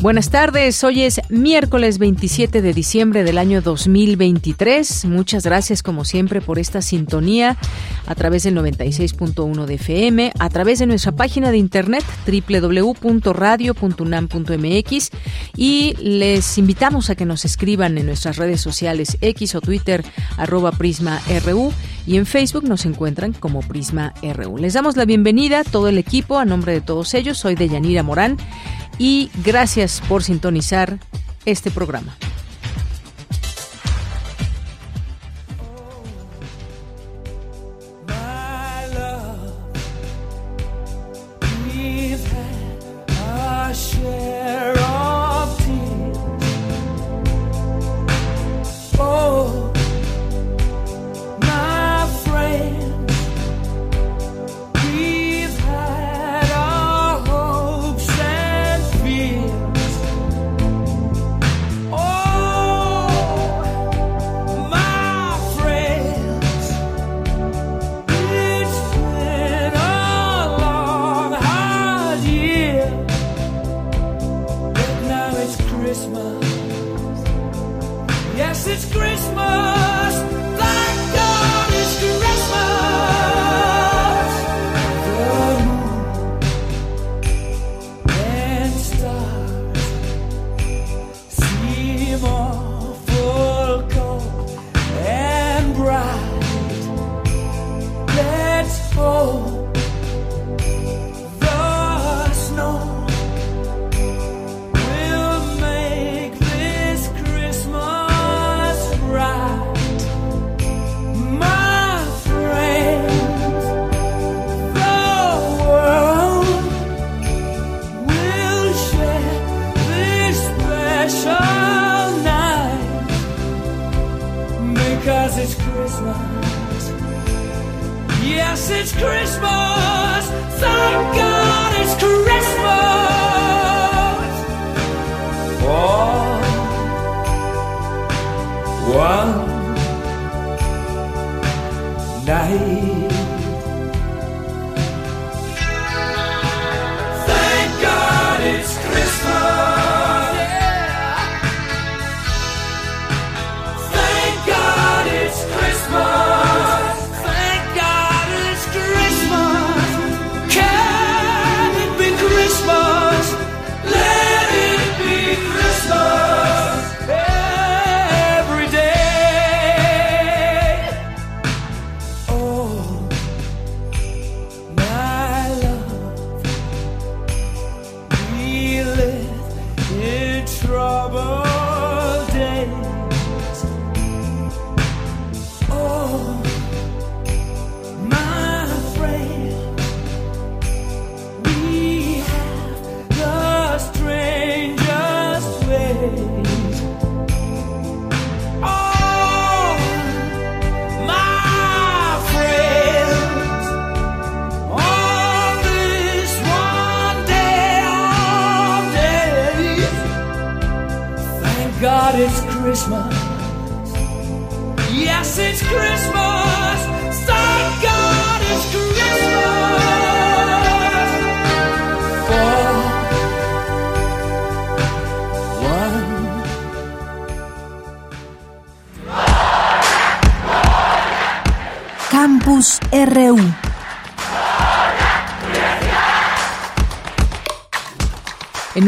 Buenas 0.00 0.30
tardes, 0.30 0.82
hoy 0.82 1.02
es 1.02 1.20
miércoles 1.28 1.98
27 1.98 2.62
de 2.62 2.72
diciembre 2.72 3.22
del 3.22 3.36
año 3.36 3.60
2023. 3.60 5.04
Muchas 5.04 5.44
gracias 5.44 5.82
como 5.82 6.06
siempre 6.06 6.40
por 6.40 6.58
esta 6.58 6.80
sintonía 6.80 7.58
a 8.06 8.14
través 8.14 8.44
del 8.44 8.56
96.1 8.56 9.66
de 9.66 9.74
FM, 9.74 10.32
a 10.38 10.48
través 10.48 10.78
de 10.78 10.86
nuestra 10.86 11.12
página 11.12 11.50
de 11.50 11.58
internet 11.58 12.02
www.radio.unam.mx 12.26 15.10
y 15.54 15.94
les 16.00 16.56
invitamos 16.56 17.10
a 17.10 17.14
que 17.14 17.26
nos 17.26 17.44
escriban 17.44 17.98
en 17.98 18.06
nuestras 18.06 18.38
redes 18.38 18.62
sociales 18.62 19.18
X 19.20 19.54
o 19.54 19.60
Twitter 19.60 20.02
arroba 20.38 20.72
Prisma 20.72 21.20
RU 21.44 21.74
y 22.06 22.16
en 22.16 22.24
Facebook 22.24 22.64
nos 22.64 22.86
encuentran 22.86 23.34
como 23.34 23.60
Prisma 23.60 24.14
RU. 24.22 24.56
Les 24.56 24.72
damos 24.72 24.96
la 24.96 25.04
bienvenida 25.04 25.60
a 25.60 25.64
todo 25.64 25.88
el 25.88 25.98
equipo, 25.98 26.38
a 26.38 26.46
nombre 26.46 26.72
de 26.72 26.80
todos 26.80 27.12
ellos, 27.12 27.36
soy 27.36 27.54
de 27.54 27.68
Yanira 27.68 28.02
Morán 28.02 28.38
y 29.00 29.30
gracias 29.42 30.02
por 30.06 30.22
sintonizar 30.22 30.98
este 31.46 31.70
programa. 31.70 32.14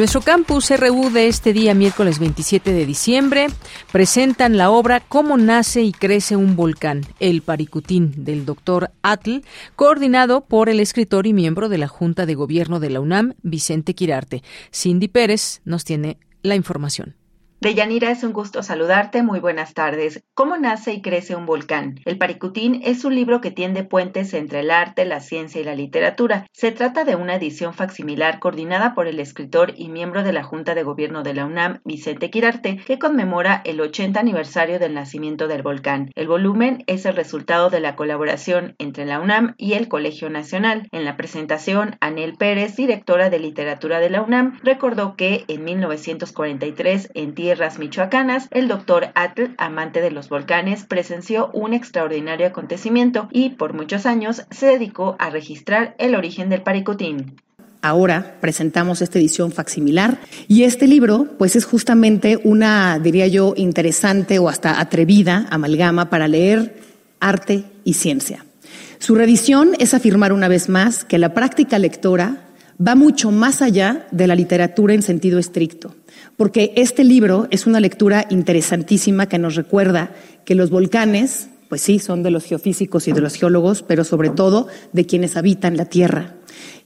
Nuestro 0.03 0.21
campus 0.21 0.69
RU 0.77 1.11
de 1.11 1.29
este 1.29 1.53
día, 1.53 1.75
miércoles 1.75 2.19
27 2.19 2.73
de 2.73 2.87
diciembre, 2.87 3.47
presentan 3.93 4.57
la 4.57 4.69
obra 4.69 4.99
Cómo 4.99 5.37
nace 5.37 5.83
y 5.83 5.93
crece 5.93 6.35
un 6.35 6.57
volcán, 6.57 7.03
El 7.21 7.41
Paricutín, 7.41 8.25
del 8.25 8.45
doctor 8.45 8.91
Atl, 9.03 9.43
coordinado 9.77 10.41
por 10.41 10.69
el 10.69 10.81
escritor 10.81 11.29
y 11.29 11.33
miembro 11.33 11.69
de 11.69 11.79
la 11.79 11.87
Junta 11.87 12.27
de 12.27 12.35
Gobierno 12.35 12.81
de 12.81 12.91
la 12.91 12.99
UNAM, 12.99 13.35
Vicente 13.45 13.95
Quirarte. 13.95 14.43
Cindy 14.73 15.07
Pérez 15.07 15.61
nos 15.65 15.85
tiene 15.85 16.19
la 16.43 16.57
información. 16.57 17.15
Deyanira, 17.63 18.11
es 18.11 18.25
un 18.25 18.33
gusto 18.33 18.65
saludarte. 18.65 19.23
Muy 19.23 19.39
buenas 19.39 19.73
tardes. 19.73 20.25
¿Cómo 20.35 20.57
nace 20.57 20.95
y 20.95 21.01
crece 21.01 21.37
un 21.37 21.47
volcán? 21.47 22.01
El 22.05 22.19
Paricutín 22.19 22.81
es 22.83 23.05
un 23.05 23.15
libro 23.15 23.41
que 23.41 23.53
tiende 23.53 23.85
puentes 23.85 24.35
entre 24.35 24.59
el 24.59 24.73
arte, 24.73 25.05
la 25.05 25.21
ciencia 25.21 25.61
y 25.61 25.65
la 25.65 25.77
literatura. 25.77 26.49
Se 26.51 26.73
trata 26.73 27.05
de 27.05 27.15
una 27.15 27.37
edición 27.37 27.73
facsimilar 27.73 28.41
coordinada 28.41 28.95
por 28.95 29.07
el 29.07 29.21
escritor 29.21 29.75
y 29.77 29.91
miembro 29.91 30.25
de 30.25 30.33
la 30.33 30.43
Junta 30.43 30.75
de 30.75 30.83
Gobierno 30.83 31.23
de 31.23 31.35
la 31.35 31.47
UNAM, 31.47 31.83
Vicente 31.85 32.31
Quirarte, 32.31 32.79
que 32.79 32.99
conmemora 32.99 33.63
el 33.65 33.81
80 33.81 34.19
aniversario 34.19 34.81
del 34.81 34.95
nacimiento 34.95 35.47
del 35.47 35.63
volcán. 35.63 36.11
El 36.17 36.27
volumen 36.27 36.83
es 36.89 37.07
el 37.07 37.15
resultado 37.15 37.71
de 37.71 37.79
la 37.79 37.95
colaboración 37.95 38.75
entre 38.81 39.07
la 39.07 39.21
UNAM 39.21 39.55
y 39.57 39.75
el 39.75 39.87
Colegio 39.87 40.31
Nacional. 40.31 40.89
En 40.91 41.05
la 41.05 41.17
presentación, 41.17 41.95
Anel 42.01 42.35
Pérez, 42.35 42.75
directora 42.75 43.31
de 43.31 43.39
literatura 43.39 44.01
de 44.01 44.11
la 44.11 44.23
UNAM, 44.23 44.59
recordó 44.65 45.15
que 45.15 45.45
en 45.47 45.63
1943 45.63 47.11
en 47.15 47.35
tierra 47.37 47.52
tierras 47.53 47.79
michoacanas, 47.79 48.49
el 48.51 48.67
doctor 48.67 49.09
Atl, 49.15 49.53
amante 49.59 50.01
de 50.01 50.11
los 50.11 50.31
volcanes, 50.31 50.85
presenció 50.85 51.51
un 51.53 51.75
extraordinario 51.75 52.47
acontecimiento 52.47 53.29
y 53.31 53.51
por 53.51 53.75
muchos 53.75 54.07
años 54.07 54.47
se 54.51 54.65
dedicó 54.65 55.17
a 55.19 55.29
registrar 55.29 55.95
el 55.99 56.15
origen 56.15 56.49
del 56.49 56.63
paricutín. 56.63 57.37
Ahora 57.83 58.39
presentamos 58.41 59.03
esta 59.03 59.19
edición 59.19 59.53
facsimilar 59.53 60.19
y 60.49 60.63
este 60.63 60.87
libro 60.87 61.27
pues 61.37 61.55
es 61.55 61.67
justamente 61.67 62.41
una, 62.43 62.99
diría 62.99 63.27
yo, 63.27 63.53
interesante 63.55 64.39
o 64.39 64.49
hasta 64.49 64.81
atrevida 64.81 65.47
amalgama 65.51 66.09
para 66.09 66.29
leer 66.29 66.81
arte 67.21 67.65
y 67.85 67.93
ciencia. 67.93 68.47
Su 68.99 69.15
revisión 69.15 69.73
es 69.79 69.93
afirmar 69.93 70.33
una 70.33 70.49
vez 70.49 70.71
más 70.71 71.05
que 71.05 71.19
la 71.19 71.35
práctica 71.35 71.79
lectora 71.79 72.49
va 72.81 72.95
mucho 72.95 73.31
más 73.31 73.61
allá 73.61 74.07
de 74.11 74.27
la 74.27 74.37
literatura 74.37 74.95
en 74.95 75.03
sentido 75.03 75.39
estricto 75.39 75.95
porque 76.43 76.73
este 76.75 77.05
libro 77.05 77.47
es 77.53 77.69
una 77.69 77.79
lectura 77.79 78.27
interesantísima 78.29 79.29
que 79.29 79.39
nos 79.39 79.55
recuerda 79.55 80.11
que 80.45 80.57
los 80.57 80.71
volcanes, 80.71 81.51
pues 81.69 81.83
sí, 81.83 82.01
son 82.01 82.25
de 82.25 82.33
los 82.33 82.43
geofísicos 82.43 83.07
y 83.07 83.13
de 83.13 83.21
los 83.21 83.37
geólogos, 83.37 83.85
pero 83.85 84.03
sobre 84.03 84.29
todo 84.29 84.67
de 84.93 85.07
quienes 85.07 85.37
habitan 85.37 85.77
la 85.77 85.85
Tierra. 85.85 86.35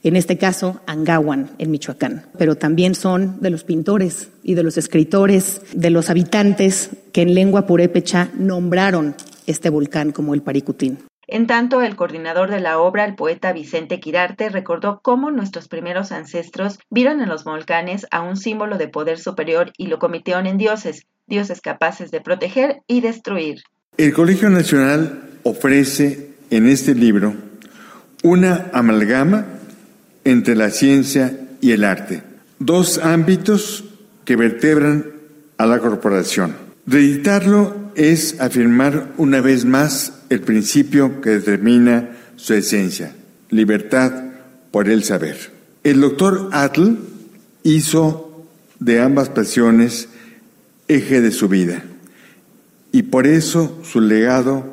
En 0.03 0.15
este 0.15 0.37
caso, 0.37 0.83
Angawan, 0.85 1.53
en 1.57 1.71
Michoacán. 1.71 2.27
Pero 2.37 2.57
también 2.57 2.95
son 2.95 3.41
de 3.41 3.49
los 3.49 3.65
pintores 3.65 4.29
y 4.43 4.53
de 4.53 4.63
los 4.63 4.77
escritores, 4.77 5.63
de 5.73 5.89
los 5.89 6.11
habitantes 6.11 6.91
que 7.15 7.23
en 7.23 7.33
lengua 7.33 7.67
purépecha 7.67 8.29
nombraron 8.39 9.15
este 9.47 9.71
volcán 9.71 10.13
como 10.13 10.35
el 10.35 10.43
Paricutín. 10.43 10.99
En 11.29 11.49
tanto, 11.49 11.83
el 11.83 11.97
coordinador 11.97 12.51
de 12.51 12.61
la 12.61 12.79
obra, 12.79 13.05
el 13.05 13.17
poeta 13.17 13.53
Vicente 13.53 13.99
Quirarte, 13.99 14.49
recordó 14.49 15.01
cómo 15.03 15.33
nuestros 15.33 15.67
primeros 15.67 16.13
ancestros 16.13 16.79
vieron 16.89 17.21
en 17.21 17.29
los 17.29 17.43
volcanes 17.43 18.07
a 18.13 18.23
un 18.23 18.37
símbolo 18.37 18.79
de 18.79 18.87
poder 18.87 19.19
superior 19.19 19.73
y 19.77 19.89
lo 19.89 19.99
cometieron 19.99 20.47
en 20.47 20.57
dioses, 20.57 21.07
dioses 21.27 21.61
capaces 21.61 22.13
de 22.13 22.21
proteger 22.21 22.83
y 22.87 23.01
destruir. 23.01 23.65
El 23.97 24.13
Colegio 24.13 24.51
Nacional 24.51 25.31
ofrece 25.43 26.37
en 26.51 26.69
este 26.69 26.95
libro 26.95 27.35
una 28.23 28.71
amalgama 28.73 29.47
entre 30.25 30.55
la 30.55 30.71
ciencia 30.71 31.37
y 31.61 31.73
el 31.73 31.83
arte, 31.83 32.23
dos 32.61 32.99
ámbitos 32.99 33.85
que 34.25 34.37
vertebran 34.37 35.13
a 35.59 35.67
la 35.67 35.81
corporación. 35.81 36.57
Reeditarlo 36.87 37.75
es 37.97 38.41
afirmar 38.41 39.09
una 39.17 39.41
vez 39.41 39.65
más 39.65 40.16
el 40.31 40.41
principio 40.41 41.21
que 41.21 41.31
determina 41.31 42.11
su 42.37 42.55
esencia, 42.55 43.13
libertad 43.51 44.13
por 44.71 44.89
el 44.89 45.05
saber. 45.05 45.53
El 45.85 46.01
doctor 46.01 46.51
Atl 46.53 46.97
hizo 47.63 48.47
de 48.79 49.01
ambas 49.01 49.29
pasiones 49.29 50.09
eje 50.89 51.21
de 51.21 51.31
su 51.31 51.49
vida 51.49 51.83
y 52.93 53.05
por 53.05 53.27
eso 53.27 53.79
su 53.85 54.01
legado 54.01 54.65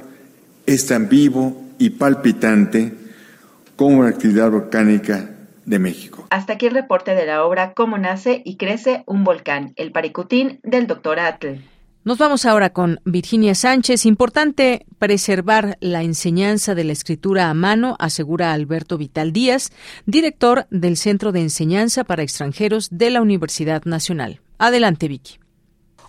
es 0.66 0.86
tan 0.88 1.10
vivo 1.10 1.62
y 1.78 1.92
palpitante 1.92 2.94
como 3.76 4.04
la 4.04 4.10
actividad 4.10 4.52
volcánica 4.52 5.30
de 5.66 5.80
México. 5.80 6.28
Hasta 6.30 6.54
aquí 6.54 6.68
el 6.68 6.74
reporte 6.74 7.16
de 7.16 7.26
la 7.26 7.44
obra 7.44 7.74
Cómo 7.74 7.98
nace 7.98 8.42
y 8.46 8.58
crece 8.58 9.04
un 9.08 9.24
volcán, 9.24 9.74
el 9.76 9.92
Paricutín 9.92 10.60
del 10.64 10.88
doctor 10.88 11.20
Atl. 11.20 11.60
Nos 12.06 12.18
vamos 12.18 12.46
ahora 12.46 12.72
con 12.72 13.00
Virginia 13.06 13.56
Sánchez. 13.56 14.06
Importante 14.06 14.86
preservar 15.00 15.78
la 15.80 16.04
enseñanza 16.04 16.76
de 16.76 16.84
la 16.84 16.92
escritura 16.92 17.50
a 17.50 17.54
mano, 17.54 17.96
asegura 17.98 18.52
Alberto 18.52 18.98
Vital 18.98 19.32
Díaz, 19.32 19.72
director 20.06 20.68
del 20.70 20.98
Centro 20.98 21.32
de 21.32 21.40
Enseñanza 21.40 22.04
para 22.04 22.22
Extranjeros 22.22 22.90
de 22.92 23.10
la 23.10 23.22
Universidad 23.22 23.86
Nacional. 23.86 24.42
Adelante, 24.58 25.08
Vicky. 25.08 25.40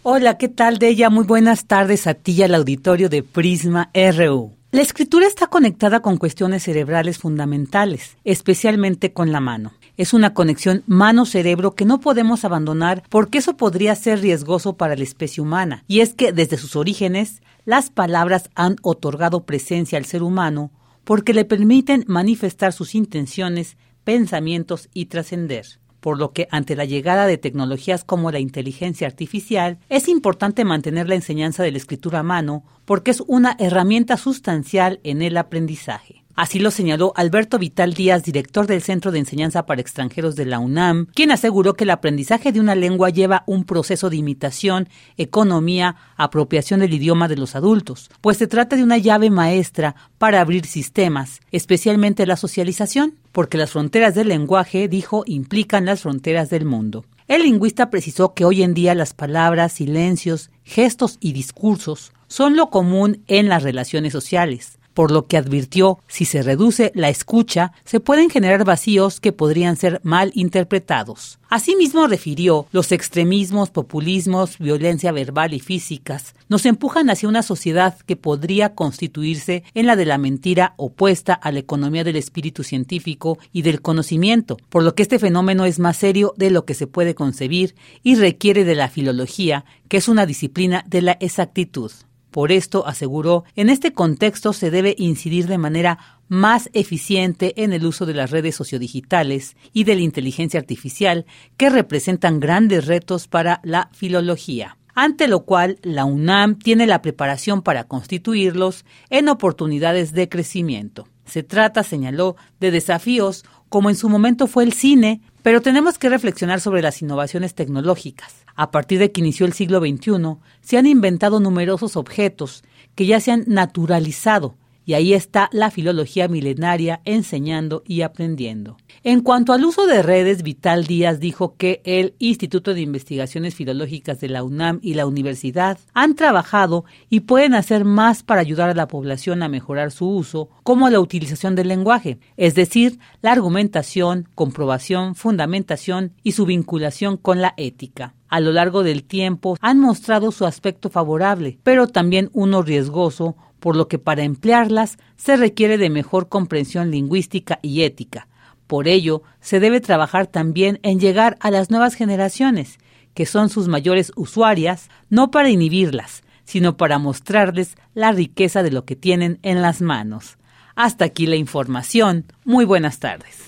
Hola, 0.03 0.37
¿qué 0.37 0.49
tal, 0.49 0.79
de 0.79 0.89
ella? 0.89 1.11
Muy 1.11 1.27
buenas 1.27 1.67
tardes 1.67 2.09
a 2.09 2.15
ti 2.15 2.33
y 2.33 2.43
al 2.43 2.57
auditorio 2.57 3.09
de 3.09 3.23
Prisma 3.23 3.93
RU. 3.95 4.53
La 4.73 4.83
escritura 4.83 5.29
está 5.29 5.47
conectada 5.47 6.01
con 6.01 6.17
cuestiones 6.17 6.65
cerebrales 6.65 7.19
fundamentales, 7.19 8.17
especialmente 8.25 9.13
con 9.13 9.31
la 9.31 9.39
mano 9.39 9.73
es 9.97 10.13
una 10.15 10.35
conexión 10.35 10.83
mano-cerebro 10.87 11.75
que 11.75 11.85
no 11.85 12.01
podemos 12.01 12.45
abandonar 12.45 13.03
porque 13.09 13.39
eso 13.39 13.57
podría 13.57 13.95
ser 13.95 14.21
riesgoso 14.21 14.77
para 14.77 14.97
la 14.97 15.05
especie 15.05 15.43
humana. 15.43 15.85
Y 15.87 16.01
es 16.01 16.15
que 16.15 16.33
desde 16.33 16.57
sus 16.57 16.77
orígenes, 16.77 17.43
las 17.65 17.91
palabras 17.91 18.51
han 18.55 18.77
otorgado 18.83 19.45
presencia 19.45 19.99
al 19.99 20.05
ser 20.05 20.23
humano 20.23 20.71
porque 21.05 21.35
le 21.35 21.45
permiten 21.45 22.05
manifestar 22.09 22.73
sus 22.73 22.95
intenciones, 22.95 23.77
pensamientos 24.05 24.89
y 24.95 25.07
trascender 25.07 25.79
por 26.05 26.19
lo 26.19 26.33
que 26.33 26.49
ante 26.51 26.77
la 26.77 26.85
llegada 26.85 27.27
de 27.27 27.39
tecnologías 27.39 28.05
como 28.05 28.31
la 28.31 28.39
inteligencia 28.39 29.07
artificial, 29.07 29.79
es 29.89 30.07
importante 30.07 30.63
mantener 30.63 31.09
la 31.09 31.15
enseñanza 31.15 31.63
de 31.63 31.71
la 31.71 31.79
escritura 31.79 32.19
a 32.19 32.23
mano 32.23 32.63
porque 32.85 33.11
es 33.11 33.23
una 33.27 33.57
herramienta 33.59 34.19
sustancial 34.19 35.01
en 35.03 35.23
el 35.23 35.35
aprendizaje. 35.39 36.24
Así 36.37 36.59
lo 36.59 36.73
señaló 36.73 37.13
Alberto 37.15 37.61
Vital 37.61 37.95
Díaz, 37.95 38.25
director 38.25 38.67
del 38.67 38.83
Centro 38.83 39.13
de 39.13 39.21
Enseñanza 39.21 39.67
para 39.67 39.81
Extranjeros 39.81 40.35
de 40.35 40.45
la 40.45 40.59
UNAM, 40.59 41.07
quien 41.15 41.31
aseguró 41.31 41.75
que 41.75 41.85
el 41.85 41.91
aprendizaje 41.91 42.51
de 42.51 42.59
una 42.59 42.75
lengua 42.75 43.11
lleva 43.11 43.45
un 43.47 43.63
proceso 43.63 44.11
de 44.11 44.17
imitación, 44.17 44.89
economía, 45.17 45.95
apropiación 46.17 46.81
del 46.81 46.93
idioma 46.93 47.29
de 47.29 47.37
los 47.37 47.55
adultos, 47.55 48.11
pues 48.21 48.37
se 48.37 48.49
trata 48.49 48.75
de 48.75 48.83
una 48.83 48.99
llave 48.99 49.31
maestra 49.31 49.95
para 50.19 50.41
abrir 50.41 50.67
sistemas, 50.67 51.41
especialmente 51.53 52.27
la 52.27 52.37
socialización, 52.37 53.15
porque 53.31 53.57
las 53.57 53.71
fronteras 53.71 54.17
del 54.17 54.27
lenguaje, 54.27 54.89
dijo, 54.89 55.23
implican 55.27 55.85
las 55.85 56.03
fronteras 56.03 56.51
del 56.51 56.65
mundo. 56.65 57.05
El 57.29 57.45
lingüista 57.45 57.91
precisó 57.91 58.35
que 58.35 58.45
hoy 58.45 58.65
en 58.65 58.75
día 58.75 58.97
las 58.97 59.15
palabras, 59.15 59.75
silencios, 59.75 60.51
gestos 60.65 61.17
y 61.21 61.33
discursos 61.33 62.13
son 62.27 62.57
lo 62.57 62.71
común 62.71 63.23
en 63.29 63.49
las 63.49 63.63
relaciones 63.63 64.13
sociales 64.13 64.79
por 64.95 65.11
lo 65.11 65.27
que 65.27 65.37
advirtió 65.37 65.99
si 66.09 66.25
se 66.25 66.43
reduce 66.43 66.93
la 66.95 67.11
escucha, 67.11 67.73
se 67.85 68.01
pueden 68.01 68.31
generar 68.31 68.65
vacíos 68.65 69.21
que 69.21 69.33
podrían 69.33 69.77
ser 69.77 70.01
mal 70.03 70.31
interpretados. 70.35 71.39
Asimismo 71.51 72.09
refirió, 72.09 72.67
los 72.73 72.91
extremismos, 72.91 73.71
populismos, 73.71 74.59
violencia 74.59 75.13
verbal 75.13 75.55
y 75.55 75.61
físicas 75.61 76.35
nos 76.49 76.67
empujan 76.67 77.11
hacia 77.11 77.29
una 77.29 77.43
sociedad 77.43 77.97
que 78.07 78.17
podría 78.17 78.75
constituirse 78.75 79.63
en 79.75 79.87
la 79.87 79.95
de 79.95 80.05
la 80.05 80.19
mentira 80.19 80.75
opuesta 80.77 81.35
a 81.35 81.53
la 81.53 81.61
economía 81.61 82.03
del 82.03 82.17
espíritu 82.17 82.65
científico 82.65 83.39
y 83.53 83.63
del 83.63 83.83
conocimiento, 83.83 84.57
por 84.69 84.83
lo 84.83 84.95
que 84.95 85.03
este 85.03 85.19
fenómeno 85.19 85.65
es 85.65 85.79
más 85.79 85.97
serio 85.97 86.35
de 86.37 86.51
lo 86.51 86.65
que 86.65 86.75
se 86.75 86.87
puede 86.87 87.15
concebir 87.15 87.75
y 88.03 88.17
requiere 88.17 88.65
de 88.65 88.75
la 88.75 88.89
filología, 88.89 89.65
que 89.89 89.99
es 89.99 90.09
una 90.09 90.27
disciplina 90.27 90.85
de 90.89 91.03
la 91.03 91.13
exactitud. 91.21 91.93
Por 92.35 92.51
esto, 92.51 92.85
aseguró, 92.85 93.45
en 93.55 93.71
este 93.71 93.93
contexto 93.93 94.53
se 94.53 94.73
debe 94.73 94.97
incidir 94.99 95.47
de 95.47 95.57
manera 95.57 96.19
más 96.27 96.69
eficiente 96.73 97.63
en 97.63 97.73
el 97.73 97.87
uso 97.87 98.07
de 98.07 98.15
las 98.15 98.33
redes 98.33 98.57
sociodigitales 98.57 99.57
y 99.73 99.85
de 99.85 99.95
la 99.95 100.01
inteligencia 100.01 100.59
artificial, 100.59 101.27
que 101.57 101.71
representan 101.71 102.41
grandes 102.41 102.87
retos 102.87 103.29
para 103.29 103.61
la 103.63 103.89
filología 103.93 104.79
ante 104.97 105.29
lo 105.29 105.45
cual 105.45 105.79
la 105.83 106.05
UNAM 106.05 106.59
tiene 106.59 106.89
la 106.89 107.03
preparación 107.03 107.63
para 107.63 107.85
constituirlos 107.85 108.85
en 109.11 109.29
oportunidades 109.29 110.13
de 110.13 110.29
crecimiento. 110.29 111.09
Se 111.27 111.45
trata, 111.45 111.85
señaló, 111.85 112.35
de 112.59 112.73
desafíos 112.73 113.45
como 113.69 113.91
en 113.91 113.97
su 113.97 114.09
momento 114.09 114.49
fue 114.49 114.65
el 114.65 114.73
cine, 114.73 115.21
pero 115.43 115.63
tenemos 115.63 115.99
que 115.99 116.09
reflexionar 116.09 116.61
sobre 116.61 116.83
las 116.83 117.01
innovaciones 117.01 117.55
tecnológicas. 117.55 118.44
A 118.57 118.71
partir 118.71 118.99
de 118.99 119.11
que 119.11 119.21
inició 119.21 119.47
el 119.47 119.53
siglo 119.53 119.81
XXI, 119.81 120.37
se 120.61 120.79
han 120.79 120.87
inventado 120.87 121.41
numerosos 121.41 121.97
objetos 121.97 122.63
que 122.95 123.07
ya 123.07 123.21
se 123.21 123.33
han 123.33 123.45
naturalizado 123.47 124.57
y 124.85 124.95
ahí 124.95 125.15
está 125.15 125.49
la 125.53 125.71
filología 125.71 126.29
milenaria 126.29 127.01
enseñando 127.05 127.83
y 127.87 128.03
aprendiendo. 128.03 128.77
En 129.03 129.21
cuanto 129.21 129.53
al 129.53 129.65
uso 129.65 129.87
de 129.87 130.03
redes, 130.03 130.43
Vital 130.43 130.87
Díaz 130.87 131.21
dijo 131.21 131.57
que 131.57 131.83
el 131.85 132.15
Instituto 132.19 132.75
de 132.75 132.81
Investigaciones 132.81 133.55
Filológicas 133.55 134.21
de 134.21 134.29
la 134.29 134.43
UNAM 134.43 134.79
y 134.83 134.95
la 134.95 135.07
universidad 135.07 135.79
han 135.93 136.15
trabajado 136.15 136.85
y 137.11 137.21
pueden 137.21 137.55
hacer 137.55 137.85
más 137.85 138.23
para 138.23 138.41
ayudar 138.41 138.71
a 138.71 138.75
la 138.75 138.89
población 138.89 139.43
a 139.43 139.49
mejorar 139.49 139.91
su 139.91 140.09
uso, 140.09 140.49
como 140.63 140.89
la 140.91 141.01
utilización 141.01 141.55
del 141.55 141.69
lenguaje, 141.69 142.19
es 142.37 142.55
decir, 142.55 142.99
la 143.23 143.33
argumentación, 143.33 144.29
comprobación, 144.35 145.15
fundamentación 145.15 146.13
y 146.23 146.33
su 146.33 146.47
vinculación 146.47 147.17
con 147.17 147.41
la 147.41 147.55
ética 147.57 148.15
a 148.35 148.41
lo 148.41 148.51
largo 148.51 148.83
del 148.83 149.05
tiempo 149.05 149.57
han 149.61 149.79
mostrado 149.79 150.33
su 150.33 150.45
aspecto 150.45 150.91
favorable, 150.91 151.61
pero 151.63 151.87
también 151.87 152.31
uno 152.33 152.63
riesgoso, 152.63 153.37
por 153.65 153.77
lo 153.77 153.89
que 153.89 153.99
para 153.99 154.25
emplearlas 154.25 154.99
se 155.17 155.39
requiere 155.39 155.79
de 155.79 155.89
mejor 155.89 156.29
comprensión 156.29 156.91
lingüística 156.91 157.61
y 157.63 157.85
ética. 157.85 158.29
Por 158.67 158.89
ello, 158.89 159.23
se 159.41 159.59
debe 159.59 159.81
trabajar 159.81 160.27
también 160.27 160.81
en 160.83 161.01
llegar 161.01 161.39
a 161.41 161.51
las 161.51 161.71
nuevas 161.71 161.95
generaciones, 161.95 162.77
que 163.15 163.25
son 163.25 163.49
sus 163.49 163.67
mayores 163.67 164.13
usuarias, 164.17 164.91
no 165.09 165.31
para 165.31 165.49
inhibirlas, 165.49 166.25
sino 166.45 166.77
para 166.77 166.99
mostrarles 166.99 167.77
la 167.95 168.13
riqueza 168.13 168.63
de 168.63 168.71
lo 168.71 168.85
que 168.85 168.97
tienen 168.97 169.39
en 169.43 169.63
las 169.63 169.81
manos. 169.81 170.37
Hasta 170.75 171.07
aquí 171.07 171.25
la 171.25 171.37
información. 171.37 172.27
Muy 172.45 172.67
buenas 172.67 172.99
tardes. 172.99 173.44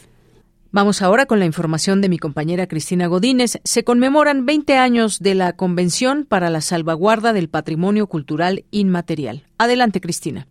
Vamos 0.77 1.01
ahora 1.01 1.25
con 1.25 1.39
la 1.39 1.47
información 1.47 2.03
de 2.03 2.11
mi 2.11 2.19
compañera 2.19 2.67
Cristina 2.67 3.07
Godínez. 3.07 3.63
Se 3.65 3.83
conmemoran 3.83 4.45
20 4.45 4.75
años 4.75 5.21
de 5.21 5.35
la 5.35 5.55
Convención 5.55 6.27
para 6.29 6.51
la 6.51 6.61
Salvaguarda 6.61 7.33
del 7.33 7.49
Patrimonio 7.49 8.09
Cultural 8.09 8.65
Inmaterial. 8.73 9.45
Adelante, 9.57 10.03
Cristina. 10.03 10.45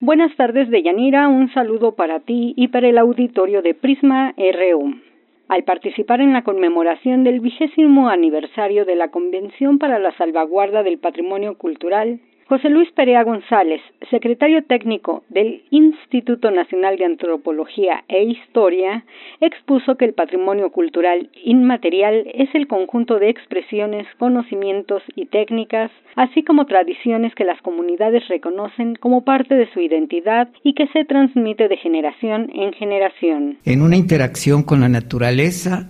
Buenas 0.00 0.36
tardes, 0.36 0.70
Deyanira. 0.70 1.26
Un 1.26 1.52
saludo 1.52 1.96
para 1.96 2.20
ti 2.20 2.54
y 2.56 2.68
para 2.68 2.86
el 2.86 2.96
auditorio 2.96 3.60
de 3.60 3.74
Prisma 3.74 4.36
RU. 4.38 5.00
Al 5.48 5.64
participar 5.64 6.20
en 6.20 6.32
la 6.32 6.44
conmemoración 6.44 7.24
del 7.24 7.40
vigésimo 7.40 8.08
aniversario 8.08 8.84
de 8.84 8.94
la 8.94 9.10
Convención 9.10 9.78
para 9.78 9.98
la 9.98 10.16
Salvaguarda 10.16 10.84
del 10.84 11.00
Patrimonio 11.00 11.58
Cultural, 11.58 12.20
José 12.52 12.68
Luis 12.68 12.92
Perea 12.92 13.24
González, 13.24 13.80
secretario 14.10 14.62
técnico 14.62 15.24
del 15.30 15.62
Instituto 15.70 16.50
Nacional 16.50 16.98
de 16.98 17.06
Antropología 17.06 18.04
e 18.08 18.24
Historia, 18.24 19.06
expuso 19.40 19.96
que 19.96 20.04
el 20.04 20.12
patrimonio 20.12 20.70
cultural 20.70 21.30
inmaterial 21.46 22.26
es 22.34 22.54
el 22.54 22.66
conjunto 22.66 23.18
de 23.18 23.30
expresiones, 23.30 24.06
conocimientos 24.18 25.02
y 25.16 25.24
técnicas, 25.24 25.90
así 26.14 26.42
como 26.42 26.66
tradiciones 26.66 27.34
que 27.34 27.44
las 27.44 27.58
comunidades 27.62 28.28
reconocen 28.28 28.96
como 28.96 29.24
parte 29.24 29.54
de 29.54 29.72
su 29.72 29.80
identidad 29.80 30.50
y 30.62 30.74
que 30.74 30.88
se 30.88 31.06
transmite 31.06 31.68
de 31.68 31.78
generación 31.78 32.50
en 32.54 32.74
generación. 32.74 33.56
En 33.64 33.80
una 33.80 33.96
interacción 33.96 34.62
con 34.62 34.82
la 34.82 34.90
naturaleza 34.90 35.88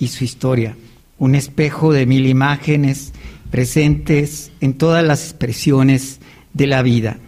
y 0.00 0.08
su 0.08 0.24
historia, 0.24 0.74
un 1.20 1.36
espejo 1.36 1.92
de 1.92 2.06
mil 2.06 2.26
imágenes, 2.26 3.12
presentes 3.52 4.50
en 4.62 4.78
todas 4.78 5.04
las 5.04 5.30
expresiones 5.30 6.20
de 6.54 6.66
la 6.66 6.82
vida, 6.82 7.18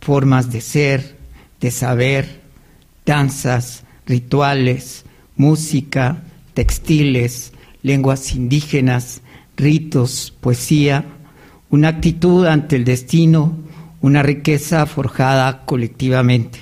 formas 0.00 0.52
de 0.52 0.60
ser, 0.60 1.00
de 1.58 1.70
saber, 1.70 2.26
danzas, 3.06 3.86
rituales, 4.06 5.06
música, 5.36 6.22
textiles, 6.52 7.54
lenguas 7.82 8.36
indígenas, 8.36 9.24
ritos, 9.56 10.36
poesía, 10.42 11.04
una 11.70 11.88
actitud 11.88 12.46
ante 12.46 12.76
el 12.76 12.84
destino, 12.84 13.56
una 14.02 14.22
riqueza 14.22 14.84
forjada 14.84 15.64
colectivamente. 15.64 16.58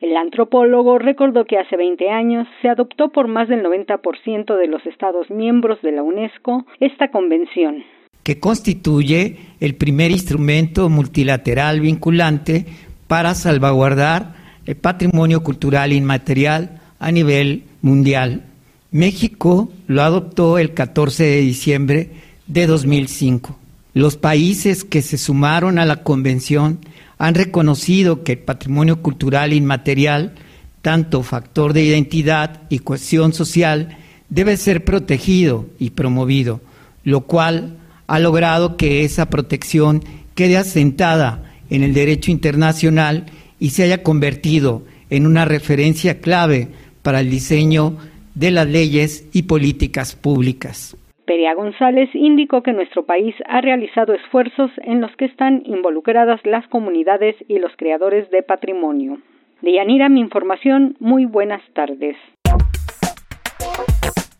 El 0.00 0.16
antropólogo 0.16 0.98
recordó 0.98 1.44
que 1.44 1.58
hace 1.58 1.76
20 1.76 2.08
años 2.08 2.48
se 2.62 2.70
adoptó 2.70 3.10
por 3.10 3.28
más 3.28 3.48
del 3.48 3.62
90% 3.62 4.56
de 4.56 4.66
los 4.66 4.84
Estados 4.86 5.30
miembros 5.30 5.80
de 5.82 5.92
la 5.92 6.02
UNESCO 6.02 6.64
esta 6.80 7.10
convención 7.10 7.84
que 8.22 8.38
constituye 8.38 9.38
el 9.60 9.74
primer 9.74 10.10
instrumento 10.10 10.88
multilateral 10.88 11.80
vinculante 11.80 12.66
para 13.06 13.34
salvaguardar 13.34 14.34
el 14.66 14.76
patrimonio 14.76 15.42
cultural 15.42 15.92
inmaterial 15.92 16.80
a 16.98 17.10
nivel 17.10 17.64
mundial. 17.82 18.44
México 18.92 19.72
lo 19.86 20.02
adoptó 20.02 20.58
el 20.58 20.74
14 20.74 21.24
de 21.24 21.40
diciembre 21.40 22.10
de 22.46 22.66
2005. 22.66 23.58
Los 23.94 24.16
países 24.16 24.84
que 24.84 25.02
se 25.02 25.18
sumaron 25.18 25.78
a 25.78 25.86
la 25.86 26.02
convención 26.02 26.78
han 27.18 27.34
reconocido 27.34 28.22
que 28.24 28.32
el 28.32 28.38
patrimonio 28.38 29.02
cultural 29.02 29.52
inmaterial, 29.52 30.34
tanto 30.80 31.22
factor 31.22 31.72
de 31.72 31.84
identidad 31.84 32.62
y 32.68 32.80
cohesión 32.80 33.32
social, 33.32 33.98
debe 34.28 34.56
ser 34.56 34.84
protegido 34.84 35.66
y 35.78 35.90
promovido, 35.90 36.60
lo 37.04 37.22
cual 37.22 37.76
ha 38.12 38.18
logrado 38.18 38.76
que 38.76 39.04
esa 39.04 39.30
protección 39.30 40.00
quede 40.34 40.58
asentada 40.58 41.44
en 41.70 41.82
el 41.82 41.94
derecho 41.94 42.30
internacional 42.30 43.24
y 43.58 43.70
se 43.70 43.84
haya 43.84 44.02
convertido 44.02 44.82
en 45.08 45.26
una 45.26 45.46
referencia 45.46 46.20
clave 46.20 46.68
para 47.02 47.20
el 47.20 47.30
diseño 47.30 47.96
de 48.34 48.50
las 48.50 48.68
leyes 48.68 49.30
y 49.32 49.44
políticas 49.44 50.14
públicas. 50.14 50.94
Peria 51.24 51.54
González 51.54 52.10
indicó 52.12 52.62
que 52.62 52.74
nuestro 52.74 53.06
país 53.06 53.34
ha 53.46 53.62
realizado 53.62 54.12
esfuerzos 54.12 54.70
en 54.84 55.00
los 55.00 55.16
que 55.16 55.24
están 55.24 55.62
involucradas 55.64 56.38
las 56.44 56.68
comunidades 56.68 57.34
y 57.48 57.60
los 57.60 57.72
creadores 57.78 58.30
de 58.30 58.42
patrimonio. 58.42 59.20
De 59.62 59.72
Yanira, 59.72 60.10
mi 60.10 60.20
información, 60.20 60.96
muy 61.00 61.24
buenas 61.24 61.62
tardes. 61.72 62.16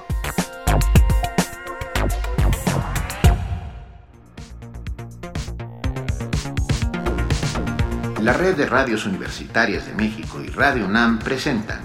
La 8.22 8.34
red 8.34 8.56
de 8.56 8.68
radios 8.68 9.08
universitarias 9.08 9.88
de 9.88 9.96
México 9.96 10.40
y 10.46 10.50
Radio 10.50 10.86
UNAM 10.86 11.18
presentan 11.18 11.80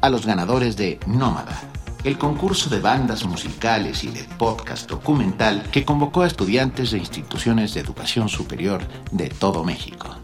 a 0.00 0.08
los 0.08 0.24
ganadores 0.24 0.76
de 0.76 1.00
Nómada, 1.08 1.60
el 2.06 2.18
concurso 2.18 2.70
de 2.70 2.78
bandas 2.78 3.24
musicales 3.24 4.04
y 4.04 4.06
de 4.06 4.22
podcast 4.38 4.88
documental 4.88 5.64
que 5.72 5.84
convocó 5.84 6.22
a 6.22 6.28
estudiantes 6.28 6.92
de 6.92 6.98
instituciones 6.98 7.74
de 7.74 7.80
educación 7.80 8.28
superior 8.28 8.82
de 9.10 9.28
todo 9.28 9.64
México. 9.64 10.14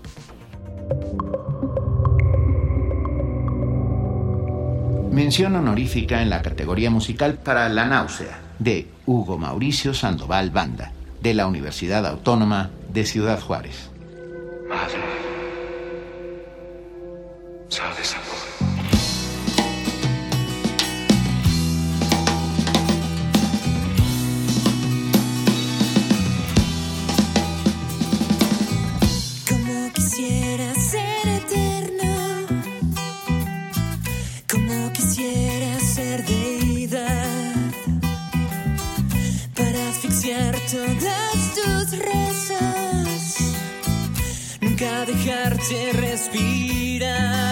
Mención 5.10 5.56
honorífica 5.56 6.22
en 6.22 6.30
la 6.30 6.40
categoría 6.40 6.88
musical 6.88 7.34
para 7.34 7.68
La 7.68 7.84
náusea 7.84 8.38
de 8.60 8.88
Hugo 9.04 9.36
Mauricio 9.36 9.92
Sandoval 9.92 10.50
Banda, 10.50 10.92
de 11.20 11.34
la 11.34 11.48
Universidad 11.48 12.06
Autónoma 12.06 12.70
de 12.92 13.04
Ciudad 13.04 13.40
Juárez. 13.40 13.90
Madre, 14.68 15.02
sabes 17.68 18.14
dejarte 45.04 45.92
respirar. 45.92 47.51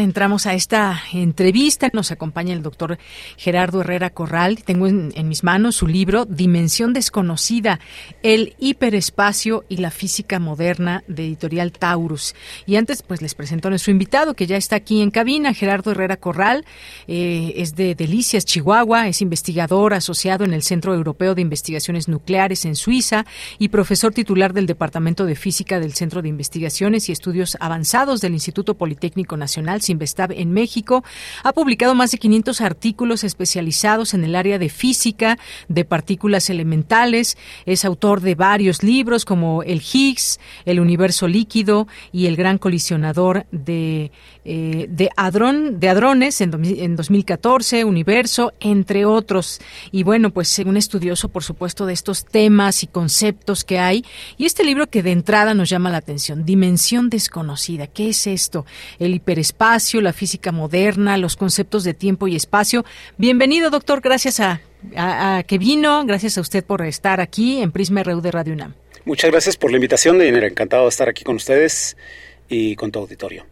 Entramos 0.00 0.46
a 0.46 0.54
esta 0.54 1.02
entrevista. 1.12 1.90
Nos 1.92 2.12
acompaña 2.12 2.54
el 2.54 2.62
doctor 2.62 2.98
Gerardo 3.36 3.80
Herrera 3.80 4.10
Corral. 4.10 4.62
Tengo 4.64 4.86
en, 4.86 5.12
en, 5.14 5.28
mis 5.28 5.44
manos 5.44 5.76
su 5.76 5.86
libro 5.86 6.24
Dimensión 6.24 6.92
Desconocida, 6.92 7.80
el 8.22 8.54
hiperespacio 8.58 9.64
y 9.68 9.78
la 9.78 9.90
física 9.90 10.38
moderna 10.38 11.04
de 11.08 11.26
editorial 11.26 11.72
Taurus. 11.72 12.34
Y 12.66 12.76
antes, 12.76 13.02
pues 13.02 13.22
les 13.22 13.34
presento 13.34 13.68
a 13.68 13.70
nuestro 13.70 13.90
invitado 13.90 14.34
que 14.34 14.46
ya 14.46 14.56
está 14.56 14.76
aquí 14.76 15.02
en 15.02 15.10
cabina, 15.10 15.54
Gerardo 15.54 15.90
Herrera 15.90 16.16
Corral. 16.16 16.64
Eh, 17.06 17.54
es 17.56 17.74
de 17.74 17.94
Delicias, 17.94 18.44
Chihuahua. 18.44 19.08
Es 19.08 19.20
investigador 19.20 19.94
asociado 19.94 20.44
en 20.44 20.52
el 20.52 20.62
Centro 20.62 20.94
Europeo 20.94 21.34
de 21.34 21.42
Investigaciones 21.42 22.08
Nucleares 22.08 22.64
en 22.64 22.76
Suiza 22.76 23.26
y 23.58 23.68
profesor 23.68 24.12
titular 24.12 24.52
del 24.52 24.66
Departamento 24.66 25.26
de 25.26 25.34
Física 25.34 25.80
del 25.80 25.94
Centro 25.94 26.22
de 26.22 26.28
Investigaciones 26.28 27.08
y 27.08 27.12
Estudios 27.12 27.56
Avanzados 27.60 28.20
del 28.20 28.34
Instituto 28.34 28.74
Politécnico 28.74 29.36
Nacional 29.36 29.82
Sinvestab 29.88 30.32
en 30.32 30.52
México. 30.52 31.02
Ha 31.42 31.52
publicado 31.52 31.94
más 31.94 32.10
de 32.10 32.18
500 32.18 32.60
artículos 32.60 33.24
especializados 33.24 34.14
en 34.14 34.24
el 34.24 34.34
área 34.34 34.58
de 34.58 34.68
física, 34.68 35.38
de 35.68 35.84
partículas 35.84 36.50
elementales. 36.50 37.36
Es 37.66 37.84
autor 37.84 38.20
de 38.20 38.34
varios 38.34 38.82
libros 38.82 39.24
como 39.24 39.62
El 39.62 39.80
Higgs, 39.80 40.38
El 40.64 40.80
Universo 40.80 41.26
Líquido 41.26 41.88
y 42.12 42.26
El 42.26 42.36
Gran 42.36 42.58
Colisionador 42.58 43.46
de, 43.50 44.12
eh, 44.50 44.86
de, 44.88 45.10
hadrón, 45.16 45.78
de 45.78 45.88
Hadrones 45.90 46.40
en, 46.40 46.52
en 46.64 46.96
2014, 46.96 47.84
Universo, 47.84 48.54
entre 48.60 49.04
otros. 49.04 49.60
Y 49.92 50.04
bueno, 50.04 50.30
pues 50.30 50.58
un 50.60 50.76
estudioso, 50.76 51.28
por 51.28 51.44
supuesto, 51.44 51.84
de 51.84 51.92
estos 51.92 52.24
temas 52.24 52.82
y 52.82 52.86
conceptos 52.86 53.64
que 53.64 53.78
hay. 53.78 54.04
Y 54.36 54.46
este 54.46 54.64
libro 54.64 54.86
que 54.86 55.02
de 55.02 55.12
entrada 55.12 55.52
nos 55.52 55.68
llama 55.68 55.90
la 55.90 55.98
atención, 55.98 56.44
Dimensión 56.44 57.10
Desconocida. 57.10 57.86
¿Qué 57.86 58.10
es 58.10 58.26
esto? 58.26 58.64
El 58.98 59.14
hiperespacio 59.14 59.58
espacio, 59.58 60.00
la 60.00 60.12
física 60.12 60.52
moderna, 60.52 61.16
los 61.16 61.36
conceptos 61.36 61.82
de 61.82 61.92
tiempo 61.92 62.28
y 62.28 62.36
espacio. 62.36 62.84
Bienvenido, 63.16 63.70
doctor. 63.70 64.00
Gracias 64.00 64.40
a, 64.40 64.60
que 65.46 65.58
vino. 65.58 66.04
Gracias 66.06 66.38
a 66.38 66.40
usted 66.40 66.64
por 66.64 66.82
estar 66.82 67.20
aquí 67.20 67.60
en 67.60 67.72
Prisma 67.72 68.02
RU 68.04 68.20
de 68.20 68.30
Radio 68.30 68.52
UNAM. 68.54 68.74
Muchas 69.04 69.30
gracias 69.30 69.56
por 69.56 69.70
la 69.70 69.78
invitación, 69.78 70.16
Deyanira. 70.18 70.46
Encantado 70.46 70.84
de 70.84 70.90
estar 70.90 71.08
aquí 71.08 71.24
con 71.24 71.36
ustedes 71.36 71.96
y 72.48 72.76
con 72.76 72.92
tu 72.92 73.00
auditorio. 73.00 73.46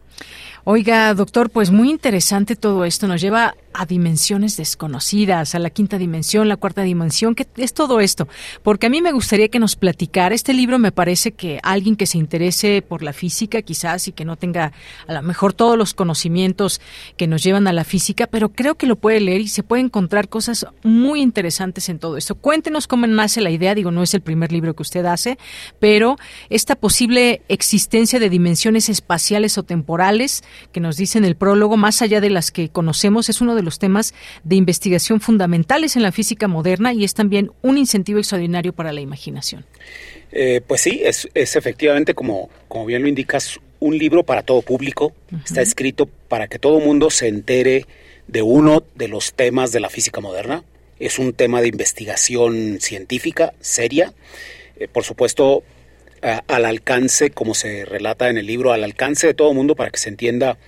Oiga, 0.69 1.15
doctor, 1.15 1.49
pues 1.49 1.71
muy 1.71 1.91
interesante 1.91 2.57
todo 2.57 2.85
esto. 2.85 3.07
Nos 3.07 3.21
lleva 3.21 3.55
a 3.79 3.85
dimensiones 3.85 4.57
desconocidas, 4.57 5.55
a 5.55 5.59
la 5.59 5.69
quinta 5.69 5.99
dimensión, 5.99 6.49
la 6.49 6.57
cuarta 6.57 6.83
dimensión, 6.83 7.35
¿qué 7.35 7.47
es 7.57 7.75
todo 7.75 8.01
esto? 8.01 8.27
Porque 8.63 8.87
a 8.87 8.91
mí 8.91 9.03
me 9.03 9.13
gustaría 9.13 9.49
que 9.49 9.59
nos 9.59 9.77
platicara. 9.77 10.35
Este 10.35 10.55
libro 10.55 10.79
me 10.79 10.93
parece 10.93 11.33
que 11.33 11.61
alguien 11.63 11.95
que 11.95 12.07
se 12.07 12.17
interese 12.17 12.81
por 12.81 13.03
la 13.03 13.13
física, 13.13 13.61
quizás, 13.61 14.09
y 14.09 14.13
que 14.13 14.25
no 14.25 14.37
tenga 14.37 14.73
a 15.07 15.13
lo 15.13 15.23
mejor 15.23 15.53
todos 15.53 15.77
los 15.77 15.93
conocimientos 15.93 16.81
que 17.19 17.27
nos 17.27 17.43
llevan 17.43 17.67
a 17.67 17.75
la 17.75 17.85
física, 17.85 18.27
pero 18.27 18.49
creo 18.49 18.77
que 18.77 18.87
lo 18.87 18.97
puede 18.97 19.21
leer 19.21 19.43
y 19.43 19.49
se 19.49 19.63
puede 19.63 19.83
encontrar 19.83 20.31
cosas 20.31 20.67
muy 20.83 21.21
interesantes 21.21 21.91
en 21.91 21.99
todo 21.99 22.17
esto. 22.17 22.35
Cuéntenos 22.35 22.87
cómo 22.87 23.07
nace 23.07 23.43
la 23.43 23.51
idea, 23.51 23.75
digo, 23.75 23.91
no 23.91 24.03
es 24.03 24.15
el 24.15 24.23
primer 24.23 24.53
libro 24.53 24.75
que 24.75 24.83
usted 24.83 25.05
hace, 25.05 25.39
pero 25.81 26.17
esta 26.49 26.77
posible 26.77 27.43
existencia 27.49 28.19
de 28.19 28.31
dimensiones 28.31 28.89
espaciales 28.89 29.59
o 29.59 29.65
temporales 29.65 30.45
que 30.73 30.81
nos 30.81 30.97
dice 30.97 31.19
en 31.19 31.27
el 31.27 31.37
prólogo, 31.37 31.77
más 31.77 32.01
allá 32.01 32.23
de 32.23 32.31
las 32.31 32.51
que 32.51 32.71
conocemos, 32.71 33.29
es 33.29 33.43
uno 33.43 33.55
de 33.55 33.66
los 33.67 33.79
temas 33.79 34.15
de 34.45 34.57
investigación 34.57 35.21
fundamentales 35.21 35.97
en 35.97 36.03
la 36.03 36.13
física 36.13 36.49
moderna 36.49 36.95
y 36.95 37.05
es 37.05 37.13
también 37.13 37.51
un 37.61 37.77
incentivo 37.77 38.19
extraordinario 38.19 38.73
para 38.73 38.93
la 38.93 39.03
imaginación. 39.03 39.67
Eh, 40.33 40.61
pues 40.67 40.81
sí, 40.81 41.03
es, 41.05 41.29
es, 41.35 41.57
efectivamente, 41.57 42.15
como, 42.15 42.49
como 42.69 42.87
bien 42.87 43.03
lo 43.03 43.09
indicas, 43.09 43.61
un 43.81 43.99
libro 43.99 44.23
para 44.23 44.43
todo 44.43 44.63
público. 44.63 45.13
Uh 45.31 45.37
-huh. 45.37 45.45
Está 45.45 45.63
escrito 45.63 46.07
para 46.29 46.49
que 46.49 46.59
todo 46.59 46.81
mundo 46.81 47.11
se 47.11 47.29
entere 47.29 47.87
de 48.27 48.43
uno 48.43 48.83
de 48.95 49.09
los 49.09 49.35
temas 49.35 49.73
de 49.73 49.81
la 49.81 49.91
física 49.91 50.21
moderna. 50.21 50.65
Es 50.99 51.19
un 51.19 51.33
tema 51.33 51.61
de 51.61 51.69
investigación 51.69 52.79
científica 52.81 53.53
seria. 53.61 54.15
Eh, 54.79 54.89
por 54.89 55.05
supuesto, 55.05 55.63
a, 56.23 56.43
al 56.49 56.65
alcance, 56.65 57.31
como 57.31 57.55
se 57.55 57.85
relata 57.85 58.29
en 58.29 58.39
el 58.39 58.47
libro, 58.47 58.73
al 58.73 58.85
alcance 58.85 59.27
de 59.27 59.35
todo 59.35 59.53
mundo 59.55 59.77
para 59.77 59.91
que 59.91 59.99
se 59.99 60.09
entienda 60.09 60.59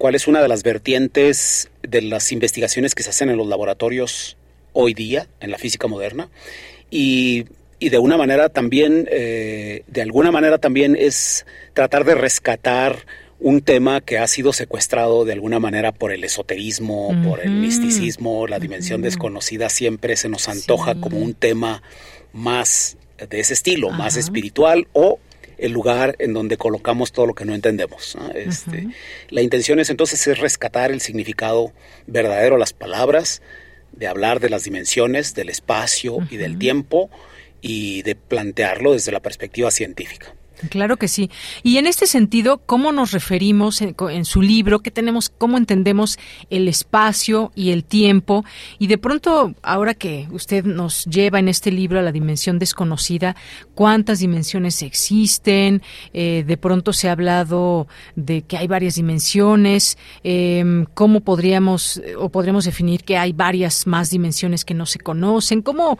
cuál 0.00 0.14
es 0.14 0.26
una 0.26 0.40
de 0.40 0.48
las 0.48 0.62
vertientes 0.62 1.68
de 1.82 2.00
las 2.00 2.32
investigaciones 2.32 2.94
que 2.94 3.02
se 3.02 3.10
hacen 3.10 3.28
en 3.28 3.36
los 3.36 3.46
laboratorios 3.46 4.38
hoy 4.72 4.94
día 4.94 5.26
en 5.40 5.50
la 5.50 5.58
física 5.58 5.88
moderna 5.88 6.30
y, 6.90 7.44
y 7.78 7.90
de 7.90 7.98
una 7.98 8.16
manera 8.16 8.48
también, 8.48 9.06
eh, 9.10 9.82
de 9.88 10.00
alguna 10.00 10.32
manera 10.32 10.56
también 10.56 10.96
es 10.98 11.44
tratar 11.74 12.06
de 12.06 12.14
rescatar 12.14 13.04
un 13.40 13.60
tema 13.60 14.00
que 14.00 14.16
ha 14.16 14.26
sido 14.26 14.54
secuestrado 14.54 15.26
de 15.26 15.34
alguna 15.34 15.58
manera 15.58 15.92
por 15.92 16.12
el 16.12 16.24
esoterismo, 16.24 17.08
uh 17.08 17.12
-huh. 17.12 17.28
por 17.28 17.40
el 17.40 17.50
misticismo, 17.50 18.46
la 18.46 18.58
dimensión 18.58 19.00
uh 19.00 19.02
-huh. 19.02 19.10
desconocida 19.10 19.68
siempre 19.68 20.16
se 20.16 20.30
nos 20.30 20.48
antoja 20.48 20.94
sí. 20.94 21.00
como 21.00 21.18
un 21.18 21.34
tema 21.34 21.82
más 22.32 22.96
de 23.28 23.38
ese 23.38 23.52
estilo, 23.52 23.90
más 23.90 24.16
espiritual 24.16 24.88
o 24.94 25.18
el 25.60 25.72
lugar 25.72 26.16
en 26.18 26.32
donde 26.32 26.56
colocamos 26.56 27.12
todo 27.12 27.26
lo 27.26 27.34
que 27.34 27.44
no 27.44 27.54
entendemos. 27.54 28.16
¿no? 28.16 28.30
Este, 28.30 28.70
uh 28.70 28.88
-huh. 28.88 28.94
La 29.30 29.42
intención 29.42 29.78
es 29.78 29.90
entonces 29.90 30.26
es 30.26 30.38
rescatar 30.38 30.90
el 30.90 31.00
significado 31.00 31.72
verdadero 32.06 32.56
de 32.56 32.60
las 32.60 32.72
palabras, 32.72 33.42
de 33.92 34.06
hablar 34.06 34.40
de 34.40 34.50
las 34.50 34.64
dimensiones, 34.64 35.34
del 35.34 35.48
espacio 35.48 36.14
uh 36.14 36.20
-huh. 36.22 36.32
y 36.32 36.36
del 36.36 36.58
tiempo 36.58 37.10
y 37.60 38.02
de 38.02 38.14
plantearlo 38.14 38.92
desde 38.92 39.12
la 39.12 39.20
perspectiva 39.20 39.70
científica. 39.70 40.34
Claro 40.68 40.96
que 40.96 41.08
sí. 41.08 41.30
Y 41.62 41.78
en 41.78 41.86
este 41.86 42.06
sentido, 42.06 42.58
¿cómo 42.58 42.92
nos 42.92 43.12
referimos 43.12 43.80
en, 43.80 44.24
su 44.24 44.42
libro? 44.42 44.80
¿Qué 44.80 44.90
tenemos? 44.90 45.30
¿Cómo 45.30 45.56
entendemos 45.56 46.18
el 46.50 46.68
espacio 46.68 47.50
y 47.54 47.70
el 47.70 47.84
tiempo? 47.84 48.44
Y 48.78 48.86
de 48.86 48.98
pronto, 48.98 49.54
ahora 49.62 49.94
que 49.94 50.28
usted 50.30 50.64
nos 50.64 51.04
lleva 51.06 51.38
en 51.38 51.48
este 51.48 51.72
libro 51.72 51.98
a 51.98 52.02
la 52.02 52.12
dimensión 52.12 52.58
desconocida, 52.58 53.36
¿cuántas 53.74 54.18
dimensiones 54.18 54.82
existen? 54.82 55.82
Eh, 56.12 56.44
de 56.46 56.56
pronto 56.56 56.92
se 56.92 57.08
ha 57.08 57.12
hablado 57.12 57.88
de 58.16 58.42
que 58.42 58.58
hay 58.58 58.66
varias 58.66 58.96
dimensiones. 58.96 59.96
Eh, 60.24 60.84
¿Cómo 60.94 61.20
podríamos 61.20 62.02
o 62.18 62.28
podríamos 62.28 62.64
definir 62.64 63.04
que 63.04 63.16
hay 63.16 63.32
varias 63.32 63.86
más 63.86 64.10
dimensiones 64.10 64.64
que 64.64 64.74
no 64.74 64.84
se 64.84 64.98
conocen? 64.98 65.62
¿Cómo, 65.62 65.98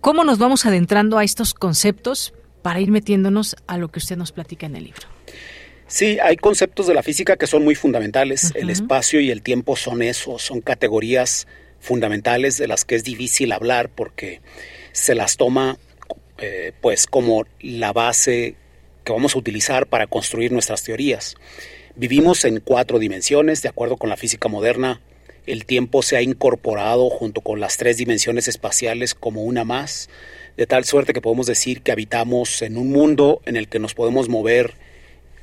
cómo 0.00 0.24
nos 0.24 0.38
vamos 0.38 0.66
adentrando 0.66 1.18
a 1.18 1.24
estos 1.24 1.54
conceptos? 1.54 2.32
Para 2.62 2.80
ir 2.80 2.90
metiéndonos 2.90 3.56
a 3.66 3.76
lo 3.76 3.88
que 3.88 3.98
usted 3.98 4.16
nos 4.16 4.32
platica 4.32 4.66
en 4.66 4.76
el 4.76 4.84
libro. 4.84 5.02
Sí, 5.86 6.18
hay 6.22 6.36
conceptos 6.36 6.86
de 6.86 6.94
la 6.94 7.02
física 7.02 7.36
que 7.36 7.46
son 7.46 7.64
muy 7.64 7.74
fundamentales. 7.74 8.44
Uh 8.44 8.46
-huh. 8.48 8.62
El 8.62 8.70
espacio 8.70 9.20
y 9.20 9.30
el 9.30 9.42
tiempo 9.42 9.76
son 9.76 10.02
eso, 10.02 10.38
son 10.38 10.60
categorías 10.60 11.46
fundamentales 11.80 12.56
de 12.56 12.68
las 12.68 12.84
que 12.84 12.94
es 12.94 13.04
difícil 13.04 13.52
hablar 13.52 13.90
porque 13.90 14.40
se 14.92 15.14
las 15.14 15.36
toma 15.36 15.78
eh, 16.38 16.72
pues 16.80 17.06
como 17.06 17.44
la 17.60 17.92
base 17.92 18.54
que 19.04 19.12
vamos 19.12 19.34
a 19.34 19.38
utilizar 19.38 19.86
para 19.86 20.06
construir 20.06 20.52
nuestras 20.52 20.82
teorías. 20.82 21.34
Vivimos 21.94 22.44
en 22.44 22.60
cuatro 22.60 22.98
dimensiones, 22.98 23.62
de 23.62 23.68
acuerdo 23.68 23.96
con 23.96 24.08
la 24.08 24.16
física 24.16 24.48
moderna. 24.48 25.00
El 25.44 25.66
tiempo 25.66 26.02
se 26.02 26.16
ha 26.16 26.22
incorporado 26.22 27.10
junto 27.10 27.40
con 27.40 27.60
las 27.60 27.76
tres 27.76 27.96
dimensiones 27.96 28.48
espaciales 28.48 29.14
como 29.14 29.42
una 29.42 29.64
más 29.64 30.08
de 30.56 30.66
tal 30.66 30.84
suerte 30.84 31.12
que 31.12 31.20
podemos 31.20 31.46
decir 31.46 31.82
que 31.82 31.92
habitamos 31.92 32.62
en 32.62 32.76
un 32.76 32.90
mundo 32.90 33.40
en 33.46 33.56
el 33.56 33.68
que 33.68 33.78
nos 33.78 33.94
podemos 33.94 34.28
mover 34.28 34.74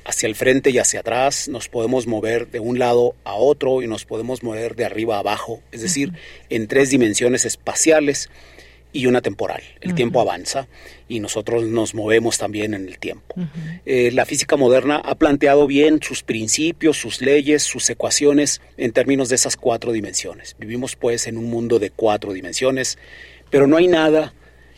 hacia 0.04 0.26
el 0.26 0.34
frente 0.34 0.70
y 0.70 0.78
hacia 0.78 1.00
atrás, 1.00 1.48
nos 1.48 1.68
podemos 1.68 2.06
mover 2.06 2.50
de 2.50 2.60
un 2.60 2.78
lado 2.78 3.14
a 3.24 3.34
otro 3.34 3.82
y 3.82 3.86
nos 3.86 4.04
podemos 4.04 4.42
mover 4.42 4.74
de 4.74 4.84
arriba 4.84 5.16
a 5.16 5.20
abajo, 5.20 5.60
es 5.72 5.82
decir, 5.82 6.12
en 6.48 6.68
tres 6.68 6.90
dimensiones 6.90 7.44
espaciales 7.44 8.30
y 8.92 9.06
una 9.06 9.20
temporal. 9.20 9.62
El 9.80 9.94
tiempo 9.94 10.20
avanza 10.20 10.66
y 11.08 11.20
nosotros 11.20 11.64
nos 11.64 11.94
movemos 11.94 12.38
también 12.38 12.74
en 12.74 12.88
el 12.88 12.98
tiempo. 12.98 13.36
Eh, 13.86 14.10
la 14.12 14.26
física 14.26 14.56
moderna 14.56 14.96
ha 14.96 15.14
planteado 15.14 15.66
bien 15.66 16.00
sus 16.02 16.22
principios, 16.22 16.96
sus 16.96 17.20
leyes, 17.20 17.62
sus 17.62 17.88
ecuaciones 17.88 18.60
en 18.76 18.92
términos 18.92 19.28
de 19.28 19.36
esas 19.36 19.56
cuatro 19.56 19.92
dimensiones. 19.92 20.56
Vivimos 20.58 20.96
pues 20.96 21.28
en 21.28 21.36
un 21.36 21.44
mundo 21.44 21.78
de 21.78 21.90
cuatro 21.90 22.32
dimensiones, 22.32 22.98
pero 23.48 23.68
no 23.68 23.76
hay 23.76 23.86
nada 23.86 24.34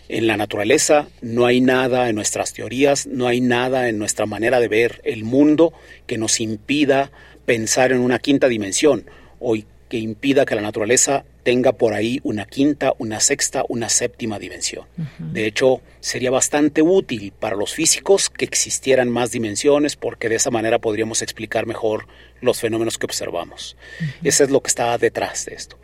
en 0.08 0.26
la 0.26 0.36
naturaleza, 0.36 1.08
no 1.20 1.46
hay 1.46 1.60
nada 1.60 2.08
en 2.08 2.16
nuestras 2.16 2.52
teorías, 2.52 3.06
no 3.06 3.26
hay 3.26 3.40
nada 3.40 3.88
en 3.88 3.98
nuestra 3.98 4.26
manera 4.26 4.60
de 4.60 4.68
ver 4.68 5.00
el 5.04 5.24
mundo 5.24 5.72
que 6.06 6.18
nos 6.18 6.40
impida 6.40 7.10
pensar 7.44 7.92
en 7.92 8.00
una 8.00 8.18
quinta 8.18 8.48
dimensión 8.48 9.04
o 9.40 9.56
que 9.88 9.98
impida 9.98 10.46
que 10.46 10.54
la 10.54 10.62
naturaleza 10.62 11.24
tenga 11.42 11.72
por 11.72 11.92
ahí 11.92 12.20
una 12.22 12.46
quinta, 12.46 12.94
una 12.98 13.20
sexta, 13.20 13.64
una 13.68 13.88
séptima 13.88 14.38
dimensión. 14.38 14.86
De 15.18 15.46
hecho, 15.46 15.80
sería 16.00 16.30
bastante 16.30 16.82
útil 16.82 17.32
para 17.38 17.56
los 17.56 17.74
físicos 17.74 18.30
que 18.30 18.44
existieran 18.44 19.10
más 19.10 19.32
dimensiones 19.32 19.96
porque 19.96 20.28
de 20.28 20.36
esa 20.36 20.50
manera 20.50 20.78
podríamos 20.78 21.20
explicar 21.20 21.66
mejor 21.66 22.06
los 22.42 22.60
fenómenos 22.60 22.98
que 22.98 23.06
observamos. 23.06 23.76
Eso 24.22 24.44
es 24.44 24.50
lo 24.50 24.60
que 24.60 24.68
está 24.68 24.98
detrás 24.98 25.46
de 25.46 25.54
esto. 25.54 25.78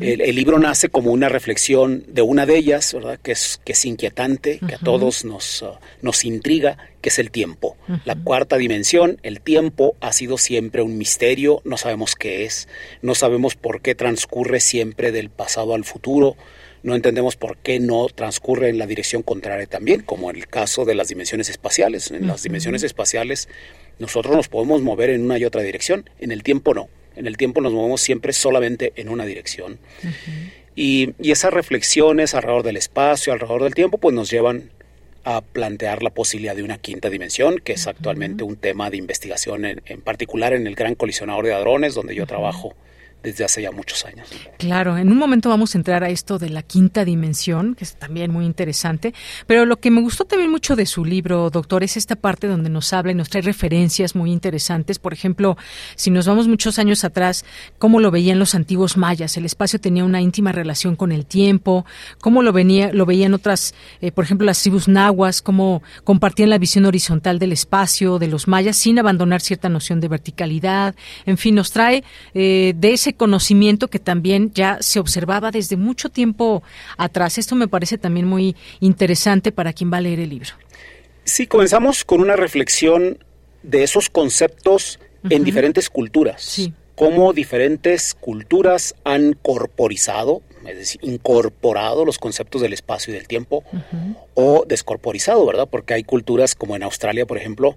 el, 0.00 0.34
libro 0.34 0.58
nace 0.58 0.88
como 0.88 1.12
una 1.12 1.28
reflexión 1.28 2.04
de 2.08 2.22
una 2.22 2.46
de 2.46 2.56
ellas, 2.56 2.92
¿verdad? 2.92 3.20
Que 3.22 3.32
es, 3.32 3.60
que 3.64 3.72
es 3.72 3.84
inquietante, 3.84 4.58
que 4.66 4.74
a 4.74 4.78
todos 4.78 5.24
nos, 5.24 5.62
uh, 5.62 5.74
nos 6.02 6.24
intriga, 6.24 6.78
que 7.00 7.10
es 7.10 7.18
el 7.18 7.30
tiempo. 7.30 7.76
La 8.04 8.16
cuarta 8.16 8.56
dimensión, 8.56 9.18
el 9.22 9.40
tiempo, 9.40 9.94
ha 10.00 10.12
sido 10.12 10.38
siempre 10.38 10.82
un 10.82 10.98
misterio, 10.98 11.60
no 11.64 11.76
sabemos 11.76 12.16
qué 12.16 12.44
es, 12.44 12.66
no 13.02 13.14
sabemos 13.14 13.54
por 13.54 13.82
qué 13.82 13.94
transcurre 13.94 14.60
siempre 14.60 15.12
del 15.12 15.30
pasado 15.30 15.74
al 15.74 15.84
futuro, 15.84 16.36
no 16.82 16.94
entendemos 16.94 17.36
por 17.36 17.58
qué 17.58 17.78
no 17.78 18.06
transcurre 18.08 18.70
en 18.70 18.78
la 18.78 18.86
dirección 18.86 19.22
contraria 19.22 19.66
también, 19.66 20.00
como 20.00 20.30
en 20.30 20.36
el 20.36 20.46
caso 20.46 20.84
de 20.84 20.94
las 20.94 21.08
dimensiones 21.08 21.50
espaciales. 21.50 22.10
En 22.10 22.26
las 22.26 22.42
dimensiones 22.42 22.82
espaciales 22.82 23.48
nosotros 24.00 24.34
nos 24.34 24.48
podemos 24.48 24.82
mover 24.82 25.10
en 25.10 25.22
una 25.22 25.38
y 25.38 25.44
otra 25.44 25.62
dirección, 25.62 26.08
en 26.18 26.32
el 26.32 26.42
tiempo 26.42 26.74
no. 26.74 26.88
En 27.16 27.26
el 27.26 27.36
tiempo 27.36 27.60
nos 27.60 27.72
movemos 27.72 28.00
siempre 28.00 28.32
solamente 28.32 28.92
en 28.96 29.08
una 29.10 29.26
dirección. 29.26 29.78
y, 30.74 31.10
esas 31.20 31.52
reflexiones 31.52 32.34
alrededor 32.34 32.62
del 32.62 32.78
espacio, 32.78 33.32
alrededor 33.32 33.62
del 33.62 33.74
tiempo, 33.74 33.98
pues 33.98 34.14
nos 34.14 34.30
llevan 34.30 34.70
a 35.24 35.42
plantear 35.42 36.02
la 36.02 36.10
posibilidad 36.10 36.56
de 36.56 36.62
una 36.62 36.78
quinta 36.78 37.10
dimensión, 37.10 37.58
que 37.58 37.74
es 37.74 37.86
actualmente 37.86 38.42
un 38.42 38.56
tema 38.56 38.88
de 38.88 38.96
investigación 38.96 39.66
en, 39.66 39.82
en, 39.84 40.00
particular 40.00 40.54
en 40.54 40.66
el 40.66 40.74
Gran 40.74 40.94
Colisionador 40.94 41.44
de 41.44 41.52
Hadrones, 41.52 41.94
donde 41.94 42.14
yo 42.14 42.26
trabajo 42.26 42.74
desde 43.22 43.44
hace 43.44 43.62
ya 43.62 43.70
muchos 43.70 44.04
años. 44.04 44.28
Claro, 44.58 44.96
en 44.96 45.10
un 45.10 45.18
momento 45.18 45.48
vamos 45.48 45.74
a 45.74 45.78
entrar 45.78 46.04
a 46.04 46.08
esto 46.08 46.38
de 46.38 46.50
la 46.50 46.62
quinta 46.62 47.04
dimensión, 47.04 47.74
que 47.74 47.84
es 47.84 47.94
también 47.96 48.30
muy 48.30 48.46
interesante, 48.46 49.14
pero 49.46 49.66
lo 49.66 49.78
que 49.78 49.90
me 49.90 50.00
gustó 50.00 50.24
también 50.24 50.50
mucho 50.50 50.76
de 50.76 50.86
su 50.86 51.04
libro, 51.04 51.50
doctor, 51.50 51.82
es 51.82 51.96
esta 51.96 52.16
parte 52.16 52.46
donde 52.46 52.70
nos 52.70 52.92
habla 52.92 53.12
y 53.12 53.14
nos 53.14 53.28
trae 53.28 53.42
referencias 53.42 54.14
muy 54.14 54.32
interesantes. 54.32 54.98
Por 54.98 55.12
ejemplo, 55.12 55.56
si 55.96 56.10
nos 56.10 56.26
vamos 56.26 56.48
muchos 56.48 56.78
años 56.78 57.04
atrás, 57.04 57.44
cómo 57.78 58.00
lo 58.00 58.10
veían 58.10 58.38
los 58.38 58.54
antiguos 58.54 58.96
mayas, 58.96 59.36
el 59.36 59.44
espacio 59.44 59.80
tenía 59.80 60.04
una 60.04 60.20
íntima 60.20 60.52
relación 60.52 60.96
con 60.96 61.12
el 61.12 61.26
tiempo, 61.26 61.84
cómo 62.20 62.42
lo, 62.42 62.52
venía, 62.52 62.92
lo 62.92 63.06
veían 63.06 63.34
otras, 63.34 63.74
eh, 64.00 64.12
por 64.12 64.24
ejemplo, 64.24 64.46
las 64.46 64.62
tribus 64.62 64.88
nahuas, 64.88 65.42
cómo 65.42 65.82
compartían 66.04 66.50
la 66.50 66.58
visión 66.58 66.86
horizontal 66.86 67.38
del 67.38 67.52
espacio 67.52 68.18
de 68.18 68.28
los 68.28 68.48
mayas 68.48 68.76
sin 68.76 68.98
abandonar 68.98 69.40
cierta 69.40 69.68
noción 69.68 70.00
de 70.00 70.08
verticalidad. 70.08 70.94
En 71.26 71.38
fin, 71.38 71.54
nos 71.54 71.70
trae 71.70 72.04
eh, 72.34 72.74
de 72.76 72.92
ese 72.92 73.09
conocimiento 73.14 73.88
que 73.88 73.98
también 73.98 74.52
ya 74.52 74.78
se 74.80 74.98
observaba 74.98 75.50
desde 75.50 75.76
mucho 75.76 76.08
tiempo 76.08 76.62
atrás. 76.96 77.38
Esto 77.38 77.56
me 77.56 77.68
parece 77.68 77.98
también 77.98 78.26
muy 78.26 78.56
interesante 78.80 79.52
para 79.52 79.72
quien 79.72 79.92
va 79.92 79.98
a 79.98 80.00
leer 80.02 80.20
el 80.20 80.30
libro. 80.30 80.50
Sí, 81.24 81.46
comenzamos 81.46 82.04
con 82.04 82.20
una 82.20 82.36
reflexión 82.36 83.22
de 83.62 83.82
esos 83.82 84.10
conceptos 84.10 84.98
en 85.28 85.44
diferentes 85.44 85.90
culturas. 85.90 86.42
Sí 86.42 86.72
cómo 87.00 87.32
diferentes 87.32 88.12
culturas 88.12 88.94
han 89.04 89.32
corporizado, 89.32 90.42
es 90.66 90.76
decir, 90.76 91.00
incorporado 91.02 92.04
los 92.04 92.18
conceptos 92.18 92.60
del 92.60 92.72
espacio 92.72 93.12
y 93.12 93.16
del 93.16 93.26
tiempo, 93.26 93.64
o 94.34 94.64
descorporizado, 94.66 95.44
¿verdad? 95.46 95.68
Porque 95.70 95.94
hay 95.94 96.04
culturas 96.04 96.54
como 96.54 96.76
en 96.76 96.82
Australia, 96.82 97.26
por 97.26 97.38
ejemplo, 97.38 97.76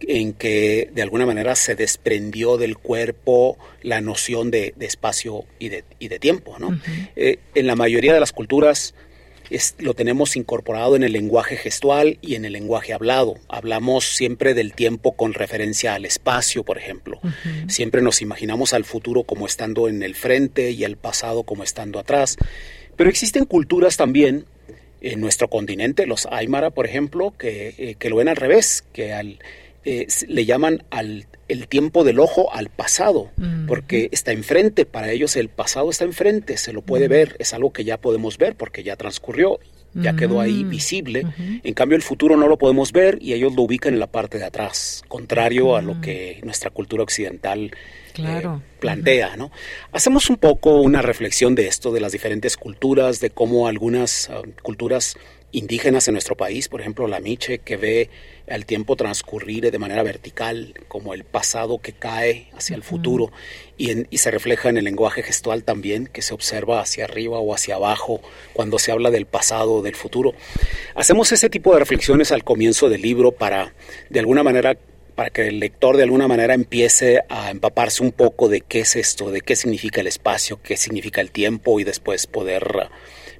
en 0.00 0.32
que 0.32 0.90
de 0.92 1.02
alguna 1.02 1.26
manera 1.26 1.56
se 1.56 1.74
desprendió 1.74 2.56
del 2.56 2.78
cuerpo 2.78 3.58
la 3.82 4.00
noción 4.00 4.50
de, 4.50 4.74
espacio 4.80 5.44
y 5.58 5.68
de, 5.68 5.84
y 5.98 6.08
de 6.08 6.18
tiempo, 6.18 6.56
¿no? 6.58 6.78
Eh, 7.16 7.38
en 7.54 7.66
la 7.66 7.76
mayoría 7.76 8.14
de 8.14 8.20
las 8.20 8.32
culturas 8.32 8.94
lo 9.78 9.94
tenemos 9.94 10.36
incorporado 10.36 10.96
en 10.96 11.02
el 11.02 11.12
lenguaje 11.12 11.56
gestual 11.56 12.18
y 12.22 12.34
en 12.34 12.44
el 12.44 12.52
lenguaje 12.52 12.92
hablado. 12.92 13.36
Hablamos 13.48 14.04
siempre 14.04 14.54
del 14.54 14.74
tiempo 14.74 15.12
con 15.12 15.34
referencia 15.34 15.94
al 15.94 16.04
espacio, 16.04 16.64
por 16.64 16.78
ejemplo. 16.78 17.20
Siempre 17.68 18.02
nos 18.02 18.22
imaginamos 18.22 18.72
al 18.72 18.84
futuro 18.84 19.24
como 19.24 19.46
estando 19.46 19.88
en 19.88 20.02
el 20.02 20.14
frente 20.14 20.70
y 20.70 20.84
al 20.84 20.96
pasado 20.96 21.42
como 21.42 21.64
estando 21.64 21.98
atrás. 21.98 22.36
Pero 22.96 23.10
existen 23.10 23.44
culturas 23.44 23.96
también 23.96 24.44
en 25.00 25.20
nuestro 25.20 25.48
continente, 25.48 26.06
los 26.06 26.26
Aymara, 26.26 26.70
por 26.70 26.86
ejemplo, 26.86 27.34
que, 27.38 27.74
eh, 27.78 27.96
que 27.98 28.10
lo 28.10 28.16
ven 28.16 28.28
al 28.28 28.36
revés, 28.36 28.84
que 28.92 29.14
al, 29.14 29.38
eh, 29.84 30.06
le 30.28 30.44
llaman 30.44 30.84
al 30.90 31.26
el 31.50 31.66
tiempo 31.66 32.04
del 32.04 32.20
ojo 32.20 32.52
al 32.54 32.70
pasado, 32.70 33.30
porque 33.66 34.08
está 34.12 34.32
enfrente, 34.32 34.86
para 34.86 35.10
ellos 35.10 35.36
el 35.36 35.48
pasado 35.48 35.90
está 35.90 36.04
enfrente, 36.04 36.56
se 36.56 36.72
lo 36.72 36.82
puede 36.82 37.08
ver, 37.08 37.36
es 37.38 37.52
algo 37.52 37.72
que 37.72 37.84
ya 37.84 37.98
podemos 37.98 38.38
ver 38.38 38.54
porque 38.54 38.82
ya 38.82 38.96
transcurrió, 38.96 39.58
ya 39.92 40.14
quedó 40.14 40.40
ahí 40.40 40.62
visible. 40.62 41.26
En 41.64 41.74
cambio, 41.74 41.96
el 41.96 42.02
futuro 42.02 42.36
no 42.36 42.46
lo 42.46 42.56
podemos 42.56 42.92
ver 42.92 43.18
y 43.20 43.32
ellos 43.32 43.54
lo 43.54 43.62
ubican 43.62 43.94
en 43.94 44.00
la 44.00 44.06
parte 44.06 44.38
de 44.38 44.44
atrás, 44.44 45.02
contrario 45.08 45.76
a 45.76 45.82
lo 45.82 46.00
que 46.00 46.40
nuestra 46.44 46.70
cultura 46.70 47.02
occidental 47.02 47.72
eh, 48.16 48.42
plantea. 48.78 49.36
¿no? 49.36 49.50
Hacemos 49.92 50.30
un 50.30 50.36
poco 50.36 50.80
una 50.80 51.02
reflexión 51.02 51.54
de 51.54 51.66
esto, 51.66 51.90
de 51.90 52.00
las 52.00 52.12
diferentes 52.12 52.56
culturas, 52.56 53.20
de 53.20 53.30
cómo 53.30 53.66
algunas 53.66 54.30
ah, 54.30 54.42
culturas 54.62 55.16
indígenas 55.52 56.06
en 56.08 56.14
nuestro 56.14 56.36
país, 56.36 56.68
por 56.68 56.80
ejemplo 56.80 57.06
la 57.06 57.20
Miche, 57.20 57.58
que 57.58 57.76
ve 57.76 58.10
el 58.46 58.66
tiempo 58.66 58.96
transcurrir 58.96 59.70
de 59.70 59.78
manera 59.78 60.02
vertical, 60.02 60.74
como 60.88 61.14
el 61.14 61.24
pasado 61.24 61.78
que 61.78 61.92
cae 61.92 62.48
hacia 62.56 62.76
el 62.76 62.82
futuro, 62.82 63.30
y, 63.76 64.06
y, 64.14 64.18
se 64.18 64.30
refleja 64.30 64.68
en 64.68 64.76
el 64.76 64.84
lenguaje 64.84 65.22
gestual 65.22 65.64
también, 65.64 66.06
que 66.06 66.22
se 66.22 66.34
observa 66.34 66.80
hacia 66.80 67.04
arriba 67.04 67.38
o 67.38 67.54
hacia 67.54 67.76
abajo 67.76 68.20
cuando 68.52 68.78
se 68.78 68.92
habla 68.92 69.10
del 69.10 69.26
pasado 69.26 69.74
o 69.74 69.82
del 69.82 69.94
futuro. 69.94 70.34
Hacemos 70.94 71.32
ese 71.32 71.48
tipo 71.48 71.72
de 71.72 71.78
reflexiones 71.78 72.32
al 72.32 72.44
comienzo 72.44 72.88
del 72.88 73.02
libro 73.02 73.32
para, 73.32 73.74
de 74.10 74.20
alguna 74.20 74.42
manera, 74.42 74.76
para 75.14 75.30
que 75.30 75.48
el 75.48 75.60
lector 75.60 75.96
de 75.96 76.04
alguna 76.04 76.28
manera 76.28 76.54
empiece 76.54 77.20
a 77.28 77.50
empaparse 77.50 78.02
un 78.02 78.12
poco 78.12 78.48
de 78.48 78.62
qué 78.62 78.80
es 78.80 78.96
esto, 78.96 79.30
de 79.30 79.40
qué 79.42 79.54
significa 79.54 80.00
el 80.00 80.06
espacio, 80.06 80.60
qué 80.62 80.76
significa 80.76 81.20
el 81.20 81.30
tiempo 81.30 81.78
y 81.80 81.84
después 81.84 82.26
poder 82.26 82.88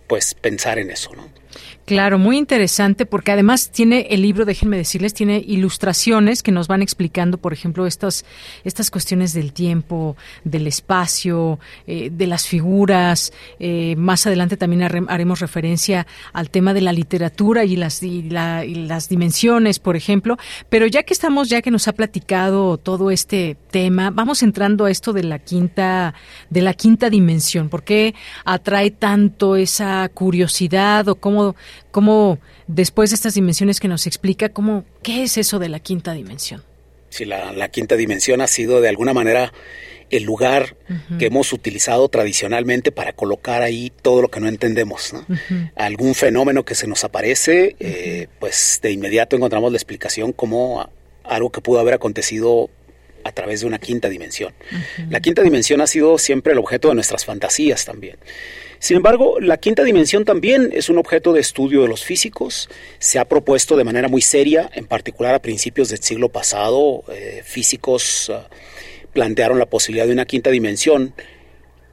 pues 0.06 0.34
pensar 0.34 0.78
en 0.78 0.90
eso, 0.90 1.14
¿no? 1.14 1.39
Claro, 1.84 2.18
muy 2.18 2.38
interesante 2.38 3.04
porque 3.04 3.32
además 3.32 3.70
tiene 3.72 4.06
el 4.10 4.22
libro, 4.22 4.44
déjenme 4.44 4.76
decirles, 4.76 5.12
tiene 5.12 5.42
ilustraciones 5.44 6.42
que 6.42 6.52
nos 6.52 6.68
van 6.68 6.82
explicando, 6.82 7.38
por 7.38 7.52
ejemplo, 7.52 7.84
estas, 7.86 8.24
estas 8.62 8.92
cuestiones 8.92 9.32
del 9.32 9.52
tiempo, 9.52 10.16
del 10.44 10.68
espacio, 10.68 11.58
eh, 11.88 12.10
de 12.12 12.26
las 12.28 12.46
figuras. 12.46 13.32
Eh, 13.58 13.96
más 13.96 14.26
adelante 14.26 14.56
también 14.56 14.82
haremos 14.82 15.40
referencia 15.40 16.06
al 16.32 16.50
tema 16.50 16.74
de 16.74 16.80
la 16.80 16.92
literatura 16.92 17.64
y 17.64 17.74
las, 17.74 18.02
y, 18.02 18.22
las 18.22 19.08
dimensiones, 19.08 19.80
por 19.80 19.96
ejemplo. 19.96 20.38
Pero 20.68 20.86
ya 20.86 21.02
que 21.02 21.12
estamos, 21.12 21.48
ya 21.48 21.60
que 21.60 21.72
nos 21.72 21.88
ha 21.88 21.92
platicado 21.92 22.78
todo 22.78 23.10
este 23.10 23.56
tema, 23.72 24.10
vamos 24.10 24.44
entrando 24.44 24.84
a 24.84 24.90
esto 24.90 25.12
de 25.12 25.24
la 25.24 25.40
quinta, 25.40 26.14
de 26.50 26.62
la 26.62 26.74
quinta 26.74 27.10
dimensión. 27.10 27.68
¿Por 27.68 27.82
qué 27.82 28.14
atrae 28.44 28.92
tanto 28.92 29.56
esa 29.56 30.08
curiosidad 30.10 31.08
o 31.08 31.16
cómo 31.16 31.39
cómo 31.90 32.38
después 32.66 33.10
de 33.10 33.14
estas 33.14 33.34
dimensiones 33.34 33.80
que 33.80 33.88
nos 33.88 34.06
explica, 34.06 34.48
cómo, 34.48 34.84
¿qué 35.02 35.22
es 35.22 35.36
eso 35.36 35.58
de 35.58 35.68
la 35.68 35.80
quinta 35.80 36.12
dimensión? 36.12 36.62
Sí, 37.10 37.24
la, 37.24 37.68
quinta 37.68 37.96
dimensión 37.96 38.40
ha 38.40 38.46
sido 38.46 38.80
de 38.80 38.88
alguna 38.88 39.12
manera 39.12 39.52
el 40.10 40.24
lugar 40.24 40.76
que 41.18 41.26
hemos 41.26 41.52
utilizado 41.52 42.08
tradicionalmente 42.08 42.90
para 42.92 43.12
colocar 43.12 43.62
ahí 43.62 43.92
todo 44.02 44.22
lo 44.22 44.28
que 44.28 44.40
no 44.40 44.48
entendemos. 44.48 45.12
Algún 45.76 46.14
fenómeno 46.14 46.64
que 46.64 46.74
se 46.74 46.86
nos 46.86 47.04
aparece, 47.04 47.76
eh, 47.78 48.28
pues 48.38 48.80
de 48.82 48.92
inmediato 48.92 49.36
encontramos 49.36 49.70
la 49.70 49.76
explicación 49.76 50.32
como 50.32 50.88
algo 51.24 51.50
que 51.50 51.60
pudo 51.60 51.80
haber 51.80 51.94
acontecido 51.94 52.70
a 53.24 53.32
través 53.32 53.60
de 53.60 53.66
una 53.66 53.78
quinta 53.78 54.08
dimensión. 54.08 54.52
La 55.08 55.20
quinta 55.20 55.42
dimensión 55.42 55.80
ha 55.80 55.86
sido 55.86 56.18
siempre 56.18 56.52
el 56.52 56.58
objeto 56.58 56.88
de 56.88 56.94
nuestras 56.94 57.24
fantasías 57.24 57.84
también. 57.84 58.16
Sin 58.80 58.96
embargo, 58.96 59.38
la 59.40 59.58
quinta 59.58 59.84
dimensión 59.84 60.24
también 60.24 60.70
es 60.72 60.88
un 60.88 60.96
objeto 60.96 61.34
de 61.34 61.40
estudio 61.40 61.82
de 61.82 61.88
los 61.88 62.02
físicos. 62.02 62.70
Se 62.98 63.18
ha 63.18 63.26
propuesto 63.26 63.76
de 63.76 63.84
manera 63.84 64.08
muy 64.08 64.22
seria, 64.22 64.70
en 64.72 64.86
particular 64.86 65.34
a 65.34 65.42
principios 65.42 65.90
del 65.90 66.02
siglo 66.02 66.30
pasado, 66.30 67.04
eh, 67.12 67.42
físicos 67.44 68.30
uh, 68.30 68.38
plantearon 69.12 69.58
la 69.58 69.66
posibilidad 69.66 70.06
de 70.06 70.14
una 70.14 70.24
quinta 70.24 70.48
dimensión 70.50 71.12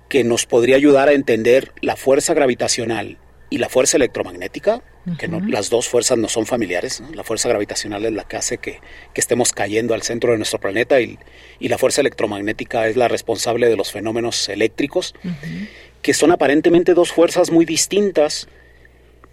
que 0.07 0.23
nos 0.23 0.45
podría 0.45 0.77
ayudar 0.77 1.09
a 1.09 1.11
entender 1.11 1.73
la 1.81 1.97
fuerza 1.97 2.33
gravitacional 2.33 3.17
y 3.49 3.57
la 3.57 3.67
fuerza 3.67 3.97
electromagnética, 3.97 4.81
que 5.17 5.29
no, 5.29 5.39
las 5.39 5.69
dos 5.69 5.87
fuerzas 5.87 6.17
no 6.17 6.27
son 6.27 6.45
familiares. 6.45 6.99
¿no? 6.99 7.13
La 7.13 7.23
fuerza 7.23 7.47
gravitacional 7.47 8.05
es 8.05 8.11
la 8.11 8.25
que 8.25 8.35
hace 8.35 8.57
que, 8.57 8.81
que 9.13 9.21
estemos 9.21 9.53
cayendo 9.53 9.93
al 9.93 10.01
centro 10.01 10.31
de 10.31 10.37
nuestro 10.37 10.59
planeta 10.59 10.99
y, 10.99 11.17
y, 11.59 11.69
la 11.69 11.77
fuerza 11.77 12.01
electromagnética 12.01 12.87
es 12.87 12.97
la 12.97 13.07
responsable 13.07 13.69
de 13.69 13.77
los 13.77 13.91
fenómenos 13.91 14.49
eléctricos, 14.49 15.13
uh 15.23 15.27
-huh. 15.27 15.67
Que 16.01 16.13
son 16.13 16.31
aparentemente 16.31 16.93
dos 16.93 17.11
fuerzas 17.11 17.51
muy 17.51 17.65
distintas. 17.65 18.47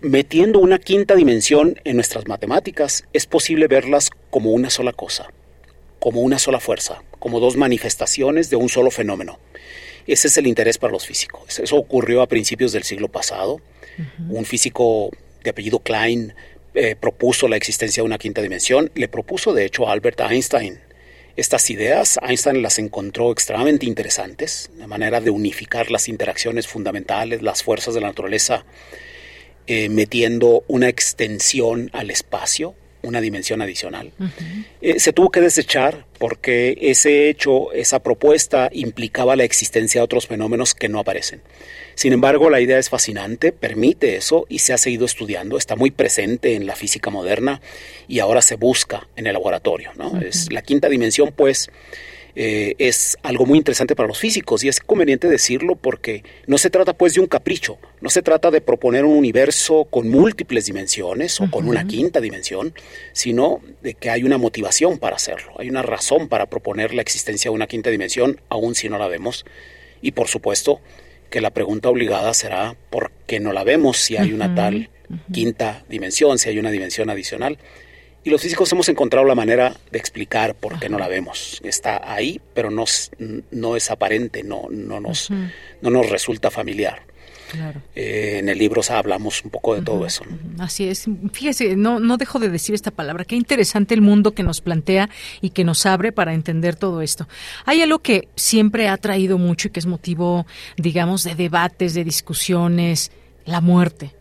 Metiendo 0.00 0.58
una 0.58 0.78
quinta 0.78 1.14
dimensión 1.14 1.80
en 1.84 1.96
nuestras 1.96 2.26
matemáticas, 2.28 3.04
es 3.12 3.26
posible 3.26 3.68
verlas 3.68 4.10
como 4.30 4.50
una 4.50 4.68
sola 4.68 4.92
cosa, 4.92 5.28
como 5.98 6.20
una 6.20 6.38
sola 6.38 6.60
fuerza, 6.60 7.02
como 7.18 7.40
dos 7.40 7.56
manifestaciones 7.56 8.50
de 8.50 8.56
un 8.56 8.68
solo 8.68 8.90
fenómeno. 8.90 9.38
Ese 10.06 10.28
es 10.28 10.36
el 10.36 10.46
interés 10.46 10.76
para 10.76 10.92
los 10.92 11.06
físicos. 11.06 11.58
Eso 11.58 11.76
ocurrió 11.76 12.20
a 12.20 12.26
principios 12.26 12.72
del 12.72 12.82
siglo 12.82 13.08
pasado. 13.08 13.54
Uh 13.54 14.02
-huh. 14.02 14.38
Un 14.38 14.44
físico 14.44 15.10
de 15.42 15.50
apellido 15.50 15.78
Klein 15.78 16.34
eh, 16.74 16.96
propuso 16.96 17.48
la 17.48 17.56
existencia 17.56 18.02
de 18.02 18.06
una 18.06 18.18
quinta 18.18 18.42
dimensión. 18.42 18.90
Le 18.94 19.08
propuso, 19.08 19.54
de 19.54 19.64
hecho, 19.64 19.88
a 19.88 19.92
Albert 19.92 20.20
Einstein. 20.20 20.80
Estas 21.36 21.68
ideas 21.70 22.18
Einstein 22.22 22.62
las 22.62 22.78
encontró 22.78 23.32
extremadamente 23.32 23.86
interesantes, 23.86 24.70
la 24.78 24.86
manera 24.86 25.20
de 25.20 25.30
unificar 25.30 25.90
las 25.90 26.08
interacciones 26.08 26.68
fundamentales, 26.68 27.42
las 27.42 27.62
fuerzas 27.62 27.94
de 27.94 28.00
la 28.00 28.08
naturaleza, 28.08 28.64
eh, 29.66 29.88
metiendo 29.88 30.62
una 30.68 30.88
extensión 30.88 31.90
al 31.92 32.10
espacio, 32.10 32.74
una 33.02 33.20
dimensión 33.20 33.62
adicional. 33.62 34.12
Uh 34.18 34.24
-huh. 34.24 34.64
eh, 34.80 35.00
se 35.00 35.12
tuvo 35.12 35.30
que 35.30 35.40
desechar 35.40 36.06
porque 36.18 36.78
ese 36.80 37.28
hecho, 37.28 37.72
esa 37.72 37.98
propuesta 37.98 38.70
implicaba 38.72 39.36
la 39.36 39.44
existencia 39.44 40.00
de 40.00 40.04
otros 40.04 40.26
fenómenos 40.26 40.74
que 40.74 40.88
no 40.88 41.00
aparecen. 41.00 41.42
Sin 41.94 42.12
embargo, 42.12 42.50
la 42.50 42.60
idea 42.60 42.78
es 42.78 42.88
fascinante, 42.88 43.52
permite 43.52 44.16
eso 44.16 44.46
y 44.48 44.58
se 44.60 44.72
ha 44.72 44.78
seguido 44.78 45.04
estudiando, 45.04 45.56
está 45.56 45.76
muy 45.76 45.90
presente 45.90 46.54
en 46.54 46.66
la 46.66 46.76
física 46.76 47.10
moderna 47.10 47.60
y 48.08 48.18
ahora 48.18 48.42
se 48.42 48.56
busca 48.56 49.08
en 49.16 49.26
el 49.26 49.32
laboratorio. 49.34 49.92
¿no? 49.96 50.08
Uh 50.08 50.14
-huh. 50.14 50.26
es, 50.26 50.52
la 50.52 50.62
quinta 50.62 50.88
dimensión, 50.88 51.32
pues, 51.34 51.70
eh, 52.36 52.74
es 52.78 53.16
algo 53.22 53.46
muy 53.46 53.58
interesante 53.58 53.94
para 53.94 54.08
los 54.08 54.18
físicos 54.18 54.64
y 54.64 54.68
es 54.68 54.80
conveniente 54.80 55.28
decirlo 55.28 55.76
porque 55.76 56.24
no 56.48 56.58
se 56.58 56.68
trata 56.68 56.92
pues 56.92 57.14
de 57.14 57.20
un 57.20 57.28
capricho, 57.28 57.78
no 58.00 58.10
se 58.10 58.22
trata 58.22 58.50
de 58.50 58.60
proponer 58.60 59.04
un 59.04 59.16
universo 59.16 59.84
con 59.84 60.08
múltiples 60.08 60.66
dimensiones 60.66 61.40
o 61.40 61.44
uh 61.44 61.46
-huh. 61.46 61.50
con 61.50 61.68
una 61.68 61.86
quinta 61.86 62.20
dimensión, 62.20 62.74
sino 63.12 63.60
de 63.82 63.94
que 63.94 64.10
hay 64.10 64.24
una 64.24 64.36
motivación 64.36 64.98
para 64.98 65.14
hacerlo, 65.14 65.52
hay 65.58 65.70
una 65.70 65.82
razón 65.82 66.28
para 66.28 66.46
proponer 66.46 66.92
la 66.92 67.02
existencia 67.02 67.52
de 67.52 67.54
una 67.54 67.68
quinta 67.68 67.90
dimensión, 67.90 68.40
aun 68.48 68.74
si 68.74 68.88
no 68.88 68.98
la 68.98 69.06
vemos. 69.06 69.44
Y 70.02 70.10
por 70.10 70.26
supuesto 70.26 70.80
que 71.34 71.40
la 71.40 71.50
pregunta 71.50 71.88
obligada 71.88 72.32
será 72.32 72.76
¿por 72.90 73.10
qué 73.26 73.40
no 73.40 73.52
la 73.52 73.64
vemos 73.64 73.96
si 73.96 74.16
hay 74.16 74.32
una 74.32 74.54
tal 74.54 74.88
quinta 75.32 75.82
dimensión, 75.88 76.38
si 76.38 76.48
hay 76.48 76.60
una 76.60 76.70
dimensión 76.70 77.10
adicional? 77.10 77.58
Y 78.22 78.30
los 78.30 78.40
físicos 78.40 78.70
hemos 78.70 78.88
encontrado 78.88 79.26
la 79.26 79.34
manera 79.34 79.74
de 79.90 79.98
explicar 79.98 80.54
por 80.54 80.78
qué 80.78 80.88
no 80.88 80.96
la 80.96 81.08
vemos. 81.08 81.60
Está 81.64 82.00
ahí, 82.04 82.40
pero 82.54 82.70
no, 82.70 82.84
no 83.50 83.74
es 83.74 83.90
aparente, 83.90 84.44
no, 84.44 84.68
no, 84.70 85.00
nos, 85.00 85.28
no 85.80 85.90
nos 85.90 86.08
resulta 86.08 86.52
familiar. 86.52 87.02
Claro. 87.54 87.82
Eh, 87.94 88.38
en 88.40 88.48
el 88.48 88.58
libro 88.58 88.82
hablamos 88.90 89.44
un 89.44 89.50
poco 89.50 89.74
de 89.74 89.80
uh 89.80 89.82
-huh. 89.82 89.86
todo 89.86 90.06
eso. 90.06 90.24
¿no? 90.24 90.62
Así 90.62 90.88
es. 90.88 91.06
Fíjese, 91.32 91.76
no, 91.76 92.00
no 92.00 92.16
dejo 92.16 92.38
de 92.38 92.48
decir 92.48 92.74
esta 92.74 92.90
palabra. 92.90 93.24
Qué 93.24 93.36
interesante 93.36 93.94
el 93.94 94.00
mundo 94.00 94.32
que 94.32 94.42
nos 94.42 94.60
plantea 94.60 95.08
y 95.40 95.50
que 95.50 95.64
nos 95.64 95.86
abre 95.86 96.12
para 96.12 96.34
entender 96.34 96.76
todo 96.76 97.00
esto. 97.00 97.28
Hay 97.64 97.82
algo 97.82 98.00
que 98.00 98.28
siempre 98.36 98.88
ha 98.88 98.96
traído 98.96 99.38
mucho 99.38 99.68
y 99.68 99.70
que 99.70 99.80
es 99.80 99.86
motivo, 99.86 100.46
digamos, 100.76 101.24
de 101.24 101.34
debates, 101.34 101.94
de 101.94 102.04
discusiones, 102.04 103.10
la 103.44 103.60
muerte. 103.60 104.12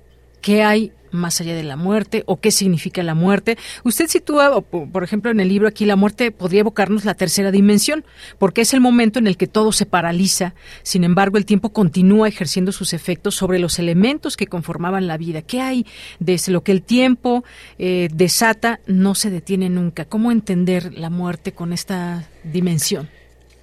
¿Qué 0.41 0.63
hay 0.63 0.91
más 1.13 1.39
allá 1.41 1.56
de 1.56 1.63
la 1.63 1.76
muerte 1.76 2.23
o 2.26 2.39
qué 2.39 2.52
significa 2.52 3.04
la 3.04 3.15
muerte. 3.15 3.58
Usted 3.84 4.08
sitúa, 4.08 4.62
por 4.62 5.04
ejemplo, 5.04 5.32
en 5.32 5.39
el 5.39 5.49
libro 5.49 5.67
aquí, 5.67 5.86
la 5.86 5.95
muerte 5.95 6.32
podría 6.32 6.62
evocarnos 6.62 7.06
la 7.06 7.13
tercera 7.13 7.52
dimensión, 7.52 8.04
porque 8.39 8.62
es 8.62 8.73
el 8.73 8.82
momento 8.82 9.19
en 9.19 9.28
el 9.28 9.38
que 9.38 9.47
todo 9.47 9.71
se 9.71 9.86
paraliza. 9.86 10.54
Sin 10.84 11.04
embargo, 11.04 11.38
el 11.38 11.45
tiempo 11.45 11.69
continúa 11.69 12.28
ejerciendo 12.28 12.71
sus 12.71 12.93
efectos 12.93 13.36
sobre 13.36 13.60
los 13.60 13.80
elementos 13.80 14.38
que 14.38 14.47
conformaban 14.47 15.08
la 15.08 15.17
vida. 15.17 15.41
¿Qué 15.41 15.62
hay 15.62 15.86
desde 16.19 16.52
lo 16.52 16.63
que 16.63 16.71
el 16.71 16.82
tiempo 16.82 17.43
eh, 17.78 18.10
desata 18.13 18.80
no 18.88 19.15
se 19.15 19.30
detiene 19.30 19.69
nunca? 19.69 20.06
¿Cómo 20.06 20.32
entender 20.32 20.93
la 20.93 21.10
muerte 21.10 21.54
con 21.54 21.73
esta 21.73 22.28
dimensión? 22.43 23.10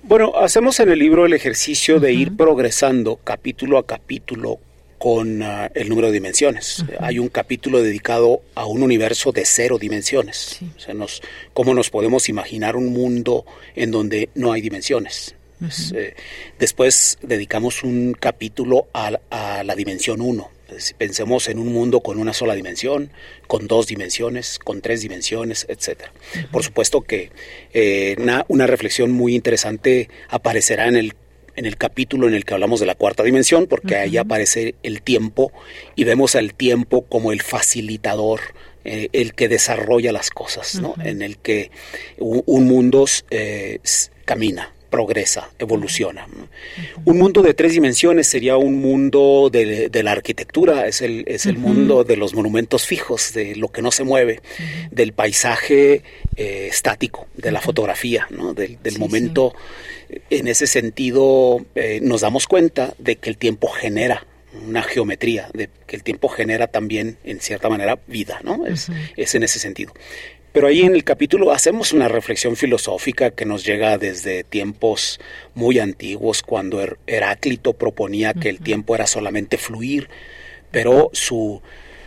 Bueno, 0.03 0.33
hacemos 0.41 0.81
en 0.81 0.91
el 0.91 0.99
libro 0.99 1.27
el 1.27 1.35
ejercicio 1.35 1.97
uh 1.97 1.99
-huh. 1.99 2.03
de 2.03 2.13
ir 2.13 2.37
progresando 2.37 3.17
capítulo 3.23 3.77
a 3.77 3.87
capítulo 3.87 4.59
con 5.01 5.41
uh, 5.41 5.71
el 5.75 5.89
número 5.89 6.09
de 6.09 6.13
dimensiones. 6.13 6.81
Uh 6.81 6.85
-huh. 6.85 6.97
Hay 7.01 7.19
un 7.19 7.29
capítulo 7.29 7.83
dedicado 7.83 8.43
a 8.55 8.67
un 8.67 8.83
universo 8.83 9.33
de 9.33 9.47
cero 9.47 9.79
dimensiones. 9.79 10.37
Sí. 10.59 10.71
O 10.77 10.79
sea, 10.79 10.93
nos, 10.93 11.23
¿Cómo 11.55 11.73
nos 11.73 11.89
podemos 11.89 12.29
imaginar 12.29 12.77
un 12.77 12.89
mundo 12.93 13.47
en 13.75 13.91
donde 13.91 14.29
no 14.35 14.53
hay 14.53 14.61
dimensiones? 14.61 15.35
Uh 15.59 15.65
-huh. 15.65 15.97
eh, 15.97 16.15
después 16.59 17.17
dedicamos 17.23 17.83
un 17.83 18.13
capítulo 18.13 18.89
a, 18.93 19.19
a 19.31 19.65
la 19.65 19.75
dimensión 19.75 20.21
1. 20.21 20.51
Pensemos 20.99 21.49
en 21.49 21.59
un 21.59 21.73
mundo 21.73 22.01
con 22.01 22.19
una 22.19 22.35
sola 22.35 22.55
dimensión, 22.55 23.11
con 23.47 23.67
dos 23.67 23.87
dimensiones, 23.87 24.59
con 24.59 24.83
tres 24.83 25.01
dimensiones, 25.01 25.65
etc. 25.71 25.89
-huh. 25.89 26.51
Por 26.51 26.63
supuesto 26.63 27.01
que 27.01 27.31
eh, 27.73 28.17
una, 28.19 28.45
una 28.49 28.67
reflexión 28.67 29.13
muy 29.13 29.35
interesante 29.35 30.11
aparecerá 30.29 30.89
en 30.89 30.97
el 30.97 31.15
en 31.61 31.67
el 31.67 31.77
capítulo 31.77 32.27
en 32.27 32.35
el 32.35 32.47
que 32.47 32.55
hablamos 32.55 32.81
de 32.81 32.87
la 32.87 32.95
cuarta 32.95 33.23
dimensión, 33.23 33.67
porque 33.67 33.95
uh 33.95 33.99
-huh. 33.99 34.03
ahí 34.03 34.17
aparece 34.17 34.75
el 34.83 35.03
tiempo 35.03 35.53
y 35.95 36.05
vemos 36.05 36.35
al 36.35 36.55
tiempo 36.55 37.03
como 37.03 37.33
el 37.33 37.43
facilitador, 37.43 38.41
eh, 38.85 39.09
el 39.13 39.35
que 39.35 39.47
desarrolla 39.49 40.11
las 40.11 40.31
cosas. 40.31 40.77
Uh 40.77 40.95
-huh. 40.95 41.07
En 41.07 41.21
el 41.21 41.37
que 41.37 41.71
un, 42.19 42.43
un 42.47 42.65
mundo 42.67 43.05
eh, 43.31 43.79
camina, 44.25 44.73
progresa, 44.91 45.51
evoluciona. 45.59 46.27
Un 47.05 47.19
mundo 47.19 47.43
de 47.43 47.55
tres 47.55 47.73
dimensiones 47.73 48.27
sería 48.27 48.57
un 48.57 48.81
mundo 48.81 49.49
de, 49.51 49.89
de 49.89 50.03
la 50.03 50.13
arquitectura, 50.13 50.87
es 50.87 51.01
el, 51.01 51.25
es 51.27 51.47
el 51.47 51.57
uh 51.57 51.61
-huh. 51.61 51.63
mundo 51.63 52.05
de 52.05 52.17
los 52.17 52.35
monumentos 52.35 52.87
fijos, 52.87 53.33
de 53.33 53.57
lo 53.57 53.69
que 53.69 53.83
no 53.83 53.91
se 53.91 54.05
mueve, 54.05 54.41
del 54.91 55.13
paisaje 55.13 56.03
eh, 56.37 56.69
estático, 56.71 57.29
de 57.37 57.51
la 57.53 57.61
fotografía, 57.61 58.27
¿no? 58.31 58.53
del, 58.53 58.79
del 58.83 58.95
sí, 58.95 58.99
momento. 58.99 59.53
Sí 59.55 59.63
en 60.31 60.49
ese 60.49 60.67
sentido 60.67 61.65
eh, 61.75 62.01
nos 62.03 62.23
damos 62.23 62.47
cuenta 62.47 62.95
de 62.99 63.17
que 63.17 63.31
el 63.31 63.37
tiempo 63.37 63.69
genera 63.69 64.27
una 64.67 64.83
geometría, 64.83 65.49
de 65.55 65.69
que 65.87 65.97
el 65.97 66.03
tiempo 66.03 66.29
genera 66.29 66.67
también, 66.67 67.17
en 67.25 67.41
cierta 67.41 67.69
manera, 67.69 67.99
vida, 68.07 68.41
¿no? 68.43 68.67
Es, 68.67 68.89
uh 68.89 68.93
-huh. 68.93 69.13
es 69.17 69.35
en 69.35 69.43
ese 69.45 69.59
sentido. 69.61 69.93
Pero 70.53 70.67
ahí 70.67 70.81
en 70.83 70.95
el 70.95 71.05
capítulo 71.05 71.53
hacemos 71.53 71.93
una 71.93 72.09
reflexión 72.09 72.57
filosófica 72.57 73.31
que 73.31 73.45
nos 73.45 73.65
llega 73.65 73.99
desde 73.99 74.43
tiempos 74.43 75.21
muy 75.55 75.79
antiguos, 75.79 76.43
cuando 76.43 76.81
Her 76.81 76.99
Heráclito 77.07 77.73
proponía 77.75 78.35
que 78.35 78.49
el 78.49 78.59
tiempo 78.59 78.95
era 78.97 79.07
solamente 79.07 79.59
fluir, 79.59 80.09
pero 80.73 81.11
su, 81.13 81.63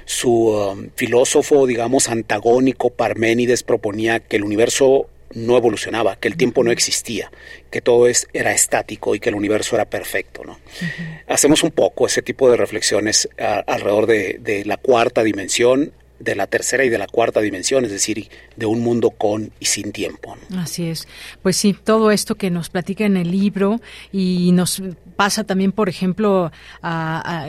su 0.06 0.50
um, 0.50 0.90
filósofo, 0.96 1.66
digamos, 1.66 2.10
antagónico, 2.10 2.90
Parménides, 2.90 3.64
proponía 3.64 4.20
que 4.20 4.36
el 4.36 4.44
universo 4.44 5.08
no 5.34 5.58
evolucionaba, 5.58 6.18
que 6.18 6.28
el 6.28 6.38
tiempo 6.38 6.64
no 6.64 6.72
existía, 6.72 7.32
que 7.72 7.82
todo 7.82 8.08
es, 8.08 8.28
era 8.34 8.52
estático 8.52 9.16
y 9.16 9.20
que 9.20 9.30
el 9.30 9.36
universo 9.36 9.76
era 9.76 9.86
perfecto. 9.86 10.44
¿no? 10.44 10.54
Uh 10.54 10.56
-huh. 10.56 11.24
Hacemos 11.28 11.64
un 11.64 11.72
poco 11.72 12.06
ese 12.06 12.22
tipo 12.22 12.52
de 12.52 12.58
reflexiones 12.58 13.30
a, 13.40 13.60
alrededor 13.60 14.06
de, 14.06 14.38
de, 14.40 14.66
la 14.66 14.78
cuarta 14.78 15.24
dimensión, 15.24 15.94
de 16.24 16.36
la 16.36 16.48
tercera 16.48 16.86
y 16.86 16.90
de 16.90 16.98
la 16.98 17.08
cuarta 17.08 17.42
dimensión, 17.42 17.86
es 17.86 17.92
decir, 17.92 18.30
de 18.56 18.66
un 18.66 18.82
mundo 18.82 19.12
con 19.12 19.52
y 19.60 19.66
sin 19.66 19.92
tiempo. 19.92 20.36
Así 20.58 20.88
es. 20.88 21.08
Pues 21.42 21.58
sí, 21.58 21.74
todo 21.74 22.12
esto 22.12 22.36
que 22.36 22.50
nos 22.50 22.70
platica 22.70 23.06
en 23.06 23.18
el 23.18 23.32
libro 23.32 23.82
y 24.12 24.52
nos 24.54 24.82
pasa 25.16 25.44
también, 25.44 25.72
por 25.72 25.90
ejemplo, 25.90 26.52
a, 26.82 27.48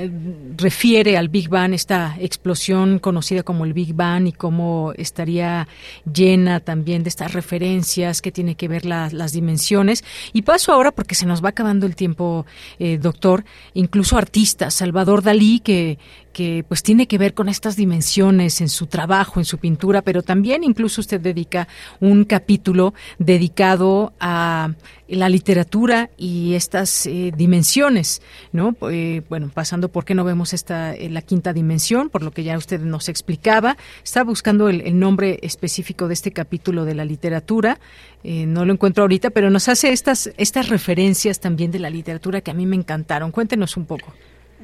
refiere 0.56 1.16
al 1.16 1.28
Big 1.28 1.48
Bang, 1.48 1.72
esta 1.72 2.16
explosión 2.18 2.98
conocida 2.98 3.42
como 3.42 3.64
el 3.64 3.72
Big 3.72 3.94
Bang 3.94 4.26
y 4.26 4.32
cómo 4.32 4.92
estaría 4.96 5.68
llena 6.12 6.60
también 6.60 7.02
de 7.02 7.08
estas 7.08 7.32
referencias 7.32 8.20
que 8.20 8.32
tiene 8.32 8.54
que 8.54 8.68
ver 8.68 8.84
la, 8.84 9.08
las 9.12 9.32
dimensiones. 9.32 10.04
Y 10.32 10.42
paso 10.42 10.72
ahora, 10.72 10.90
porque 10.92 11.14
se 11.14 11.26
nos 11.26 11.44
va 11.44 11.50
acabando 11.50 11.86
el 11.86 11.96
tiempo, 11.96 12.46
eh, 12.78 12.98
doctor, 12.98 13.44
incluso 13.72 14.16
artistas, 14.18 14.74
Salvador 14.74 15.22
Dalí, 15.22 15.60
que, 15.60 15.98
que 16.34 16.64
pues 16.68 16.82
tiene 16.82 17.06
que 17.06 17.16
ver 17.16 17.32
con 17.32 17.48
estas 17.48 17.76
dimensiones 17.76 18.60
en 18.60 18.68
su 18.68 18.86
trabajo, 18.86 19.40
en 19.40 19.46
su 19.46 19.56
pintura, 19.56 20.02
pero 20.02 20.22
también 20.22 20.64
incluso 20.64 21.00
usted 21.00 21.20
dedica 21.20 21.68
un 22.00 22.24
capítulo 22.24 22.92
dedicado 23.18 24.12
a 24.20 24.72
la 25.08 25.28
literatura 25.28 26.10
y 26.18 26.54
estas 26.54 27.06
eh, 27.06 27.32
dimensiones, 27.34 28.20
¿no? 28.52 28.76
Eh, 28.90 29.22
bueno, 29.28 29.50
pasando 29.54 29.88
por 29.88 30.04
qué 30.04 30.14
no 30.14 30.24
vemos 30.24 30.52
esta 30.52 30.94
la 30.98 31.22
quinta 31.22 31.52
dimensión, 31.52 32.10
por 32.10 32.22
lo 32.22 32.32
que 32.32 32.42
ya 32.42 32.58
usted 32.58 32.80
nos 32.80 33.08
explicaba. 33.08 33.76
Estaba 34.02 34.24
buscando 34.24 34.68
el, 34.68 34.98
nombre 34.98 35.38
específico 35.42 36.08
de 36.08 36.14
este 36.14 36.32
capítulo 36.32 36.84
de 36.84 36.94
la 36.94 37.04
literatura, 37.04 37.78
eh, 38.24 38.46
no 38.46 38.64
lo 38.64 38.72
encuentro 38.72 39.04
ahorita, 39.04 39.30
pero 39.30 39.50
nos 39.50 39.68
hace 39.68 39.92
estas 39.92 40.30
estas 40.36 40.68
referencias 40.68 41.38
también 41.38 41.70
de 41.70 41.78
la 41.78 41.90
literatura 41.90 42.40
que 42.40 42.50
a 42.50 42.54
mí 42.54 42.66
me 42.66 42.76
encantaron. 42.76 43.30
Cuéntenos 43.30 43.76
un 43.76 43.86
poco. 43.86 44.12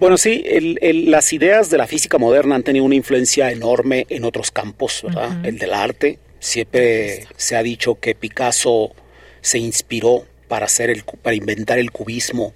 Bueno, 0.01 0.17
sí, 0.17 0.43
las 0.83 1.33
ideas 1.33 1.69
de 1.71 1.77
la 1.79 1.87
física 1.87 2.17
moderna 2.17 2.55
han 2.55 2.63
tenido 2.63 2.85
una 2.87 2.95
influencia 2.95 3.53
enorme 3.53 4.07
en 4.09 4.25
otros 4.25 4.51
campos, 4.51 5.03
¿verdad? 5.05 5.45
El 5.45 5.59
del 5.59 5.75
arte. 5.75 6.19
Siempre 6.39 7.27
se 7.37 7.55
ha 7.55 7.63
dicho 7.63 8.01
que 8.01 8.15
Picasso 8.15 8.93
se 9.43 9.59
inspiró 9.59 10.25
para 10.49 10.67
hacer 10.67 10.91
el 10.91 11.05
para 11.05 11.37
inventar 11.37 11.79
el 11.79 11.93
cubismo 11.93 12.55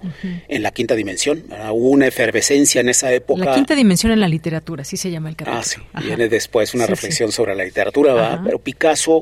en 0.48 0.62
la 0.62 0.72
quinta 0.72 0.96
dimensión. 0.96 1.44
Hubo 1.70 1.90
una 1.90 2.06
efervescencia 2.06 2.80
en 2.80 2.88
esa 2.88 3.12
época. 3.12 3.44
La 3.44 3.54
quinta 3.54 3.76
dimensión 3.76 4.10
en 4.10 4.20
la 4.20 4.26
literatura, 4.26 4.82
así 4.82 4.96
se 4.96 5.10
llama 5.10 5.28
el 5.28 5.36
capítulo. 5.36 5.60
Ah, 5.60 5.62
sí. 5.62 5.80
Viene 6.04 6.28
después 6.28 6.74
una 6.74 6.86
reflexión 6.86 7.30
sobre 7.30 7.54
la 7.54 7.64
literatura, 7.64 8.42
pero 8.42 8.58
Picasso 8.58 9.20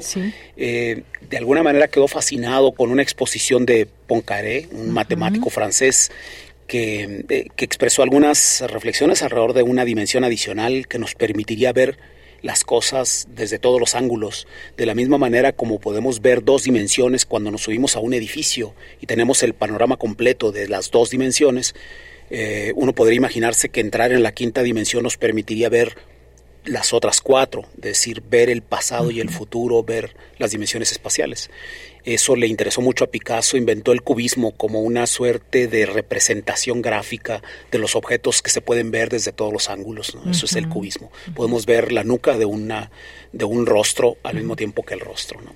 eh, 0.57 1.03
de 1.29 1.37
alguna 1.37 1.63
manera 1.63 1.89
quedó 1.89 2.09
fascinado 2.09 2.73
con 2.73 2.91
una 2.91 3.03
exposición 3.03 3.67
de 3.67 3.87
Poincaré, 4.07 4.69
un 4.73 4.91
matemático 4.91 5.51
francés 5.51 6.11
que, 6.67 7.25
eh, 7.29 7.47
que 7.55 7.65
expresó 7.65 8.03
algunas 8.03 8.63
reflexiones 8.67 9.23
alrededor 9.23 9.53
de 9.53 9.63
una 9.63 9.85
dimensión 9.85 10.25
adicional 10.25 10.89
que 10.89 10.99
nos 10.99 11.15
permitiría 11.15 11.73
ver 11.73 11.99
las 12.43 12.65
cosas 12.65 13.29
desde 13.31 13.59
todos 13.59 13.81
los 13.81 13.95
ángulos, 13.95 14.47
de 14.77 14.87
la 14.87 14.95
misma 14.95 15.17
manera 15.17 15.53
como 15.53 15.79
podemos 15.79 16.21
ver 16.21 16.45
dos 16.45 16.65
dimensiones 16.65 17.25
cuando 17.25 17.51
nos 17.51 17.63
subimos 17.63 17.97
a 17.97 18.01
un 18.01 18.15
edificio 18.15 18.75
y 19.01 19.07
tenemos 19.07 19.43
el 19.43 19.55
panorama 19.55 19.97
completo 19.97 20.53
de 20.53 20.69
las 20.69 20.91
dos 20.91 21.11
dimensiones, 21.11 21.75
eh, 22.31 22.73
uno 22.77 22.95
podría 22.95 23.17
imaginarse 23.17 23.69
que 23.69 23.81
entrar 23.81 24.13
en 24.13 24.23
la 24.23 24.33
quinta 24.33 24.63
dimensión 24.63 25.05
nos 25.05 25.17
permitiría 25.17 25.69
ver 25.69 25.97
las 26.65 26.93
otras 26.93 27.21
cuatro, 27.21 27.65
es 27.77 27.83
decir, 27.83 28.23
ver 28.29 28.49
el 28.49 28.63
pasado 28.63 29.11
y 29.11 29.21
el 29.21 29.31
futuro, 29.31 29.83
ver 29.83 30.15
las 30.39 30.53
dimensiones 30.53 30.93
espaciales. 30.93 31.51
Eso 32.05 32.37
le 32.37 32.47
interesó 32.47 32.81
mucho 32.81 33.05
a 33.05 33.07
Picasso, 33.09 33.57
inventó 33.57 33.93
el 33.93 34.03
cubismo 34.03 34.53
como 34.53 34.81
una 34.81 35.07
suerte 35.07 35.69
de 35.69 35.87
representación 35.87 36.83
gráfica 36.83 37.43
de 37.71 37.79
los 37.79 37.95
objetos 37.95 38.43
que 38.43 38.51
se 38.51 38.61
pueden 38.61 38.91
ver 38.91 39.09
desde 39.09 39.33
todos 39.33 39.53
los 39.53 39.69
ángulos. 39.69 40.17
Eso 40.29 40.47
es 40.47 40.57
el 40.57 40.69
cubismo. 40.69 41.11
Podemos 41.35 41.67
ver 41.67 41.93
la 41.93 42.05
nuca 42.05 42.37
de 42.37 42.45
una 42.45 42.91
de 43.33 43.47
un 43.47 43.65
rostro 43.65 44.19
al 44.23 44.35
mismo 44.35 44.57
tiempo 44.57 44.83
que 44.83 44.93
el 44.95 45.01
rostro. 45.01 45.41
¿no? 45.41 45.53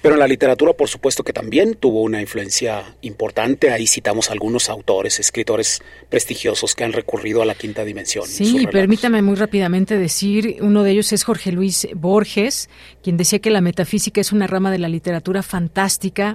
Pero 0.00 0.14
en 0.14 0.20
la 0.20 0.28
literatura, 0.28 0.74
por 0.74 0.88
supuesto 0.88 1.24
que 1.24 1.32
también 1.32 1.74
tuvo 1.74 2.02
una 2.02 2.20
influencia 2.20 2.94
importante. 3.02 3.72
Ahí 3.72 3.86
citamos 3.86 4.30
algunos 4.30 4.70
autores, 4.70 5.18
escritores 5.18 5.82
prestigiosos 6.08 6.74
que 6.74 6.84
han 6.84 6.92
recurrido 6.92 7.42
a 7.42 7.44
la 7.44 7.56
quinta 7.56 7.84
dimensión. 7.84 8.26
Sí, 8.26 8.66
permítame 8.70 9.22
muy 9.22 9.34
rápidamente 9.34 9.98
decir, 9.98 10.58
uno 10.60 10.84
de 10.84 10.92
ellos 10.92 11.12
es 11.12 11.24
Jorge 11.24 11.50
Luis 11.50 11.88
Borges, 11.94 12.70
quien 13.02 13.16
decía 13.16 13.40
que 13.40 13.50
la 13.50 13.60
metafísica 13.60 14.20
es 14.20 14.30
una 14.30 14.46
rama 14.46 14.70
de 14.70 14.78
la 14.78 14.88
literatura 14.88 15.42
fantástica. 15.42 15.69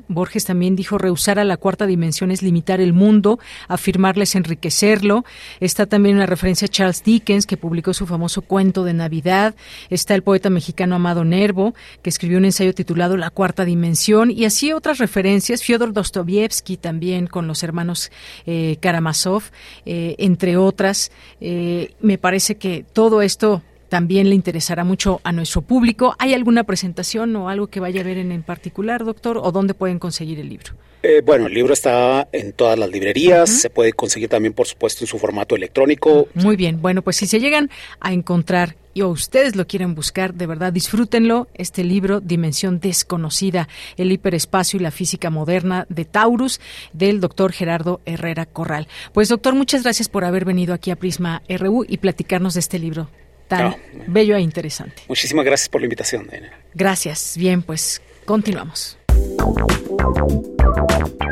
Borges 0.08 0.46
también 0.46 0.76
dijo, 0.76 0.98
rehusar 0.98 1.40
a 1.40 1.46
la 1.46 1.58
cuarta 1.58 1.86
dimensión 1.86 2.32
es 2.32 2.42
limitar 2.42 2.82
el 2.82 2.94
mundo, 2.94 3.40
afirmarles 3.68 4.36
enriquecerlo. 4.36 5.24
Está 5.62 5.86
también 5.86 6.18
una 6.18 6.26
referencia 6.26 6.66
a 6.66 6.70
Charles 6.70 7.04
Dickens, 7.04 7.46
que 7.46 7.58
publicó 7.58 7.94
su 7.94 8.06
famoso 8.06 8.42
cuento 8.42 8.84
de 8.84 8.94
Navidad. 8.94 9.56
Está 9.90 10.16
el 10.16 10.24
poeta 10.24 10.50
mexicano 10.50 10.66
mexicano 10.66 10.96
Amado 10.96 11.24
Nervo, 11.24 11.76
que 12.02 12.10
escribió 12.10 12.40
un 12.40 12.46
ensayo 12.46 12.74
titulado 12.74 13.18
La 13.18 13.30
Cuarta 13.30 13.66
Dimensión, 13.66 14.32
y 14.32 14.46
así 14.46 14.74
otras 14.74 14.98
referencias, 14.98 15.62
Fyodor 15.62 15.94
Dostoyevsky 15.94 16.78
también 16.78 17.28
con 17.28 17.46
los 17.46 17.62
hermanos 17.62 18.12
eh, 18.48 18.78
Karamazov, 18.80 19.44
eh, 19.86 20.16
entre 20.18 20.58
otras. 20.58 21.12
Eh, 21.40 21.94
me 22.02 22.18
parece 22.18 22.56
que 22.56 22.84
todo 22.94 23.22
esto 23.22 23.62
también 23.96 24.28
le 24.28 24.36
interesará 24.36 24.84
mucho 24.84 25.22
a 25.24 25.32
nuestro 25.32 25.62
público. 25.62 26.18
¿Hay 26.20 26.34
alguna 26.34 26.66
presentación 26.66 27.34
o 27.38 27.48
algo 27.48 27.68
que 27.68 27.80
vaya 27.80 28.02
a 28.02 28.04
ver 28.04 28.18
en, 28.18 28.34
en 28.34 28.44
particular, 28.44 29.06
doctor? 29.06 29.38
¿O 29.38 29.54
dónde 29.54 29.74
pueden 29.74 30.00
conseguir 30.00 30.38
el 30.38 30.50
libro? 30.50 30.74
Eh, 31.02 31.22
bueno, 31.26 31.48
el 31.48 31.54
libro 31.54 31.72
está 31.72 32.28
en 32.34 32.52
todas 32.52 32.78
las 32.78 32.90
librerías, 32.90 33.50
se 33.50 33.70
puede 33.70 33.94
conseguir 33.94 34.28
también, 34.28 34.52
por 34.52 34.68
supuesto, 34.68 35.06
en 35.06 35.08
su 35.08 35.18
formato 35.18 35.56
electrónico. 35.56 36.28
Muy 36.34 36.58
bien, 36.58 36.82
bueno, 36.82 37.04
pues 37.04 37.16
si 37.16 37.26
se 37.26 37.40
llegan 37.40 37.70
a 38.02 38.12
encontrar 38.12 38.76
y 38.94 39.02
o 39.02 39.08
ustedes 39.08 39.56
lo 39.56 39.66
quieren 39.66 39.96
buscar, 39.96 40.34
de 40.34 40.46
verdad 40.46 40.74
disfrútenlo, 40.74 41.48
este 41.54 41.86
libro 41.86 42.20
Dimensión 42.20 42.82
desconocida, 42.82 43.70
el 43.96 44.12
hiperespacio 44.12 44.78
y 44.78 44.84
la 44.84 44.92
física 44.92 45.30
moderna 45.30 45.86
de 45.88 46.04
Taurus, 46.04 46.60
del 46.92 47.22
doctor 47.22 47.54
Gerardo 47.54 48.02
Herrera 48.06 48.46
Corral. 48.46 48.90
Pues 49.14 49.30
doctor, 49.30 49.56
muchas 49.56 49.84
gracias 49.84 50.10
por 50.10 50.26
haber 50.26 50.44
venido 50.44 50.74
aquí 50.74 50.92
a 50.92 50.98
Prisma 50.98 51.44
RU 51.48 51.86
y 51.88 52.00
platicarnos 52.00 52.56
de 52.56 52.60
este 52.60 52.78
libro 52.78 53.08
tan 53.48 53.76
bello 54.08 54.36
e 54.36 54.42
interesante. 54.42 55.04
Muchísimas 55.08 55.46
gracias 55.46 55.70
por 55.70 55.82
la 55.82 55.86
invitación. 55.86 56.30
Gracias. 56.74 57.36
Bien, 57.38 57.62
pues 57.62 58.02
continuamos. 58.26 58.98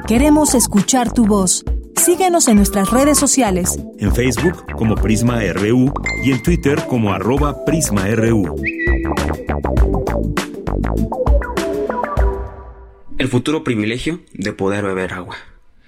Queremos 0.08 0.54
escuchar 0.54 1.14
tu 1.14 1.26
voz. 1.26 1.64
Síguenos 1.96 2.48
en 2.48 2.58
nuestras 2.58 2.92
redes 2.92 3.18
sociales. 3.18 3.80
En 4.00 4.14
Facebook 4.14 4.66
como 4.76 4.96
Prisma 4.96 5.40
RU 5.54 5.94
y 6.24 6.32
en 6.32 6.44
Twitter 6.44 6.86
como 6.88 7.14
arroba 7.14 7.64
PrismaRU. 7.64 8.56
El 13.18 13.28
futuro 13.30 13.64
privilegio 13.64 14.20
de 14.34 14.52
poder 14.52 14.84
beber 14.84 15.14
agua. 15.14 15.38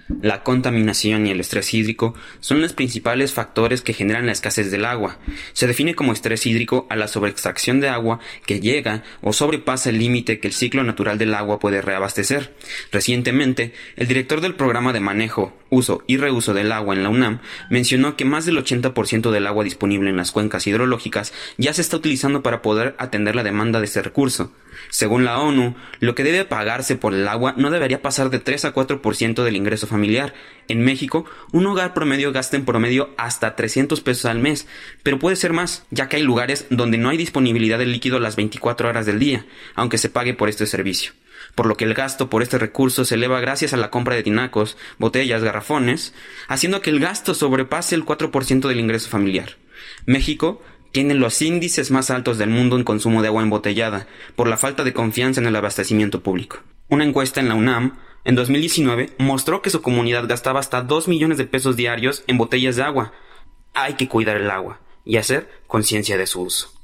La 0.08 0.44
contaminación 0.44 1.26
y 1.26 1.32
el 1.32 1.40
estrés 1.40 1.74
hídrico 1.74 2.14
son 2.40 2.62
los 2.62 2.74
principales 2.74 3.34
factores 3.34 3.82
que 3.82 3.94
generan 3.94 4.28
la 4.28 4.34
escasez 4.34 4.70
del 4.70 4.86
agua. 4.86 5.18
Se 5.54 5.66
define 5.66 5.96
como 5.96 6.14
estrés 6.14 6.46
hídrico 6.46 6.86
a 6.92 6.96
la 6.96 7.08
sobreextracción 7.08 7.80
de 7.80 7.90
agua 7.90 8.20
que 8.46 8.60
llega 8.60 9.04
o 9.22 9.34
sobrepasa 9.34 9.90
el 9.90 9.98
límite 9.98 10.40
que 10.40 10.48
el 10.48 10.54
ciclo 10.54 10.84
natural 10.84 11.18
del 11.18 11.34
agua 11.34 11.58
puede 11.58 11.82
reabastecer. 11.82 12.56
Recientemente, 12.92 13.74
el 13.96 14.08
director 14.08 14.42
del 14.42 14.54
programa 14.54 14.94
de 14.94 15.00
manejo, 15.00 15.58
uso 15.72 16.04
y 16.06 16.18
reuso 16.18 16.54
del 16.54 16.72
agua 16.72 16.94
en 16.94 17.02
la 17.02 17.10
UNAM 17.10 17.40
mencionó 17.72 18.16
que 18.16 18.26
más 18.26 18.46
del 18.46 18.58
80% 18.58 19.32
del 19.32 19.48
agua 19.48 19.64
disponible 19.64 20.12
en 20.12 20.18
las 20.18 20.32
cuencas 20.32 20.68
hidrológicas 20.68 21.34
ya 21.58 21.74
se 21.74 21.82
está 21.82 21.98
utilizando 21.98 22.44
para 22.44 22.62
poder 22.62 22.96
atender 23.00 23.36
la 23.36 23.44
demanda 23.44 23.80
de 23.80 23.86
este 23.86 24.04
recurso. 24.04 24.52
Según 24.90 25.26
la 25.26 25.40
ONU, 25.40 25.76
lo 26.00 26.16
que 26.16 26.24
debe 26.24 26.46
pagarse 26.46 26.96
por 26.96 27.14
el 27.14 27.28
agua 27.28 27.54
no 27.58 27.72
debería 27.72 28.02
pasar 28.02 28.30
de 28.30 28.40
3 28.40 28.66
a 28.66 28.74
4% 28.74 29.44
del 29.44 29.56
ingreso 29.56 29.88
familiar. 29.96 30.34
En 30.68 30.84
México, 30.84 31.26
un 31.52 31.66
hogar 31.68 31.94
promedio 31.94 32.32
gasta 32.32 32.58
en 32.58 32.66
promedio 32.66 33.14
hasta 33.18 33.56
300 33.56 34.02
pesos 34.02 34.26
al 34.26 34.40
mes, 34.40 34.68
pero 35.04 35.20
puede 35.20 35.36
ser 35.36 35.54
más, 35.54 35.86
ya 35.90 36.10
que 36.10 36.18
hay 36.18 36.24
lugares 36.24 36.66
donde 36.70 36.98
no 36.98 37.10
hay 37.10 37.18
disponibilidad 37.18 37.80
de 37.80 37.86
líquido 37.86 38.20
las 38.20 38.36
24 38.36 38.90
horas 38.90 39.06
del 39.06 39.20
día, 39.20 39.46
aunque 39.76 39.98
se 39.98 40.10
pague 40.10 40.34
por 40.34 40.50
este 40.50 40.66
servicio 40.66 41.14
por 41.54 41.68
lo 41.68 41.78
que 41.78 41.86
el 41.86 41.94
gasto 41.94 42.30
por 42.30 42.44
este 42.44 42.58
recurso 42.58 43.06
se 43.06 43.16
eleva 43.16 43.40
gracias 43.40 43.74
a 43.74 43.78
la 43.78 43.90
compra 43.90 44.16
de 44.16 44.24
tinacos, 44.24 44.78
botellas, 44.98 45.42
garrafones, 45.42 46.14
haciendo 46.48 46.82
que 46.82 46.90
el 46.90 47.00
gasto 47.00 47.34
sobrepase 47.34 47.96
el 47.96 48.04
4% 48.04 48.68
del 48.68 48.80
ingreso 48.80 49.10
familiar. 49.10 49.56
México 50.06 50.62
tiene 50.92 51.14
los 51.14 51.42
índices 51.42 51.92
más 51.92 52.10
altos 52.10 52.38
del 52.38 52.50
mundo 52.50 52.78
en 52.78 52.84
consumo 52.84 53.22
de 53.22 53.28
agua 53.28 53.44
embotellada, 53.44 54.08
por 54.36 54.48
la 54.48 54.58
falta 54.58 54.84
de 54.84 54.94
confianza 54.94 55.42
en 55.42 55.48
el 55.48 55.56
abastecimiento 55.56 56.24
público. 56.24 56.60
Una 56.88 57.04
encuesta 57.04 57.40
en 57.40 57.50
la 57.50 57.56
UNAM, 57.56 57.98
en 58.26 58.34
2019, 58.34 59.12
mostró 59.20 59.62
que 59.62 59.70
su 59.70 59.84
comunidad 59.84 60.28
gastaba 60.28 60.60
hasta 60.60 60.82
2 60.82 61.08
millones 61.08 61.38
de 61.38 61.46
pesos 61.46 61.76
diarios 61.76 62.24
en 62.26 62.40
botellas 62.40 62.76
de 62.76 62.82
agua. 62.82 63.14
Hay 63.76 63.94
que 63.94 64.10
cuidar 64.10 64.38
el 64.38 64.50
agua 64.50 64.80
y 65.06 65.18
hacer 65.18 65.48
conciencia 65.68 66.18
de 66.18 66.26
su 66.26 66.42
uso. 66.42 66.75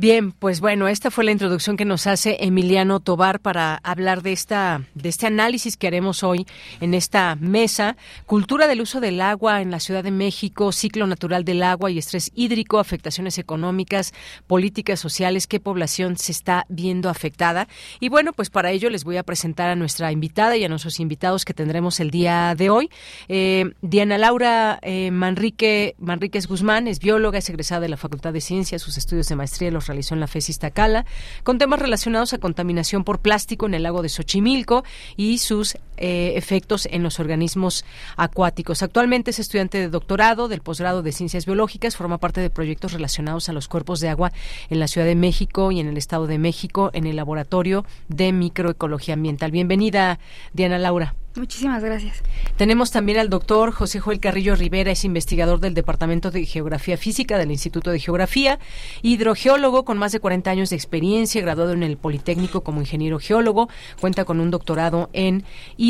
Bien, 0.00 0.32
pues 0.32 0.60
bueno, 0.60 0.88
esta 0.88 1.10
fue 1.10 1.24
la 1.24 1.30
introducción 1.30 1.76
que 1.76 1.84
nos 1.84 2.06
hace 2.06 2.38
Emiliano 2.40 3.00
Tobar 3.00 3.38
para 3.38 3.74
hablar 3.82 4.22
de 4.22 4.32
esta 4.32 4.80
de 4.94 5.10
este 5.10 5.26
análisis 5.26 5.76
que 5.76 5.88
haremos 5.88 6.22
hoy 6.22 6.46
en 6.80 6.94
esta 6.94 7.36
mesa, 7.38 7.98
cultura 8.24 8.66
del 8.66 8.80
uso 8.80 9.00
del 9.00 9.20
agua 9.20 9.60
en 9.60 9.70
la 9.70 9.78
Ciudad 9.78 10.02
de 10.02 10.10
México, 10.10 10.72
ciclo 10.72 11.06
natural 11.06 11.44
del 11.44 11.62
agua 11.62 11.90
y 11.90 11.98
estrés 11.98 12.32
hídrico, 12.34 12.78
afectaciones 12.78 13.36
económicas, 13.36 14.14
políticas 14.46 15.00
sociales, 15.00 15.46
qué 15.46 15.60
población 15.60 16.16
se 16.16 16.32
está 16.32 16.64
viendo 16.70 17.10
afectada. 17.10 17.68
Y 18.00 18.08
bueno, 18.08 18.32
pues 18.32 18.48
para 18.48 18.70
ello 18.70 18.88
les 18.88 19.04
voy 19.04 19.18
a 19.18 19.22
presentar 19.22 19.68
a 19.68 19.76
nuestra 19.76 20.10
invitada 20.12 20.56
y 20.56 20.64
a 20.64 20.70
nuestros 20.70 20.98
invitados 20.98 21.44
que 21.44 21.52
tendremos 21.52 22.00
el 22.00 22.10
día 22.10 22.54
de 22.54 22.70
hoy. 22.70 22.88
Eh, 23.28 23.74
Diana 23.82 24.16
Laura 24.16 24.78
eh, 24.80 25.10
Manrique 25.10 25.94
Manríquez 25.98 26.46
Guzmán 26.46 26.88
es 26.88 27.00
bióloga, 27.00 27.36
es 27.36 27.50
egresada 27.50 27.82
de 27.82 27.90
la 27.90 27.98
Facultad 27.98 28.32
de 28.32 28.40
Ciencias, 28.40 28.80
sus 28.80 28.96
estudios 28.96 29.28
de 29.28 29.36
maestría 29.36 29.70
los 29.70 29.89
realizó 29.90 30.14
en 30.14 30.20
la 30.20 30.26
FES 30.26 30.50
Iztacala, 30.50 31.04
con 31.42 31.58
temas 31.58 31.80
relacionados 31.80 32.32
a 32.32 32.38
contaminación 32.38 33.04
por 33.04 33.20
plástico 33.20 33.66
en 33.66 33.74
el 33.74 33.82
lago 33.82 34.02
de 34.02 34.08
Xochimilco 34.08 34.84
y 35.16 35.38
sus 35.38 35.76
eh, 36.00 36.32
efectos 36.36 36.88
en 36.90 37.02
los 37.02 37.20
organismos 37.20 37.84
acuáticos. 38.16 38.82
Actualmente 38.82 39.30
es 39.30 39.38
estudiante 39.38 39.78
de 39.78 39.88
doctorado 39.88 40.48
del 40.48 40.62
posgrado 40.62 41.02
de 41.02 41.12
Ciencias 41.12 41.46
Biológicas, 41.46 41.96
forma 41.96 42.18
parte 42.18 42.40
de 42.40 42.50
proyectos 42.50 42.92
relacionados 42.92 43.48
a 43.48 43.52
los 43.52 43.68
cuerpos 43.68 44.00
de 44.00 44.08
agua 44.08 44.32
en 44.70 44.80
la 44.80 44.88
Ciudad 44.88 45.06
de 45.06 45.14
México 45.14 45.70
y 45.70 45.80
en 45.80 45.88
el 45.88 45.96
Estado 45.96 46.26
de 46.26 46.38
México 46.38 46.90
en 46.94 47.06
el 47.06 47.16
Laboratorio 47.16 47.84
de 48.08 48.32
Microecología 48.32 49.14
Ambiental. 49.14 49.50
Bienvenida, 49.50 50.18
Diana 50.52 50.78
Laura. 50.78 51.14
Muchísimas 51.36 51.84
gracias. 51.84 52.22
Tenemos 52.56 52.90
también 52.90 53.18
al 53.18 53.30
doctor 53.30 53.70
José 53.70 54.00
Joel 54.00 54.18
Carrillo 54.18 54.56
Rivera, 54.56 54.90
es 54.90 55.04
investigador 55.04 55.60
del 55.60 55.74
Departamento 55.74 56.32
de 56.32 56.44
Geografía 56.44 56.96
Física 56.96 57.38
del 57.38 57.52
Instituto 57.52 57.92
de 57.92 58.00
Geografía, 58.00 58.58
hidrogeólogo 59.02 59.84
con 59.84 59.96
más 59.96 60.10
de 60.10 60.18
40 60.18 60.50
años 60.50 60.70
de 60.70 60.76
experiencia, 60.76 61.40
graduado 61.40 61.72
en 61.72 61.84
el 61.84 61.98
Politécnico 61.98 62.62
como 62.62 62.80
ingeniero 62.80 63.20
geólogo, 63.20 63.68
cuenta 64.00 64.24
con 64.24 64.40
un 64.40 64.50
doctorado 64.50 65.08
en 65.12 65.44
hidrogeología 65.76 65.89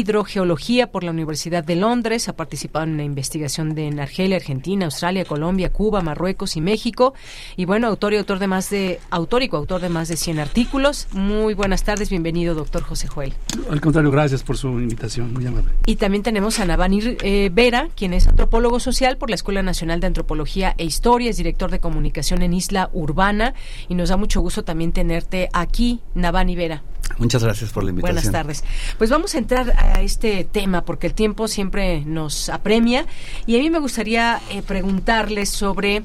por 0.91 1.05
la 1.05 1.11
Universidad 1.11 1.65
de 1.65 1.77
Londres, 1.77 2.29
ha 2.29 2.35
participado 2.35 2.85
en 2.85 2.97
la 2.97 3.05
investigación 3.05 3.75
de 3.75 3.87
en 3.87 4.01
Argelia, 4.01 4.37
Argentina, 4.37 4.87
Australia, 4.87 5.25
Colombia, 5.25 5.73
Cuba, 5.73 6.01
Marruecos 6.01 6.57
y 6.57 6.61
México, 6.61 7.15
y 7.57 7.65
bueno, 7.65 7.87
autor 7.87 8.13
y 8.15 8.17
autor 8.17 8.39
de 8.39 8.47
más 8.47 8.71
de 8.71 9.01
autor 9.11 9.43
y 9.43 9.49
coautor 9.49 9.81
de 9.81 9.89
más 9.89 10.09
de 10.09 10.17
100 10.17 10.39
artículos. 10.39 11.09
Muy 11.13 11.55
buenas 11.55 11.85
tardes, 11.85 12.11
bienvenido, 12.11 12.55
doctor 12.55 12.83
José 12.83 13.09
Joel. 13.09 13.35
Al 13.71 13.81
contrario, 13.81 14.11
gracias 14.11 14.43
por 14.43 14.57
su 14.57 14.69
invitación. 14.69 15.33
Muy 15.33 15.47
amable. 15.47 15.71
Y 15.87 15.97
también 15.97 16.23
tenemos 16.23 16.61
a 16.61 16.65
Navani 16.65 17.01
eh, 17.23 17.51
Vera, 17.53 17.89
quien 17.95 18.13
es 18.13 18.27
antropólogo 18.27 18.81
social 18.81 19.17
por 19.17 19.29
la 19.31 19.35
Escuela 19.35 19.63
Nacional 19.63 20.01
de 20.01 20.07
Antropología 20.07 20.75
e 20.79 20.85
Historia, 20.85 21.31
es 21.31 21.37
director 21.37 21.71
de 21.71 21.81
comunicación 21.81 22.43
en 22.43 22.55
Isla 22.55 22.91
Urbana 22.93 23.55
y 23.89 23.95
nos 23.95 24.09
da 24.09 24.17
mucho 24.17 24.41
gusto 24.41 24.65
también 24.65 24.93
tenerte 24.93 25.49
aquí, 25.53 26.01
Navani 26.15 26.57
Vera. 26.57 26.83
Muchas 27.19 27.45
gracias 27.45 27.71
por 27.71 27.85
la 27.85 27.91
invitación. 27.91 28.17
Buenas 28.17 28.33
tardes. 28.33 28.65
Pues 28.97 29.11
vamos 29.11 29.35
a 29.35 29.39
entrar 29.39 29.75
a 29.77 30.01
este 30.01 30.45
tema 30.45 30.85
porque 30.85 31.07
el 31.07 31.15
tiempo 31.15 31.49
siempre 31.49 32.03
nos 32.05 32.49
apremia 32.49 33.07
y 33.47 33.57
a 33.57 33.59
mí 33.59 33.69
me 33.69 33.79
gustaría 33.79 34.41
eh, 34.51 34.63
preguntarles 34.63 35.51
sobre 35.51 36.03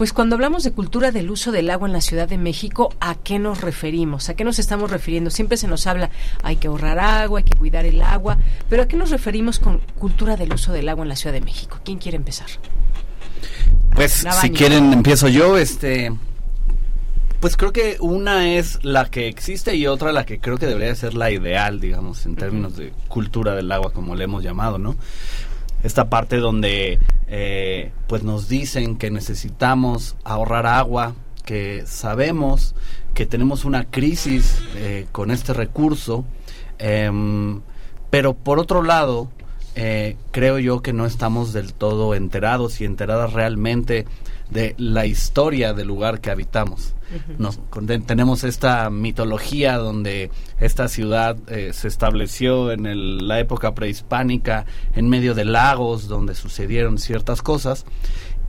pues 0.00 0.14
cuando 0.14 0.34
hablamos 0.34 0.64
de 0.64 0.72
cultura 0.72 1.10
del 1.10 1.30
uso 1.30 1.52
del 1.52 1.68
agua 1.68 1.86
en 1.86 1.92
la 1.92 2.00
Ciudad 2.00 2.26
de 2.26 2.38
México, 2.38 2.94
¿a 3.00 3.16
qué 3.16 3.38
nos 3.38 3.60
referimos? 3.60 4.30
¿A 4.30 4.34
qué 4.34 4.44
nos 4.44 4.58
estamos 4.58 4.90
refiriendo? 4.90 5.28
Siempre 5.28 5.58
se 5.58 5.68
nos 5.68 5.86
habla, 5.86 6.08
hay 6.42 6.56
que 6.56 6.68
ahorrar 6.68 6.98
agua, 6.98 7.40
hay 7.40 7.44
que 7.44 7.54
cuidar 7.54 7.84
el 7.84 8.00
agua, 8.00 8.38
pero 8.70 8.84
¿a 8.84 8.88
qué 8.88 8.96
nos 8.96 9.10
referimos 9.10 9.58
con 9.58 9.78
cultura 9.98 10.36
del 10.36 10.54
uso 10.54 10.72
del 10.72 10.88
agua 10.88 11.04
en 11.04 11.10
la 11.10 11.16
Ciudad 11.16 11.34
de 11.34 11.42
México? 11.42 11.80
¿Quién 11.84 11.98
quiere 11.98 12.16
empezar? 12.16 12.46
Pues 13.94 14.24
si 14.40 14.50
quieren 14.50 14.90
empiezo 14.94 15.28
yo, 15.28 15.58
este 15.58 16.10
pues 17.40 17.56
creo 17.56 17.72
que 17.72 17.96
una 18.00 18.54
es 18.54 18.78
la 18.84 19.06
que 19.06 19.26
existe 19.26 19.74
y 19.74 19.86
otra 19.86 20.12
la 20.12 20.26
que 20.26 20.40
creo 20.40 20.58
que 20.58 20.66
debería 20.66 20.94
ser 20.94 21.14
la 21.14 21.30
ideal, 21.30 21.80
digamos, 21.80 22.26
en 22.26 22.36
términos 22.36 22.76
de 22.76 22.92
cultura 23.08 23.54
del 23.54 23.72
agua, 23.72 23.92
como 23.92 24.14
le 24.14 24.24
hemos 24.24 24.44
llamado, 24.44 24.78
¿no? 24.78 24.94
Esta 25.82 26.10
parte 26.10 26.36
donde 26.36 26.98
eh, 27.28 27.92
pues 28.06 28.22
nos 28.22 28.48
dicen 28.48 28.96
que 28.96 29.10
necesitamos 29.10 30.16
ahorrar 30.22 30.66
agua, 30.66 31.14
que 31.46 31.84
sabemos 31.86 32.74
que 33.14 33.24
tenemos 33.24 33.64
una 33.64 33.84
crisis 33.84 34.60
eh, 34.76 35.06
con 35.10 35.30
este 35.30 35.54
recurso, 35.54 36.26
em, 36.78 37.62
pero 38.10 38.34
por 38.34 38.58
otro 38.58 38.82
lado, 38.82 39.30
eh, 39.76 40.16
creo 40.30 40.58
yo 40.58 40.82
que 40.82 40.92
no 40.92 41.06
estamos 41.06 41.54
del 41.54 41.72
todo 41.72 42.14
enterados 42.14 42.82
y 42.82 42.84
enteradas 42.84 43.32
realmente 43.32 44.04
de 44.50 44.74
la 44.76 45.06
historia 45.06 45.72
del 45.72 45.88
lugar 45.88 46.20
que 46.20 46.30
habitamos. 46.30 46.94
Nos, 47.38 47.58
con- 47.70 47.86
de- 47.86 47.98
tenemos 48.00 48.44
esta 48.44 48.88
mitología 48.90 49.76
donde 49.78 50.30
esta 50.60 50.88
ciudad 50.88 51.36
eh, 51.48 51.72
se 51.72 51.88
estableció 51.88 52.70
en 52.72 52.86
el- 52.86 53.26
la 53.28 53.40
época 53.40 53.74
prehispánica 53.74 54.66
en 54.94 55.08
medio 55.08 55.34
de 55.34 55.44
lagos 55.44 56.08
donde 56.08 56.34
sucedieron 56.34 56.98
ciertas 56.98 57.42
cosas. 57.42 57.84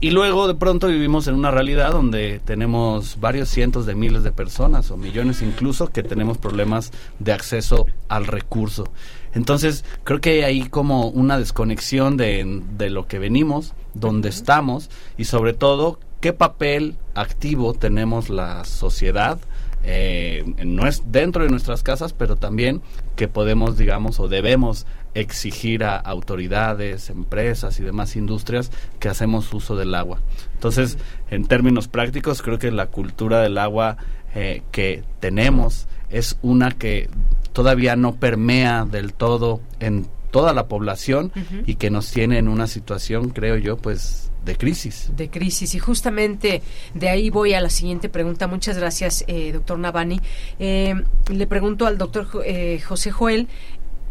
Y 0.00 0.10
luego 0.10 0.48
de 0.48 0.54
pronto 0.56 0.88
vivimos 0.88 1.28
en 1.28 1.34
una 1.36 1.52
realidad 1.52 1.92
donde 1.92 2.40
tenemos 2.44 3.20
varios 3.20 3.48
cientos 3.48 3.86
de 3.86 3.94
miles 3.94 4.24
de 4.24 4.32
personas 4.32 4.90
o 4.90 4.96
millones 4.96 5.42
incluso 5.42 5.88
que 5.92 6.02
tenemos 6.02 6.38
problemas 6.38 6.90
de 7.20 7.32
acceso 7.32 7.86
al 8.08 8.26
recurso. 8.26 8.90
Entonces 9.32 9.84
creo 10.02 10.20
que 10.20 10.30
hay 10.30 10.40
ahí 10.42 10.68
como 10.68 11.06
una 11.08 11.38
desconexión 11.38 12.16
de, 12.16 12.62
de 12.76 12.90
lo 12.90 13.06
que 13.06 13.20
venimos, 13.20 13.74
donde 13.94 14.28
estamos 14.28 14.90
y 15.16 15.24
sobre 15.24 15.52
todo 15.52 16.00
qué 16.22 16.32
papel 16.32 16.96
activo 17.14 17.74
tenemos 17.74 18.30
la 18.30 18.64
sociedad 18.64 19.38
eh, 19.84 20.44
en 20.58 20.76
nues- 20.78 21.02
dentro 21.06 21.42
de 21.42 21.50
nuestras 21.50 21.82
casas, 21.82 22.12
pero 22.12 22.36
también 22.36 22.80
que 23.16 23.26
podemos, 23.28 23.76
digamos, 23.76 24.20
o 24.20 24.28
debemos 24.28 24.86
exigir 25.14 25.82
a 25.84 25.96
autoridades, 25.96 27.10
empresas 27.10 27.78
y 27.80 27.82
demás 27.82 28.16
industrias 28.16 28.70
que 29.00 29.08
hacemos 29.08 29.52
uso 29.52 29.76
del 29.76 29.94
agua. 29.94 30.20
Entonces, 30.54 30.96
en 31.30 31.46
términos 31.46 31.88
prácticos, 31.88 32.40
creo 32.40 32.58
que 32.58 32.70
la 32.70 32.86
cultura 32.86 33.40
del 33.40 33.58
agua 33.58 33.96
eh, 34.34 34.62
que 34.70 35.02
tenemos 35.20 35.88
es 36.08 36.38
una 36.40 36.70
que 36.70 37.10
todavía 37.52 37.96
no 37.96 38.14
permea 38.14 38.84
del 38.84 39.12
todo 39.12 39.60
en 39.80 40.06
toda 40.32 40.52
la 40.52 40.66
población 40.66 41.30
y 41.66 41.76
que 41.76 41.90
nos 41.90 42.10
tiene 42.10 42.38
en 42.38 42.48
una 42.48 42.66
situación, 42.66 43.30
creo 43.30 43.56
yo, 43.56 43.76
pues 43.76 44.32
de 44.44 44.56
crisis. 44.56 45.12
de 45.16 45.30
crisis. 45.30 45.76
Y 45.76 45.78
justamente 45.78 46.62
de 46.94 47.08
ahí 47.08 47.30
voy 47.30 47.54
a 47.54 47.60
la 47.60 47.70
siguiente 47.70 48.08
pregunta. 48.08 48.48
Muchas 48.48 48.76
gracias, 48.76 49.24
eh, 49.28 49.52
doctor 49.52 49.78
Navani. 49.78 50.20
Eh, 50.58 50.94
le 51.30 51.46
pregunto 51.46 51.86
al 51.86 51.98
doctor 51.98 52.26
eh, 52.44 52.80
José 52.80 53.12
Joel, 53.12 53.46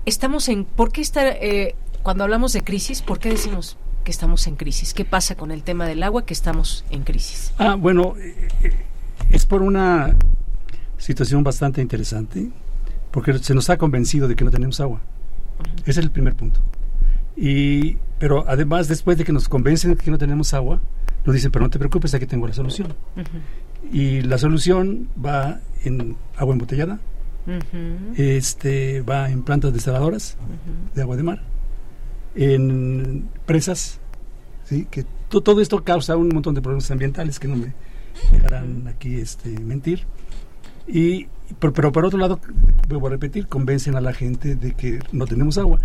estamos 0.06 0.48
en, 0.48 0.64
¿por 0.64 0.92
qué 0.94 1.02
está, 1.02 1.28
eh, 1.28 1.76
cuando 2.04 2.24
hablamos 2.24 2.54
de 2.54 2.62
crisis, 2.62 3.02
por 3.02 3.20
qué 3.20 3.30
decimos 3.30 3.78
que 4.06 4.12
estamos 4.12 4.48
en 4.48 4.56
crisis? 4.56 4.94
¿Qué 4.94 5.06
pasa 5.06 5.36
con 5.36 5.52
el 5.52 5.64
tema 5.64 5.86
del 5.86 6.02
agua 6.04 6.26
que 6.26 6.34
estamos 6.34 6.86
en 6.92 7.04
crisis? 7.04 7.52
Ah, 7.58 7.76
bueno, 7.76 8.16
eh, 8.18 8.48
es 9.32 9.46
por 9.46 9.62
una 9.62 10.16
situación 10.98 11.44
bastante 11.44 11.82
interesante, 11.82 12.50
porque 13.12 13.38
se 13.40 13.54
nos 13.54 13.70
ha 13.70 13.78
convencido 13.78 14.28
de 14.28 14.36
que 14.36 14.46
no 14.46 14.52
tenemos 14.52 14.80
agua. 14.80 15.02
Ese 15.82 15.92
es 15.92 15.98
el 15.98 16.12
primer 16.12 16.36
punto. 16.36 16.60
Y, 17.36 17.98
pero 18.20 18.46
además, 18.48 18.88
después 18.88 19.18
de 19.18 19.24
que 19.24 19.32
nos 19.34 19.48
convencen 19.50 19.92
de 19.92 19.98
que 19.98 20.12
no 20.12 20.18
tenemos 20.18 20.54
agua, 20.54 20.80
nos 21.26 21.34
dicen, 21.36 21.52
pero 21.52 21.64
no 21.64 21.70
te 21.70 21.80
preocupes, 21.80 22.14
aquí 22.14 22.26
tengo 22.26 22.48
la 22.48 22.54
solución. 22.54 22.94
Y 23.92 24.22
la 24.22 24.38
solución 24.38 25.08
va 25.24 25.60
en 25.84 26.16
agua 26.38 26.54
embotellada, 26.54 27.00
este 28.18 29.02
va 29.02 29.30
en 29.30 29.42
plantas 29.44 29.74
desaladoras 29.74 30.38
de 30.96 31.02
agua 31.02 31.16
de 31.18 31.24
mar, 31.24 31.42
en 32.36 33.28
presas, 33.46 34.00
¿sí? 34.66 34.88
que 34.90 35.06
to- 35.30 35.42
todo 35.42 35.62
esto 35.62 35.84
causa 35.84 36.16
un 36.16 36.30
montón 36.30 36.54
de 36.56 36.62
problemas 36.62 36.90
ambientales 36.92 37.40
que 37.40 37.48
no 37.48 37.56
me 37.56 37.74
dejarán 38.32 38.88
aquí 38.88 39.16
este, 39.16 39.50
mentir. 39.60 40.04
Y, 40.88 41.28
pero, 41.60 41.74
pero 41.74 41.92
por 41.92 42.06
otro 42.06 42.20
lado, 42.20 42.40
vuelvo 42.88 43.08
a 43.08 43.10
repetir, 43.12 43.48
convencen 43.48 43.96
a 43.96 44.02
la 44.02 44.14
gente 44.14 44.56
de 44.56 44.74
que 44.74 45.00
no 45.12 45.26
tenemos 45.26 45.58
agua, 45.58 45.80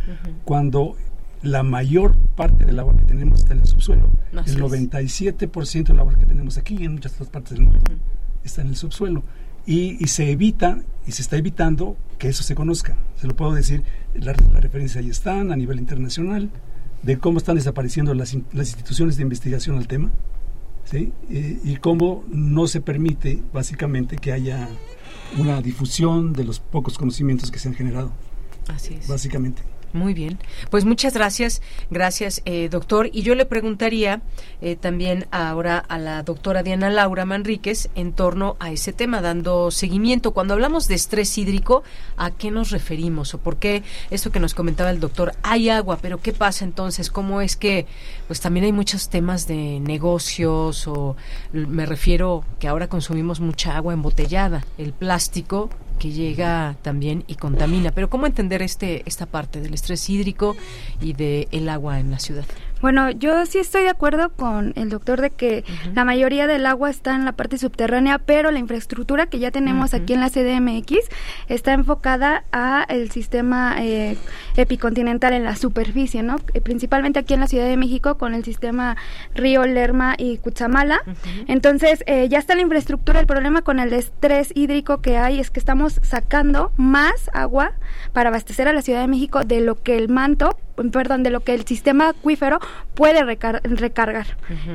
cuando 0.45 0.97
la 1.43 1.63
mayor 1.63 2.17
parte 2.35 2.65
del 2.65 2.79
agua 2.79 2.97
que 2.97 3.05
tenemos 3.05 3.41
está 3.41 3.55
en 3.55 3.61
el 3.61 3.67
subsuelo. 3.67 4.09
Así 4.37 4.57
el 4.57 4.57
es. 4.57 4.63
97% 4.63 5.85
del 5.85 5.99
agua 5.99 6.15
que 6.15 6.27
tenemos 6.27 6.59
aquí 6.59 6.77
y 6.81 6.85
en 6.85 6.95
muchas 6.95 7.13
otras 7.15 7.29
partes 7.29 7.53
del 7.53 7.63
mundo 7.63 7.81
está 8.45 8.63
en 8.63 8.69
el 8.69 8.77
subsuelo. 8.77 9.23
Y, 9.67 10.03
y 10.03 10.09
se 10.09 10.31
evita, 10.31 10.79
y 11.07 11.13
se 11.13 11.23
está 11.23 11.37
evitando 11.37 11.97
que 12.19 12.29
eso 12.29 12.45
se 12.45 12.55
conozca. 12.55 12.97
Se 13.17 13.27
lo 13.27 13.35
puedo 13.35 13.53
decir, 13.53 13.83
la, 14.15 14.35
la 14.53 14.61
referencia 14.61 15.01
ahí 15.01 15.11
están 15.11 15.51
a 15.53 15.57
nivel 15.57 15.79
internacional, 15.79 16.51
de 17.03 17.19
cómo 17.19 17.39
están 17.39 17.57
desapareciendo 17.57 18.15
las, 18.15 18.35
las 18.53 18.69
instituciones 18.69 19.17
de 19.17 19.23
investigación 19.23 19.77
al 19.77 19.87
tema, 19.87 20.11
¿sí? 20.85 21.13
Eh, 21.31 21.61
y 21.65 21.77
cómo 21.77 22.25
no 22.29 22.67
se 22.67 22.81
permite 22.81 23.43
básicamente 23.53 24.17
que 24.17 24.33
haya 24.33 24.69
una 25.39 25.61
difusión 25.63 26.33
de 26.33 26.45
los 26.45 26.61
pocos 26.61 26.99
conocimientos 26.99 27.51
que 27.51 27.59
se 27.59 27.69
han 27.69 27.75
generado, 27.75 28.13
Así 28.69 28.95
es. 28.95 29.09
básicamente. 29.09 29.63
Muy 29.93 30.15
bien. 30.15 30.39
Pues 30.71 30.85
muchas 30.85 31.15
gracias, 31.15 31.63
gracias, 31.91 32.43
eh, 32.45 32.69
doctor. 32.69 33.09
Y 33.13 33.23
yo 33.23 33.35
le 33.35 33.47
preguntaría 33.47 34.21
eh, 34.61 34.77
también 34.77 35.27
ahora 35.31 35.79
a 35.79 35.99
la 35.99 36.23
doctora 36.23 36.63
Diana 36.63 36.91
Laura 36.91 37.25
Manríquez 37.25 37.89
en 37.95 38.13
torno 38.13 38.57
a 38.61 38.71
ese 38.71 38.93
tema, 38.93 39.23
dando 39.23 39.71
seguimiento. 39.71 40.33
Cuando 40.33 40.55
hablamos 40.55 40.89
de 40.89 40.97
estrés 40.97 41.39
hídrico, 41.39 41.83
¿a 42.17 42.31
qué 42.31 42.51
nos 42.51 42.71
referimos? 42.71 43.33
¿O 43.35 43.39
por 43.39 43.57
qué 43.57 43.83
esto 44.11 44.31
que 44.31 44.41
nos 44.41 44.55
comentaba 44.55 44.91
el 44.91 45.01
doctor? 45.01 45.33
Hay 45.43 45.71
agua, 45.71 45.99
pero 46.03 46.19
¿qué 46.19 46.33
pasa 46.33 46.65
entonces? 46.65 47.11
¿Cómo 47.11 47.41
es 47.41 47.57
que, 47.57 47.87
pues 48.27 48.41
también 48.41 48.67
hay 48.67 48.73
muchos 48.73 49.09
temas 49.09 49.47
de 49.47 49.81
negocios 49.81 50.87
o 50.89 51.17
me 51.53 51.87
refiero 51.87 52.45
que 52.59 52.69
ahora 52.69 52.89
consumimos 52.89 53.41
mucha 53.41 53.77
agua 53.77 53.95
embotellada, 53.95 54.65
el 54.77 54.93
plástico 54.93 55.71
que 55.99 56.13
llega 56.13 56.77
también 56.83 57.25
y 57.27 57.37
contamina. 57.37 57.93
Pero 57.93 58.11
¿cómo 58.11 58.27
entender 58.27 58.63
este 58.63 59.03
esta 59.07 59.27
parte 59.27 59.61
del 59.61 59.75
estrés 59.75 60.09
hídrico 60.09 60.57
y 61.01 61.13
del 61.13 61.49
el 61.53 61.69
agua 61.69 62.01
en 62.01 62.11
la 62.11 62.19
ciudad? 62.19 62.47
Bueno, 62.83 63.11
yo 63.11 63.47
sí 63.47 63.59
estoy 63.59 63.83
de 63.85 63.89
acuerdo 63.89 64.31
con 64.31 64.75
el 64.77 64.91
doctor 64.91 65.21
de 65.21 65.31
que 65.31 65.65
la 65.95 66.05
mayoría 66.05 66.47
del 66.47 66.67
agua 66.67 66.91
está 66.91 67.15
en 67.15 67.25
la 67.25 67.33
parte 67.33 67.57
subterránea, 67.57 68.19
pero 68.19 68.51
la 68.51 68.59
infraestructura 68.59 69.27
que 69.27 69.39
ya 69.39 69.51
tenemos 69.51 69.95
aquí 69.95 70.13
en 70.13 70.21
la 70.21 70.29
CDMX 70.29 70.99
está 71.49 71.73
enfocada 71.73 72.45
a 72.53 72.85
el 72.89 73.11
sistema 73.11 73.77
eh, 73.79 74.19
epicontinental 74.57 75.33
en 75.33 75.45
la 75.45 75.57
superficie, 75.57 76.23
¿no? 76.23 76.37
Eh, 76.53 76.61
principalmente 76.61 77.19
aquí 77.19 77.33
en 77.33 77.41
la 77.41 77.49
Ciudad 77.49 77.67
de 77.67 77.79
México 77.79 78.19
con 78.19 78.35
el 78.35 78.45
sistema 78.45 78.97
Río 79.35 79.65
Lerma 79.65 80.15
y 80.19 80.37
Cuchamala. 80.37 81.01
Entonces, 81.49 82.05
eh, 82.07 82.29
ya 82.29 82.39
está 82.39 82.55
la 82.55 82.63
infraestructura. 82.63 83.21
El 83.21 83.27
problema 83.27 83.63
con 83.63 83.81
el 83.81 83.93
estrés 83.95 84.53
hídrico 84.55 85.01
que 85.01 85.17
hay 85.17 85.41
es 85.41 85.51
que 85.51 85.61
estamos 85.61 85.99
sacando 86.03 86.73
más 86.77 87.31
agua 87.33 87.73
para 88.13 88.29
abastecer 88.29 88.69
a 88.69 88.75
la 88.75 88.83
Ciudad 88.83 89.01
de 89.01 89.09
México 89.09 89.45
de 89.45 89.61
lo 89.61 89.83
que 89.83 89.97
el 89.97 90.09
manto 90.09 90.59
perdón, 90.93 91.23
de 91.23 91.31
lo 91.31 91.41
que 91.41 91.55
el 91.55 91.65
sistema 91.67 92.11
acuífero 92.11 92.59
puede 92.95 93.23
recargar. 93.25 94.27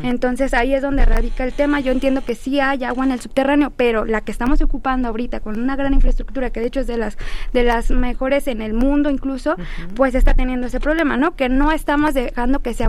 Entonces 0.04 0.54
ahí 0.54 0.74
es 0.74 0.82
donde 0.82 1.06
radica 1.06 1.44
el 1.44 1.54
tema. 1.54 1.80
Yo 1.80 1.92
entiendo 1.92 2.24
que 2.24 2.36
sí 2.36 2.60
hay 2.60 2.84
agua 2.84 3.06
en 3.06 3.12
el 3.12 3.20
subterráneo, 3.20 3.72
pero 3.76 4.06
la 4.06 4.22
que 4.22 4.32
estamos 4.32 4.62
ocupando 4.62 5.08
ahorita 5.08 5.40
con 5.40 5.60
una 5.60 5.76
gran 5.76 5.94
infraestructura 5.94 6.50
que 6.50 6.60
de 6.60 6.68
hecho 6.68 6.82
es 6.82 6.88
de 6.88 6.98
las 6.98 7.18
de 7.54 7.64
las 7.64 7.90
mejores 7.92 8.48
en 8.48 8.62
el 8.62 8.74
mundo 8.74 9.10
incluso, 9.10 9.56
pues 9.96 10.16
está 10.16 10.34
teniendo 10.34 10.68
ese 10.68 10.80
problema, 10.80 11.18
¿no? 11.18 11.36
Que 11.36 11.50
no 11.50 11.72
estamos 11.72 12.14
dejando 12.14 12.60
que 12.60 12.74
se, 12.74 12.88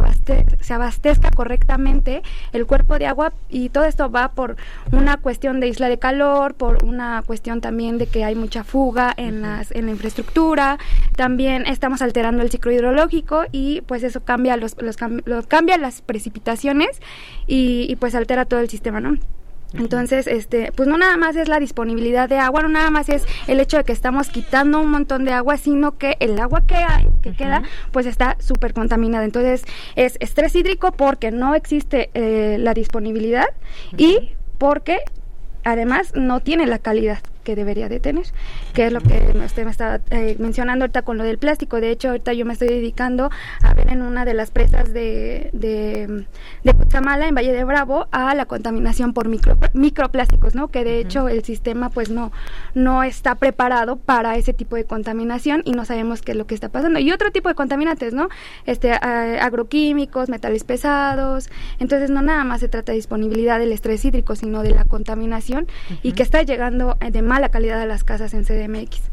se 0.60 0.74
abastezca 0.74 1.30
correctamente 1.30 2.22
el 2.52 2.66
cuerpo 2.66 2.98
de 2.98 3.06
agua 3.06 3.32
y 3.48 3.68
todo 3.68 3.84
esto 3.84 4.10
va 4.10 4.28
por 4.28 4.56
una 4.90 5.16
cuestión 5.16 5.60
de 5.60 5.68
isla 5.68 5.88
de 5.88 5.98
calor, 5.98 6.54
por 6.54 6.84
una 6.84 7.22
cuestión 7.26 7.60
también 7.60 7.98
de 7.98 8.06
que 8.06 8.24
hay 8.24 8.34
mucha 8.34 8.64
fuga 8.64 9.12
en 9.16 9.42
las 9.42 9.70
en 9.72 9.86
la 9.86 9.92
infraestructura, 9.92 10.78
también 11.16 11.66
estamos 11.66 12.02
alterando 12.02 12.42
el 12.42 12.50
ciclo 12.50 12.72
hidrológico 12.72 13.01
y 13.52 13.80
pues 13.82 14.02
eso 14.02 14.20
cambia 14.24 14.56
los, 14.56 14.76
los, 14.80 14.96
cambia 15.46 15.78
las 15.78 16.02
precipitaciones 16.02 17.00
y, 17.46 17.96
pues 17.96 18.14
altera 18.14 18.44
todo 18.44 18.60
el 18.60 18.68
sistema, 18.68 19.00
¿no? 19.00 19.18
Entonces, 19.74 20.26
este, 20.26 20.70
pues 20.72 20.86
no 20.86 20.98
nada 20.98 21.16
más 21.16 21.34
es 21.34 21.48
la 21.48 21.58
disponibilidad 21.58 22.28
de 22.28 22.38
agua, 22.38 22.60
no 22.60 22.68
nada 22.68 22.90
más 22.90 23.08
es 23.08 23.24
el 23.46 23.58
hecho 23.58 23.78
de 23.78 23.84
que 23.84 23.92
estamos 23.92 24.28
quitando 24.28 24.80
un 24.80 24.90
montón 24.90 25.24
de 25.24 25.32
agua, 25.32 25.56
sino 25.56 25.96
que 25.96 26.16
el 26.20 26.38
agua 26.38 26.66
que 26.66 26.74
hay, 26.74 27.08
que 27.22 27.32
queda, 27.32 27.62
pues 27.90 28.04
está 28.04 28.36
súper 28.38 28.74
contaminada. 28.74 29.24
Entonces, 29.24 29.64
es 29.96 30.18
estrés 30.20 30.54
hídrico 30.54 30.92
porque 30.92 31.30
no 31.30 31.54
existe 31.54 32.10
eh, 32.12 32.58
la 32.58 32.74
disponibilidad 32.74 33.46
y 33.96 34.32
porque 34.58 34.98
además 35.64 36.12
no 36.14 36.40
tiene 36.40 36.66
la 36.66 36.78
calidad 36.78 37.20
que 37.42 37.56
debería 37.56 37.88
de 37.88 38.00
tener, 38.00 38.24
que 38.72 38.86
es 38.86 38.92
lo 38.92 39.00
que 39.00 39.34
usted 39.44 39.64
me 39.64 39.70
está 39.70 40.00
eh, 40.10 40.36
mencionando 40.38 40.84
ahorita 40.84 41.02
con 41.02 41.18
lo 41.18 41.24
del 41.24 41.38
plástico. 41.38 41.80
De 41.80 41.90
hecho, 41.90 42.08
ahorita 42.08 42.32
yo 42.32 42.44
me 42.44 42.52
estoy 42.52 42.68
dedicando 42.68 43.30
a 43.62 43.74
ver 43.74 43.90
en 43.90 44.02
una 44.02 44.24
de 44.24 44.34
las 44.34 44.50
presas 44.50 44.92
de, 44.92 45.50
de, 45.52 46.26
de 46.64 46.74
en 47.02 47.34
Valle 47.34 47.52
de 47.52 47.64
Bravo, 47.64 48.06
a 48.10 48.34
la 48.34 48.46
contaminación 48.46 49.12
por 49.12 49.28
micro, 49.28 49.56
microplásticos, 49.72 50.54
¿no? 50.54 50.68
Que 50.68 50.84
de 50.84 50.98
hecho 50.98 51.28
el 51.28 51.44
sistema 51.44 51.90
pues 51.90 52.10
no, 52.10 52.32
no 52.74 53.02
está 53.02 53.34
preparado 53.34 53.96
para 53.96 54.36
ese 54.36 54.52
tipo 54.52 54.76
de 54.76 54.84
contaminación 54.84 55.62
y 55.64 55.72
no 55.72 55.84
sabemos 55.84 56.22
qué 56.22 56.32
es 56.32 56.38
lo 56.38 56.46
que 56.46 56.54
está 56.54 56.68
pasando. 56.68 56.98
Y 56.98 57.10
otro 57.12 57.30
tipo 57.32 57.48
de 57.48 57.54
contaminantes, 57.54 58.14
¿no? 58.14 58.28
Este, 58.66 58.92
agroquímicos, 58.92 60.28
metales 60.28 60.64
pesados. 60.64 61.50
Entonces, 61.78 62.10
no 62.10 62.22
nada 62.22 62.44
más 62.44 62.60
se 62.60 62.68
trata 62.68 62.92
de 62.92 62.96
disponibilidad 62.96 63.58
del 63.58 63.72
estrés 63.72 64.04
hídrico, 64.04 64.36
sino 64.36 64.62
de 64.62 64.70
la 64.70 64.84
contaminación 64.84 65.66
y 66.02 66.12
que 66.12 66.22
está 66.22 66.42
llegando 66.42 66.96
de 67.00 67.22
la 67.40 67.48
calidad 67.50 67.78
de 67.78 67.86
las 67.86 68.04
casas 68.04 68.34
en 68.34 68.44
CDMX. 68.44 69.12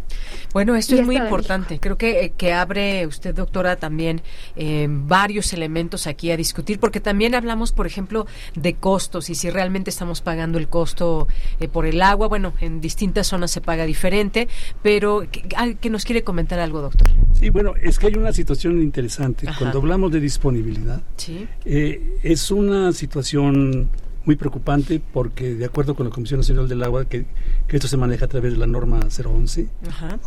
Bueno, 0.54 0.76
esto 0.76 0.96
es 0.96 1.06
muy 1.06 1.18
importante. 1.18 1.80
Creo 1.80 1.98
que, 1.98 2.26
eh, 2.26 2.34
que 2.36 2.54
abre 2.54 3.06
usted, 3.06 3.36
doctora, 3.36 3.76
también 3.76 4.22
eh, 4.56 4.88
varios 4.90 5.54
elementos 5.54 6.08
aquí 6.08 6.32
a 6.32 6.38
discutir, 6.38 6.80
porque 6.80 7.00
también 7.00 7.36
hablamos, 7.36 7.72
por 7.72 7.86
ejemplo, 7.86 8.26
de 8.56 8.76
costos 8.76 9.30
y 9.30 9.36
si 9.36 9.50
realmente 9.50 9.90
estamos 9.90 10.22
pagando 10.22 10.58
el 10.58 10.68
costo 10.68 11.28
eh, 11.60 11.68
por 11.68 11.86
el 11.86 12.02
agua. 12.02 12.28
Bueno, 12.28 12.54
en 12.62 12.82
distintas 12.82 13.28
zonas 13.28 13.52
se 13.52 13.62
paga 13.62 13.86
diferente, 13.86 14.48
pero 14.82 15.26
que, 15.30 15.90
nos 15.90 16.06
quiere 16.06 16.24
comentar 16.24 16.60
algo, 16.60 16.82
doctor. 16.82 17.08
Sí, 17.34 17.50
bueno, 17.50 17.74
es 17.82 17.98
que 18.00 18.08
hay 18.08 18.16
una 18.16 18.34
situación 18.34 18.82
interesante. 18.82 19.48
Cuando 19.58 19.80
hablamos 19.80 20.12
de 20.12 20.20
disponibilidad, 20.20 21.02
¿Sí? 21.18 21.48
es 21.66 22.52
una 22.52 22.92
situación 22.92 23.90
muy 24.26 24.36
preocupante 24.36 25.02
porque 25.14 25.56
de 25.56 25.66
acuerdo 25.66 25.96
con 25.96 26.08
la 26.08 26.12
Comisión 26.12 26.40
Nacional 26.40 26.68
del 26.68 26.84
Agua, 26.84 27.06
que, 27.06 27.26
esto 27.70 27.88
se 27.88 27.98
maneja 27.98 28.26
a 28.26 28.28
través 28.28 28.54
de 28.54 28.60
la 28.60 28.68
norma 28.68 29.00
011, 29.00 29.70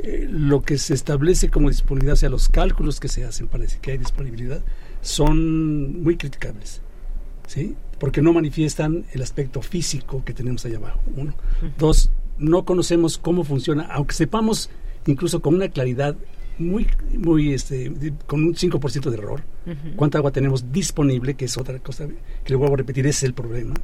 eh, 0.03 0.27
lo 0.31 0.63
que 0.63 0.79
se 0.79 0.95
establece 0.95 1.51
como 1.51 1.69
disponibilidad, 1.69 2.15
o 2.15 2.17
sea, 2.17 2.29
los 2.29 2.49
cálculos 2.49 3.01
que 3.01 3.09
se 3.09 3.25
hacen 3.25 3.49
para 3.49 3.65
decir 3.65 3.81
que 3.81 3.93
hay 3.93 3.99
disponibilidad, 3.99 4.63
son 5.01 6.03
muy 6.03 6.17
criticables, 6.17 6.81
¿sí? 7.47 7.75
Porque 7.99 8.23
no 8.23 8.33
manifiestan 8.33 9.05
el 9.13 9.23
aspecto 9.23 9.63
físico 9.63 10.25
que 10.25 10.33
tenemos 10.33 10.65
allá 10.65 10.79
abajo, 10.79 11.01
uno. 11.17 11.35
Dos, 11.79 12.11
no 12.39 12.65
conocemos 12.65 13.19
cómo 13.19 13.45
funciona, 13.45 13.85
aunque 13.85 14.15
sepamos 14.15 14.71
incluso 15.07 15.43
con 15.43 15.55
una 15.55 15.69
claridad 15.69 16.17
muy, 16.59 16.87
muy, 17.17 17.53
este, 17.53 17.93
con 18.27 18.45
un 18.45 18.55
5% 18.55 19.11
de 19.11 19.17
error. 19.17 19.43
¿Cuánta 19.97 20.19
agua 20.19 20.31
tenemos 20.33 20.73
disponible? 20.73 21.35
Que 21.35 21.47
es 21.47 21.57
otra 21.57 21.79
cosa 21.79 22.07
que 22.07 22.51
le 22.51 22.57
vuelvo 22.57 22.75
a 22.75 22.79
repetir, 22.79 23.07
es 23.07 23.23
el 23.23 23.35
problema, 23.35 23.75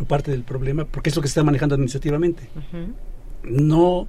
o 0.00 0.04
parte 0.04 0.30
del 0.30 0.42
problema, 0.42 0.84
porque 0.84 1.10
es 1.10 1.16
lo 1.16 1.22
que 1.22 1.28
se 1.28 1.32
está 1.32 1.44
manejando 1.44 1.74
administrativamente. 1.74 2.48
No 3.42 4.08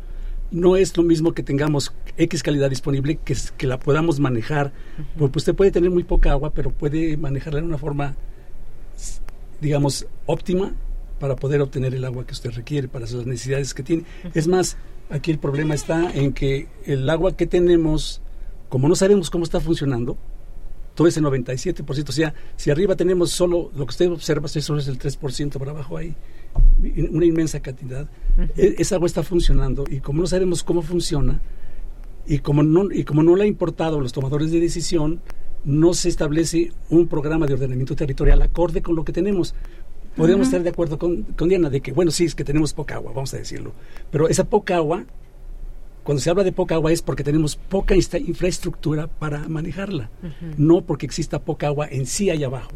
no 0.52 0.76
es 0.76 0.96
lo 0.98 1.04
mismo 1.04 1.32
que 1.34 1.44
tengamos 1.44 1.94
X 2.18 2.44
calidad 2.44 2.70
disponible 2.70 3.18
que, 3.24 3.36
que 3.58 3.68
la 3.68 3.80
podamos 3.80 4.20
manejar. 4.20 4.72
Porque 5.18 5.40
usted 5.40 5.56
puede 5.56 5.72
tener 5.72 5.90
muy 5.90 6.04
poca 6.04 6.32
agua, 6.32 6.54
pero 6.54 6.72
puede 6.72 7.18
manejarla 7.18 7.62
de 7.62 7.66
una 7.66 7.78
forma, 7.78 8.16
digamos, 9.62 10.06
óptima 10.26 10.74
para 11.20 11.36
poder 11.36 11.62
obtener 11.62 11.96
el 11.96 12.04
agua 12.04 12.26
que 12.26 12.34
usted 12.34 12.52
requiere 12.52 12.88
para 12.88 13.06
las 13.06 13.26
necesidades 13.26 13.74
que 13.74 13.84
tiene. 13.84 14.04
Es 14.34 14.48
más, 14.48 14.76
Aquí 15.12 15.30
el 15.30 15.40
problema 15.40 15.76
está 15.76 16.10
en 16.14 16.32
que 16.32 16.68
el 16.86 17.10
agua 17.10 17.36
que 17.36 17.46
tenemos, 17.46 18.22
como 18.70 18.88
no 18.88 18.96
sabemos 18.96 19.30
cómo 19.30 19.44
está 19.44 19.60
funcionando, 19.60 20.18
todo 20.96 21.08
ese 21.08 21.22
97%, 21.22 22.10
o 22.10 22.12
sea, 22.12 22.34
si 22.56 22.72
arriba 22.72 22.96
tenemos 22.96 23.32
solo, 23.32 23.72
lo 23.76 23.86
que 23.86 23.90
usted 23.90 24.12
observa, 24.12 24.48
solo 24.48 24.80
es 24.80 24.88
el 24.88 24.98
3%, 24.98 25.52
por 25.58 25.68
abajo 25.68 25.98
hay 25.98 26.16
una 27.12 27.26
inmensa 27.26 27.60
cantidad, 27.60 28.08
e, 28.56 28.76
esa 28.78 28.96
agua 28.96 29.08
está 29.08 29.24
funcionando 29.24 29.84
y 29.90 30.00
como 30.00 30.22
no 30.22 30.28
sabemos 30.28 30.64
cómo 30.64 30.82
funciona 30.82 31.42
y 32.26 32.40
como 32.40 32.64
no, 32.64 32.92
y 32.92 33.04
como 33.04 33.24
no 33.24 33.36
le 33.36 33.44
ha 33.44 33.48
importado 33.48 34.00
a 34.00 34.02
los 34.02 34.14
tomadores 34.14 34.52
de 34.52 34.60
decisión, 34.60 35.22
no 35.64 35.94
se 35.94 36.10
establece 36.10 36.72
un 36.90 37.08
programa 37.08 37.46
de 37.46 37.54
ordenamiento 37.54 37.96
territorial 37.96 38.42
acorde 38.42 38.82
con 38.82 38.96
lo 38.96 39.04
que 39.04 39.12
tenemos 39.12 39.54
podríamos 40.16 40.48
estar 40.48 40.64
de 40.64 40.70
acuerdo 40.70 40.98
con, 40.98 41.26
Diana 41.38 41.70
de 41.70 41.82
que, 41.82 41.92
bueno, 41.92 42.12
sí, 42.12 42.26
es 42.26 42.36
que 42.36 42.44
tenemos 42.44 42.74
poca 42.74 42.96
agua, 42.96 43.12
vamos 43.14 43.34
a 43.34 43.38
decirlo. 43.38 43.74
Pero 44.12 44.28
esa 44.28 44.44
poca 44.46 44.76
agua, 44.76 45.06
cuando 46.04 46.22
se 46.22 46.30
habla 46.30 46.44
de 46.44 46.52
poca 46.52 46.76
agua 46.76 46.92
es 46.92 47.02
porque 47.02 47.24
tenemos 47.24 47.56
poca 47.56 47.96
infraestructura 47.96 49.08
para 49.08 49.48
manejarla, 49.48 50.10
no 50.58 50.82
porque 50.82 51.06
exista 51.06 51.40
poca 51.40 51.68
agua 51.68 51.88
en 51.90 52.06
sí 52.06 52.30
allá 52.30 52.48
abajo. 52.48 52.72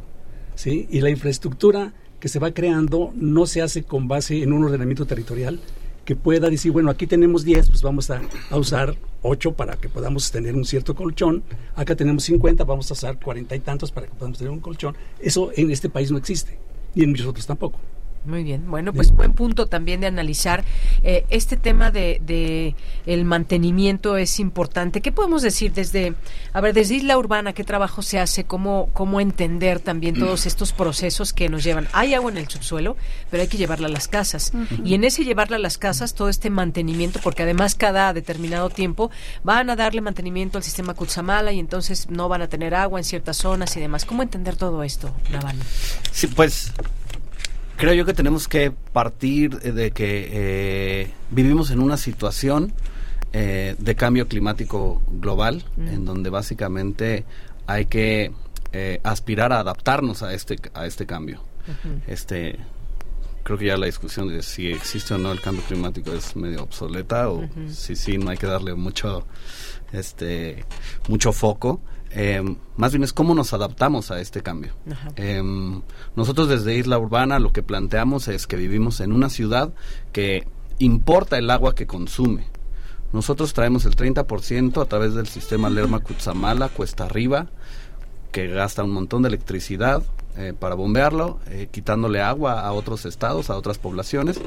¿sí? 0.55 0.87
Y 0.89 1.01
la 1.01 1.09
infraestructura 1.09 1.93
que 2.19 2.29
se 2.29 2.39
va 2.39 2.51
creando 2.51 3.11
no 3.15 3.45
se 3.45 3.61
hace 3.61 3.83
con 3.83 4.07
base 4.07 4.41
en 4.41 4.53
un 4.53 4.63
ordenamiento 4.63 5.05
territorial 5.05 5.59
que 6.05 6.15
pueda 6.15 6.49
decir, 6.49 6.71
bueno, 6.71 6.91
aquí 6.91 7.07
tenemos 7.07 7.43
10, 7.43 7.69
pues 7.69 7.81
vamos 7.81 8.11
a, 8.11 8.21
a 8.51 8.57
usar 8.57 8.95
8 9.23 9.53
para 9.53 9.75
que 9.75 9.89
podamos 9.89 10.31
tener 10.31 10.55
un 10.55 10.63
cierto 10.63 10.93
colchón, 10.93 11.43
acá 11.75 11.95
tenemos 11.95 12.23
50, 12.25 12.63
vamos 12.63 12.91
a 12.91 12.93
usar 12.93 13.19
40 13.19 13.55
y 13.55 13.59
tantos 13.59 13.91
para 13.91 14.05
que 14.05 14.13
podamos 14.13 14.37
tener 14.37 14.51
un 14.51 14.59
colchón. 14.59 14.95
Eso 15.19 15.51
en 15.55 15.71
este 15.71 15.89
país 15.89 16.11
no 16.11 16.19
existe 16.19 16.59
y 16.95 17.03
en 17.03 17.11
muchos 17.11 17.27
otros 17.27 17.45
tampoco. 17.45 17.79
Muy 18.25 18.43
bien, 18.43 18.69
bueno, 18.69 18.91
pues 18.91 19.11
buen 19.11 19.33
punto 19.33 19.67
también 19.67 20.01
de 20.01 20.07
analizar 20.07 20.63
eh, 21.03 21.25
este 21.29 21.57
tema 21.57 21.91
de, 21.91 22.75
el 23.05 23.25
mantenimiento 23.25 24.17
es 24.17 24.39
importante. 24.39 25.01
¿Qué 25.01 25.11
podemos 25.11 25.41
decir 25.41 25.73
desde, 25.73 26.15
a 26.53 26.61
ver, 26.61 26.73
desde 26.73 26.95
Isla 26.95 27.17
Urbana, 27.17 27.53
qué 27.53 27.63
trabajo 27.63 28.01
se 28.01 28.19
hace, 28.19 28.45
cómo, 28.45 28.89
cómo 28.93 29.21
entender 29.21 29.79
también 29.79 30.15
todos 30.15 30.45
estos 30.45 30.73
procesos 30.73 31.33
que 31.33 31.49
nos 31.49 31.63
llevan? 31.63 31.87
Hay 31.93 32.13
agua 32.13 32.31
en 32.31 32.37
el 32.37 32.47
subsuelo, 32.47 32.97
pero 33.29 33.41
hay 33.41 33.47
que 33.47 33.57
llevarla 33.57 33.87
a 33.87 33.91
las 33.91 34.07
casas. 34.07 34.53
Y 34.83 34.95
en 34.95 35.03
ese 35.03 35.23
llevarla 35.23 35.57
a 35.57 35.59
las 35.59 35.77
casas, 35.77 36.15
todo 36.15 36.29
este 36.29 36.49
mantenimiento, 36.49 37.19
porque 37.21 37.43
además 37.43 37.75
cada 37.75 38.13
determinado 38.13 38.69
tiempo 38.69 39.11
van 39.43 39.69
a 39.69 39.75
darle 39.75 40.01
mantenimiento 40.01 40.57
al 40.57 40.63
sistema 40.63 40.93
Cutzamala 40.93 41.51
y 41.51 41.59
entonces 41.59 42.09
no 42.09 42.27
van 42.29 42.41
a 42.41 42.47
tener 42.47 42.73
agua 42.73 42.99
en 42.99 43.03
ciertas 43.03 43.37
zonas 43.37 43.75
y 43.77 43.79
demás. 43.79 44.05
¿Cómo 44.05 44.23
entender 44.23 44.55
todo 44.55 44.83
esto, 44.83 45.11
Naval? 45.31 45.57
Sí, 46.11 46.27
pues 46.27 46.71
creo 47.77 47.93
yo 47.93 48.05
que 48.05 48.13
tenemos 48.13 48.47
que 48.47 48.71
partir 48.71 49.59
de 49.59 49.91
que 49.91 50.29
eh, 50.31 51.11
vivimos 51.31 51.71
en 51.71 51.79
una 51.79 51.97
situación 51.97 52.73
eh, 53.33 53.75
de 53.77 53.95
cambio 53.95 54.27
climático 54.27 55.01
global, 55.09 55.65
en 55.77 56.05
donde 56.05 56.29
básicamente 56.29 57.25
hay 57.67 57.85
que 57.85 58.31
eh, 58.71 58.99
aspirar 59.03 59.51
a 59.51 59.59
adaptarnos 59.59 60.23
a 60.23 60.33
este 60.33 60.57
a 60.73 60.85
este 60.85 61.05
cambio. 61.05 61.41
Este 62.07 62.59
creo 63.43 63.57
que 63.57 63.65
ya 63.65 63.77
la 63.77 63.85
discusión 63.85 64.27
de 64.27 64.41
si 64.41 64.71
existe 64.71 65.13
o 65.13 65.17
no 65.17 65.31
el 65.31 65.41
cambio 65.41 65.63
climático 65.67 66.11
es 66.13 66.35
medio 66.35 66.63
obsoleta 66.63 67.29
o 67.29 67.47
si 67.69 67.95
sí 67.95 68.17
no 68.17 68.31
hay 68.31 68.37
que 68.37 68.47
darle 68.47 68.73
mucho 68.73 69.27
este 69.91 70.65
mucho 71.07 71.31
foco 71.31 71.79
eh, 72.17 72.41
más 72.77 72.93
bien 72.93 73.03
es 73.03 73.11
cómo 73.11 73.35
nos 73.35 73.51
adaptamos 73.51 74.09
a 74.09 74.21
este 74.21 74.41
cambio. 74.41 74.71
Eh, 75.17 75.43
nosotros 76.15 76.47
desde 76.47 76.77
Isla 76.77 76.97
Urbana 76.97 77.39
lo 77.39 77.51
que 77.51 77.61
planteamos 77.61 78.29
es 78.29 78.47
que 78.47 78.55
vivimos 78.55 79.01
en 79.01 79.11
una 79.11 79.29
ciudad 79.29 79.73
que 80.13 80.47
importa 80.79 81.37
el 81.37 81.49
agua 81.49 81.75
que 81.75 81.85
consume. 81.85 82.45
Nosotros 83.11 83.53
traemos 83.53 83.83
el 83.83 83.97
30% 83.97 84.81
a 84.81 84.85
través 84.85 85.13
del 85.13 85.27
sistema 85.27 85.69
Lerma 85.69 85.99
Cutzamala, 85.99 86.69
Cuesta 86.69 87.03
Arriba, 87.03 87.47
que 88.31 88.47
gasta 88.47 88.83
un 88.83 88.91
montón 88.91 89.23
de 89.23 89.27
electricidad 89.27 90.01
eh, 90.37 90.53
para 90.57 90.75
bombearlo, 90.75 91.39
eh, 91.47 91.67
quitándole 91.69 92.21
agua 92.21 92.61
a 92.61 92.71
otros 92.71 93.05
estados, 93.05 93.49
a 93.49 93.57
otras 93.57 93.77
poblaciones. 93.77 94.39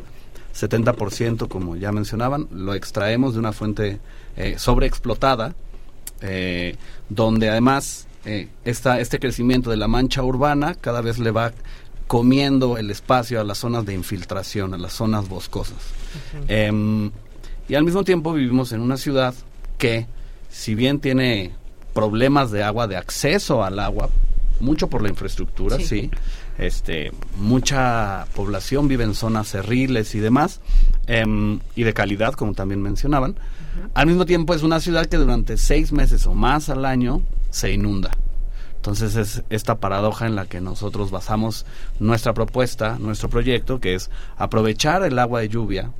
70%, 0.54 1.48
como 1.48 1.76
ya 1.76 1.92
mencionaban, 1.92 2.48
lo 2.50 2.72
extraemos 2.72 3.34
de 3.34 3.40
una 3.40 3.52
fuente 3.52 4.00
sobreexplotada, 4.56 5.54
eh, 6.22 6.76
donde 7.08 7.48
además 7.48 8.06
eh, 8.24 8.48
esta, 8.64 9.00
este 9.00 9.18
crecimiento 9.18 9.70
de 9.70 9.76
la 9.76 9.88
mancha 9.88 10.22
urbana 10.22 10.74
cada 10.74 11.00
vez 11.00 11.18
le 11.18 11.30
va 11.30 11.52
comiendo 12.06 12.78
el 12.78 12.90
espacio 12.90 13.40
a 13.40 13.44
las 13.44 13.58
zonas 13.58 13.84
de 13.84 13.94
infiltración, 13.94 14.74
a 14.74 14.78
las 14.78 14.94
zonas 14.94 15.28
boscosas. 15.28 15.76
Em, 16.48 17.10
y 17.68 17.74
al 17.74 17.84
mismo 17.84 18.02
tiempo 18.02 18.32
vivimos 18.32 18.72
en 18.72 18.80
una 18.80 18.96
ciudad 18.96 19.34
que, 19.76 20.06
si 20.50 20.74
bien 20.74 21.00
tiene 21.00 21.52
problemas 21.92 22.50
de 22.50 22.62
agua, 22.62 22.86
de 22.86 22.96
acceso 22.96 23.62
al 23.62 23.78
agua, 23.78 24.08
mucho 24.60 24.88
por 24.88 25.02
la 25.02 25.10
infraestructura, 25.10 25.76
Sí. 25.76 25.84
sí, 25.84 26.10
este, 26.58 27.12
mucha 27.36 28.26
población 28.34 28.88
vive 28.88 29.04
en 29.04 29.14
zonas 29.14 29.48
cerriles 29.48 30.14
y 30.14 30.20
demás, 30.20 30.60
em, 31.06 31.60
y 31.76 31.84
de 31.84 31.92
calidad, 31.92 32.32
como 32.34 32.54
también 32.54 32.82
mencionaban. 32.82 33.36
Al 33.94 34.06
mismo 34.06 34.24
tiempo 34.26 34.54
es 34.54 34.62
una 34.62 34.80
ciudad 34.80 35.06
que 35.06 35.16
durante 35.16 35.56
seis 35.56 35.92
meses 35.92 36.26
o 36.26 36.34
más 36.34 36.68
al 36.68 36.84
año 36.84 37.22
se 37.50 37.72
inunda. 37.72 38.10
Entonces 38.76 39.16
es 39.16 39.42
esta 39.50 39.78
paradoja 39.80 40.26
en 40.26 40.36
la 40.36 40.46
que 40.46 40.60
nosotros 40.60 41.10
basamos 41.10 41.66
nuestra 41.98 42.32
propuesta, 42.32 42.96
nuestro 43.00 43.28
proyecto, 43.28 43.80
que 43.80 43.94
es 43.94 44.10
aprovechar 44.36 45.02
el 45.02 45.18
agua 45.18 45.40
de 45.40 45.48
lluvia, 45.48 45.90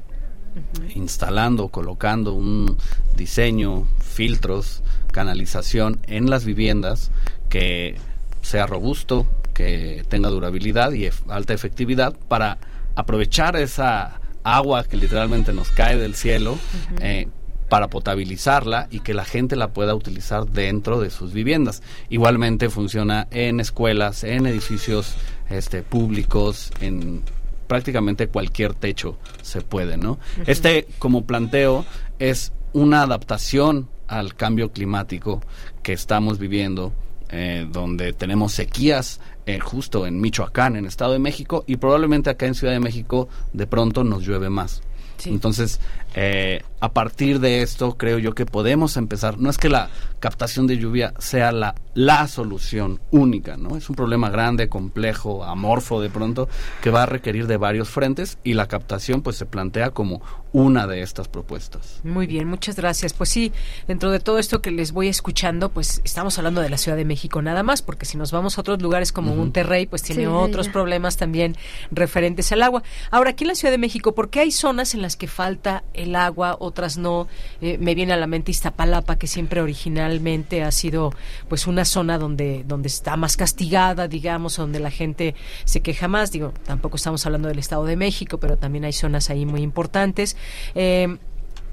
instalando, 0.94 1.68
colocando 1.68 2.32
un 2.34 2.76
diseño, 3.16 3.86
filtros, 4.00 4.82
canalización 5.12 6.00
en 6.06 6.30
las 6.30 6.44
viviendas 6.44 7.10
que 7.48 7.96
sea 8.42 8.66
robusto, 8.66 9.26
que 9.54 10.04
tenga 10.08 10.28
durabilidad 10.30 10.92
y 10.92 11.04
ef- 11.06 11.22
alta 11.28 11.52
efectividad 11.54 12.14
para 12.28 12.58
aprovechar 12.94 13.56
esa 13.56 14.20
agua 14.44 14.84
que 14.84 14.96
literalmente 14.96 15.52
nos 15.52 15.70
cae 15.70 15.96
del 15.98 16.14
cielo 16.14 16.56
eh, 17.00 17.28
para 17.68 17.88
potabilizarla 17.88 18.88
y 18.90 19.00
que 19.00 19.14
la 19.14 19.24
gente 19.24 19.56
la 19.56 19.72
pueda 19.72 19.94
utilizar 19.94 20.46
dentro 20.46 21.00
de 21.00 21.10
sus 21.10 21.32
viviendas. 21.32 21.82
Igualmente 22.08 22.70
funciona 22.70 23.28
en 23.30 23.60
escuelas, 23.60 24.24
en 24.24 24.46
edificios 24.46 25.14
este, 25.50 25.82
públicos, 25.82 26.72
en 26.80 27.22
prácticamente 27.66 28.28
cualquier 28.28 28.74
techo 28.74 29.18
se 29.42 29.60
puede, 29.60 29.96
¿no? 29.96 30.18
Este, 30.46 30.88
como 30.98 31.26
planteo, 31.26 31.84
es 32.18 32.52
una 32.72 33.02
adaptación 33.02 33.88
al 34.08 34.34
cambio 34.34 34.72
climático 34.72 35.42
que 35.82 35.92
estamos 35.92 36.38
viviendo, 36.38 36.92
eh, 37.28 37.66
donde 37.70 38.14
tenemos 38.14 38.52
sequías 38.52 39.20
eh, 39.44 39.60
justo 39.60 40.06
en 40.06 40.20
Michoacán, 40.20 40.76
en 40.76 40.86
Estado 40.86 41.12
de 41.12 41.18
México, 41.18 41.64
y 41.66 41.76
probablemente 41.76 42.30
acá 42.30 42.46
en 42.46 42.54
Ciudad 42.54 42.72
de 42.72 42.80
México 42.80 43.28
de 43.52 43.66
pronto 43.66 44.02
nos 44.02 44.26
llueve 44.26 44.48
más. 44.48 44.82
Entonces, 45.26 45.80
eh, 46.14 46.62
a 46.80 46.92
partir 46.92 47.40
de 47.40 47.62
esto, 47.62 47.96
creo 47.96 48.18
yo 48.18 48.34
que 48.34 48.46
podemos 48.46 48.96
empezar. 48.96 49.38
No 49.38 49.50
es 49.50 49.58
que 49.58 49.68
la 49.68 49.88
captación 50.20 50.66
de 50.66 50.78
lluvia 50.78 51.14
sea 51.18 51.52
la, 51.52 51.74
la 51.94 52.26
solución 52.28 53.00
única, 53.10 53.56
¿no? 53.56 53.76
Es 53.76 53.88
un 53.88 53.96
problema 53.96 54.30
grande, 54.30 54.68
complejo, 54.68 55.44
amorfo 55.44 56.00
de 56.00 56.10
pronto, 56.10 56.48
que 56.82 56.90
va 56.90 57.04
a 57.04 57.06
requerir 57.06 57.46
de 57.46 57.56
varios 57.56 57.88
frentes 57.88 58.38
y 58.44 58.54
la 58.54 58.66
captación 58.66 59.22
pues 59.22 59.36
se 59.36 59.46
plantea 59.46 59.90
como 59.90 60.20
una 60.52 60.86
de 60.86 61.02
estas 61.02 61.28
propuestas. 61.28 62.00
Muy 62.04 62.26
bien, 62.26 62.48
muchas 62.48 62.74
gracias. 62.76 63.12
Pues 63.12 63.28
sí, 63.28 63.52
dentro 63.86 64.10
de 64.10 64.18
todo 64.18 64.38
esto 64.38 64.62
que 64.62 64.70
les 64.70 64.92
voy 64.92 65.08
escuchando, 65.08 65.68
pues 65.68 66.00
estamos 66.04 66.38
hablando 66.38 66.60
de 66.62 66.70
la 66.70 66.78
Ciudad 66.78 66.96
de 66.96 67.04
México 67.04 67.42
nada 67.42 67.62
más, 67.62 67.82
porque 67.82 68.06
si 68.06 68.16
nos 68.16 68.32
vamos 68.32 68.56
a 68.56 68.62
otros 68.62 68.80
lugares 68.82 69.12
como 69.12 69.32
Ujú. 69.32 69.40
Monterrey, 69.40 69.86
pues 69.86 70.02
tiene 70.02 70.22
Sí, 70.22 70.26
otros 70.26 70.66
ya. 70.66 70.72
problemas 70.72 71.16
también 71.16 71.54
referentes 71.90 72.50
al 72.52 72.62
agua. 72.62 72.82
Ahora, 73.10 73.30
aquí 73.30 73.44
en 73.44 73.48
la 73.48 73.54
Ciudad 73.54 73.72
de 73.72 73.78
México, 73.78 74.14
¿por 74.14 74.30
qué 74.30 74.40
hay 74.40 74.50
zonas 74.50 74.94
en 74.94 75.02
las 75.02 75.16
que 75.16 75.28
falta 75.28 75.84
el 75.94 76.16
agua, 76.16 76.56
otras 76.68 76.98
no? 76.98 77.26
Eh, 77.60 77.78
me 77.78 77.94
viene 77.94 78.12
a 78.12 78.16
la 78.16 78.26
mente 78.26 78.50
Iztapalapa, 78.50 79.16
que 79.16 79.26
siempre 79.26 79.60
originalmente 79.60 80.62
ha 80.62 80.70
sido 80.70 81.12
pues 81.48 81.66
una 81.66 81.84
zona 81.84 82.18
donde, 82.18 82.64
donde 82.66 82.88
está 82.88 83.16
más 83.16 83.36
castigada, 83.36 84.08
digamos, 84.08 84.56
donde 84.56 84.80
la 84.80 84.90
gente 84.90 85.34
se 85.64 85.80
queja 85.80 86.08
más. 86.08 86.30
Digo, 86.30 86.52
tampoco 86.64 86.96
estamos 86.96 87.24
hablando 87.26 87.48
del 87.48 87.58
Estado 87.58 87.84
de 87.84 87.96
México, 87.96 88.38
pero 88.38 88.56
también 88.56 88.84
hay 88.84 88.92
zonas 88.92 89.30
ahí 89.30 89.46
muy 89.46 89.62
importantes. 89.62 90.36
Eh, 90.74 91.18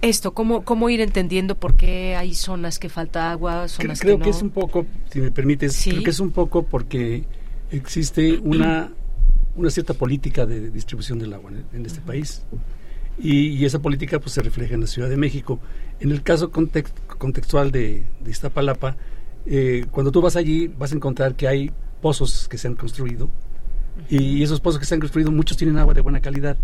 esto, 0.01 0.33
¿cómo, 0.33 0.63
¿cómo 0.63 0.89
ir 0.89 1.01
entendiendo 1.01 1.55
por 1.55 1.75
qué 1.75 2.15
hay 2.15 2.33
zonas 2.33 2.79
que 2.79 2.89
falta 2.89 3.31
agua, 3.31 3.65
Creo, 3.65 3.69
zonas 3.69 3.99
creo 3.99 4.17
que 4.17 4.23
que, 4.25 4.29
no? 4.29 4.35
es 4.35 4.41
un 4.41 4.49
poco, 4.49 4.85
si 5.09 5.19
me 5.19 5.31
permites, 5.31 5.81
creo 5.83 6.03
que 6.03 6.09
es 6.09 6.19
un 6.19 6.31
poco 6.31 6.63
porque 6.63 7.23
existe 7.71 8.37
una, 8.39 8.91
una 9.55 9.69
cierta 9.69 9.93
política 9.93 10.45
de 10.45 10.69
distribución 10.69 11.17
del 11.17 11.33
agua 11.33 11.51
en, 11.51 11.65
en 11.73 11.85
este 11.85 12.01
país. 12.01 12.43
Y, 13.17 13.47
y 13.49 13.65
esa 13.65 13.79
política 13.79 14.19
pues 14.19 14.33
se 14.33 14.41
refleja 14.41 14.73
en 14.73 14.81
la 14.81 14.87
Ciudad 14.87 15.09
de 15.09 15.17
México. 15.17 15.59
En 15.99 16.11
el 16.11 16.21
caso 16.21 16.51
context- 16.51 16.97
contextual 17.17 17.71
de, 17.71 18.03
de 18.21 18.31
Iztapalapa, 18.31 18.97
eh, 19.45 19.85
cuando 19.91 20.11
tú 20.11 20.21
vas 20.21 20.35
allí 20.35 20.67
vas 20.67 20.91
a 20.91 20.95
encontrar 20.95 21.35
que 21.35 21.47
hay 21.47 21.71
pozos 22.01 22.47
que 22.49 22.57
se 22.57 22.67
han 22.67 22.75
construido 22.75 23.29
y 24.09 24.43
esos 24.43 24.59
pozos 24.59 24.79
que 24.79 24.85
se 24.85 24.93
han 24.93 24.99
construido 24.99 25.31
muchos 25.31 25.55
tienen 25.55 25.77
agua 25.77 25.93
de 25.93 26.01
buena 26.01 26.19
calidad. 26.19 26.57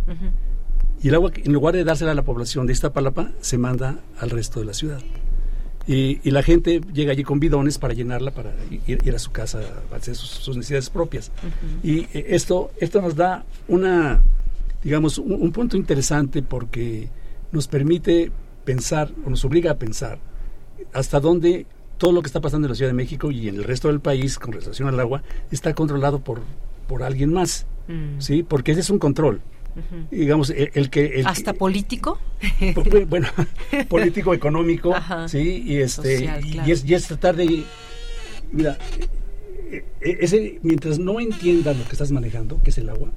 Y 1.01 1.07
el 1.07 1.15
agua, 1.15 1.31
en 1.33 1.53
lugar 1.53 1.73
de 1.73 1.83
dársela 1.83 2.11
a 2.11 2.15
la 2.15 2.23
población 2.23 2.67
de 2.67 2.73
Iztapalapa, 2.73 3.31
se 3.39 3.57
manda 3.57 3.99
al 4.19 4.29
resto 4.29 4.59
de 4.59 4.65
la 4.65 4.73
ciudad. 4.73 4.99
Y, 5.87 6.19
y 6.23 6.29
la 6.29 6.43
gente 6.43 6.79
llega 6.93 7.11
allí 7.13 7.23
con 7.23 7.39
bidones 7.39 7.79
para 7.79 7.95
llenarla, 7.95 8.31
para 8.31 8.53
ir, 8.85 8.99
ir 9.03 9.15
a 9.15 9.17
su 9.17 9.31
casa 9.31 9.61
a 9.91 9.95
hacer 9.95 10.15
sus, 10.15 10.29
sus 10.29 10.55
necesidades 10.55 10.91
propias. 10.91 11.31
Y 11.81 12.01
eh, 12.13 12.25
esto, 12.29 12.71
esto 12.79 13.01
nos 13.01 13.15
da 13.15 13.45
una, 13.67 14.21
digamos, 14.83 15.17
un, 15.17 15.33
un 15.33 15.51
punto 15.51 15.77
interesante 15.77 16.41
porque 16.41 17.09
nos 17.51 17.67
permite 17.67 18.31
pensar, 18.65 19.11
o 19.25 19.29
nos 19.29 19.43
obliga 19.45 19.71
a 19.71 19.75
pensar, 19.77 20.19
hasta 20.93 21.19
dónde 21.19 21.65
todo 21.97 22.11
lo 22.13 22.21
que 22.21 22.27
está 22.27 22.41
pasando 22.41 22.65
en 22.67 22.71
la 22.71 22.75
Ciudad 22.75 22.89
de 22.89 22.95
México 22.95 23.29
y 23.31 23.47
en 23.47 23.55
el 23.55 23.63
resto 23.63 23.87
del 23.89 23.99
país 23.99 24.39
con 24.39 24.51
relación 24.53 24.87
al 24.87 24.99
agua 24.99 25.21
está 25.51 25.73
controlado 25.75 26.19
por, 26.19 26.41
por 26.87 27.03
alguien 27.03 27.31
más. 27.31 27.67
Mm. 27.87 28.19
¿sí? 28.19 28.43
Porque 28.43 28.71
ese 28.71 28.81
es 28.81 28.89
un 28.89 28.99
control. 28.99 29.41
Digamos, 30.11 30.49
el, 30.49 30.69
el 30.73 30.89
que... 30.89 31.05
el 31.21 31.27
¿Hasta 31.27 31.53
político? 31.53 32.19
que- 32.59 33.05
bueno, 33.07 33.27
político, 33.89 34.33
económico, 34.33 34.93
Ajá. 34.93 35.29
sí, 35.29 35.63
y 35.65 35.77
este 35.77 36.17
Social, 36.17 36.45
y- 36.45 36.51
claro. 36.51 36.67
y, 36.67 36.71
es, 36.73 36.85
y 36.85 36.93
es 36.93 37.07
tratar 37.07 37.35
de... 37.37 37.63
Mira, 38.51 38.77
eh, 39.71 39.85
eh, 40.01 40.17
ese, 40.19 40.59
mientras 40.63 40.99
no 40.99 41.19
entiendas 41.21 41.77
lo 41.77 41.85
que 41.85 41.91
estás 41.93 42.11
manejando, 42.11 42.61
que 42.61 42.71
es 42.71 42.77
el 42.79 42.89
agua, 42.89 43.11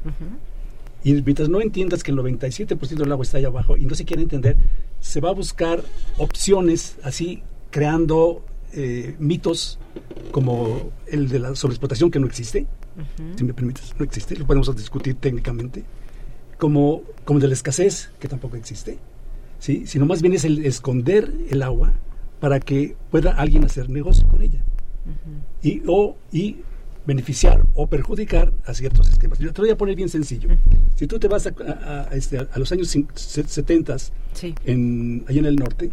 y 1.04 1.12
mientras 1.22 1.50
no 1.50 1.60
entiendas 1.60 2.02
que 2.02 2.10
el 2.10 2.16
97% 2.16 2.78
del 2.96 3.12
agua 3.12 3.22
está 3.22 3.36
allá 3.38 3.48
abajo 3.48 3.76
y 3.76 3.84
no 3.84 3.94
se 3.94 4.06
quiere 4.06 4.22
entender, 4.22 4.56
se 5.00 5.20
va 5.20 5.28
a 5.28 5.32
buscar 5.32 5.84
opciones 6.16 6.96
así, 7.04 7.42
creando 7.70 8.42
eh, 8.72 9.14
mitos 9.18 9.78
como 10.32 10.90
el 11.06 11.28
de 11.28 11.38
la 11.38 11.54
sobreexplotación 11.54 12.10
que 12.10 12.18
no 12.18 12.26
existe, 12.26 12.66
si 13.36 13.44
me 13.44 13.52
permites, 13.52 13.94
no 13.98 14.04
existe, 14.04 14.36
lo 14.36 14.46
podemos 14.46 14.74
discutir 14.74 15.16
técnicamente, 15.16 15.84
como, 16.58 17.02
como 17.24 17.38
el 17.38 17.42
de 17.42 17.48
la 17.48 17.54
escasez, 17.54 18.10
que 18.18 18.26
tampoco 18.26 18.56
existe, 18.56 18.98
¿sí? 19.58 19.86
sino 19.86 20.06
más 20.06 20.22
bien 20.22 20.32
es 20.32 20.44
el 20.44 20.64
esconder 20.64 21.30
el 21.50 21.62
agua 21.62 21.92
para 22.40 22.60
que 22.60 22.96
pueda 23.10 23.32
alguien 23.32 23.64
hacer 23.64 23.90
negocio 23.90 24.26
con 24.28 24.40
ella. 24.40 24.64
Y, 25.62 25.82
o, 25.86 26.16
y 26.32 26.56
beneficiar 27.06 27.64
o 27.74 27.86
perjudicar 27.86 28.52
a 28.64 28.72
ciertos 28.74 29.08
esquemas. 29.10 29.38
Yo 29.38 29.52
te 29.52 29.60
lo 29.60 29.66
voy 29.66 29.72
a 29.72 29.76
poner 29.76 29.94
bien 29.96 30.08
sencillo. 30.08 30.48
Si 30.96 31.06
tú 31.06 31.18
te 31.18 31.28
vas 31.28 31.46
a, 31.46 31.50
a- 31.50 32.08
a, 32.10 32.14
este, 32.16 32.38
a 32.38 32.58
los 32.58 32.70
años 32.72 32.94
cin- 32.94 33.08
se- 33.14 33.46
70 33.46 33.96
Sí. 34.32 34.54
en, 34.64 35.24
allá 35.28 35.38
en 35.40 35.46
el 35.46 35.56
norte, 35.56 35.90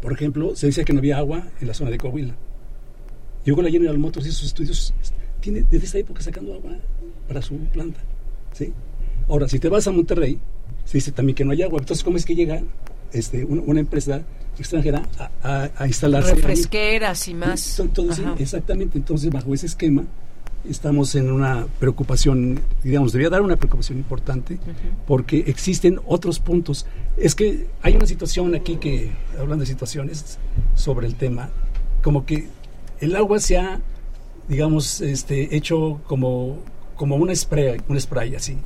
por 0.00 0.12
ejemplo, 0.12 0.54
se 0.56 0.66
decía 0.66 0.84
que 0.84 0.92
no 0.92 0.98
había 0.98 1.18
agua 1.18 1.46
en 1.60 1.66
la 1.68 1.74
zona 1.74 1.90
de 1.90 1.98
Coahuila. 1.98 2.34
Llegó 3.44 3.62
la 3.62 3.70
General 3.70 3.98
Motors 3.98 4.26
y 4.26 4.32
sus 4.32 4.48
estudios 4.48 4.94
tiene 5.40 5.64
desde 5.70 5.86
esa 5.86 5.98
época 5.98 6.22
sacando 6.22 6.54
agua 6.54 6.76
para 7.26 7.40
su 7.42 7.56
planta. 7.66 8.00
¿sí? 8.52 8.72
Ahora, 9.28 9.48
si 9.48 9.58
te 9.58 9.68
vas 9.68 9.86
a 9.86 9.92
Monterrey, 9.92 10.38
se 10.84 10.98
dice 10.98 11.12
también 11.12 11.34
que 11.36 11.44
no 11.44 11.52
hay 11.52 11.62
agua. 11.62 11.78
Entonces, 11.80 12.04
¿cómo 12.04 12.16
es 12.16 12.24
que 12.26 12.34
llega 12.34 12.62
este, 13.12 13.44
una, 13.44 13.62
una 13.62 13.80
empresa 13.80 14.22
extranjera 14.58 15.02
a, 15.18 15.30
a- 15.42 15.70
a 15.76 15.86
instalarse? 15.86 16.30
ahí? 16.30 16.36
Refresqueras 16.36 17.28
y 17.28 17.34
más. 17.34 17.60
Ajá. 18.24 18.34
exactamente. 18.38 18.98
Entonces, 18.98 19.30
bajo 19.30 19.52
ese 19.54 19.66
esquema, 19.66 20.04
estamos 20.68 21.14
en 21.16 21.30
una 21.32 21.66
preocupación, 21.80 22.60
digamos, 22.84 23.12
debería 23.12 23.30
dar 23.30 23.42
una 23.42 23.56
preocupación 23.56 23.98
importante, 23.98 24.58
porque 25.06 25.44
existen 25.46 25.98
otros 26.06 26.38
puntos. 26.38 26.86
Es 27.16 27.34
que 27.34 27.66
hay 27.82 27.96
una 27.96 28.06
situación 28.06 28.54
aquí 28.54 28.76
que, 28.76 29.10
hablando 29.38 29.62
de 29.62 29.66
situaciones 29.66 30.38
sobre 30.76 31.06
el 31.06 31.16
tema, 31.16 31.48
como 32.02 32.24
que 32.26 32.46
el 33.00 33.16
agua 33.16 33.40
se 33.40 33.58
ha, 33.58 33.80
digamos, 34.48 35.00
este, 35.00 35.56
hecho 35.56 36.00
como, 36.06 36.58
como 36.96 37.16
una 37.16 37.34
spray, 37.34 37.80
un 37.88 38.00
spray 38.00 38.34
así, 38.34 38.58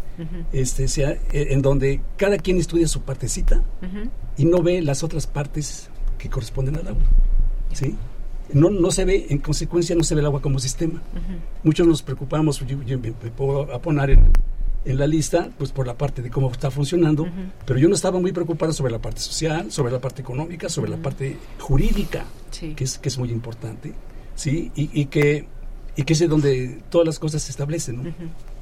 este, 0.53 0.89
sea, 0.89 1.11
eh, 1.11 1.49
en 1.51 1.63
donde 1.63 2.01
cada 2.17 2.39
quien 2.39 2.59
estudia 2.59 2.89
su 2.89 3.03
partecita 3.03 3.63
y 4.37 4.45
no 4.45 4.63
ve 4.63 4.83
las 4.83 5.03
otras 5.03 5.27
partes 5.27 5.89
que 6.19 6.29
corresponden 6.29 6.77
al 6.77 6.89
agua. 6.89 7.03
¿sí? 7.73 7.97
No, 8.53 8.71
no 8.71 8.91
se 8.91 9.05
ve, 9.05 9.27
en 9.31 9.39
consecuencia, 9.39 9.97
no 9.97 10.05
se 10.05 10.15
ve 10.15 10.21
el 10.21 10.27
agua 10.27 10.41
como 10.41 10.59
sistema. 10.59 11.03
Muchos 11.63 11.87
nos 11.87 12.03
preocupamos, 12.03 12.61
yo, 12.67 12.83
yo 12.83 12.99
me, 12.99 13.13
puedo 13.13 13.75
a 13.75 13.81
poner 13.81 14.11
en, 14.11 14.31
en 14.85 14.99
la 14.99 15.07
lista, 15.07 15.51
pues 15.59 15.73
por 15.73 15.87
la 15.87 15.99
parte 15.99 16.23
de 16.23 16.31
cómo 16.31 16.51
está 16.51 16.71
funcionando, 16.71 17.27
pero 17.67 17.79
yo 17.79 17.89
no 17.89 17.95
estaba 17.95 18.21
muy 18.21 18.33
preocupado 18.33 18.73
sobre 18.73 18.93
la 18.93 19.01
parte 19.01 19.21
social, 19.21 19.73
sobre 19.73 19.93
la 19.93 20.01
parte 20.01 20.23
económica, 20.23 20.69
sobre 20.69 20.91
la 20.91 20.97
parte 20.97 21.37
jurídica, 21.59 22.25
que, 22.77 22.85
es, 22.85 22.99
que 22.99 23.09
es 23.09 23.19
muy 23.19 23.31
importante, 23.31 23.93
¿sí? 24.37 24.71
Y, 24.77 25.01
y 25.01 25.07
que, 25.07 25.49
y 25.97 26.05
que 26.05 26.13
es 26.13 26.29
donde 26.29 26.79
todas 26.91 27.07
las 27.07 27.19
cosas 27.19 27.43
se 27.43 27.51
establecen, 27.51 28.05
¿no? 28.05 28.15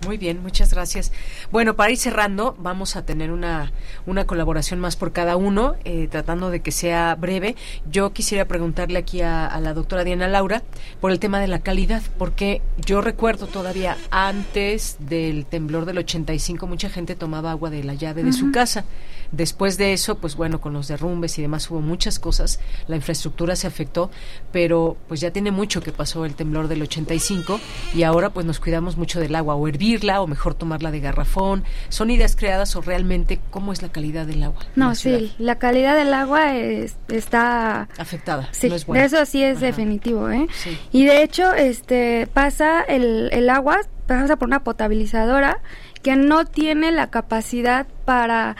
Muy 0.06 0.18
bien, 0.18 0.40
muchas 0.40 0.72
gracias. 0.72 1.12
Bueno, 1.50 1.74
para 1.74 1.90
ir 1.90 1.98
cerrando, 1.98 2.54
vamos 2.58 2.94
a 2.94 3.04
tener 3.04 3.32
una, 3.32 3.72
una 4.06 4.24
colaboración 4.24 4.78
más 4.78 4.94
por 4.94 5.12
cada 5.12 5.36
uno, 5.36 5.74
eh, 5.84 6.06
tratando 6.08 6.50
de 6.50 6.60
que 6.60 6.70
sea 6.70 7.14
breve. 7.16 7.56
Yo 7.90 8.12
quisiera 8.12 8.44
preguntarle 8.44 8.98
aquí 8.98 9.22
a, 9.22 9.46
a, 9.46 9.60
la 9.60 9.74
doctora 9.74 10.04
Diana 10.04 10.28
Laura 10.28 10.62
por 11.00 11.10
el 11.10 11.18
tema 11.18 11.40
de 11.40 11.48
la 11.48 11.58
calidad, 11.58 12.02
porque 12.18 12.62
yo 12.84 13.00
recuerdo 13.00 13.46
todavía 13.48 13.96
antes 14.10 14.96
del 15.00 15.44
temblor 15.44 15.86
del 15.86 15.98
85, 15.98 16.66
mucha 16.68 16.88
gente 16.88 17.16
tomaba 17.16 17.50
agua 17.50 17.70
de 17.70 17.82
la 17.82 17.94
llave 17.94 18.22
de 18.22 18.32
su 18.32 18.52
casa. 18.52 18.84
Después 19.32 19.78
de 19.78 19.92
eso, 19.92 20.18
pues 20.18 20.36
bueno, 20.36 20.60
con 20.60 20.72
los 20.72 20.88
derrumbes 20.88 21.38
y 21.38 21.42
demás 21.42 21.70
hubo 21.70 21.80
muchas 21.80 22.18
cosas, 22.18 22.60
la 22.88 22.96
infraestructura 22.96 23.56
se 23.56 23.66
afectó, 23.66 24.10
pero 24.52 24.96
pues 25.08 25.20
ya 25.20 25.30
tiene 25.30 25.50
mucho 25.50 25.82
que 25.82 25.92
pasó 25.92 26.24
el 26.24 26.34
temblor 26.34 26.68
del 26.68 26.82
85 26.82 27.60
y 27.94 28.02
ahora 28.02 28.30
pues 28.30 28.46
nos 28.46 28.60
cuidamos 28.60 28.96
mucho 28.96 29.20
del 29.20 29.34
agua 29.34 29.54
o 29.54 29.68
hervirla 29.68 30.20
o 30.20 30.26
mejor 30.26 30.54
tomarla 30.54 30.90
de 30.90 31.00
garrafón. 31.00 31.64
¿Son 31.88 32.10
ideas 32.10 32.36
creadas 32.36 32.76
o 32.76 32.80
realmente 32.80 33.40
cómo 33.50 33.72
es 33.72 33.82
la 33.82 33.90
calidad 33.90 34.26
del 34.26 34.42
agua? 34.42 34.60
No, 34.76 34.88
la 34.88 34.94
sí, 34.94 35.32
la 35.38 35.58
calidad 35.58 35.96
del 35.96 36.12
agua 36.14 36.56
es, 36.56 36.96
está 37.08 37.88
afectada. 37.98 38.48
Sí, 38.52 38.68
no 38.68 38.74
es 38.76 38.86
buena. 38.86 39.04
eso 39.04 39.24
sí 39.26 39.42
es 39.42 39.58
Ajá. 39.58 39.66
definitivo, 39.66 40.30
¿eh? 40.30 40.46
Sí. 40.52 40.78
Y 40.92 41.06
de 41.06 41.22
hecho, 41.22 41.52
este 41.54 42.28
pasa 42.32 42.82
el, 42.82 43.28
el 43.32 43.50
agua 43.50 43.80
pasa 44.06 44.36
por 44.36 44.48
una 44.48 44.62
potabilizadora 44.62 45.60
que 46.02 46.16
no 46.16 46.44
tiene 46.44 46.92
la 46.92 47.08
capacidad 47.08 47.86
para 48.04 48.56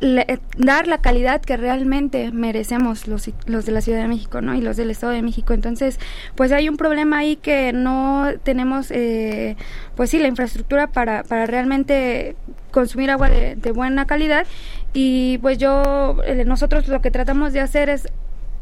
le, 0.00 0.40
dar 0.56 0.86
la 0.86 0.98
calidad 0.98 1.40
que 1.40 1.56
realmente 1.56 2.32
merecemos 2.32 3.06
los, 3.06 3.30
los 3.46 3.66
de 3.66 3.72
la 3.72 3.80
Ciudad 3.80 4.00
de 4.00 4.08
México, 4.08 4.40
¿no? 4.40 4.54
Y 4.54 4.60
los 4.60 4.76
del 4.76 4.90
Estado 4.90 5.12
de 5.12 5.22
México. 5.22 5.52
Entonces, 5.52 5.98
pues 6.34 6.52
hay 6.52 6.68
un 6.68 6.76
problema 6.76 7.18
ahí 7.18 7.36
que 7.36 7.72
no 7.72 8.28
tenemos, 8.42 8.90
eh, 8.90 9.56
pues 9.96 10.10
sí, 10.10 10.18
la 10.18 10.28
infraestructura 10.28 10.86
para, 10.86 11.22
para 11.22 11.46
realmente 11.46 12.36
consumir 12.70 13.10
agua 13.10 13.28
de, 13.28 13.56
de 13.56 13.72
buena 13.72 14.06
calidad. 14.06 14.46
Y 14.92 15.38
pues 15.38 15.58
yo, 15.58 16.16
eh, 16.24 16.44
nosotros 16.44 16.88
lo 16.88 17.00
que 17.00 17.10
tratamos 17.10 17.52
de 17.52 17.60
hacer 17.60 17.88
es 17.90 18.08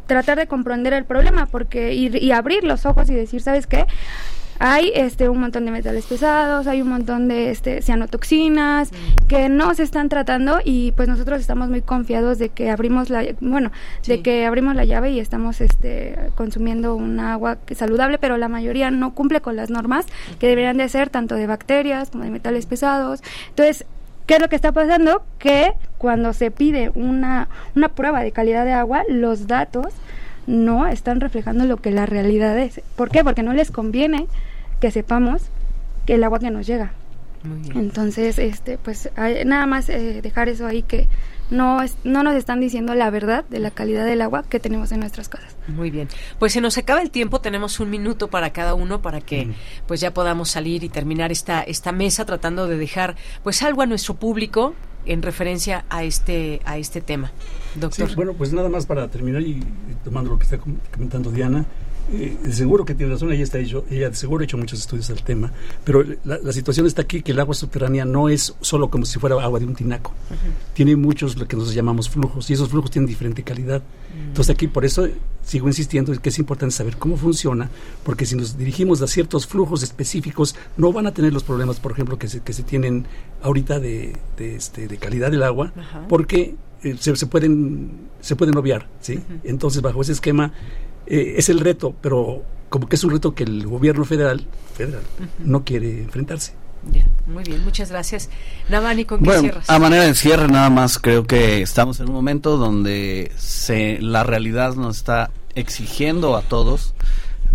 tratar 0.06 0.38
de 0.38 0.46
comprender 0.46 0.92
el 0.94 1.04
problema 1.04 1.46
porque 1.46 1.94
y, 1.94 2.16
y 2.16 2.32
abrir 2.32 2.64
los 2.64 2.86
ojos 2.86 3.08
y 3.10 3.14
decir, 3.14 3.42
¿sabes 3.42 3.66
qué? 3.66 3.86
Hay 4.58 4.90
este 4.94 5.28
un 5.28 5.40
montón 5.40 5.64
de 5.64 5.70
metales 5.70 6.06
pesados, 6.06 6.66
hay 6.66 6.82
un 6.82 6.88
montón 6.88 7.28
de 7.28 7.50
este 7.50 7.82
cianotoxinas 7.82 8.92
mm. 8.92 9.26
que 9.28 9.48
no 9.48 9.74
se 9.74 9.82
están 9.82 10.08
tratando 10.08 10.58
y 10.64 10.92
pues 10.92 11.08
nosotros 11.08 11.40
estamos 11.40 11.68
muy 11.68 11.82
confiados 11.82 12.38
de 12.38 12.48
que 12.48 12.70
abrimos 12.70 13.10
la 13.10 13.24
bueno, 13.40 13.70
sí. 14.02 14.12
de 14.12 14.22
que 14.22 14.46
abrimos 14.46 14.74
la 14.74 14.84
llave 14.84 15.10
y 15.10 15.20
estamos 15.20 15.60
este 15.60 16.16
consumiendo 16.34 16.94
un 16.94 17.20
agua 17.20 17.58
saludable, 17.74 18.18
pero 18.18 18.36
la 18.36 18.48
mayoría 18.48 18.90
no 18.90 19.14
cumple 19.14 19.40
con 19.40 19.56
las 19.56 19.70
normas 19.70 20.06
que 20.38 20.48
deberían 20.48 20.76
de 20.76 20.88
ser 20.88 21.10
tanto 21.10 21.34
de 21.34 21.46
bacterias 21.46 22.10
como 22.10 22.24
de 22.24 22.30
metales 22.30 22.66
pesados. 22.66 23.22
Entonces, 23.50 23.84
¿Qué 24.28 24.34
es 24.34 24.42
lo 24.42 24.50
que 24.50 24.56
está 24.56 24.72
pasando? 24.72 25.22
Que 25.38 25.72
cuando 25.96 26.34
se 26.34 26.50
pide 26.50 26.92
una, 26.94 27.48
una 27.74 27.88
prueba 27.88 28.22
de 28.22 28.30
calidad 28.30 28.66
de 28.66 28.74
agua, 28.74 29.02
los 29.08 29.46
datos 29.46 29.86
no 30.48 30.86
están 30.86 31.20
reflejando 31.20 31.66
lo 31.66 31.76
que 31.76 31.90
la 31.90 32.06
realidad 32.06 32.58
es. 32.58 32.80
¿Por 32.96 33.10
qué? 33.10 33.22
Porque 33.22 33.42
no 33.42 33.52
les 33.52 33.70
conviene 33.70 34.26
que 34.80 34.90
sepamos 34.90 35.42
que 36.06 36.14
el 36.14 36.24
agua 36.24 36.40
que 36.40 36.50
nos 36.50 36.66
llega. 36.66 36.92
Entonces, 37.74 38.38
este, 38.38 38.78
pues 38.78 39.10
hay, 39.14 39.44
nada 39.44 39.66
más 39.66 39.88
eh, 39.88 40.20
dejar 40.22 40.48
eso 40.48 40.66
ahí 40.66 40.82
que 40.82 41.06
no, 41.50 41.82
es, 41.82 41.96
no 42.02 42.22
nos 42.22 42.34
están 42.34 42.60
diciendo 42.60 42.94
la 42.94 43.10
verdad 43.10 43.44
de 43.48 43.60
la 43.60 43.70
calidad 43.70 44.04
del 44.04 44.22
agua 44.22 44.42
que 44.42 44.58
tenemos 44.58 44.90
en 44.90 45.00
nuestras 45.00 45.28
casas. 45.28 45.54
Muy 45.68 45.90
bien. 45.90 46.08
Pues 46.38 46.54
se 46.54 46.60
nos 46.60 46.78
acaba 46.78 47.00
el 47.00 47.10
tiempo, 47.10 47.40
tenemos 47.40 47.78
un 47.78 47.90
minuto 47.90 48.28
para 48.28 48.50
cada 48.52 48.74
uno 48.74 49.02
para 49.02 49.20
que 49.20 49.46
mm. 49.46 49.54
pues 49.86 50.00
ya 50.00 50.12
podamos 50.12 50.50
salir 50.50 50.82
y 50.82 50.88
terminar 50.88 51.30
esta, 51.30 51.62
esta 51.62 51.92
mesa 51.92 52.24
tratando 52.24 52.66
de 52.66 52.76
dejar 52.76 53.16
pues 53.44 53.62
algo 53.62 53.82
a 53.82 53.86
nuestro 53.86 54.14
público 54.14 54.74
en 55.08 55.22
referencia 55.22 55.84
a 55.88 56.04
este 56.04 56.60
a 56.64 56.78
este 56.78 57.00
tema. 57.00 57.32
Doctor. 57.74 58.08
Sí, 58.08 58.14
bueno, 58.14 58.34
pues 58.34 58.52
nada 58.52 58.68
más 58.68 58.86
para 58.86 59.08
terminar 59.08 59.42
y, 59.42 59.52
y 59.52 59.64
tomando 60.04 60.30
lo 60.30 60.38
que 60.38 60.44
está 60.44 60.58
comentando 60.92 61.30
Diana, 61.30 61.66
eh, 62.12 62.36
seguro 62.50 62.84
que 62.84 62.94
tiene 62.94 63.12
razón, 63.12 63.32
ella, 63.32 63.42
está 63.42 63.58
hecho, 63.58 63.84
ella 63.90 64.12
seguro 64.14 64.40
ha 64.40 64.44
hecho 64.44 64.56
muchos 64.56 64.78
estudios 64.80 65.08
del 65.08 65.22
tema, 65.22 65.52
pero 65.84 66.02
la, 66.24 66.38
la, 66.38 66.52
situación 66.52 66.86
está 66.86 67.02
aquí 67.02 67.22
que 67.22 67.32
el 67.32 67.40
agua 67.40 67.54
subterránea 67.54 68.04
no 68.04 68.28
es 68.28 68.54
solo 68.60 68.88
como 68.88 69.04
si 69.04 69.18
fuera 69.18 69.42
agua 69.42 69.58
de 69.58 69.66
un 69.66 69.74
tinaco, 69.74 70.12
uh 70.30 70.34
-huh. 70.34 70.74
tiene 70.74 70.96
muchos 70.96 71.36
lo 71.36 71.46
que 71.46 71.56
nosotros 71.56 71.74
llamamos 71.74 72.08
flujos 72.08 72.48
y 72.50 72.54
esos 72.54 72.70
flujos 72.70 72.90
tienen 72.90 73.06
diferente 73.06 73.42
calidad. 73.42 73.82
Uh 73.82 74.16
-huh. 74.16 74.28
Entonces 74.28 74.54
aquí 74.54 74.68
por 74.68 74.84
eso 74.84 75.06
sigo 75.42 75.66
insistiendo 75.66 76.12
que 76.20 76.28
es 76.28 76.38
importante 76.38 76.74
saber 76.74 76.96
cómo 76.96 77.16
funciona, 77.16 77.70
porque 78.04 78.24
si 78.24 78.36
nos 78.36 78.56
dirigimos 78.56 79.02
a 79.02 79.06
ciertos 79.06 79.46
flujos 79.46 79.82
específicos 79.82 80.54
no 80.76 80.92
van 80.92 81.06
a 81.06 81.12
tener 81.12 81.32
los 81.32 81.44
problemas, 81.44 81.78
por 81.78 81.92
ejemplo, 81.92 82.18
que 82.18 82.28
se, 82.28 82.40
que 82.40 82.52
se 82.52 82.62
tienen 82.62 83.06
ahorita 83.42 83.80
de, 83.80 84.16
de, 84.36 84.56
este, 84.56 84.88
de 84.88 84.96
calidad 84.96 85.30
del 85.30 85.42
agua, 85.42 85.72
uh 85.76 85.78
-huh. 85.78 86.06
porque 86.08 86.54
eh, 86.82 86.96
se, 86.98 87.14
se, 87.16 87.26
pueden, 87.26 88.08
se 88.20 88.36
pueden 88.36 88.56
obviar. 88.56 88.86
¿sí? 89.00 89.18
Entonces 89.44 89.82
bajo 89.82 90.00
ese 90.02 90.12
esquema 90.12 90.52
eh, 91.08 91.34
es 91.36 91.48
el 91.48 91.60
reto, 91.60 91.94
pero 92.00 92.42
como 92.68 92.88
que 92.88 92.96
es 92.96 93.04
un 93.04 93.10
reto 93.10 93.34
que 93.34 93.44
el 93.44 93.66
gobierno 93.66 94.04
federal, 94.04 94.46
federal 94.74 95.02
uh 95.18 95.22
-huh. 95.22 95.44
no 95.44 95.64
quiere 95.64 96.02
enfrentarse. 96.02 96.52
Ya, 96.92 97.06
muy 97.26 97.44
bien, 97.44 97.64
muchas 97.64 97.90
gracias. 97.90 98.30
Navani, 98.68 99.04
¿con 99.04 99.18
qué 99.20 99.24
bueno, 99.24 99.40
cierras? 99.42 99.68
A 99.68 99.78
manera 99.78 100.04
de 100.04 100.14
cierre, 100.14 100.48
nada 100.48 100.70
más 100.70 100.98
creo 100.98 101.26
que 101.26 101.60
estamos 101.60 102.00
en 102.00 102.08
un 102.08 102.14
momento 102.14 102.56
donde 102.56 103.32
se, 103.36 103.98
la 104.00 104.22
realidad 104.22 104.74
nos 104.74 104.98
está 104.98 105.30
exigiendo 105.54 106.36
a 106.36 106.42
todos, 106.42 106.94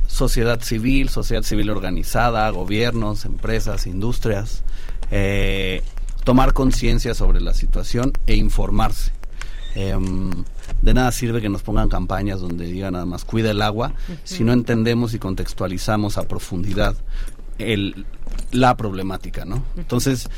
sociedad 0.07 0.61
civil, 0.61 1.09
sociedad 1.09 1.43
civil 1.43 1.69
organizada, 1.69 2.49
gobiernos, 2.49 3.25
empresas, 3.25 3.87
industrias, 3.87 4.63
eh, 5.09 5.81
tomar 6.23 6.53
conciencia 6.53 7.13
sobre 7.13 7.39
la 7.39 7.53
situación 7.53 8.13
e 8.27 8.35
informarse. 8.35 9.11
Eh, 9.75 9.95
de 10.83 10.93
nada 10.93 11.11
sirve 11.11 11.41
que 11.41 11.49
nos 11.49 11.63
pongan 11.63 11.87
campañas 11.89 12.41
donde 12.41 12.65
digan 12.65 12.93
nada 12.93 13.05
más 13.05 13.23
cuida 13.23 13.51
el 13.51 13.61
agua 13.61 13.93
uh 13.93 14.11
-huh. 14.11 14.17
si 14.23 14.43
no 14.43 14.51
entendemos 14.51 15.13
y 15.13 15.19
contextualizamos 15.19 16.17
a 16.17 16.27
profundidad 16.27 16.95
el, 17.57 18.05
la 18.51 18.75
problemática, 18.75 19.45
¿no? 19.45 19.63
Entonces, 19.77 20.29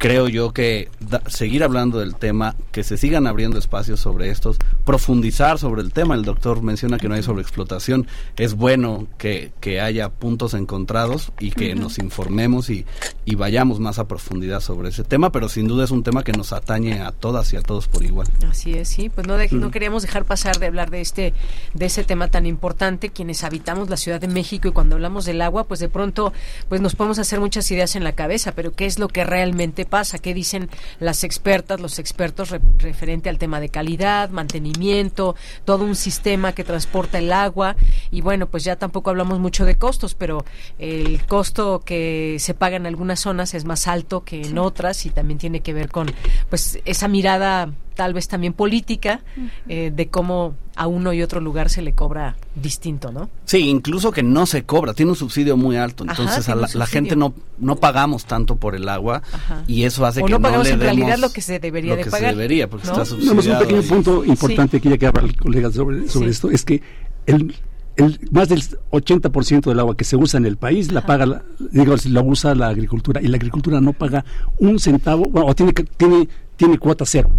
creo 0.00 0.28
yo 0.28 0.52
que 0.54 0.88
da, 0.98 1.20
seguir 1.26 1.62
hablando 1.62 2.00
del 2.00 2.16
tema, 2.16 2.56
que 2.72 2.84
se 2.84 2.96
sigan 2.96 3.26
abriendo 3.26 3.58
espacios 3.58 4.00
sobre 4.00 4.30
estos, 4.30 4.56
profundizar 4.86 5.58
sobre 5.58 5.82
el 5.82 5.92
tema. 5.92 6.14
El 6.14 6.24
doctor 6.24 6.62
menciona 6.62 6.98
que 6.98 7.06
no 7.06 7.14
hay 7.14 7.22
sobreexplotación. 7.22 8.06
Es 8.36 8.54
bueno 8.54 9.06
que, 9.18 9.52
que 9.60 9.78
haya 9.82 10.08
puntos 10.08 10.54
encontrados 10.54 11.32
y 11.38 11.50
que 11.50 11.74
uh 11.74 11.76
-huh. 11.76 11.80
nos 11.80 11.98
informemos 11.98 12.70
y, 12.70 12.86
y, 13.26 13.34
vayamos 13.34 13.78
más 13.78 13.98
a 13.98 14.08
profundidad 14.08 14.60
sobre 14.60 14.88
ese 14.88 15.04
tema, 15.04 15.32
pero 15.32 15.50
sin 15.50 15.68
duda 15.68 15.84
es 15.84 15.90
un 15.90 16.02
tema 16.02 16.24
que 16.24 16.32
nos 16.32 16.54
atañe 16.54 17.02
a 17.02 17.12
todas 17.12 17.52
y 17.52 17.56
a 17.56 17.60
todos 17.60 17.86
por 17.86 18.02
igual. 18.02 18.26
Así 18.48 18.72
es, 18.72 18.88
sí. 18.88 19.10
Pues 19.10 19.26
no, 19.26 19.36
de, 19.36 19.50
no 19.50 19.70
queríamos 19.70 20.02
dejar 20.02 20.24
pasar 20.24 20.58
de 20.58 20.66
hablar 20.66 20.90
de 20.90 21.02
este, 21.02 21.34
de 21.74 21.84
ese 21.84 22.04
tema 22.04 22.28
tan 22.28 22.46
importante, 22.46 23.10
quienes 23.10 23.44
habitamos 23.44 23.90
la 23.90 23.98
Ciudad 23.98 24.18
de 24.18 24.28
México 24.28 24.68
y 24.68 24.72
cuando 24.72 24.94
hablamos 24.94 25.26
del 25.26 25.42
agua, 25.42 25.64
pues 25.64 25.78
de 25.78 25.90
pronto 25.90 26.32
pues 26.70 26.80
nos 26.80 26.94
podemos 26.96 27.18
hacer 27.18 27.38
muchas 27.38 27.70
ideas 27.70 27.96
en 27.96 28.04
la 28.04 28.12
cabeza, 28.12 28.52
pero 28.52 28.72
¿qué 28.72 28.86
es 28.86 28.98
lo 28.98 29.08
que 29.08 29.24
realmente 29.24 29.89
pasa? 29.90 30.18
¿Qué 30.18 30.32
dicen 30.32 30.70
las 30.98 31.24
expertas, 31.24 31.80
los 31.80 31.98
expertos 31.98 32.50
re 32.50 32.60
referente 32.78 33.28
al 33.28 33.36
tema 33.36 33.60
de 33.60 33.68
calidad, 33.68 34.30
mantenimiento, 34.30 35.36
todo 35.66 35.84
un 35.84 35.96
sistema 35.96 36.52
que 36.52 36.64
transporta 36.64 37.18
el 37.18 37.32
agua? 37.32 37.76
Y 38.10 38.22
bueno, 38.22 38.46
pues 38.46 38.64
ya 38.64 38.76
tampoco 38.76 39.10
hablamos 39.10 39.38
mucho 39.38 39.66
de 39.66 39.74
costos, 39.74 40.14
pero 40.14 40.44
el 40.78 41.26
costo 41.26 41.82
que 41.84 42.36
se 42.38 42.54
paga 42.54 42.76
en 42.76 42.86
algunas 42.86 43.20
zonas 43.20 43.52
es 43.52 43.64
más 43.64 43.86
alto 43.86 44.24
que 44.24 44.36
en 44.40 44.52
sí. 44.52 44.58
otras 44.58 45.04
y 45.06 45.10
también 45.10 45.38
tiene 45.38 45.60
que 45.60 45.74
ver 45.74 45.90
con 45.90 46.10
pues 46.48 46.78
esa 46.84 47.08
mirada 47.08 47.70
tal 48.00 48.14
vez 48.14 48.28
también 48.28 48.54
política 48.54 49.20
eh, 49.68 49.92
de 49.94 50.08
cómo 50.08 50.54
a 50.74 50.86
uno 50.86 51.12
y 51.12 51.20
otro 51.20 51.38
lugar 51.38 51.68
se 51.68 51.82
le 51.82 51.92
cobra 51.92 52.34
distinto, 52.54 53.12
¿no? 53.12 53.28
Sí, 53.44 53.58
incluso 53.68 54.10
que 54.10 54.22
no 54.22 54.46
se 54.46 54.62
cobra, 54.62 54.94
tiene 54.94 55.10
un 55.10 55.16
subsidio 55.16 55.58
muy 55.58 55.76
alto, 55.76 56.04
entonces 56.04 56.48
Ajá, 56.48 56.52
a 56.52 56.54
la, 56.54 56.68
la, 56.72 56.86
gente 56.86 57.14
no 57.14 57.34
no 57.58 57.76
pagamos 57.76 58.24
tanto 58.24 58.56
por 58.56 58.74
el 58.74 58.88
agua 58.88 59.20
Ajá. 59.34 59.64
y 59.66 59.84
eso 59.84 60.06
hace 60.06 60.22
o 60.22 60.24
que 60.24 60.32
no, 60.32 60.38
no 60.38 60.42
pagamos 60.44 60.66
le 60.68 60.72
en 60.72 60.78
demos 60.78 60.96
realidad 60.96 61.18
lo 61.18 61.30
que 61.30 61.42
se 61.42 61.58
debería 61.58 61.90
lo 61.90 61.96
de 61.98 62.04
que 62.04 62.10
pagar. 62.10 62.30
se 62.30 62.36
debería 62.36 62.70
porque 62.70 62.86
¿no? 62.86 62.92
está 62.94 63.04
subsidiado. 63.04 63.42
No, 63.42 63.52
un 63.52 63.58
pequeño 63.68 63.82
punto 63.82 64.24
importante 64.24 64.70
sí. 64.70 64.76
aquí 64.78 64.88
ya 64.88 64.96
que 64.96 65.06
habla 65.06 65.20
el 65.24 65.36
colega 65.36 65.70
sobre, 65.70 66.08
sobre 66.08 66.28
sí. 66.28 66.30
esto 66.30 66.50
es 66.50 66.64
que 66.64 66.80
el 67.26 67.54
el, 67.96 68.18
más 68.30 68.48
del 68.48 68.62
80% 68.92 69.64
del 69.66 69.78
agua 69.80 69.94
que 69.94 70.04
se 70.04 70.16
usa 70.16 70.38
en 70.38 70.46
el 70.46 70.56
país 70.56 70.90
la 70.90 71.04
paga, 71.04 71.26
la, 71.26 71.42
digo, 71.70 71.94
la 72.08 72.22
usa 72.22 72.54
la 72.54 72.68
agricultura 72.68 73.20
y 73.20 73.26
la 73.26 73.36
agricultura 73.36 73.78
no 73.82 73.92
paga 73.92 74.24
un 74.58 74.78
centavo, 74.78 75.24
bueno, 75.24 75.48
o 75.48 75.54
tiene, 75.54 75.74
que- 75.74 75.84
tiene, 75.84 76.26
tiene 76.56 76.78
cuota 76.78 77.04
cero. 77.04 77.30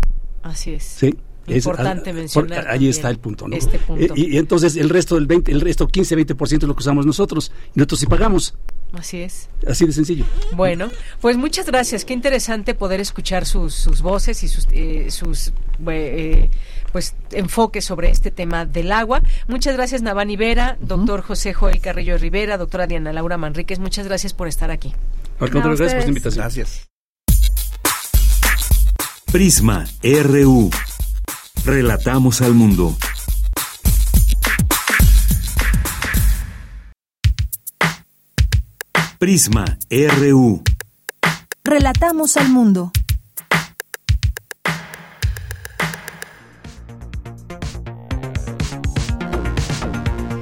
Así 0.43 0.73
es. 0.73 0.83
¿sí? 0.83 1.15
Es- 1.47 1.65
Importante 1.65 2.11
ah, 2.11 2.13
mencionar 2.13 2.63
por- 2.63 2.71
ahí 2.71 2.87
está 2.87 3.09
el 3.09 3.17
punto, 3.17 3.47
¿no? 3.47 3.55
este 3.55 3.79
punto. 3.79 4.13
Y, 4.15 4.35
y 4.35 4.37
entonces 4.37 4.75
el 4.75 4.89
resto 4.89 5.15
del 5.15 5.25
20, 5.25 5.51
el 5.51 5.61
resto 5.61 5.87
15, 5.87 6.15
20% 6.17 6.57
es 6.57 6.63
lo 6.63 6.75
que 6.75 6.79
usamos 6.81 7.05
nosotros 7.05 7.51
y 7.75 7.79
nosotros 7.79 7.99
sí 7.99 8.05
pagamos. 8.05 8.53
Así 8.93 9.21
es. 9.21 9.49
Así 9.65 9.85
de 9.85 9.93
sencillo. 9.93 10.25
Bueno, 10.53 10.89
pues 11.21 11.37
muchas 11.37 11.65
gracias. 11.65 12.03
Qué 12.05 12.13
interesante 12.13 12.75
poder 12.75 12.99
escuchar 12.99 13.45
sus, 13.45 13.73
sus 13.73 14.01
voces 14.01 14.43
y 14.43 14.49
sus, 14.49 14.67
eh, 14.71 15.07
sus 15.09 15.53
eh, 15.87 16.49
pues 16.91 17.15
enfoques 17.31 17.85
sobre 17.85 18.09
este 18.09 18.31
tema 18.31 18.65
del 18.65 18.91
agua. 18.91 19.21
Muchas 19.47 19.75
gracias, 19.77 20.01
Navani 20.01 20.35
Vera, 20.35 20.77
doctor 20.81 21.21
José 21.21 21.53
Joel 21.53 21.79
Carrillo 21.79 22.17
Rivera, 22.17 22.57
doctora 22.57 22.85
Diana 22.85 23.13
Laura 23.13 23.37
Manríquez. 23.37 23.79
Muchas 23.79 24.05
gracias 24.07 24.33
por 24.33 24.47
estar 24.49 24.71
aquí. 24.71 24.93
Al 25.39 25.49
contrario, 25.49 25.77
gracias 25.77 25.93
por 25.93 26.03
su 26.03 26.09
invitación. 26.09 26.43
Gracias. 26.43 26.90
Prisma 29.31 29.85
RU. 30.03 30.69
Relatamos 31.63 32.41
al 32.41 32.53
mundo. 32.53 32.97
Prisma 39.17 39.77
RU. 39.89 40.61
Relatamos 41.63 42.35
al 42.35 42.49
mundo. 42.49 42.91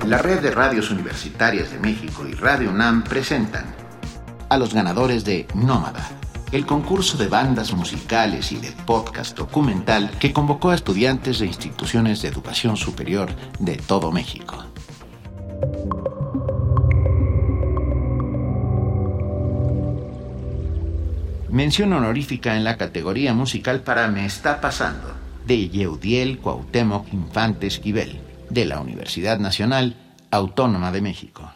La 0.08 0.18
red 0.24 0.40
de 0.40 0.50
radios 0.50 0.90
universitarias 0.90 1.70
de 1.70 1.78
México 1.78 2.26
y 2.28 2.34
Radio 2.34 2.72
UNAM 2.72 3.04
presentan 3.04 3.66
a 4.50 4.58
los 4.58 4.74
ganadores 4.74 5.24
de 5.24 5.46
Nómada, 5.54 6.10
el 6.52 6.66
concurso 6.66 7.18
de 7.18 7.28
bandas 7.28 7.74
musicales 7.74 8.52
y 8.52 8.58
de 8.58 8.72
podcast 8.72 9.38
documental 9.38 10.10
que 10.20 10.34
convocó 10.34 10.72
a 10.72 10.76
estudiantes 10.76 11.40
de 11.40 11.46
instituciones 11.46 12.22
de 12.22 12.30
educación 12.30 12.76
superior 12.76 13.30
de 13.60 13.76
todo 13.78 14.12
México. 14.12 14.66
Mención 21.50 21.94
honorífica 21.94 22.56
en 22.56 22.64
la 22.64 22.78
categoría 22.78 23.34
musical 23.34 23.82
para 23.82 24.08
Me 24.08 24.26
está 24.26 24.62
pasando, 24.62 25.12
de 25.46 25.70
Yeudiel 25.70 26.40
Cuauhtémoc 26.40 27.12
Infante 27.14 27.68
Esquivel, 27.68 28.20
de 28.50 28.66
la 28.66 28.80
Universidad 28.80 29.40
Nacional 29.40 29.96
Autónoma 30.32 30.92
de 30.92 31.02
México. 31.02 31.52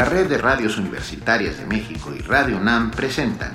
La 0.00 0.06
red 0.06 0.30
de 0.30 0.38
radios 0.38 0.78
universitarias 0.78 1.58
de 1.58 1.66
México 1.66 2.10
y 2.18 2.20
Radio 2.20 2.56
UNAM 2.56 2.90
presentan 2.90 3.52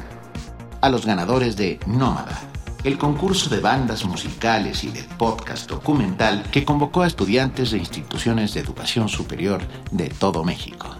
a 0.79 0.89
los 0.89 1.03
ganadores 1.03 1.57
de 1.57 1.79
Nómada, 1.87 2.39
el 2.83 2.99
concurso 2.99 3.49
de 3.49 3.61
bandas 3.61 4.05
musicales 4.05 4.83
y 4.83 4.89
de 4.89 5.01
podcast 5.17 5.67
documental 5.67 6.43
que 6.51 6.63
convocó 6.63 7.01
a 7.01 7.07
estudiantes 7.07 7.71
de 7.71 7.79
instituciones 7.79 8.53
de 8.53 8.59
educación 8.59 9.09
superior 9.09 9.63
de 9.89 10.09
todo 10.09 10.43
México. 10.43 10.95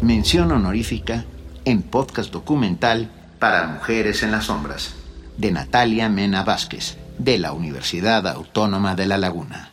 Mención 0.00 0.52
honorífica 0.52 1.24
en 1.64 1.82
podcast 1.82 2.30
documental 2.30 3.10
para 3.40 3.66
Mujeres 3.66 4.22
en 4.22 4.30
las 4.30 4.44
Sombras, 4.44 4.94
de 5.36 5.50
Natalia 5.50 6.08
Mena 6.08 6.44
Vázquez, 6.44 6.96
de 7.18 7.38
la 7.38 7.52
Universidad 7.52 8.26
Autónoma 8.26 8.94
de 8.94 9.06
La 9.06 9.18
Laguna. 9.18 9.70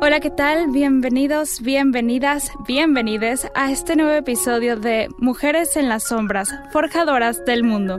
Hola, 0.00 0.20
¿qué 0.20 0.30
tal? 0.30 0.68
Bienvenidos, 0.70 1.60
bienvenidas, 1.60 2.52
bienvenides 2.66 3.48
a 3.56 3.72
este 3.72 3.96
nuevo 3.96 4.12
episodio 4.12 4.76
de 4.76 5.08
Mujeres 5.18 5.76
en 5.76 5.88
las 5.88 6.04
Sombras, 6.04 6.54
Forjadoras 6.70 7.44
del 7.44 7.64
Mundo. 7.64 7.98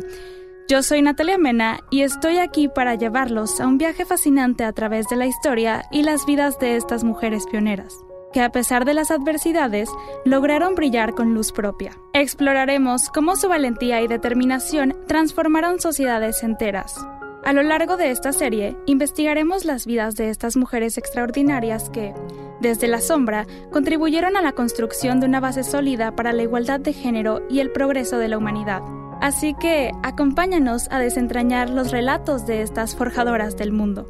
Yo 0.70 0.82
soy 0.82 1.02
Natalia 1.02 1.38
Mena 1.38 1.82
y 1.90 2.04
estoy 2.04 2.38
aquí 2.38 2.70
para 2.70 2.96
llevarlos 2.96 3.60
a 3.60 3.68
un 3.68 3.78
viaje 3.78 4.06
fascinante 4.06 4.64
a 4.64 4.72
través 4.72 5.08
de 5.10 5.18
la 5.18 5.26
historia 5.26 5.84
y 5.92 6.04
las 6.04 6.26
vidas 6.26 6.58
de 6.60 6.78
estas 6.78 7.04
mujeres 7.04 7.46
pioneras, 7.48 7.94
que 8.32 8.42
a 8.42 8.52
pesar 8.52 8.86
de 8.86 8.94
las 8.94 9.12
adversidades 9.12 9.90
lograron 10.24 10.76
brillar 10.76 11.16
con 11.16 11.34
luz 11.34 11.52
propia. 11.52 11.92
Exploraremos 12.14 13.10
cómo 13.10 13.36
su 13.36 13.50
valentía 13.50 14.02
y 14.02 14.08
determinación 14.08 14.96
transformaron 15.08 15.82
sociedades 15.82 16.44
enteras, 16.44 17.06
a 17.44 17.54
lo 17.54 17.64
largo 17.64 17.96
de 17.98 18.12
esta 18.12 18.34
serie, 18.34 18.76
investigaremos 18.86 19.66
las 19.66 19.86
vidas 19.86 20.16
de 20.16 20.30
estas 20.30 20.58
mujeres 20.58 20.98
extraordinarias 20.98 21.90
que, 21.90 22.14
desde 22.60 22.88
la 22.88 23.00
sombra, 23.00 23.48
contribuyeron 23.72 24.36
a 24.36 24.42
la 24.42 24.52
construcción 24.52 25.20
de 25.20 25.28
una 25.28 25.40
base 25.40 25.64
sólida 25.64 26.16
para 26.16 26.34
la 26.34 26.44
igualdad 26.44 26.80
de 26.80 26.94
género 26.94 27.42
y 27.50 27.62
el 27.62 27.72
progreso 27.72 28.18
de 28.18 28.28
la 28.28 28.38
humanidad. 28.38 28.82
Así 29.22 29.54
que, 29.54 29.92
acompáñanos 30.04 30.88
a 30.92 31.00
desentrañar 31.00 31.70
los 31.70 31.92
relatos 31.92 32.46
de 32.46 32.62
estas 32.62 32.96
forjadoras 32.96 33.56
del 33.58 33.72
mundo. 33.72 34.08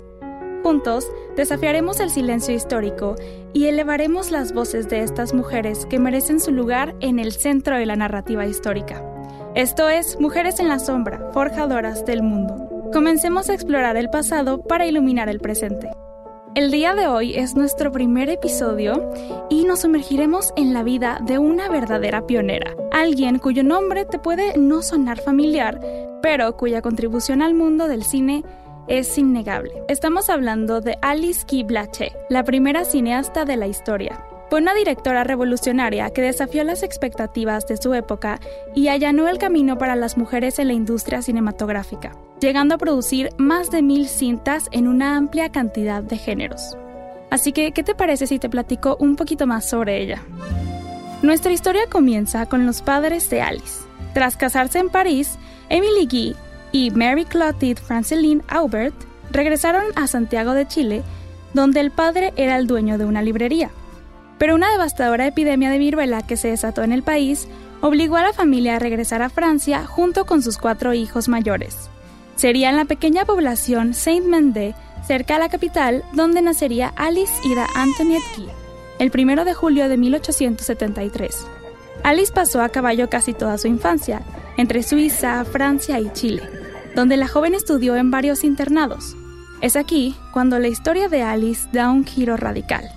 Juntos, 0.63 1.07
desafiaremos 1.37 1.99
el 1.99 2.09
silencio 2.09 2.53
histórico 2.53 3.15
y 3.53 3.67
elevaremos 3.67 4.31
las 4.31 4.53
voces 4.53 4.89
de 4.89 5.01
estas 5.01 5.33
mujeres 5.33 5.85
que 5.85 5.99
merecen 5.99 6.39
su 6.39 6.51
lugar 6.51 6.95
en 6.99 7.19
el 7.19 7.31
centro 7.31 7.77
de 7.77 7.85
la 7.85 7.95
narrativa 7.95 8.45
histórica. 8.45 9.03
Esto 9.55 9.87
es 9.87 10.19
Mujeres 10.19 10.59
en 10.59 10.67
la 10.67 10.79
Sombra, 10.79 11.29
Forjadoras 11.31 12.05
del 12.05 12.21
Mundo. 12.21 12.78
Comencemos 12.93 13.49
a 13.49 13.53
explorar 13.53 13.97
el 13.97 14.09
pasado 14.09 14.63
para 14.63 14.87
iluminar 14.87 15.29
el 15.29 15.39
presente. 15.39 15.91
El 16.55 16.71
día 16.71 16.95
de 16.95 17.07
hoy 17.07 17.35
es 17.35 17.55
nuestro 17.55 17.91
primer 17.91 18.29
episodio 18.29 19.11
y 19.47 19.63
nos 19.65 19.81
sumergiremos 19.81 20.51
en 20.55 20.73
la 20.73 20.81
vida 20.81 21.19
de 21.23 21.37
una 21.37 21.69
verdadera 21.69 22.25
pionera, 22.25 22.75
alguien 22.91 23.37
cuyo 23.37 23.63
nombre 23.63 24.05
te 24.05 24.17
puede 24.17 24.57
no 24.57 24.81
sonar 24.81 25.19
familiar, 25.21 25.79
pero 26.23 26.57
cuya 26.57 26.81
contribución 26.81 27.43
al 27.43 27.53
mundo 27.53 27.87
del 27.87 28.03
cine 28.03 28.43
es 28.87 29.15
innegable. 29.19 29.83
Estamos 29.87 30.31
hablando 30.31 30.81
de 30.81 30.97
Alice 31.03 31.45
Guy 31.47 31.63
Blaché, 31.63 32.13
la 32.27 32.43
primera 32.43 32.85
cineasta 32.85 33.45
de 33.45 33.55
la 33.55 33.67
historia. 33.67 34.19
Fue 34.49 34.61
una 34.61 34.73
directora 34.73 35.23
revolucionaria 35.23 36.09
que 36.09 36.23
desafió 36.23 36.63
las 36.63 36.81
expectativas 36.81 37.67
de 37.67 37.77
su 37.77 37.93
época 37.93 38.39
y 38.73 38.87
allanó 38.87 39.27
el 39.27 39.37
camino 39.37 39.77
para 39.77 39.95
las 39.95 40.17
mujeres 40.17 40.57
en 40.57 40.67
la 40.67 40.73
industria 40.73 41.21
cinematográfica, 41.21 42.13
llegando 42.41 42.73
a 42.73 42.79
producir 42.79 43.29
más 43.37 43.69
de 43.69 43.83
mil 43.83 44.07
cintas 44.07 44.67
en 44.71 44.87
una 44.87 45.17
amplia 45.17 45.51
cantidad 45.51 46.01
de 46.01 46.17
géneros. 46.17 46.75
Así 47.29 47.51
que, 47.51 47.73
¿qué 47.73 47.83
te 47.83 47.93
parece 47.93 48.25
si 48.25 48.39
te 48.39 48.49
platico 48.49 48.97
un 48.99 49.15
poquito 49.15 49.45
más 49.45 49.69
sobre 49.69 50.01
ella? 50.01 50.23
Nuestra 51.21 51.51
historia 51.51 51.81
comienza 51.87 52.47
con 52.47 52.65
los 52.65 52.81
padres 52.81 53.29
de 53.29 53.43
Alice. 53.43 53.83
Tras 54.15 54.35
casarse 54.35 54.79
en 54.79 54.89
París, 54.89 55.37
Emily 55.69 56.07
Guy 56.07 56.35
y 56.71 56.89
Mary 56.89 57.25
Clotilde 57.25 57.79
Franceline 57.79 58.41
Aubert 58.47 58.95
regresaron 59.29 59.83
a 59.95 60.07
Santiago 60.07 60.53
de 60.53 60.67
Chile, 60.67 61.03
donde 61.53 61.81
el 61.81 61.91
padre 61.91 62.33
era 62.35 62.57
el 62.57 62.65
dueño 62.65 62.97
de 62.97 63.05
una 63.05 63.21
librería. 63.21 63.69
Pero 64.39 64.55
una 64.55 64.71
devastadora 64.71 65.27
epidemia 65.27 65.69
de 65.69 65.77
viruela 65.77 66.23
que 66.23 66.37
se 66.37 66.47
desató 66.47 66.81
en 66.81 66.91
el 66.91 67.03
país 67.03 67.47
obligó 67.81 68.15
a 68.15 68.23
la 68.23 68.33
familia 68.33 68.77
a 68.77 68.79
regresar 68.79 69.21
a 69.21 69.29
Francia 69.29 69.85
junto 69.85 70.25
con 70.25 70.41
sus 70.41 70.57
cuatro 70.57 70.93
hijos 70.93 71.27
mayores. 71.29 71.89
Sería 72.35 72.69
en 72.69 72.77
la 72.77 72.85
pequeña 72.85 73.25
población 73.25 73.93
Saint-Mandé, 73.93 74.73
cerca 75.05 75.35
de 75.35 75.41
la 75.41 75.49
capital, 75.49 76.03
donde 76.13 76.41
nacería 76.41 76.93
Alice 76.95 77.33
Ida 77.43 77.67
Antoniette 77.75 78.23
Guy, 78.37 78.47
el 78.99 79.11
1 79.13 79.43
de 79.43 79.53
julio 79.53 79.89
de 79.89 79.97
1873. 79.97 81.45
Alice 82.03 82.31
pasó 82.33 82.61
a 82.61 82.69
caballo 82.69 83.09
casi 83.09 83.33
toda 83.33 83.57
su 83.57 83.67
infancia, 83.67 84.21
entre 84.55 84.83
Suiza, 84.83 85.43
Francia 85.45 85.99
y 85.99 86.11
Chile, 86.13 86.43
donde 86.95 87.17
la 87.17 87.27
joven 87.27 87.55
estudió 87.55 87.97
en 87.97 88.09
varios 88.09 88.43
internados. 88.43 89.15
Es 89.61 89.75
aquí 89.75 90.15
cuando 90.31 90.59
la 90.59 90.69
historia 90.69 91.09
de 91.09 91.23
Alice 91.23 91.67
da 91.73 91.89
un 91.89 92.05
giro 92.05 92.37
radical. 92.37 92.89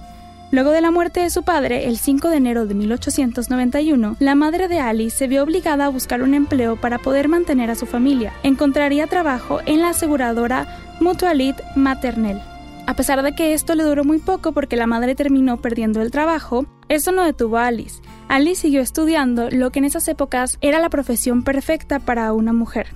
Luego 0.52 0.70
de 0.70 0.82
la 0.82 0.90
muerte 0.90 1.20
de 1.20 1.30
su 1.30 1.44
padre, 1.44 1.86
el 1.88 1.96
5 1.96 2.28
de 2.28 2.36
enero 2.36 2.66
de 2.66 2.74
1891, 2.74 4.16
la 4.18 4.34
madre 4.34 4.68
de 4.68 4.80
Alice 4.80 5.16
se 5.16 5.26
vio 5.26 5.44
obligada 5.44 5.86
a 5.86 5.88
buscar 5.88 6.22
un 6.22 6.34
empleo 6.34 6.76
para 6.76 6.98
poder 6.98 7.28
mantener 7.28 7.70
a 7.70 7.74
su 7.74 7.86
familia. 7.86 8.34
Encontraría 8.42 9.06
trabajo 9.06 9.60
en 9.64 9.80
la 9.80 9.88
aseguradora 9.88 10.66
Mutualit 11.00 11.56
Maternel. 11.74 12.38
A 12.86 12.94
pesar 12.94 13.22
de 13.22 13.32
que 13.32 13.54
esto 13.54 13.74
le 13.74 13.82
duró 13.82 14.04
muy 14.04 14.18
poco 14.18 14.52
porque 14.52 14.76
la 14.76 14.86
madre 14.86 15.14
terminó 15.14 15.56
perdiendo 15.56 16.02
el 16.02 16.10
trabajo, 16.10 16.66
eso 16.90 17.12
no 17.12 17.24
detuvo 17.24 17.56
a 17.56 17.68
Alice. 17.68 18.02
Alice 18.28 18.60
siguió 18.60 18.82
estudiando 18.82 19.48
lo 19.48 19.70
que 19.70 19.78
en 19.78 19.86
esas 19.86 20.06
épocas 20.06 20.58
era 20.60 20.80
la 20.80 20.90
profesión 20.90 21.44
perfecta 21.44 21.98
para 21.98 22.30
una 22.34 22.52
mujer, 22.52 22.88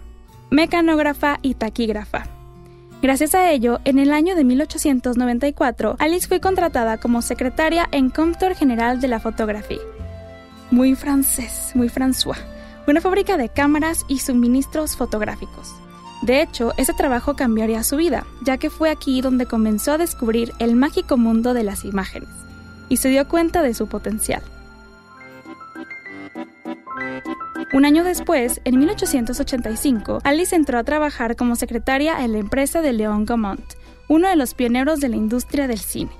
mecanógrafa 0.50 1.38
y 1.40 1.54
taquígrafa. 1.54 2.35
Gracias 3.02 3.34
a 3.34 3.50
ello, 3.50 3.78
en 3.84 3.98
el 3.98 4.12
año 4.12 4.34
de 4.34 4.44
1894, 4.44 5.96
Alice 5.98 6.26
fue 6.26 6.40
contratada 6.40 6.98
como 6.98 7.20
secretaria 7.20 7.86
en 7.92 8.10
Comptor 8.10 8.54
General 8.54 9.00
de 9.00 9.08
la 9.08 9.20
Fotografía. 9.20 9.80
Muy 10.70 10.94
francés, 10.94 11.72
muy 11.74 11.88
François. 11.88 12.38
Una 12.88 13.00
fábrica 13.00 13.36
de 13.36 13.48
cámaras 13.48 14.04
y 14.08 14.20
suministros 14.20 14.96
fotográficos. 14.96 15.74
De 16.22 16.40
hecho, 16.40 16.72
ese 16.78 16.94
trabajo 16.94 17.36
cambiaría 17.36 17.84
su 17.84 17.96
vida, 17.96 18.26
ya 18.42 18.56
que 18.56 18.70
fue 18.70 18.90
aquí 18.90 19.20
donde 19.20 19.46
comenzó 19.46 19.92
a 19.92 19.98
descubrir 19.98 20.52
el 20.58 20.74
mágico 20.74 21.16
mundo 21.16 21.52
de 21.52 21.64
las 21.64 21.84
imágenes 21.84 22.28
y 22.88 22.96
se 22.96 23.08
dio 23.08 23.28
cuenta 23.28 23.62
de 23.62 23.74
su 23.74 23.88
potencial. 23.88 24.42
Un 27.72 27.84
año 27.84 28.04
después, 28.04 28.60
en 28.64 28.78
1885, 28.78 30.20
Alice 30.22 30.54
entró 30.54 30.78
a 30.78 30.84
trabajar 30.84 31.34
como 31.34 31.56
secretaria 31.56 32.24
en 32.24 32.32
la 32.32 32.38
empresa 32.38 32.80
de 32.80 32.92
León 32.92 33.24
Gaumont, 33.24 33.74
uno 34.08 34.28
de 34.28 34.36
los 34.36 34.54
pioneros 34.54 35.00
de 35.00 35.08
la 35.08 35.16
industria 35.16 35.66
del 35.66 35.80
cine, 35.80 36.12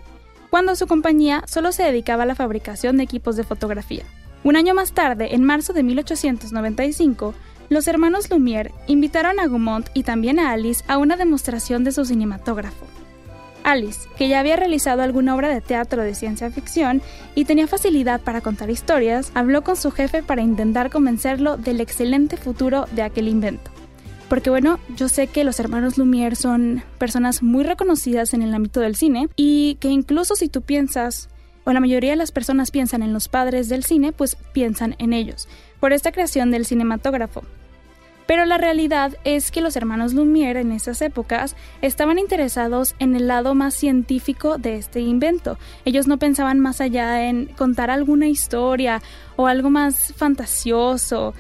cuando 0.51 0.75
su 0.75 0.89
compañía 0.89 1.45
solo 1.47 1.71
se 1.71 1.85
dedicaba 1.85 2.25
a 2.25 2.27
la 2.27 2.35
fabricación 2.35 2.97
de 2.97 3.05
equipos 3.05 3.37
de 3.37 3.45
fotografía. 3.45 4.03
Un 4.43 4.57
año 4.57 4.75
más 4.75 4.93
tarde, 4.93 5.37
en 5.37 5.45
marzo 5.45 5.73
de 5.73 5.85
1895, 5.85 7.35
los 7.69 7.87
hermanos 7.87 8.29
Lumière 8.29 8.73
invitaron 8.89 9.39
a 9.39 9.47
Gaumont 9.47 9.89
y 9.95 10.03
también 10.03 10.41
a 10.41 10.51
Alice 10.51 10.83
a 10.89 10.99
una 10.99 11.17
demostración 11.17 11.85
de 11.85 11.93
su 11.93 12.05
cinematógrafo. 12.05 12.87
Alice, 13.67 14.09
que 14.17 14.29
ya 14.29 14.39
había 14.39 14.55
realizado 14.55 15.03
alguna 15.03 15.35
obra 15.35 15.49
de 15.49 15.61
teatro 15.61 16.05
de 16.05 16.15
ciencia 16.15 16.51
ficción 16.53 17.03
y 17.35 17.47
tenía 17.47 17.67
facilidad 17.67 18.21
para 18.21 18.41
contar 18.41 18.71
historias, 18.71 19.33
habló 19.35 19.65
con 19.65 19.75
su 19.77 19.91
jefe 19.91 20.23
para 20.23 20.41
intentar 20.41 20.89
convencerlo 20.89 21.57
del 21.57 21.81
excelente 21.81 22.37
futuro 22.37 22.87
de 22.93 23.03
aquel 23.03 23.27
invento. 23.27 23.73
Porque 24.29 24.51
bueno, 24.51 24.79
yo 24.97 25.09
sé 25.09 25.27
que 25.27 25.43
los 25.43 25.59
hermanos 25.59 25.99
Lumière 25.99 26.37
son 26.37 26.85
personas 26.99 27.43
muy 27.43 27.65
reconocidas 27.65 28.35
en 28.35 28.43
el 28.43 28.55
ámbito 28.55 28.79
del 28.79 28.95
cine 28.95 29.29
y 29.35 29.77
que 29.81 29.89
incluso 29.89 30.37
si 30.37 30.49
tú 30.49 30.63
piensas, 30.63 31.29
o 31.65 31.73
la 31.73 31.81
mayoría 31.81 32.11
de 32.11 32.17
las 32.17 32.31
personas 32.31 32.71
piensan 32.71 33.03
en 33.03 33.13
los 33.13 33.27
padres 33.27 33.69
del 33.69 33.83
cine, 33.83 34.13
pues 34.13 34.37
piensan 34.53 34.95
en 34.99 35.13
ellos, 35.13 35.49
por 35.81 35.93
esta 35.93 36.13
creación 36.13 36.53
del 36.53 36.67
cinematógrafo. 36.67 37.43
Pero 38.27 38.45
la 38.45 38.59
realidad 38.59 39.17
es 39.25 39.51
que 39.51 39.61
los 39.61 39.77
hermanos 39.77 40.13
Lumière 40.13 40.61
en 40.61 40.73
esas 40.73 41.01
épocas 41.01 41.55
estaban 41.81 42.19
interesados 42.19 42.95
en 42.99 43.15
el 43.15 43.29
lado 43.29 43.55
más 43.55 43.75
científico 43.75 44.59
de 44.59 44.77
este 44.77 45.01
invento. 45.01 45.59
Ellos 45.85 46.09
no 46.09 46.19
pensaban 46.19 46.59
más 46.59 46.81
allá 46.81 47.29
en 47.29 47.47
contar 47.47 47.91
alguna 47.91 48.27
historia 48.27 49.01
o 49.37 49.47
algo 49.47 49.71
más 49.71 50.13
fantasioso 50.17 51.35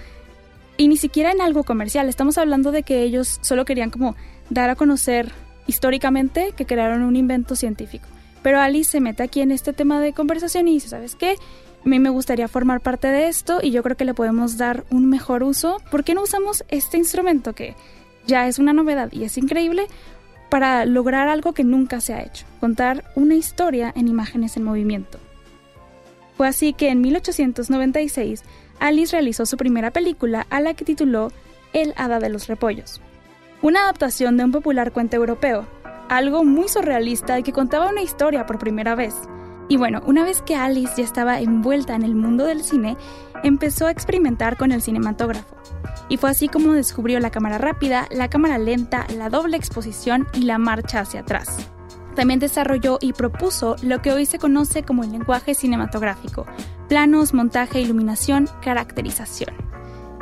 y 0.76 0.88
ni 0.88 0.96
siquiera 0.96 1.32
en 1.32 1.40
algo 1.40 1.64
comercial. 1.64 2.08
Estamos 2.08 2.38
hablando 2.38 2.70
de 2.70 2.82
que 2.84 3.02
ellos 3.02 3.38
solo 3.42 3.64
querían 3.64 3.90
como 3.90 4.14
dar 4.50 4.70
a 4.70 4.76
conocer 4.76 5.32
históricamente 5.66 6.52
que 6.56 6.66
crearon 6.66 7.02
un 7.02 7.16
invento 7.16 7.56
científico. 7.56 8.06
Pero 8.42 8.60
Alice 8.60 8.92
se 8.92 9.00
mete 9.00 9.24
aquí 9.24 9.40
en 9.40 9.50
este 9.50 9.72
tema 9.72 10.00
de 10.00 10.12
conversación 10.12 10.68
y 10.68 10.74
dice, 10.74 10.88
¿sabes 10.88 11.16
qué? 11.16 11.34
A 11.86 11.88
mí 11.88 12.00
me 12.00 12.10
gustaría 12.10 12.48
formar 12.48 12.80
parte 12.80 13.06
de 13.06 13.28
esto 13.28 13.60
y 13.62 13.70
yo 13.70 13.84
creo 13.84 13.96
que 13.96 14.04
le 14.04 14.12
podemos 14.12 14.56
dar 14.56 14.82
un 14.90 15.08
mejor 15.08 15.44
uso. 15.44 15.76
¿Por 15.88 16.02
qué 16.02 16.14
no 16.14 16.22
usamos 16.24 16.64
este 16.66 16.98
instrumento 16.98 17.52
que 17.52 17.76
ya 18.26 18.48
es 18.48 18.58
una 18.58 18.72
novedad 18.72 19.12
y 19.12 19.22
es 19.22 19.38
increíble 19.38 19.86
para 20.50 20.84
lograr 20.84 21.28
algo 21.28 21.52
que 21.52 21.62
nunca 21.62 22.00
se 22.00 22.12
ha 22.12 22.24
hecho? 22.24 22.44
Contar 22.58 23.04
una 23.14 23.36
historia 23.36 23.92
en 23.94 24.08
imágenes 24.08 24.56
en 24.56 24.64
movimiento. 24.64 25.20
Fue 26.36 26.48
así 26.48 26.72
que 26.72 26.88
en 26.88 27.02
1896 27.02 28.42
Alice 28.80 29.12
realizó 29.12 29.46
su 29.46 29.56
primera 29.56 29.92
película 29.92 30.44
a 30.50 30.60
la 30.60 30.74
que 30.74 30.84
tituló 30.84 31.30
El 31.72 31.94
Hada 31.96 32.18
de 32.18 32.30
los 32.30 32.48
Repollos. 32.48 33.00
Una 33.62 33.84
adaptación 33.84 34.36
de 34.36 34.42
un 34.42 34.50
popular 34.50 34.90
cuento 34.90 35.14
europeo, 35.14 35.68
algo 36.08 36.44
muy 36.44 36.66
surrealista 36.66 37.38
y 37.38 37.44
que 37.44 37.52
contaba 37.52 37.90
una 37.90 38.02
historia 38.02 38.44
por 38.44 38.58
primera 38.58 38.96
vez. 38.96 39.14
Y 39.68 39.76
bueno, 39.76 40.00
una 40.06 40.24
vez 40.24 40.42
que 40.42 40.54
Alice 40.54 40.94
ya 40.96 41.04
estaba 41.04 41.40
envuelta 41.40 41.94
en 41.94 42.02
el 42.02 42.14
mundo 42.14 42.44
del 42.44 42.62
cine, 42.62 42.96
empezó 43.42 43.86
a 43.86 43.90
experimentar 43.90 44.56
con 44.56 44.72
el 44.72 44.82
cinematógrafo. 44.82 45.56
Y 46.08 46.18
fue 46.18 46.30
así 46.30 46.48
como 46.48 46.72
descubrió 46.72 47.18
la 47.18 47.30
cámara 47.30 47.58
rápida, 47.58 48.06
la 48.10 48.28
cámara 48.28 48.58
lenta, 48.58 49.06
la 49.16 49.28
doble 49.28 49.56
exposición 49.56 50.28
y 50.34 50.42
la 50.42 50.58
marcha 50.58 51.00
hacia 51.00 51.20
atrás. 51.20 51.56
También 52.14 52.40
desarrolló 52.40 52.98
y 53.00 53.12
propuso 53.12 53.76
lo 53.82 54.00
que 54.00 54.12
hoy 54.12 54.24
se 54.24 54.38
conoce 54.38 54.82
como 54.82 55.04
el 55.04 55.12
lenguaje 55.12 55.54
cinematográfico, 55.54 56.46
planos, 56.88 57.34
montaje, 57.34 57.80
iluminación, 57.80 58.48
caracterización. 58.62 59.54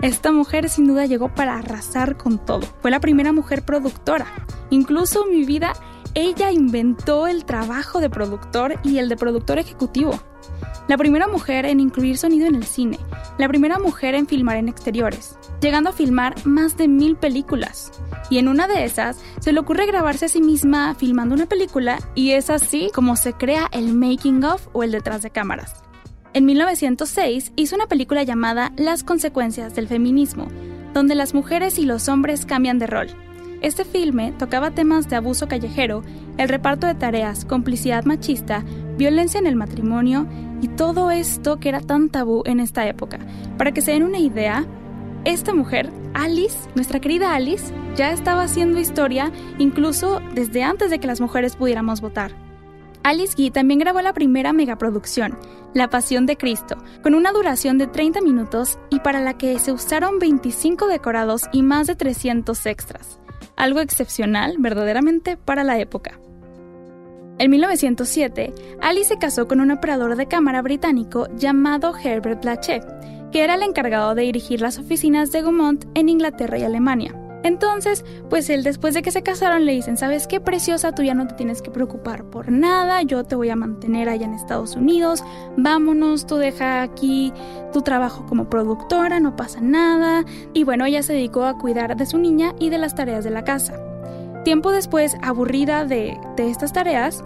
Esta 0.02 0.32
mujer 0.32 0.68
sin 0.68 0.86
duda 0.86 1.06
llegó 1.06 1.32
para 1.34 1.56
arrasar 1.56 2.16
con 2.16 2.44
todo. 2.44 2.66
Fue 2.82 2.90
la 2.90 3.00
primera 3.00 3.32
mujer 3.32 3.62
productora. 3.62 4.26
Incluso 4.70 5.24
mi 5.26 5.44
vida, 5.44 5.72
ella 6.14 6.52
inventó 6.52 7.26
el 7.26 7.44
trabajo 7.44 8.00
de 8.00 8.10
productor 8.10 8.78
y 8.84 8.98
el 8.98 9.08
de 9.08 9.16
productor 9.16 9.58
ejecutivo. 9.58 10.18
La 10.86 10.98
primera 10.98 11.26
mujer 11.26 11.64
en 11.64 11.80
incluir 11.80 12.18
sonido 12.18 12.46
en 12.46 12.54
el 12.54 12.64
cine, 12.64 12.98
la 13.38 13.48
primera 13.48 13.78
mujer 13.78 14.14
en 14.14 14.26
filmar 14.26 14.56
en 14.56 14.68
exteriores, 14.68 15.38
llegando 15.60 15.90
a 15.90 15.94
filmar 15.94 16.34
más 16.44 16.76
de 16.76 16.88
mil 16.88 17.16
películas. 17.16 17.90
Y 18.30 18.38
en 18.38 18.48
una 18.48 18.66
de 18.66 18.84
esas 18.84 19.16
se 19.40 19.52
le 19.52 19.60
ocurre 19.60 19.86
grabarse 19.86 20.26
a 20.26 20.28
sí 20.28 20.40
misma 20.40 20.94
filmando 20.94 21.34
una 21.34 21.46
película 21.46 21.98
y 22.14 22.32
es 22.32 22.50
así 22.50 22.90
como 22.94 23.16
se 23.16 23.32
crea 23.32 23.68
el 23.72 23.94
making 23.94 24.44
of 24.44 24.68
o 24.72 24.82
el 24.82 24.92
detrás 24.92 25.22
de 25.22 25.30
cámaras. 25.30 25.84
En 26.34 26.44
1906 26.46 27.52
hizo 27.56 27.76
una 27.76 27.86
película 27.86 28.22
llamada 28.22 28.72
Las 28.76 29.04
consecuencias 29.04 29.74
del 29.74 29.88
feminismo, 29.88 30.48
donde 30.92 31.14
las 31.14 31.32
mujeres 31.32 31.78
y 31.78 31.86
los 31.86 32.08
hombres 32.08 32.44
cambian 32.44 32.78
de 32.78 32.88
rol. 32.88 33.08
Este 33.64 33.86
filme 33.86 34.30
tocaba 34.32 34.72
temas 34.72 35.08
de 35.08 35.16
abuso 35.16 35.48
callejero, 35.48 36.02
el 36.36 36.50
reparto 36.50 36.86
de 36.86 36.94
tareas, 36.94 37.46
complicidad 37.46 38.04
machista, 38.04 38.62
violencia 38.98 39.40
en 39.40 39.46
el 39.46 39.56
matrimonio 39.56 40.26
y 40.60 40.68
todo 40.68 41.10
esto 41.10 41.58
que 41.58 41.70
era 41.70 41.80
tan 41.80 42.10
tabú 42.10 42.42
en 42.44 42.60
esta 42.60 42.86
época. 42.86 43.20
Para 43.56 43.72
que 43.72 43.80
se 43.80 43.92
den 43.92 44.02
una 44.02 44.18
idea, 44.18 44.66
esta 45.24 45.54
mujer, 45.54 45.90
Alice, 46.12 46.58
nuestra 46.74 47.00
querida 47.00 47.34
Alice, 47.34 47.72
ya 47.96 48.12
estaba 48.12 48.42
haciendo 48.42 48.78
historia 48.78 49.32
incluso 49.56 50.20
desde 50.34 50.62
antes 50.62 50.90
de 50.90 50.98
que 50.98 51.06
las 51.06 51.22
mujeres 51.22 51.56
pudiéramos 51.56 52.02
votar. 52.02 52.32
Alice 53.02 53.32
Guy 53.34 53.50
también 53.50 53.80
grabó 53.80 54.02
la 54.02 54.12
primera 54.12 54.52
megaproducción, 54.52 55.38
La 55.72 55.88
Pasión 55.88 56.26
de 56.26 56.36
Cristo, 56.36 56.76
con 57.02 57.14
una 57.14 57.32
duración 57.32 57.78
de 57.78 57.86
30 57.86 58.20
minutos 58.20 58.78
y 58.90 59.00
para 59.00 59.20
la 59.20 59.38
que 59.38 59.58
se 59.58 59.72
usaron 59.72 60.18
25 60.18 60.86
decorados 60.86 61.44
y 61.50 61.62
más 61.62 61.86
de 61.86 61.94
300 61.96 62.66
extras. 62.66 63.23
Algo 63.56 63.80
excepcional 63.80 64.56
verdaderamente 64.58 65.36
para 65.36 65.64
la 65.64 65.78
época. 65.78 66.18
En 67.38 67.50
1907, 67.50 68.52
Alice 68.80 69.08
se 69.08 69.18
casó 69.18 69.48
con 69.48 69.60
un 69.60 69.72
operador 69.72 70.16
de 70.16 70.26
cámara 70.26 70.62
británico 70.62 71.26
llamado 71.36 71.92
Herbert 71.96 72.42
Blanchet, 72.42 72.84
que 73.32 73.42
era 73.42 73.56
el 73.56 73.62
encargado 73.62 74.14
de 74.14 74.22
dirigir 74.22 74.60
las 74.60 74.78
oficinas 74.78 75.32
de 75.32 75.42
Gaumont 75.42 75.84
en 75.94 76.08
Inglaterra 76.08 76.58
y 76.58 76.62
Alemania. 76.62 77.14
Entonces, 77.44 78.04
pues 78.30 78.48
él 78.48 78.64
después 78.64 78.94
de 78.94 79.02
que 79.02 79.10
se 79.10 79.22
casaron 79.22 79.66
le 79.66 79.72
dicen, 79.72 79.98
¿sabes 79.98 80.26
qué 80.26 80.40
preciosa? 80.40 80.92
Tú 80.92 81.02
ya 81.02 81.12
no 81.12 81.28
te 81.28 81.34
tienes 81.34 81.60
que 81.60 81.70
preocupar 81.70 82.24
por 82.24 82.50
nada, 82.50 83.02
yo 83.02 83.22
te 83.22 83.36
voy 83.36 83.50
a 83.50 83.56
mantener 83.56 84.08
allá 84.08 84.24
en 84.24 84.32
Estados 84.32 84.76
Unidos, 84.76 85.22
vámonos, 85.56 86.26
tú 86.26 86.36
deja 86.36 86.82
aquí 86.82 87.32
tu 87.72 87.82
trabajo 87.82 88.24
como 88.26 88.48
productora, 88.48 89.20
no 89.20 89.36
pasa 89.36 89.60
nada. 89.60 90.24
Y 90.54 90.64
bueno, 90.64 90.86
ella 90.86 91.02
se 91.02 91.12
dedicó 91.12 91.44
a 91.44 91.58
cuidar 91.58 91.96
de 91.96 92.06
su 92.06 92.16
niña 92.16 92.54
y 92.58 92.70
de 92.70 92.78
las 92.78 92.94
tareas 92.94 93.24
de 93.24 93.30
la 93.30 93.44
casa. 93.44 93.78
Tiempo 94.44 94.72
después, 94.72 95.16
aburrida 95.22 95.84
de, 95.84 96.18
estas 96.38 96.72
tareas, 96.72 97.22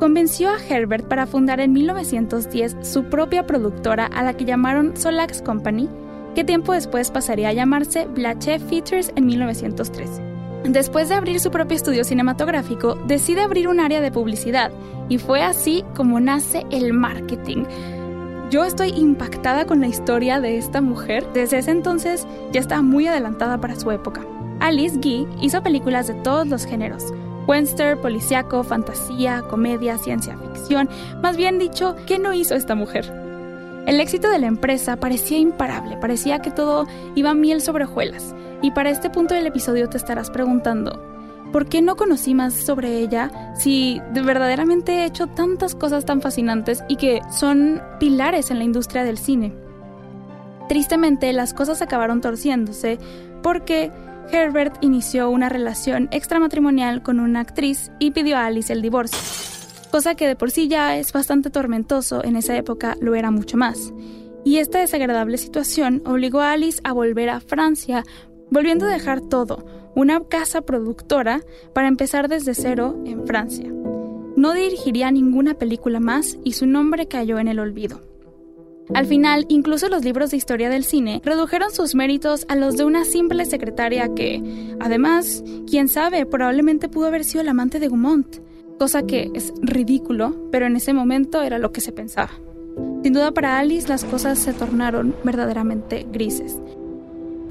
convenció 0.00 0.50
a 0.50 0.58
Herbert 0.58 1.06
para 1.06 1.26
fundar 1.26 1.60
en 1.60 1.72
1910 1.72 2.76
su 2.82 3.04
propia 3.04 3.46
productora 3.46 4.06
a 4.06 4.22
la 4.24 4.34
que 4.34 4.44
llamaron 4.44 4.96
Solax 4.96 5.42
Company, 5.42 5.88
que 6.34 6.44
tiempo 6.44 6.72
después 6.72 7.10
pasaría 7.10 7.48
a 7.48 7.52
llamarse 7.52 8.06
Blanchet 8.06 8.60
Features 8.68 9.12
en 9.16 9.26
1913. 9.26 10.22
Después 10.64 11.08
de 11.08 11.14
abrir 11.14 11.40
su 11.40 11.50
propio 11.50 11.76
estudio 11.76 12.04
cinematográfico, 12.04 12.96
decide 13.06 13.40
abrir 13.40 13.66
un 13.66 13.80
área 13.80 14.00
de 14.00 14.12
publicidad 14.12 14.70
y 15.08 15.18
fue 15.18 15.42
así 15.42 15.84
como 15.96 16.20
nace 16.20 16.66
el 16.70 16.92
marketing. 16.92 17.64
Yo 18.50 18.64
estoy 18.64 18.90
impactada 18.90 19.64
con 19.64 19.80
la 19.80 19.86
historia 19.86 20.40
de 20.40 20.58
esta 20.58 20.80
mujer. 20.80 21.26
Desde 21.32 21.58
ese 21.58 21.70
entonces 21.70 22.26
ya 22.52 22.60
estaba 22.60 22.82
muy 22.82 23.06
adelantada 23.06 23.60
para 23.60 23.76
su 23.76 23.90
época. 23.90 24.22
Alice 24.58 24.98
Guy 24.98 25.26
hizo 25.40 25.62
películas 25.62 26.08
de 26.08 26.14
todos 26.14 26.46
los 26.48 26.66
géneros. 26.66 27.04
Western, 27.46 28.00
policiaco, 28.00 28.62
fantasía, 28.62 29.42
comedia, 29.48 29.98
ciencia 29.98 30.36
ficción. 30.36 30.88
Más 31.22 31.36
bien 31.36 31.58
dicho, 31.58 31.96
¿qué 32.06 32.18
no 32.18 32.34
hizo 32.34 32.54
esta 32.54 32.74
mujer? 32.74 33.19
El 33.90 34.00
éxito 34.00 34.30
de 34.30 34.38
la 34.38 34.46
empresa 34.46 34.94
parecía 35.00 35.38
imparable, 35.38 35.96
parecía 35.96 36.38
que 36.38 36.52
todo 36.52 36.86
iba 37.16 37.34
miel 37.34 37.60
sobre 37.60 37.86
hojuelas. 37.86 38.36
Y 38.62 38.70
para 38.70 38.88
este 38.88 39.10
punto 39.10 39.34
del 39.34 39.48
episodio 39.48 39.88
te 39.88 39.96
estarás 39.96 40.30
preguntando, 40.30 41.02
¿por 41.50 41.66
qué 41.68 41.82
no 41.82 41.96
conocí 41.96 42.32
más 42.32 42.54
sobre 42.54 43.00
ella 43.00 43.52
si 43.56 44.00
de 44.12 44.22
verdaderamente 44.22 44.92
he 44.92 45.06
hecho 45.06 45.26
tantas 45.26 45.74
cosas 45.74 46.04
tan 46.04 46.20
fascinantes 46.20 46.84
y 46.86 46.94
que 46.94 47.20
son 47.32 47.82
pilares 47.98 48.52
en 48.52 48.58
la 48.58 48.64
industria 48.64 49.02
del 49.02 49.18
cine? 49.18 49.52
Tristemente, 50.68 51.32
las 51.32 51.52
cosas 51.52 51.82
acabaron 51.82 52.20
torciéndose 52.20 53.00
porque 53.42 53.90
Herbert 54.30 54.76
inició 54.82 55.30
una 55.30 55.48
relación 55.48 56.08
extramatrimonial 56.12 57.02
con 57.02 57.18
una 57.18 57.40
actriz 57.40 57.90
y 57.98 58.12
pidió 58.12 58.36
a 58.36 58.46
Alice 58.46 58.72
el 58.72 58.82
divorcio 58.82 59.18
cosa 59.90 60.14
que 60.14 60.26
de 60.26 60.36
por 60.36 60.50
sí 60.50 60.68
ya 60.68 60.96
es 60.96 61.12
bastante 61.12 61.50
tormentoso, 61.50 62.24
en 62.24 62.36
esa 62.36 62.56
época 62.56 62.96
lo 63.00 63.14
era 63.14 63.30
mucho 63.30 63.56
más. 63.56 63.92
Y 64.44 64.58
esta 64.58 64.78
desagradable 64.78 65.36
situación 65.36 66.02
obligó 66.06 66.40
a 66.40 66.52
Alice 66.52 66.80
a 66.84 66.92
volver 66.92 67.28
a 67.28 67.40
Francia, 67.40 68.04
volviendo 68.50 68.86
a 68.86 68.90
dejar 68.90 69.20
todo, 69.20 69.64
una 69.94 70.20
casa 70.20 70.62
productora, 70.62 71.42
para 71.74 71.88
empezar 71.88 72.28
desde 72.28 72.54
cero 72.54 73.02
en 73.04 73.26
Francia. 73.26 73.70
No 74.36 74.52
dirigiría 74.54 75.10
ninguna 75.10 75.54
película 75.54 76.00
más 76.00 76.38
y 76.44 76.52
su 76.52 76.66
nombre 76.66 77.06
cayó 77.08 77.38
en 77.38 77.48
el 77.48 77.58
olvido. 77.58 78.00
Al 78.94 79.06
final, 79.06 79.46
incluso 79.48 79.88
los 79.88 80.04
libros 80.04 80.30
de 80.30 80.36
historia 80.36 80.68
del 80.68 80.84
cine 80.84 81.20
redujeron 81.24 81.70
sus 81.70 81.94
méritos 81.94 82.44
a 82.48 82.56
los 82.56 82.76
de 82.76 82.84
una 82.84 83.04
simple 83.04 83.44
secretaria 83.44 84.14
que, 84.14 84.42
además, 84.80 85.44
quién 85.68 85.88
sabe, 85.88 86.26
probablemente 86.26 86.88
pudo 86.88 87.06
haber 87.06 87.24
sido 87.24 87.42
el 87.42 87.48
amante 87.48 87.78
de 87.78 87.88
Gaumont 87.88 88.49
cosa 88.80 89.02
que 89.02 89.30
es 89.34 89.52
ridículo, 89.60 90.34
pero 90.50 90.64
en 90.64 90.74
ese 90.74 90.94
momento 90.94 91.42
era 91.42 91.58
lo 91.58 91.70
que 91.70 91.82
se 91.82 91.92
pensaba. 91.92 92.30
Sin 93.02 93.12
duda 93.12 93.30
para 93.30 93.58
Alice 93.58 93.86
las 93.86 94.06
cosas 94.06 94.38
se 94.38 94.54
tornaron 94.54 95.14
verdaderamente 95.22 96.06
grises. 96.10 96.58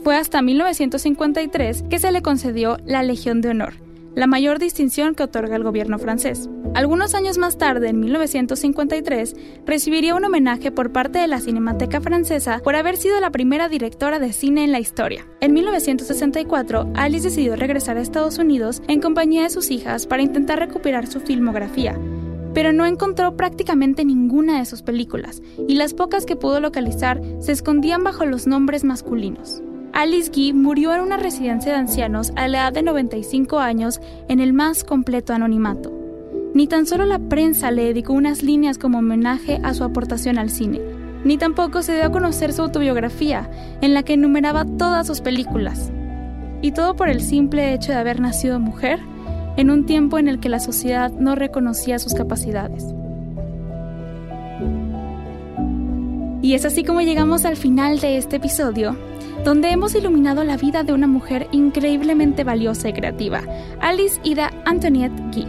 Fue 0.03 0.15
hasta 0.15 0.41
1953 0.41 1.83
que 1.83 1.99
se 1.99 2.11
le 2.11 2.23
concedió 2.23 2.77
la 2.83 3.03
Legión 3.03 3.41
de 3.41 3.49
Honor, 3.49 3.75
la 4.15 4.27
mayor 4.27 4.59
distinción 4.59 5.15
que 5.15 5.23
otorga 5.23 5.55
el 5.55 5.63
gobierno 5.63 5.99
francés. 5.99 6.49
Algunos 6.75 7.15
años 7.15 7.37
más 7.37 7.57
tarde, 7.57 7.89
en 7.89 7.99
1953, 7.99 9.35
recibiría 9.65 10.15
un 10.15 10.25
homenaje 10.25 10.71
por 10.71 10.91
parte 10.91 11.19
de 11.19 11.27
la 11.27 11.39
Cinemateca 11.39 11.99
Francesa 11.99 12.59
por 12.63 12.75
haber 12.75 12.97
sido 12.97 13.19
la 13.19 13.31
primera 13.31 13.69
directora 13.69 14.19
de 14.19 14.33
cine 14.33 14.63
en 14.63 14.71
la 14.71 14.79
historia. 14.79 15.25
En 15.41 15.53
1964, 15.53 16.91
Alice 16.95 17.27
decidió 17.27 17.55
regresar 17.55 17.97
a 17.97 18.01
Estados 18.01 18.37
Unidos 18.37 18.81
en 18.87 19.01
compañía 19.01 19.43
de 19.43 19.49
sus 19.49 19.71
hijas 19.71 20.05
para 20.05 20.21
intentar 20.21 20.59
recuperar 20.59 21.07
su 21.07 21.19
filmografía, 21.21 21.97
pero 22.53 22.73
no 22.73 22.85
encontró 22.85 23.35
prácticamente 23.35 24.05
ninguna 24.05 24.59
de 24.59 24.65
sus 24.65 24.81
películas, 24.81 25.41
y 25.67 25.75
las 25.75 25.93
pocas 25.93 26.25
que 26.25 26.35
pudo 26.35 26.59
localizar 26.59 27.21
se 27.39 27.51
escondían 27.51 28.03
bajo 28.03 28.25
los 28.25 28.47
nombres 28.47 28.83
masculinos. 28.83 29.63
Alice 29.93 30.31
Guy 30.33 30.53
murió 30.53 30.93
en 30.93 31.01
una 31.01 31.17
residencia 31.17 31.73
de 31.73 31.79
ancianos 31.79 32.31
a 32.35 32.47
la 32.47 32.59
edad 32.59 32.73
de 32.73 32.83
95 32.83 33.59
años 33.59 33.99
en 34.27 34.39
el 34.39 34.53
más 34.53 34.83
completo 34.83 35.33
anonimato. 35.33 35.91
Ni 36.53 36.67
tan 36.67 36.85
solo 36.85 37.05
la 37.05 37.19
prensa 37.19 37.71
le 37.71 37.85
dedicó 37.85 38.13
unas 38.13 38.43
líneas 38.43 38.77
como 38.77 38.99
homenaje 38.99 39.59
a 39.63 39.73
su 39.73 39.83
aportación 39.83 40.37
al 40.37 40.49
cine, 40.49 40.79
ni 41.23 41.37
tampoco 41.37 41.81
se 41.81 41.95
dio 41.95 42.05
a 42.05 42.11
conocer 42.11 42.53
su 42.53 42.61
autobiografía, 42.61 43.49
en 43.81 43.93
la 43.93 44.03
que 44.03 44.13
enumeraba 44.13 44.65
todas 44.65 45.07
sus 45.07 45.21
películas. 45.21 45.91
Y 46.61 46.71
todo 46.71 46.95
por 46.95 47.09
el 47.09 47.21
simple 47.21 47.73
hecho 47.73 47.91
de 47.91 47.97
haber 47.97 48.19
nacido 48.19 48.59
mujer 48.59 48.99
en 49.57 49.69
un 49.69 49.85
tiempo 49.85 50.17
en 50.17 50.27
el 50.27 50.39
que 50.39 50.49
la 50.49 50.59
sociedad 50.59 51.11
no 51.11 51.35
reconocía 51.35 51.99
sus 51.99 52.13
capacidades. 52.13 52.85
Y 56.41 56.53
es 56.53 56.65
así 56.65 56.83
como 56.83 57.01
llegamos 57.01 57.45
al 57.45 57.57
final 57.57 57.99
de 57.99 58.17
este 58.17 58.37
episodio, 58.37 58.95
donde 59.43 59.69
hemos 59.69 59.95
iluminado 59.95 60.43
la 60.43 60.57
vida 60.57 60.83
de 60.83 60.93
una 60.93 61.07
mujer 61.07 61.47
increíblemente 61.51 62.43
valiosa 62.43 62.89
y 62.89 62.93
creativa, 62.93 63.41
Alice 63.81 64.19
Ida 64.23 64.51
Antoinette 64.65 65.19
Guy. 65.33 65.47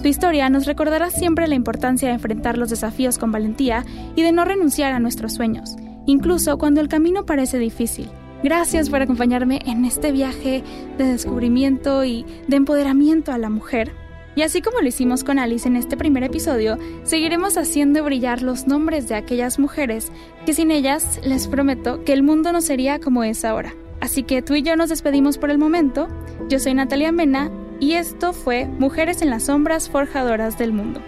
Su 0.00 0.08
historia 0.08 0.48
nos 0.48 0.66
recordará 0.66 1.10
siempre 1.10 1.48
la 1.48 1.54
importancia 1.54 2.08
de 2.08 2.14
enfrentar 2.14 2.58
los 2.58 2.70
desafíos 2.70 3.18
con 3.18 3.32
valentía 3.32 3.84
y 4.14 4.22
de 4.22 4.32
no 4.32 4.44
renunciar 4.44 4.92
a 4.92 5.00
nuestros 5.00 5.34
sueños, 5.34 5.76
incluso 6.06 6.58
cuando 6.58 6.80
el 6.80 6.88
camino 6.88 7.26
parece 7.26 7.58
difícil. 7.58 8.08
Gracias 8.42 8.90
por 8.90 9.02
acompañarme 9.02 9.60
en 9.66 9.84
este 9.84 10.12
viaje 10.12 10.62
de 10.98 11.04
descubrimiento 11.04 12.04
y 12.04 12.24
de 12.46 12.56
empoderamiento 12.56 13.32
a 13.32 13.38
la 13.38 13.50
mujer 13.50 13.92
y 14.36 14.42
así 14.42 14.60
como 14.60 14.80
lo 14.80 14.86
hicimos 14.86 15.24
con 15.24 15.38
Alice 15.38 15.66
en 15.66 15.76
este 15.76 15.96
primer 15.96 16.22
episodio, 16.22 16.78
seguiremos 17.04 17.56
haciendo 17.56 18.04
brillar 18.04 18.42
los 18.42 18.66
nombres 18.66 19.08
de 19.08 19.14
aquellas 19.14 19.58
mujeres 19.58 20.12
que 20.44 20.52
sin 20.52 20.70
ellas 20.70 21.18
les 21.24 21.48
prometo 21.48 22.04
que 22.04 22.12
el 22.12 22.22
mundo 22.22 22.52
no 22.52 22.60
sería 22.60 23.00
como 23.00 23.24
es 23.24 23.46
ahora. 23.46 23.74
Así 24.00 24.22
que 24.22 24.42
tú 24.42 24.54
y 24.54 24.62
yo 24.62 24.76
nos 24.76 24.90
despedimos 24.90 25.38
por 25.38 25.50
el 25.50 25.56
momento. 25.56 26.06
Yo 26.50 26.58
soy 26.58 26.74
Natalia 26.74 27.12
Mena 27.12 27.50
y 27.80 27.94
esto 27.94 28.34
fue 28.34 28.66
Mujeres 28.66 29.22
en 29.22 29.30
las 29.30 29.44
Sombras 29.44 29.88
Forjadoras 29.88 30.58
del 30.58 30.74
Mundo. 30.74 31.00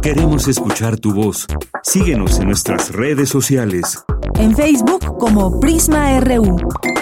Queremos 0.00 0.48
escuchar 0.48 0.98
tu 0.98 1.12
voz. 1.12 1.46
Síguenos 1.82 2.38
en 2.40 2.46
nuestras 2.46 2.92
redes 2.92 3.28
sociales. 3.28 4.02
En 4.38 4.56
Facebook 4.56 5.18
como 5.18 5.60
Prisma 5.60 6.18
RU 6.20 6.56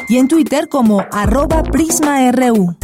y 0.08 0.18
en 0.18 0.26
Twitter 0.26 0.68
como 0.68 1.04
arroba 1.12 1.62
PrismaRU. 1.62 2.76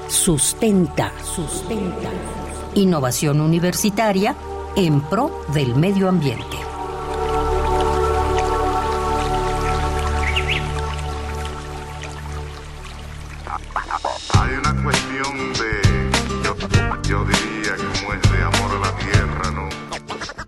Sustenta, 0.08 1.12
sustenta. 1.22 2.10
Innovación 2.74 3.40
universitaria 3.40 4.34
en 4.76 5.00
pro 5.00 5.42
del 5.54 5.74
medio 5.74 6.08
ambiente. 6.08 6.58
Hay 14.34 14.54
una 14.54 14.82
cuestión 14.82 15.52
de, 15.54 16.10
yo, 16.44 16.56
yo 17.08 17.24
diría 17.24 17.45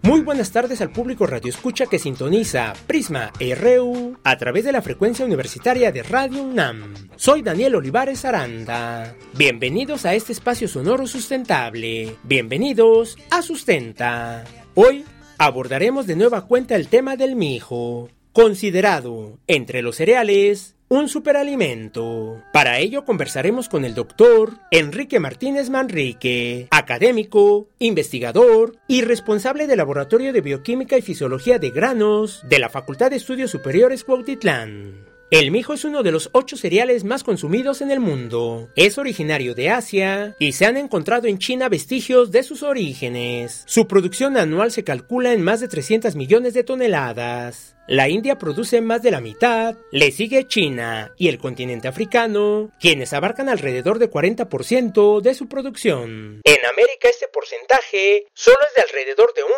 Muy 0.09 0.23
buenas 0.23 0.53
tardes 0.53 0.81
al 0.81 0.91
público 0.91 1.27
Radio 1.27 1.51
Escucha 1.51 1.85
que 1.85 1.99
sintoniza 1.99 2.73
Prisma 2.87 3.31
RU 3.39 4.17
a 4.25 4.39
través 4.39 4.65
de 4.65 4.73
la 4.73 4.81
frecuencia 4.81 5.23
universitaria 5.23 5.93
de 5.93 6.03
Radio 6.03 6.45
UNAM. 6.45 6.95
Soy 7.17 7.43
Daniel 7.43 7.75
Olivares 7.75 8.25
Aranda. 8.25 9.15
Bienvenidos 9.35 10.07
a 10.07 10.15
este 10.15 10.33
espacio 10.33 10.67
sonoro 10.67 11.07
sustentable. 11.07 12.17
Bienvenidos 12.23 13.19
a 13.29 13.43
Sustenta. 13.43 14.45
Hoy 14.75 15.05
abordaremos 15.37 16.07
de 16.07 16.17
nueva 16.17 16.47
cuenta 16.47 16.75
el 16.75 16.89
tema 16.89 17.17
del 17.17 17.37
mijo, 17.37 18.09
considerado 18.33 19.39
entre 19.47 19.83
los 19.83 19.97
cereales 19.97 20.78
un 20.89 21.09
superalimento. 21.09 22.43
Para 22.53 22.79
ello 22.79 23.05
conversaremos 23.05 23.69
con 23.69 23.85
el 23.85 23.95
doctor 23.95 24.55
Enrique 24.71 25.21
Martínez 25.21 25.71
Manrique, 25.71 26.69
académico, 26.71 27.69
investigador 27.79 28.77
y 28.87 29.03
responsable 29.03 29.67
del 29.67 29.79
Laboratorio 29.79 30.33
de 30.33 30.41
Bioquímica 30.41 30.97
y 30.97 31.03
Fisiología 31.03 31.59
de 31.59 31.71
Granos 31.71 32.43
de 32.49 32.59
la 32.59 32.69
Facultad 32.69 33.11
de 33.11 33.17
Estudios 33.17 33.51
Superiores 33.51 34.05
Cuautitlán. 34.05 35.08
El 35.31 35.51
mijo 35.51 35.75
es 35.75 35.85
uno 35.85 36.03
de 36.03 36.11
los 36.11 36.31
ocho 36.33 36.57
cereales 36.57 37.05
más 37.05 37.23
consumidos 37.23 37.83
en 37.83 37.91
el 37.91 38.01
mundo. 38.01 38.71
Es 38.77 38.97
originario 38.97 39.55
de 39.55 39.69
Asia 39.69 40.35
y 40.39 40.53
se 40.53 40.65
han 40.65 40.79
encontrado 40.79 41.27
en 41.27 41.39
China 41.39 41.69
vestigios 41.69 42.31
de 42.31 42.43
sus 42.43 42.63
orígenes. 42.63 43.63
Su 43.67 43.87
producción 43.87 44.39
anual 44.39 44.73
se 44.73 44.85
calcula 44.85 45.35
en 45.35 45.43
más 45.43 45.61
de 45.61 45.69
300 45.69 46.17
millones 46.17 46.55
de 46.55 46.65
toneladas. 46.65 47.77
La 47.87 48.09
India 48.09 48.39
produce 48.39 48.81
más 48.81 49.03
de 49.03 49.11
la 49.11 49.21
mitad, 49.21 49.77
le 49.93 50.13
sigue 50.13 50.47
China 50.47 51.13
y 51.19 51.29
el 51.29 51.39
continente 51.39 51.89
africano, 51.89 52.71
quienes 52.81 53.13
abarcan 53.13 53.51
alrededor 53.51 53.99
de 53.99 54.11
40% 54.11 55.21
de 55.21 55.35
su 55.35 55.47
producción. 55.47 56.41
En 56.43 56.67
América 56.67 57.09
este 57.11 57.29
porcentaje 57.29 58.27
solo 58.33 58.59
es 58.67 58.75
de 58.77 58.81
alrededor 58.81 59.35
de 59.35 59.43
1 59.43 59.53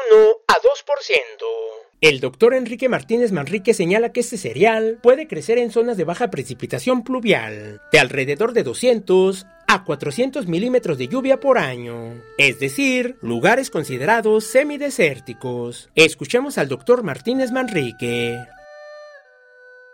a 0.48 0.54
2%. 0.54 1.79
El 2.02 2.20
doctor 2.20 2.54
Enrique 2.54 2.88
Martínez 2.88 3.30
Manrique 3.30 3.74
señala 3.74 4.10
que 4.10 4.20
este 4.20 4.38
cereal 4.38 4.96
puede 5.02 5.26
crecer 5.26 5.58
en 5.58 5.70
zonas 5.70 5.98
de 5.98 6.04
baja 6.04 6.30
precipitación 6.30 7.04
pluvial, 7.04 7.82
de 7.92 7.98
alrededor 7.98 8.54
de 8.54 8.62
200 8.62 9.46
a 9.68 9.84
400 9.84 10.46
milímetros 10.46 10.96
de 10.96 11.08
lluvia 11.08 11.40
por 11.40 11.58
año, 11.58 12.14
es 12.38 12.58
decir, 12.58 13.16
lugares 13.20 13.68
considerados 13.68 14.44
semidesérticos. 14.44 15.90
Escuchemos 15.94 16.56
al 16.56 16.68
doctor 16.68 17.02
Martínez 17.02 17.52
Manrique. 17.52 18.34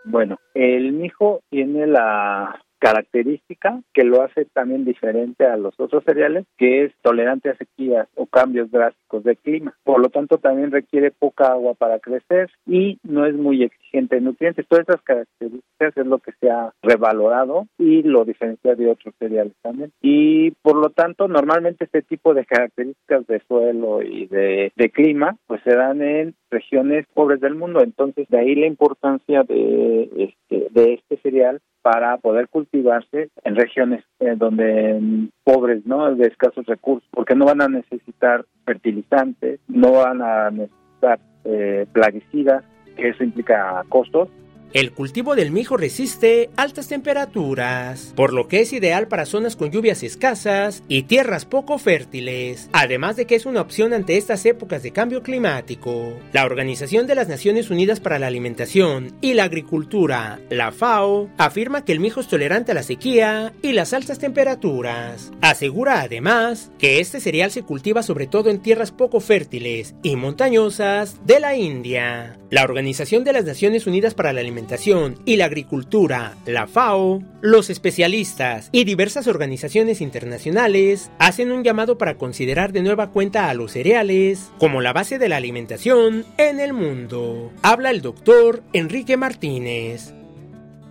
Bueno, 0.05 0.37
el 0.53 0.93
mijo 0.93 1.41
tiene 1.49 1.87
la 1.87 2.57
característica 2.79 3.81
que 3.93 4.03
lo 4.03 4.21
hace 4.21 4.45
también 4.45 4.85
diferente 4.85 5.45
a 5.45 5.57
los 5.57 5.79
otros 5.79 6.03
cereales, 6.03 6.45
que 6.57 6.85
es 6.85 6.93
tolerante 7.01 7.49
a 7.49 7.57
sequías 7.57 8.07
o 8.15 8.25
cambios 8.25 8.71
drásticos 8.71 9.23
de 9.23 9.35
clima. 9.35 9.75
Por 9.83 9.99
lo 9.99 10.09
tanto, 10.09 10.37
también 10.37 10.71
requiere 10.71 11.11
poca 11.11 11.51
agua 11.51 11.73
para 11.73 11.99
crecer 11.99 12.49
y 12.65 12.99
no 13.03 13.25
es 13.25 13.35
muy 13.35 13.63
exigente 13.63 14.17
en 14.17 14.25
nutrientes. 14.25 14.67
Todas 14.67 14.81
estas 14.87 15.01
características 15.01 15.97
es 15.97 16.05
lo 16.05 16.19
que 16.19 16.31
se 16.39 16.49
ha 16.49 16.71
revalorado 16.81 17.67
y 17.77 18.03
lo 18.03 18.25
diferencia 18.25 18.75
de 18.75 18.89
otros 18.89 19.13
cereales 19.19 19.53
también. 19.61 19.91
Y 20.01 20.51
por 20.61 20.75
lo 20.75 20.89
tanto, 20.89 21.27
normalmente 21.27 21.85
este 21.85 22.01
tipo 22.01 22.33
de 22.33 22.45
características 22.45 23.27
de 23.27 23.41
suelo 23.47 24.01
y 24.01 24.27
de, 24.27 24.71
de 24.75 24.89
clima, 24.89 25.37
pues 25.47 25.61
se 25.63 25.75
dan 25.75 26.01
en 26.01 26.35
regiones 26.49 27.05
pobres 27.13 27.39
del 27.41 27.55
mundo. 27.55 27.81
Entonces, 27.81 28.27
de 28.29 28.39
ahí 28.39 28.55
la 28.55 28.67
importancia 28.67 29.43
de 29.43 30.09
este, 30.17 30.67
de 30.71 30.93
cereal 31.17 31.61
para 31.81 32.17
poder 32.17 32.49
cultivarse 32.49 33.29
en 33.43 33.55
regiones 33.55 34.03
eh, 34.19 34.35
donde 34.35 34.99
mm, 34.99 35.29
pobres, 35.43 35.85
¿no? 35.85 36.13
De 36.15 36.27
escasos 36.27 36.65
recursos, 36.65 37.07
porque 37.11 37.35
no 37.35 37.45
van 37.45 37.61
a 37.61 37.67
necesitar 37.67 38.45
fertilizantes, 38.65 39.59
no 39.67 39.93
van 39.93 40.21
a 40.21 40.51
necesitar 40.51 41.19
eh, 41.45 41.85
plaguicidas, 41.93 42.65
que 42.97 43.09
eso 43.09 43.23
implica 43.23 43.85
costos, 43.89 44.29
el 44.73 44.91
cultivo 44.91 45.35
del 45.35 45.51
mijo 45.51 45.77
resiste 45.77 46.49
altas 46.55 46.87
temperaturas, 46.87 48.13
por 48.15 48.33
lo 48.33 48.47
que 48.47 48.59
es 48.59 48.73
ideal 48.73 49.07
para 49.07 49.25
zonas 49.25 49.55
con 49.55 49.71
lluvias 49.71 50.03
escasas 50.03 50.83
y 50.87 51.03
tierras 51.03 51.45
poco 51.45 51.77
fértiles, 51.77 52.69
además 52.73 53.15
de 53.15 53.25
que 53.25 53.35
es 53.35 53.45
una 53.45 53.61
opción 53.61 53.93
ante 53.93 54.17
estas 54.17 54.45
épocas 54.45 54.83
de 54.83 54.91
cambio 54.91 55.23
climático. 55.23 56.13
La 56.33 56.45
Organización 56.45 57.07
de 57.07 57.15
las 57.15 57.27
Naciones 57.27 57.69
Unidas 57.69 57.99
para 57.99 58.19
la 58.19 58.27
Alimentación 58.27 59.15
y 59.21 59.33
la 59.33 59.45
Agricultura, 59.45 60.39
la 60.49 60.71
FAO, 60.71 61.29
afirma 61.37 61.85
que 61.85 61.93
el 61.93 61.99
mijo 61.99 62.19
es 62.19 62.27
tolerante 62.27 62.71
a 62.71 62.75
la 62.75 62.83
sequía 62.83 63.53
y 63.61 63.71
las 63.71 63.93
altas 63.93 64.19
temperaturas. 64.19 65.31
Asegura 65.41 66.01
además 66.01 66.71
que 66.77 66.99
este 66.99 67.19
cereal 67.19 67.51
se 67.51 67.63
cultiva 67.63 68.03
sobre 68.03 68.27
todo 68.27 68.49
en 68.49 68.59
tierras 68.59 68.91
poco 68.91 69.19
fértiles 69.19 69.95
y 70.03 70.15
montañosas 70.15 71.25
de 71.25 71.39
la 71.39 71.55
India. 71.55 72.37
La 72.49 72.63
Organización 72.63 73.25
de 73.25 73.33
las 73.33 73.43
Naciones 73.43 73.87
Unidas 73.87 74.13
para 74.13 74.31
la 74.31 74.39
Alimentación 74.39 75.19
y 75.25 75.35
la 75.35 75.45
Agricultura, 75.45 76.37
la 76.45 76.65
FAO, 76.65 77.21
los 77.41 77.69
especialistas 77.69 78.69
y 78.71 78.85
diversas 78.85 79.27
organizaciones 79.27 79.99
internacionales 79.99 81.11
hacen 81.19 81.51
un 81.51 81.65
llamado 81.65 81.97
para 81.97 82.17
considerar 82.17 82.71
de 82.71 82.83
nueva 82.83 83.11
cuenta 83.11 83.49
a 83.49 83.53
los 83.53 83.73
cereales 83.73 84.49
como 84.59 84.79
la 84.79 84.93
base 84.93 85.19
de 85.19 85.27
la 85.27 85.35
alimentación 85.35 86.25
en 86.37 86.61
el 86.61 86.71
mundo. 86.71 87.51
Habla 87.63 87.91
el 87.91 88.01
doctor 88.01 88.63
Enrique 88.71 89.17
Martínez. 89.17 90.13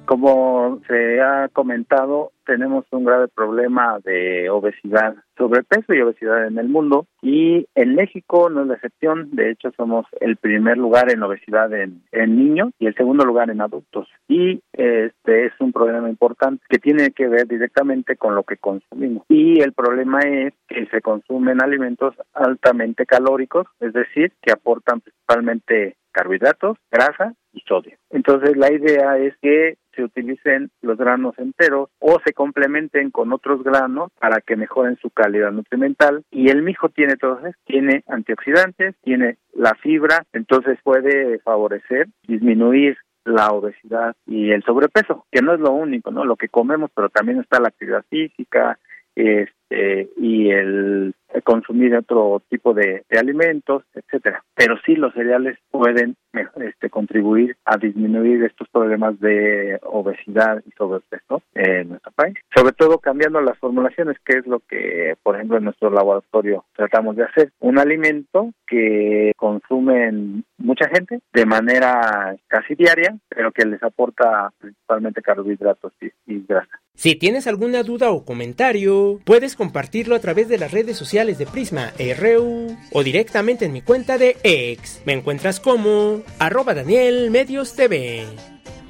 Como 0.06 0.80
se 0.86 1.20
ha 1.20 1.48
comentado, 1.52 2.30
tenemos 2.44 2.84
un 2.92 3.04
grave 3.04 3.26
problema 3.28 3.98
de 4.04 4.48
obesidad, 4.50 5.16
sobrepeso 5.36 5.92
y 5.92 6.00
obesidad 6.00 6.46
en 6.46 6.58
el 6.58 6.68
mundo. 6.68 7.06
Y 7.20 7.66
en 7.74 7.96
México 7.96 8.48
no 8.48 8.62
es 8.62 8.68
la 8.68 8.74
excepción, 8.74 9.30
de 9.32 9.50
hecho 9.50 9.72
somos 9.76 10.06
el 10.20 10.36
primer 10.36 10.78
lugar 10.78 11.10
en 11.10 11.22
obesidad 11.22 11.72
en, 11.74 12.02
en 12.12 12.36
niños 12.36 12.70
y 12.78 12.86
el 12.86 12.94
segundo 12.94 13.24
lugar 13.24 13.50
en 13.50 13.60
adultos. 13.60 14.08
Y 14.28 14.60
este 14.72 15.46
es 15.46 15.52
un 15.58 15.72
problema 15.72 16.08
importante 16.08 16.64
que 16.68 16.78
tiene 16.78 17.10
que 17.10 17.26
ver 17.26 17.48
directamente 17.48 18.16
con 18.16 18.34
lo 18.34 18.44
que 18.44 18.56
consumimos. 18.56 19.24
Y 19.28 19.60
el 19.60 19.72
problema 19.72 20.20
es 20.20 20.54
que 20.68 20.86
se 20.86 21.00
consumen 21.00 21.62
alimentos 21.62 22.14
altamente 22.32 23.06
calóricos, 23.06 23.66
es 23.80 23.92
decir, 23.92 24.32
que 24.40 24.52
aportan 24.52 25.00
principalmente 25.00 25.96
carbohidratos, 26.12 26.78
grasa 26.90 27.34
y 27.52 27.60
sodio. 27.60 27.96
Entonces 28.10 28.56
la 28.56 28.72
idea 28.72 29.18
es 29.18 29.36
que 29.42 29.76
se 29.96 30.04
utilicen 30.04 30.70
los 30.82 30.96
granos 30.96 31.36
enteros 31.38 31.88
o 31.98 32.20
se 32.24 32.32
complementen 32.32 33.10
con 33.10 33.32
otros 33.32 33.64
granos 33.64 34.12
para 34.20 34.40
que 34.40 34.54
mejoren 34.54 34.96
su 34.98 35.10
calidad 35.10 35.50
nutrimental. 35.50 36.22
Y 36.30 36.50
el 36.50 36.62
mijo 36.62 36.90
tiene 36.90 37.16
todo 37.16 37.40
eso, 37.44 37.58
tiene 37.64 38.04
antioxidantes, 38.06 38.94
tiene 39.02 39.38
la 39.54 39.74
fibra, 39.74 40.24
entonces 40.32 40.78
puede 40.84 41.38
favorecer, 41.40 42.06
disminuir 42.28 42.96
la 43.24 43.48
obesidad 43.48 44.14
y 44.26 44.52
el 44.52 44.62
sobrepeso, 44.62 45.26
que 45.32 45.42
no 45.42 45.54
es 45.54 45.60
lo 45.60 45.72
único, 45.72 46.12
¿no? 46.12 46.24
Lo 46.24 46.36
que 46.36 46.48
comemos, 46.48 46.90
pero 46.94 47.08
también 47.08 47.40
está 47.40 47.58
la 47.58 47.68
actividad 47.68 48.04
física, 48.08 48.78
este, 49.16 49.50
y 49.70 50.50
el 50.50 51.14
consumir 51.44 51.94
otro 51.94 52.42
tipo 52.48 52.72
de, 52.74 53.04
de, 53.08 53.18
alimentos, 53.18 53.82
etcétera. 53.94 54.42
Pero 54.54 54.76
sí 54.84 54.96
los 54.96 55.12
cereales 55.14 55.58
pueden 55.70 56.16
este, 56.56 56.90
contribuir 56.90 57.56
a 57.64 57.76
disminuir 57.76 58.42
estos 58.44 58.68
problemas 58.68 59.18
de 59.20 59.78
obesidad 59.82 60.62
y 60.66 60.70
sobrepeso 60.72 61.42
en 61.54 61.90
nuestro 61.90 62.12
país. 62.12 62.36
Sobre 62.54 62.72
todo 62.72 62.98
cambiando 62.98 63.40
las 63.40 63.58
formulaciones, 63.58 64.16
que 64.24 64.38
es 64.38 64.46
lo 64.46 64.60
que, 64.60 65.16
por 65.22 65.36
ejemplo, 65.36 65.58
en 65.58 65.64
nuestro 65.64 65.90
laboratorio 65.90 66.64
tratamos 66.74 67.16
de 67.16 67.24
hacer. 67.24 67.52
Un 67.60 67.78
alimento 67.78 68.52
que 68.66 69.32
consumen 69.36 70.44
mucha 70.58 70.88
gente 70.88 71.20
de 71.32 71.46
manera 71.46 72.36
casi 72.48 72.74
diaria, 72.74 73.16
pero 73.28 73.52
que 73.52 73.64
les 73.64 73.82
aporta 73.82 74.50
principalmente 74.58 75.22
carbohidratos 75.22 75.92
y, 76.00 76.06
y 76.26 76.44
grasa. 76.46 76.80
Si 76.94 77.14
tienes 77.14 77.46
alguna 77.46 77.82
duda 77.82 78.10
o 78.10 78.24
comentario, 78.24 79.20
puedes 79.24 79.54
compartirlo 79.56 80.14
a 80.14 80.20
través 80.20 80.48
de 80.48 80.58
las 80.58 80.70
redes 80.70 80.96
sociales 80.96 81.38
de 81.38 81.46
Prisma 81.46 81.92
RU 82.18 82.76
o 82.92 83.02
directamente 83.02 83.64
en 83.64 83.72
mi 83.72 83.82
cuenta 83.82 84.18
de 84.18 84.36
ex. 84.42 85.00
Me 85.04 85.14
encuentras 85.14 85.60
como 85.60 86.22
arroba 86.38 86.74
Daniel 86.74 87.30
Medios 87.30 87.74
TV. 87.74 88.26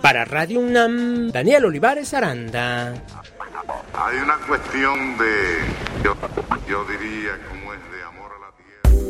Para 0.02 0.24
Radio 0.24 0.60
UNAM, 0.60 1.32
Daniel 1.32 1.64
Olivares 1.64 2.14
Aranda. 2.14 2.94
Hay 3.94 4.18
una 4.18 4.36
cuestión 4.46 5.16
de, 5.18 6.04
yo, 6.04 6.14
yo 6.68 6.84
diría, 6.84 7.32
como 7.48 7.65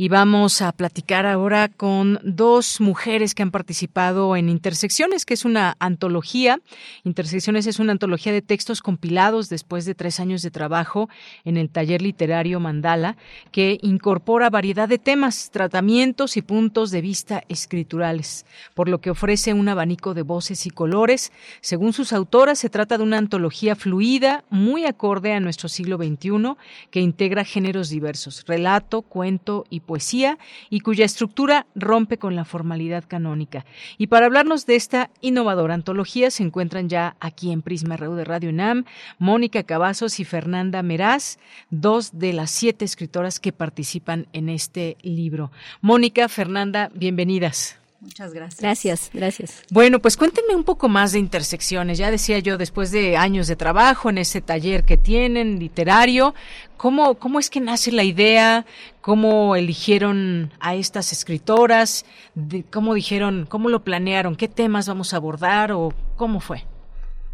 Y 0.00 0.08
vamos 0.08 0.62
a 0.62 0.72
platicar 0.72 1.26
ahora 1.26 1.68
con 1.68 2.20
dos 2.22 2.80
mujeres 2.80 3.34
que 3.34 3.42
han 3.42 3.50
participado 3.50 4.34
en 4.34 4.48
Intersecciones, 4.48 5.26
que 5.26 5.34
es 5.34 5.44
una 5.44 5.76
antología. 5.78 6.58
Intersecciones 7.04 7.66
es 7.66 7.78
una 7.80 7.92
antología 7.92 8.32
de 8.32 8.40
textos 8.40 8.80
compilados 8.80 9.50
después 9.50 9.84
de 9.84 9.94
tres 9.94 10.18
años 10.18 10.40
de 10.40 10.50
trabajo 10.50 11.10
en 11.44 11.58
el 11.58 11.68
taller 11.68 12.00
literario 12.00 12.60
Mandala, 12.60 13.18
que 13.52 13.78
incorpora 13.82 14.48
variedad 14.48 14.88
de 14.88 14.96
temas, 14.96 15.50
tratamientos 15.50 16.38
y 16.38 16.40
puntos 16.40 16.90
de 16.92 17.02
vista 17.02 17.44
escriturales, 17.50 18.46
por 18.72 18.88
lo 18.88 19.02
que 19.02 19.10
ofrece 19.10 19.52
un 19.52 19.68
abanico 19.68 20.14
de 20.14 20.22
voces 20.22 20.64
y 20.64 20.70
colores. 20.70 21.30
Según 21.60 21.92
sus 21.92 22.14
autoras, 22.14 22.58
se 22.58 22.70
trata 22.70 22.96
de 22.96 23.04
una 23.04 23.18
antología 23.18 23.76
fluida, 23.76 24.44
muy 24.48 24.86
acorde 24.86 25.34
a 25.34 25.40
nuestro 25.40 25.68
siglo 25.68 25.98
XXI, 25.98 26.54
que 26.90 27.00
integra 27.00 27.44
géneros 27.44 27.90
diversos, 27.90 28.46
relato, 28.46 29.02
cuento 29.02 29.66
y 29.68 29.80
poesía 29.90 30.38
y 30.70 30.82
cuya 30.82 31.04
estructura 31.04 31.66
rompe 31.74 32.16
con 32.16 32.36
la 32.36 32.44
formalidad 32.44 33.02
canónica. 33.08 33.66
Y 33.98 34.06
para 34.06 34.26
hablarnos 34.26 34.64
de 34.64 34.76
esta 34.76 35.10
innovadora 35.20 35.74
antología 35.74 36.30
se 36.30 36.44
encuentran 36.44 36.88
ya 36.88 37.16
aquí 37.18 37.50
en 37.50 37.60
Prisma 37.60 37.96
RU 37.96 38.14
de 38.14 38.24
Radio 38.24 38.50
UNAM 38.50 38.84
Mónica 39.18 39.64
Cavazos 39.64 40.20
y 40.20 40.24
Fernanda 40.24 40.84
Meraz, 40.84 41.40
dos 41.70 42.20
de 42.20 42.32
las 42.32 42.52
siete 42.52 42.84
escritoras 42.84 43.40
que 43.40 43.50
participan 43.50 44.28
en 44.32 44.48
este 44.48 44.96
libro. 45.02 45.50
Mónica, 45.80 46.28
Fernanda, 46.28 46.92
bienvenidas. 46.94 47.79
Muchas 48.00 48.32
gracias. 48.32 48.60
Gracias, 48.60 49.10
gracias. 49.12 49.62
Bueno, 49.70 49.98
pues 49.98 50.16
cuéntenme 50.16 50.56
un 50.56 50.64
poco 50.64 50.88
más 50.88 51.12
de 51.12 51.18
intersecciones. 51.18 51.98
Ya 51.98 52.10
decía 52.10 52.38
yo, 52.38 52.56
después 52.56 52.90
de 52.92 53.18
años 53.18 53.46
de 53.46 53.56
trabajo 53.56 54.08
en 54.08 54.16
ese 54.16 54.40
taller 54.40 54.84
que 54.84 54.96
tienen, 54.96 55.58
literario, 55.58 56.34
¿cómo, 56.78 57.16
cómo 57.16 57.38
es 57.38 57.50
que 57.50 57.60
nace 57.60 57.92
la 57.92 58.02
idea? 58.02 58.64
¿Cómo 59.02 59.54
eligieron 59.54 60.50
a 60.60 60.74
estas 60.74 61.12
escritoras? 61.12 62.06
De, 62.34 62.64
¿Cómo 62.64 62.94
dijeron, 62.94 63.46
cómo 63.46 63.68
lo 63.68 63.84
planearon? 63.84 64.34
¿Qué 64.34 64.48
temas 64.48 64.88
vamos 64.88 65.12
a 65.12 65.16
abordar 65.16 65.70
o 65.72 65.92
cómo 66.16 66.40
fue? 66.40 66.64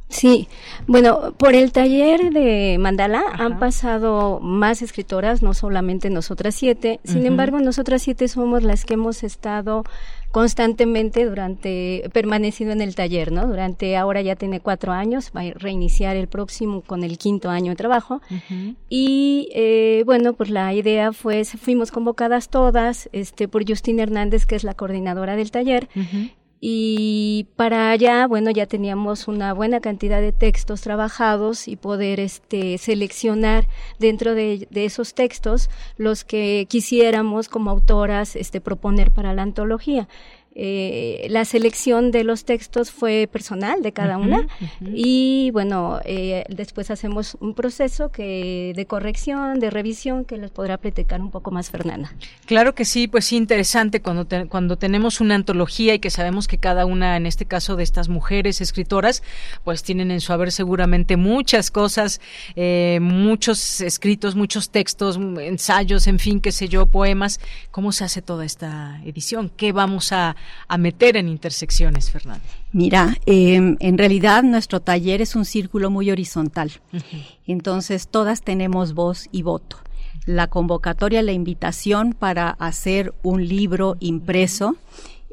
Sí, 0.09 0.49
bueno, 0.87 1.35
por 1.37 1.55
el 1.55 1.73
taller 1.73 2.33
de 2.33 2.77
Mandala 2.79 3.25
Ajá. 3.27 3.45
han 3.45 3.59
pasado 3.59 4.39
más 4.41 4.81
escritoras, 4.81 5.43
no 5.43 5.53
solamente 5.53 6.11
nosotras 6.11 6.55
siete. 6.55 7.01
Sin 7.05 7.19
uh 7.19 7.23
-huh. 7.23 7.27
embargo, 7.27 7.59
nosotras 7.59 8.03
siete 8.03 8.29
somos 8.29 8.63
las 8.63 8.85
que 8.85 8.95
hemos 8.95 9.25
estado 9.25 9.85
constantemente 10.31 11.25
durante, 11.25 12.09
permanecido 12.13 12.71
en 12.71 12.83
el 12.83 12.95
taller, 12.95 13.33
¿no? 13.33 13.47
Durante, 13.47 13.97
ahora 13.97 14.21
ya 14.21 14.37
tiene 14.37 14.61
cuatro 14.61 14.93
años, 14.93 15.33
va 15.35 15.41
a 15.41 15.51
reiniciar 15.55 16.15
el 16.15 16.29
próximo 16.29 16.83
con 16.83 17.03
el 17.03 17.19
quinto 17.19 17.51
año 17.51 17.73
de 17.73 17.77
trabajo. 17.77 18.21
Uh 18.31 18.35
-huh. 18.35 18.77
Y 18.89 19.49
eh, 19.55 20.03
bueno, 20.07 20.35
pues 20.35 20.51
la 20.51 20.73
idea 20.73 21.13
fue, 21.13 21.45
fuimos 21.45 21.91
convocadas 21.91 22.49
todas, 22.49 23.09
este, 23.13 23.49
por 23.49 23.69
Justina 23.69 24.05
Hernández, 24.05 24.47
que 24.47 24.55
es 24.55 24.63
la 24.63 24.75
coordinadora 24.75 25.37
del 25.37 25.51
taller. 25.51 25.89
Uh 25.97 26.01
-huh 26.01 26.31
y 26.69 27.47
para 27.55 27.91
allá, 27.91 28.27
bueno, 28.27 28.51
ya 28.51 28.67
teníamos 28.67 29.29
una 29.29 29.55
buena 29.55 29.79
cantidad 29.79 30.21
de 30.21 30.33
textos 30.33 30.81
trabajados 30.81 31.69
y 31.69 31.77
poder 31.77 32.19
este, 32.19 32.77
seleccionar 32.79 33.69
dentro 34.01 34.35
de, 34.35 34.67
de 34.69 34.85
esos 34.85 35.15
textos 35.15 35.71
los 35.97 36.25
que 36.25 36.67
quisiéramos 36.69 37.49
como 37.49 37.71
autoras 37.71 38.35
este, 38.35 38.61
proponer 38.61 39.13
para 39.13 39.33
la 39.33 39.43
antología. 39.43 40.09
Eh, 40.59 41.27
la 41.29 41.45
selección 41.45 42.11
de 42.11 42.25
los 42.25 42.47
textos 42.47 42.91
fue 42.91 43.29
personal 43.31 43.83
de 43.83 43.93
cada 43.93 44.17
uh 44.17 44.23
-huh, 44.23 44.27
una. 44.27 44.39
uh 44.39 44.45
-huh. 44.81 44.93
y 44.95 45.51
bueno 45.51 46.01
eh, 46.07 46.45
después 46.49 46.91
hacemos 46.91 47.37
un 47.41 47.53
proceso 47.53 48.11
que 48.11 48.73
de 48.75 48.87
corrección 48.87 49.61
de 49.61 49.69
revisión 49.69 50.25
que 50.25 50.39
les 50.39 50.51
podrá 50.51 50.79
platicar 50.79 51.21
un 51.21 51.31
poco 51.31 51.51
más 51.51 51.69
Fernanda. 51.69 52.11
Claro 52.47 52.75
que 52.75 52.87
sí 52.87 53.07
pues 53.07 53.27
sí 53.27 53.37
interesante 53.37 54.01
cuando 54.01 54.25
te, 54.25 54.47
cuando 54.47 54.79
tenemos 54.79 55.21
una 55.21 55.35
antología 55.35 55.93
y 55.93 55.99
que 55.99 56.09
sabemos 56.09 56.49
que 56.49 56.57
cada 56.57 56.87
una 56.87 57.19
en 57.19 57.27
este 57.27 57.45
caso 57.45 57.77
de 57.77 57.83
estas 57.83 58.09
mujeres 58.09 58.63
escritoras 58.63 59.23
pues 59.63 59.83
tienen 59.83 60.11
en 60.11 60.23
su 60.23 60.33
haber 60.33 60.53
seguramente 60.53 61.19
muchas 61.19 61.71
cosas 61.71 62.19
eh, 62.55 62.99
muchos 63.03 63.83
escritos 63.83 64.35
muchos 64.37 64.71
textos 64.71 65.19
ensayos 65.39 66.07
en 66.07 66.19
fin 66.19 66.41
qué 66.41 66.51
sé 66.51 66.69
yo 66.69 66.87
poemas. 66.87 67.41
Cómo 67.71 67.93
se 67.93 68.05
hace 68.05 68.23
toda 68.23 68.47
esta 68.47 69.03
edición 69.05 69.51
qué 69.55 69.73
vamos 69.73 70.13
a 70.13 70.35
a 70.69 70.79
meter 70.79 71.17
en 71.17 71.29
intersecciones, 71.29 72.11
Fernanda? 72.11 72.45
Mira, 72.73 73.17
eh, 73.27 73.77
en 73.79 73.99
realidad 73.99 74.43
nuestro 74.43 74.81
taller 74.81 75.21
es 75.23 75.37
un 75.37 75.45
círculo 75.45 75.91
muy 75.91 76.11
horizontal. 76.11 76.73
Uh 76.93 76.97
-huh. 76.97 77.27
Entonces, 77.47 78.09
todas 78.09 78.43
tenemos 78.43 78.95
voz 78.95 79.29
y 79.33 79.43
voto. 79.43 79.79
La 80.27 80.49
convocatoria, 80.49 81.23
la 81.23 81.33
invitación 81.33 82.13
para 82.13 82.51
hacer 82.51 83.15
un 83.23 83.47
libro 83.47 83.97
impreso 84.01 84.77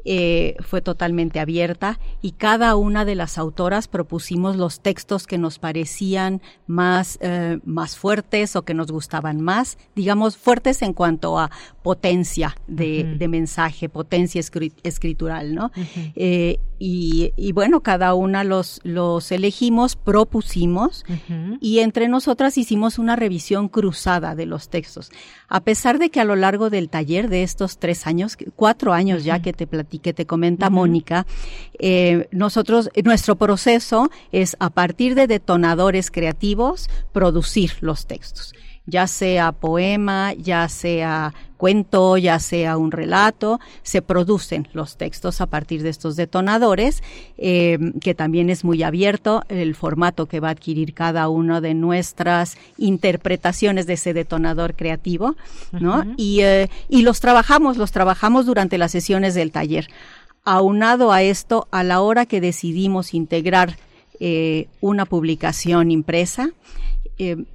eh, 0.04 0.56
fue 0.60 0.82
totalmente 0.82 1.40
abierta 1.40 1.98
y 2.20 2.32
cada 2.32 2.76
una 2.76 3.04
de 3.04 3.14
las 3.14 3.38
autoras 3.38 3.88
propusimos 3.88 4.56
los 4.56 4.80
textos 4.80 5.26
que 5.26 5.38
nos 5.38 5.58
parecían 5.58 6.42
más, 6.66 7.18
eh, 7.22 7.58
más 7.64 7.96
fuertes 7.96 8.56
o 8.56 8.62
que 8.62 8.74
nos 8.74 8.90
gustaban 8.90 9.40
más, 9.40 9.78
digamos, 9.94 10.36
fuertes 10.36 10.82
en 10.82 10.92
cuanto 10.92 11.38
a 11.38 11.50
potencia 11.82 12.54
de, 12.66 12.84
uh 12.84 13.06
-huh. 13.06 13.18
de 13.18 13.28
mensaje, 13.28 13.88
potencia 13.88 14.40
escritural, 14.82 15.54
¿no? 15.54 15.66
Uh 15.76 15.80
-huh. 15.80 16.12
eh, 16.16 16.58
y, 16.78 17.32
y, 17.36 17.52
bueno, 17.52 17.80
cada 17.80 18.14
una 18.14 18.44
los, 18.44 18.80
los 18.82 19.30
elegimos, 19.32 19.96
propusimos 19.96 21.04
uh 21.08 21.12
-huh. 21.12 21.58
y 21.60 21.78
entre 21.78 22.08
nosotras 22.08 22.58
hicimos 22.58 22.98
una 22.98 23.16
revisión 23.16 23.68
cruzada 23.68 24.34
de 24.34 24.44
los 24.44 24.68
textos. 24.68 25.10
A 25.48 25.60
pesar 25.60 25.98
de 25.98 26.10
que 26.10 26.20
a 26.20 26.24
lo 26.24 26.36
largo 26.36 26.68
del 26.70 26.90
taller 26.90 27.28
de 27.28 27.42
estos 27.42 27.78
tres 27.78 28.06
años, 28.06 28.36
cuatro 28.56 28.92
años 28.92 29.24
ya 29.24 29.40
que 29.40 29.52
te 29.52 29.66
que 29.98 30.12
te 30.12 30.26
comenta 30.26 30.66
uh 30.66 30.70
-huh. 30.70 30.74
Mónica, 30.74 31.26
eh, 31.78 32.28
nosotros, 32.30 32.90
nuestro 33.04 33.36
proceso 33.36 34.10
es 34.32 34.56
a 34.60 34.70
partir 34.70 35.14
de 35.14 35.26
detonadores 35.26 36.10
creativos 36.10 36.88
producir 37.12 37.72
los 37.80 38.06
textos 38.06 38.54
ya 38.86 39.06
sea 39.06 39.52
poema, 39.52 40.32
ya 40.34 40.68
sea 40.68 41.32
cuento, 41.56 42.18
ya 42.18 42.38
sea 42.38 42.76
un 42.76 42.90
relato, 42.90 43.58
se 43.82 44.02
producen 44.02 44.68
los 44.74 44.98
textos 44.98 45.40
a 45.40 45.46
partir 45.46 45.82
de 45.82 45.88
estos 45.88 46.16
detonadores, 46.16 47.02
eh, 47.38 47.78
que 48.02 48.14
también 48.14 48.50
es 48.50 48.64
muy 48.64 48.82
abierto 48.82 49.44
el 49.48 49.74
formato 49.74 50.26
que 50.26 50.40
va 50.40 50.48
a 50.48 50.52
adquirir 50.52 50.92
cada 50.92 51.28
una 51.28 51.62
de 51.62 51.72
nuestras 51.72 52.58
interpretaciones 52.76 53.86
de 53.86 53.94
ese 53.94 54.12
detonador 54.12 54.74
creativo, 54.74 55.36
¿no? 55.72 55.98
Uh 55.98 56.02
-huh. 56.02 56.14
y, 56.18 56.40
eh, 56.42 56.68
y 56.88 57.02
los 57.02 57.20
trabajamos, 57.20 57.78
los 57.78 57.92
trabajamos 57.92 58.44
durante 58.44 58.76
las 58.76 58.92
sesiones 58.92 59.34
del 59.34 59.50
taller 59.50 59.88
Aunado 60.46 61.10
a 61.10 61.22
esto, 61.22 61.68
a 61.70 61.82
la 61.82 62.02
hora 62.02 62.26
que 62.26 62.42
decidimos 62.42 63.14
integrar 63.14 63.78
eh, 64.20 64.68
una 64.82 65.06
publicación 65.06 65.90
impresa, 65.90 66.50
eh, 67.18 67.46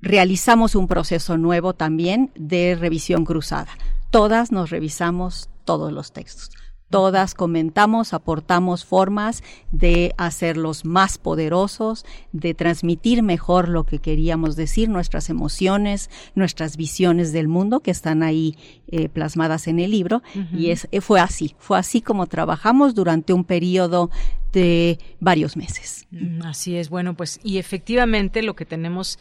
realizamos 0.00 0.74
un 0.74 0.88
proceso 0.88 1.38
nuevo 1.38 1.74
también 1.74 2.30
de 2.34 2.76
revisión 2.78 3.24
cruzada. 3.24 3.70
Todas 4.10 4.52
nos 4.52 4.70
revisamos 4.70 5.48
todos 5.64 5.92
los 5.92 6.12
textos. 6.12 6.50
Todas 6.90 7.34
comentamos, 7.34 8.12
aportamos 8.12 8.84
formas 8.84 9.44
de 9.70 10.12
hacerlos 10.18 10.84
más 10.84 11.18
poderosos, 11.18 12.04
de 12.32 12.52
transmitir 12.52 13.22
mejor 13.22 13.68
lo 13.68 13.84
que 13.84 14.00
queríamos 14.00 14.56
decir, 14.56 14.88
nuestras 14.88 15.30
emociones, 15.30 16.10
nuestras 16.34 16.76
visiones 16.76 17.32
del 17.32 17.46
mundo 17.46 17.78
que 17.78 17.92
están 17.92 18.24
ahí 18.24 18.56
eh, 18.88 19.08
plasmadas 19.08 19.68
en 19.68 19.78
el 19.78 19.92
libro. 19.92 20.24
Y 20.52 20.70
es, 20.70 20.88
fue 21.00 21.20
así, 21.20 21.54
fue 21.58 21.78
así 21.78 22.00
como 22.02 22.26
trabajamos 22.26 22.96
durante 22.96 23.32
un 23.32 23.44
periodo 23.44 24.10
de 24.52 24.98
varios 25.20 25.56
meses. 25.56 26.08
Mm, 26.10 26.42
Así 26.42 26.76
es, 26.76 26.90
bueno, 26.90 27.14
pues 27.14 27.38
y 27.44 27.58
efectivamente 27.58 28.42
lo 28.42 28.56
que 28.56 28.64
tenemos 28.64 29.20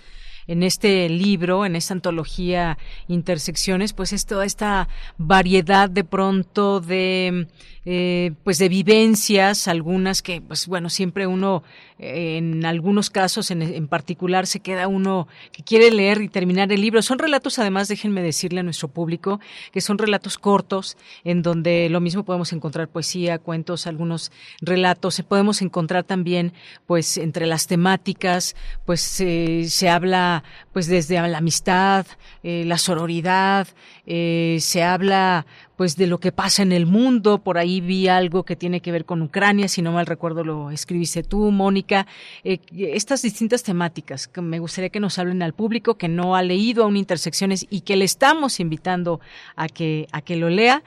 en 0.50 0.64
este 0.64 1.08
libro, 1.10 1.64
en 1.64 1.76
esta 1.76 1.94
antología 1.94 2.80
Intersecciones, 3.08 3.94
pues 3.94 4.14
es 4.14 4.26
toda 4.26 4.46
esta 4.46 4.90
variedad 5.20 5.92
de 5.92 6.04
pronto 6.04 6.82
de 6.82 7.48
eh, 7.92 8.34
pues 8.44 8.60
de 8.60 8.70
vivencias, 8.70 9.68
algunas 9.68 10.22
que 10.22 10.42
pues 10.42 10.68
bueno, 10.68 10.92
siempre 10.92 11.26
uno 11.26 11.64
eh, 11.98 12.38
en 12.38 12.64
algunos 12.64 13.10
casos 13.10 13.50
en, 13.50 13.64
en 13.64 13.88
particular 13.88 14.46
se 14.46 14.60
queda 14.60 14.88
uno 14.88 15.28
que 15.52 15.64
quiere 15.64 15.90
leer 15.90 16.22
y 16.22 16.30
terminar 16.30 16.72
el 16.72 16.82
libro. 16.82 17.02
Son 17.02 17.18
relatos, 17.18 17.58
además, 17.58 17.88
déjenme 17.88 18.22
decirle 18.22 18.60
a 18.60 18.64
nuestro 18.64 18.90
público, 18.90 19.40
que 19.72 19.82
son 19.82 19.98
relatos 19.98 20.38
cortos, 20.38 20.98
en 21.24 21.42
donde 21.42 21.90
lo 21.90 22.00
mismo 22.00 22.24
podemos 22.24 22.54
encontrar 22.54 22.90
poesía, 22.90 23.40
cuentos, 23.40 23.88
algunos 23.88 24.32
relatos. 24.62 25.24
Podemos 25.28 25.64
encontrar 25.64 26.04
también, 26.04 26.54
pues, 26.86 27.18
entre 27.18 27.48
las 27.48 27.66
temáticas, 27.66 28.56
pues 28.86 29.02
se 29.02 29.90
habla, 29.90 30.44
pues, 30.74 30.86
desde 30.86 31.20
la 31.28 31.40
amistad, 31.40 32.06
eh, 32.44 32.66
la 32.68 32.78
sororidad, 32.78 33.68
se 34.06 34.84
habla 34.84 35.46
pues 35.80 35.96
de 35.96 36.08
lo 36.08 36.18
que 36.20 36.34
pasa 36.34 36.62
en 36.62 36.74
el 36.74 36.86
mundo. 36.86 37.42
Por 37.42 37.58
ahí 37.58 37.80
vi 37.80 38.10
algo 38.10 38.44
que 38.44 38.58
tiene 38.58 38.82
que 38.82 38.92
ver 38.92 39.06
con 39.06 39.22
Ucrania, 39.22 39.70
si 39.70 39.82
no 39.82 39.94
mal 39.94 40.08
recuerdo 40.08 40.44
lo 40.44 40.72
escribiste 40.72 41.24
tú, 41.24 41.52
Mónica. 41.52 42.06
Eh, 42.44 42.60
estas 42.74 43.22
distintas 43.22 43.64
temáticas 43.64 44.28
que 44.28 44.42
me 44.42 44.60
gustaría 44.60 44.90
que 44.90 45.00
nos 45.00 45.18
hablen 45.20 45.42
al 45.42 45.54
público 45.54 45.98
que 45.98 46.10
no 46.10 46.36
ha 46.36 46.44
leído 46.44 46.84
aún 46.84 46.98
Intersecciones 46.98 47.66
y 47.70 47.80
que 47.80 47.96
le 47.96 48.04
estamos 48.04 48.60
invitando 48.60 49.22
a 49.56 49.70
que, 49.70 50.10
a 50.12 50.22
que 50.22 50.36
lo 50.36 50.50
lea. 50.50 50.84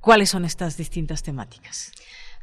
¿Cuáles 0.00 0.30
son 0.30 0.44
estas 0.44 0.76
distintas 0.76 1.24
temáticas? 1.24 1.90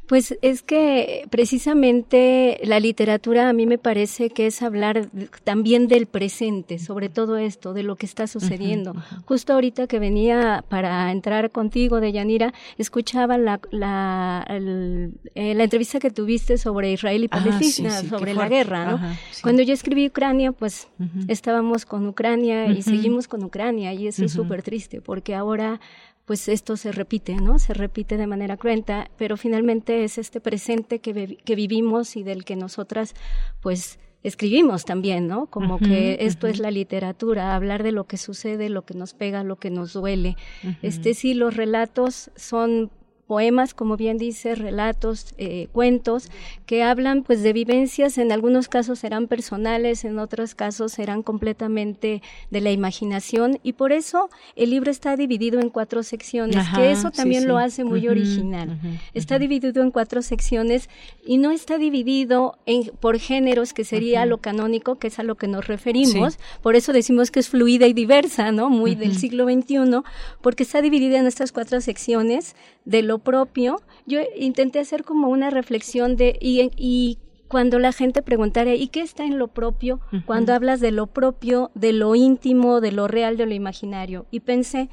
Pues 0.07 0.37
es 0.41 0.61
que 0.61 1.25
precisamente 1.31 2.59
la 2.63 2.79
literatura 2.79 3.49
a 3.49 3.53
mí 3.53 3.65
me 3.65 3.77
parece 3.77 4.29
que 4.29 4.47
es 4.47 4.61
hablar 4.61 5.09
también 5.43 5.87
del 5.87 6.05
presente, 6.05 6.77
sobre 6.79 7.09
todo 7.09 7.37
esto, 7.37 7.73
de 7.73 7.83
lo 7.83 7.95
que 7.95 8.05
está 8.05 8.27
sucediendo. 8.27 8.93
Justo 9.25 9.53
ahorita 9.53 9.87
que 9.87 9.99
venía 9.99 10.63
para 10.69 11.11
entrar 11.11 11.49
contigo, 11.51 11.99
de 11.99 12.11
Yanira, 12.11 12.53
escuchaba 12.77 13.37
la, 13.37 13.59
la, 13.71 14.45
el, 14.47 15.13
eh, 15.33 15.55
la 15.55 15.63
entrevista 15.63 15.99
que 15.99 16.11
tuviste 16.11 16.57
sobre 16.57 16.91
Israel 16.91 17.23
y 17.23 17.27
Ah, 17.31 17.39
Palestina, 17.39 17.89
sí, 17.89 17.95
sí, 17.97 18.03
qué 18.03 18.09
sobre 18.09 18.33
la 18.33 18.47
guerra, 18.47 18.85
¿no? 18.85 18.95
Ajá, 18.95 19.15
sí. 19.31 19.41
Cuando 19.41 19.63
yo 19.63 19.73
escribí 19.73 20.07
Ucrania, 20.07 20.51
pues 20.51 20.87
estábamos 21.27 21.85
con 21.85 22.07
Ucrania 22.07 22.67
y 22.67 22.79
Ujú. 22.79 22.83
seguimos 22.83 23.27
con 23.27 23.43
Ucrania 23.43 23.93
y 23.93 24.07
eso 24.07 24.25
es 24.25 24.31
súper 24.31 24.61
triste 24.61 25.01
porque 25.01 25.33
ahora 25.35 25.79
pues 26.25 26.49
esto 26.49 26.75
se 26.75 26.91
repite, 26.91 27.35
¿no? 27.35 27.59
Se 27.59 27.73
repite 27.73 28.17
de 28.17 28.27
manera 28.27 28.57
cruenta, 28.57 29.09
pero 29.17 29.37
finalmente 29.37 30.03
es 30.03 30.17
este 30.17 30.41
presente 30.41 30.99
que, 30.99 31.37
que 31.43 31.55
vivimos 31.55 32.15
y 32.15 32.23
del 32.23 32.43
que 32.43 32.55
nosotras, 32.55 33.13
pues, 33.61 33.99
escribimos 34.25 34.85
también, 34.85 35.27
¿no? 35.27 35.45
Como 35.45 35.77
que 35.77 36.17
esto 36.21 36.47
es 36.47 36.57
la 36.57 36.71
literatura, 36.71 37.55
hablar 37.55 37.83
de 37.83 37.91
lo 37.91 38.05
que 38.05 38.17
sucede, 38.17 38.69
lo 38.69 38.83
que 38.83 38.95
nos 38.95 39.13
pega, 39.13 39.43
lo 39.43 39.57
que 39.57 39.69
nos 39.69 39.93
duele. 39.93 40.35
Este 40.81 41.13
sí, 41.13 41.35
los 41.35 41.55
relatos 41.55 42.31
son 42.35 42.89
poemas, 43.27 43.73
como 43.73 43.97
bien 43.97 44.17
dice, 44.17 44.55
relatos, 44.55 45.33
eh, 45.37 45.67
cuentos, 45.71 46.29
que 46.65 46.83
hablan 46.83 47.23
pues 47.23 47.41
de 47.41 47.53
vivencias, 47.53 48.17
en 48.17 48.31
algunos 48.31 48.67
casos 48.67 48.99
serán 48.99 49.27
personales, 49.27 50.05
en 50.05 50.19
otros 50.19 50.53
casos 50.55 50.91
serán 50.93 51.23
completamente 51.23 52.21
de 52.51 52.61
la 52.61 52.71
imaginación, 52.71 53.59
y 53.63 53.73
por 53.73 53.91
eso 53.91 54.29
el 54.55 54.69
libro 54.69 54.91
está 54.91 55.15
dividido 55.17 55.59
en 55.59 55.69
cuatro 55.69 56.03
secciones, 56.03 56.57
Ajá, 56.57 56.77
que 56.77 56.91
eso 56.91 57.11
también 57.11 57.43
sí. 57.43 57.47
lo 57.47 57.57
hace 57.57 57.83
muy 57.83 58.07
original. 58.07 58.79
Está 59.13 59.39
dividido 59.39 59.81
en 59.81 59.91
cuatro 59.91 60.21
secciones 60.21 60.89
y 61.25 61.37
no 61.37 61.51
está 61.51 61.77
dividido 61.77 62.57
en, 62.65 62.91
por 62.99 63.19
géneros, 63.19 63.73
que 63.73 63.83
sería 63.83 64.25
lo 64.25 64.37
canónico, 64.37 64.95
que 64.95 65.07
es 65.07 65.19
a 65.19 65.23
lo 65.23 65.35
que 65.35 65.47
nos 65.47 65.67
referimos, 65.67 66.33
Sí. 66.33 66.39
por 66.61 66.75
eso 66.75 66.93
decimos 66.93 67.31
que 67.31 67.39
es 67.39 67.49
fluida 67.49 67.87
y 67.87 67.93
diversa, 67.93 68.51
¿no? 68.51 68.69
Muy 68.69 68.95
del 68.95 69.17
siglo 69.17 69.45
XXI, 69.45 70.01
porque 70.41 70.63
está 70.63 70.81
dividida 70.81 71.17
en 71.19 71.25
estas 71.27 71.51
cuatro 71.51 71.81
secciones 71.81 72.55
de 72.85 73.01
lo 73.01 73.14
propio. 73.19 73.77
Yo 74.05 74.19
intenté 74.37 74.79
hacer 74.79 75.03
como 75.03 75.29
una 75.29 75.49
reflexión 75.49 76.15
de, 76.15 76.37
y, 76.41 76.71
y 76.77 77.19
cuando 77.47 77.79
la 77.79 77.91
gente 77.91 78.21
preguntara, 78.21 78.73
¿y 78.75 78.87
qué 78.87 79.01
está 79.01 79.23
en 79.25 79.37
lo 79.37 79.47
propio? 79.47 79.99
Cuando 80.25 80.53
hablas 80.53 80.79
de 80.79 80.91
lo 80.91 81.07
propio, 81.07 81.71
de 81.75 81.93
lo 81.93 82.15
íntimo, 82.15 82.81
de 82.81 82.91
lo 82.91 83.07
real, 83.07 83.37
de 83.37 83.45
lo 83.45 83.53
imaginario. 83.53 84.25
Y 84.31 84.41
pensé, 84.41 84.89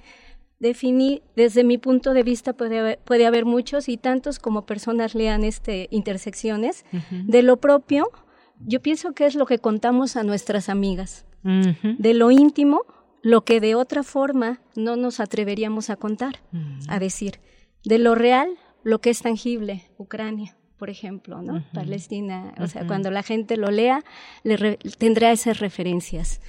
definí, 0.58 1.22
desde 1.34 1.64
mi 1.64 1.78
punto 1.78 2.14
de 2.14 2.22
vista 2.22 2.52
puede 2.52 2.78
haber, 2.78 2.98
puede 3.00 3.26
haber 3.26 3.44
muchos 3.44 3.88
y 3.88 3.96
tantos 3.96 4.38
como 4.38 4.64
personas 4.64 5.14
lean 5.14 5.44
este 5.44 5.88
intersecciones. 5.90 6.84
De 7.10 7.42
lo 7.42 7.56
propio, 7.56 8.10
yo 8.64 8.80
pienso 8.80 9.12
que 9.12 9.26
es 9.26 9.34
lo 9.34 9.46
que 9.46 9.58
contamos 9.58 10.16
a 10.16 10.22
nuestras 10.22 10.68
amigas. 10.68 11.26
De 11.42 12.14
lo 12.14 12.30
íntimo, 12.30 12.82
lo 13.22 13.44
que 13.44 13.60
de 13.60 13.74
otra 13.74 14.02
forma 14.04 14.60
no 14.76 14.96
nos 14.96 15.18
atreveríamos 15.18 15.90
a 15.90 15.96
contar, 15.96 16.42
a 16.88 16.98
decir. 16.98 17.40
De 17.84 17.98
lo 17.98 18.14
real, 18.14 18.48
lo 18.84 19.00
que 19.00 19.10
es 19.10 19.22
tangible, 19.22 19.82
Ucrania, 19.98 20.56
por 20.78 20.90
ejemplo, 20.90 21.42
¿no? 21.42 21.64
Palestina, 21.72 22.54
o 22.58 22.66
sea, 22.66 22.82
cuando 22.86 23.10
la 23.10 23.22
gente 23.22 23.56
lo 23.56 23.70
lea, 23.70 24.02
le 24.44 24.56
re- 24.56 24.78
tendrá 24.98 25.32
esas 25.32 25.58
referencias. 25.60 26.40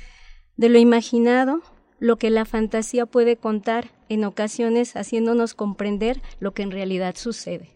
De 0.57 0.69
lo 0.69 0.77
imaginado, 0.79 1.61
lo 1.99 2.17
que 2.17 2.29
la 2.29 2.45
fantasía 2.45 3.05
puede 3.05 3.37
contar 3.37 3.91
en 4.09 4.23
ocasiones 4.25 4.95
haciéndonos 4.95 5.53
comprender 5.53 6.21
lo 6.39 6.53
que 6.53 6.63
en 6.63 6.71
realidad 6.71 7.15
sucede. 7.15 7.69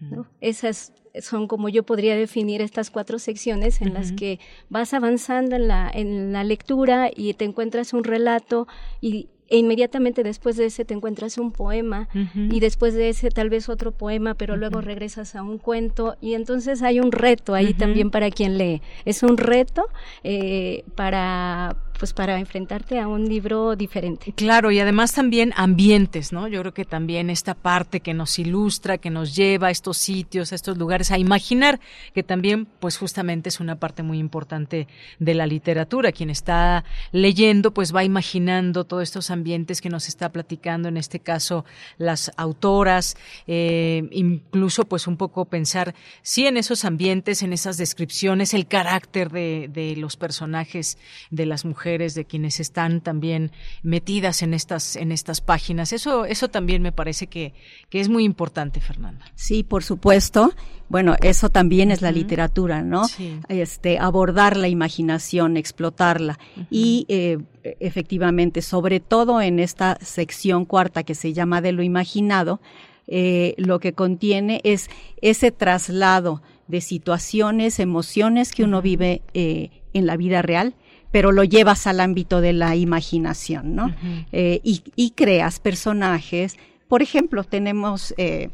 ¿no? 0.00 0.26
Esas 0.40 0.92
son 1.20 1.48
como 1.48 1.68
yo 1.68 1.82
podría 1.84 2.16
definir 2.16 2.60
estas 2.62 2.90
cuatro 2.90 3.18
secciones 3.18 3.80
en 3.80 3.92
las 3.94 4.12
que 4.12 4.38
vas 4.68 4.94
avanzando 4.94 5.56
en 5.56 5.66
la, 5.68 5.90
en 5.92 6.32
la 6.32 6.44
lectura 6.44 7.10
y 7.14 7.34
te 7.34 7.44
encuentras 7.44 7.92
un 7.92 8.04
relato 8.04 8.66
y, 9.00 9.30
e 9.54 9.56
inmediatamente 9.56 10.24
después 10.24 10.56
de 10.56 10.66
ese 10.66 10.84
te 10.84 10.94
encuentras 10.94 11.38
un 11.38 11.52
poema 11.52 12.08
y 12.34 12.58
después 12.58 12.92
de 12.94 13.08
ese 13.08 13.30
tal 13.30 13.50
vez 13.50 13.68
otro 13.68 13.92
poema, 13.92 14.34
pero 14.34 14.56
luego 14.56 14.80
regresas 14.80 15.36
a 15.36 15.44
un 15.44 15.58
cuento 15.58 16.16
y 16.20 16.34
entonces 16.34 16.82
hay 16.82 16.98
un 16.98 17.12
reto 17.12 17.54
ahí 17.54 17.72
también 17.72 18.10
para 18.10 18.32
quien 18.32 18.58
lee. 18.58 18.82
Es 19.04 19.22
un 19.22 19.36
reto 19.36 19.88
eh, 20.24 20.82
para 20.96 21.76
pues 21.98 22.12
para 22.12 22.38
enfrentarte 22.38 22.98
a 22.98 23.08
un 23.08 23.28
libro 23.28 23.76
diferente. 23.76 24.32
Claro, 24.32 24.70
y 24.70 24.78
además 24.78 25.12
también 25.12 25.52
ambientes, 25.56 26.32
¿no? 26.32 26.48
Yo 26.48 26.60
creo 26.60 26.74
que 26.74 26.84
también 26.84 27.30
esta 27.30 27.54
parte 27.54 28.00
que 28.00 28.14
nos 28.14 28.38
ilustra, 28.38 28.98
que 28.98 29.10
nos 29.10 29.34
lleva 29.34 29.68
a 29.68 29.70
estos 29.70 29.96
sitios, 29.96 30.52
a 30.52 30.54
estos 30.54 30.76
lugares, 30.76 31.10
a 31.10 31.18
imaginar, 31.18 31.80
que 32.14 32.22
también, 32.22 32.66
pues 32.66 32.98
justamente 32.98 33.48
es 33.48 33.60
una 33.60 33.76
parte 33.76 34.02
muy 34.02 34.18
importante 34.18 34.88
de 35.18 35.34
la 35.34 35.46
literatura. 35.46 36.12
Quien 36.12 36.30
está 36.30 36.84
leyendo, 37.12 37.72
pues 37.72 37.94
va 37.94 38.04
imaginando 38.04 38.84
todos 38.84 39.02
estos 39.04 39.30
ambientes 39.30 39.80
que 39.80 39.90
nos 39.90 40.08
está 40.08 40.30
platicando, 40.30 40.88
en 40.88 40.96
este 40.96 41.20
caso, 41.20 41.64
las 41.98 42.32
autoras, 42.36 43.16
eh, 43.46 44.08
incluso 44.10 44.84
pues 44.84 45.06
un 45.06 45.16
poco 45.16 45.44
pensar, 45.44 45.94
sí, 46.22 46.46
en 46.46 46.56
esos 46.56 46.84
ambientes, 46.84 47.42
en 47.42 47.52
esas 47.52 47.76
descripciones, 47.76 48.54
el 48.54 48.66
carácter 48.66 49.30
de, 49.30 49.70
de 49.72 49.96
los 49.96 50.16
personajes, 50.16 50.98
de 51.30 51.46
las 51.46 51.64
mujeres, 51.64 51.83
de 51.84 52.24
quienes 52.24 52.60
están 52.60 53.02
también 53.02 53.52
metidas 53.82 54.42
en 54.42 54.54
estas, 54.54 54.96
en 54.96 55.12
estas 55.12 55.42
páginas. 55.42 55.92
Eso, 55.92 56.24
eso 56.24 56.48
también 56.48 56.80
me 56.80 56.92
parece 56.92 57.26
que, 57.26 57.52
que 57.90 58.00
es 58.00 58.08
muy 58.08 58.24
importante, 58.24 58.80
Fernanda. 58.80 59.26
Sí, 59.34 59.62
por 59.62 59.84
supuesto. 59.84 60.52
Bueno, 60.88 61.14
eso 61.22 61.50
también 61.50 61.90
es 61.90 62.00
la 62.00 62.10
literatura, 62.10 62.82
¿no? 62.82 63.06
Sí. 63.06 63.38
Este, 63.48 63.98
abordar 63.98 64.56
la 64.56 64.68
imaginación, 64.68 65.56
explotarla. 65.58 66.38
Y 66.70 67.04
eh, 67.08 67.38
efectivamente, 67.80 68.62
sobre 68.62 69.00
todo 69.00 69.42
en 69.42 69.60
esta 69.60 69.98
sección 70.00 70.64
cuarta 70.64 71.02
que 71.02 71.14
se 71.14 71.34
llama 71.34 71.60
de 71.60 71.72
lo 71.72 71.82
imaginado, 71.82 72.60
eh, 73.06 73.54
lo 73.58 73.80
que 73.80 73.92
contiene 73.92 74.62
es 74.64 74.88
ese 75.20 75.50
traslado 75.50 76.42
de 76.68 76.80
situaciones, 76.80 77.78
emociones 77.78 78.52
que 78.52 78.64
uno 78.64 78.80
vive 78.80 79.20
eh, 79.34 79.70
en 79.92 80.06
la 80.06 80.16
vida 80.16 80.42
real, 80.42 80.74
pero 81.14 81.30
lo 81.30 81.44
llevas 81.44 81.86
al 81.86 82.00
ámbito 82.00 82.40
de 82.40 82.52
la 82.52 82.74
imaginación, 82.74 83.76
¿no? 83.76 83.94
Eh, 84.32 84.60
y, 84.64 84.82
y 84.96 85.10
creas 85.10 85.60
personajes. 85.60 86.56
Por 86.88 87.02
ejemplo, 87.02 87.44
tenemos 87.44 88.12
eh, 88.16 88.50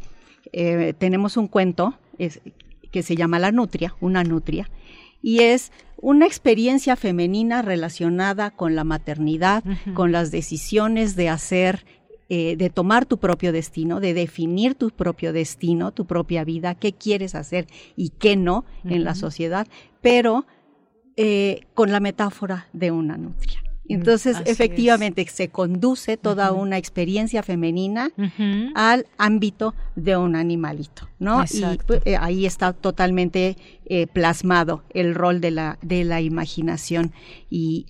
eh, 0.53 0.93
tenemos 0.99 1.39
un 1.39 1.49
cuento 1.49 1.95
que 2.91 3.03
se 3.03 3.17
llama 3.17 3.39
La 3.39 3.51
Nutria, 3.51 3.95
una 4.01 4.25
nutria, 4.25 4.69
y 5.23 5.39
es 5.39 5.73
una 5.97 6.27
experiencia 6.27 6.97
femenina 6.97 7.63
relacionada 7.63 8.51
con 8.51 8.75
la 8.75 8.85
maternidad, 8.85 9.65
con 9.95 10.13
las 10.13 10.31
decisiones 10.31 11.17
de 11.17 11.31
hacer 11.31 11.87
eh, 12.33 12.55
de 12.57 12.71
tomar 12.71 13.07
tu 13.07 13.19
propio 13.19 13.51
destino, 13.53 13.99
de 13.99 14.15
definir 14.15 14.77
tu 14.77 14.91
propio 14.91 15.33
destino, 15.33 15.91
tu 15.91 16.07
propia 16.07 16.45
vida, 16.45 16.77
qué 16.77 16.93
quieres 16.93 17.35
hacer 17.35 17.67
y 17.97 18.11
qué 18.11 18.37
no 18.37 18.65
en 18.85 19.03
la 19.03 19.17
sociedad, 19.17 19.67
pero 20.01 20.47
eh, 21.17 21.63
con 21.75 21.93
la 21.93 22.01
metáfora 22.01 22.69
de 22.73 22.91
una 22.91 23.17
nutria. 23.17 23.61
Mm, 23.63 23.93
Entonces, 23.95 24.37
efectivamente, 24.47 25.27
se 25.27 25.49
conduce 25.49 26.17
toda 26.17 26.53
una 26.53 26.79
experiencia 26.79 27.43
femenina 27.43 28.11
al 28.75 29.07
ámbito 29.19 29.75
de 29.97 30.17
un 30.17 30.37
animalito, 30.37 31.09
¿no? 31.19 31.45
Y 31.45 31.65
pues, 31.87 32.01
eh, 32.05 32.17
ahí 32.17 32.47
está 32.47 32.73
totalmente 32.73 33.57
plasmado 34.13 34.85
el 34.91 35.15
rol 35.15 35.41
de 35.41 35.51
la, 35.51 35.79
de 35.83 36.05
la 36.05 36.21
imaginación. 36.21 37.13
Y 37.51 37.87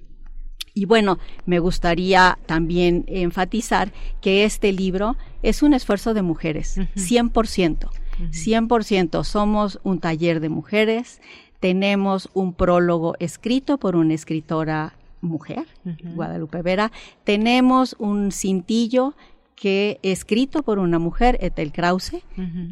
y 0.75 0.85
bueno, 0.85 1.19
me 1.47 1.59
gustaría 1.59 2.39
también 2.47 3.05
enfatizar 3.09 3.93
que 4.21 4.45
este 4.45 4.73
libro 4.73 5.17
es 5.43 5.63
un 5.63 5.75
esfuerzo 5.75 6.15
de 6.15 6.23
mujeres, 6.23 6.79
100%. 6.97 7.91
100% 8.21 9.25
somos 9.25 9.81
un 9.83 9.99
taller 9.99 10.41
de 10.41 10.49
mujeres, 10.51 11.21
tenemos 11.61 12.29
un 12.35 12.55
prólogo 12.55 13.15
escrito 13.19 13.79
por 13.79 13.95
una 13.97 14.15
escritora 14.15 14.95
mujer, 15.21 15.67
Guadalupe 16.15 16.63
Vera, 16.63 16.91
tenemos 17.25 17.95
un 17.99 18.33
cintillo 18.33 19.15
que 19.61 20.01
escrito 20.03 20.63
por 20.63 20.79
una 20.79 20.99
mujer, 20.99 21.37
Ethel 21.43 21.71
Krause. 21.71 22.23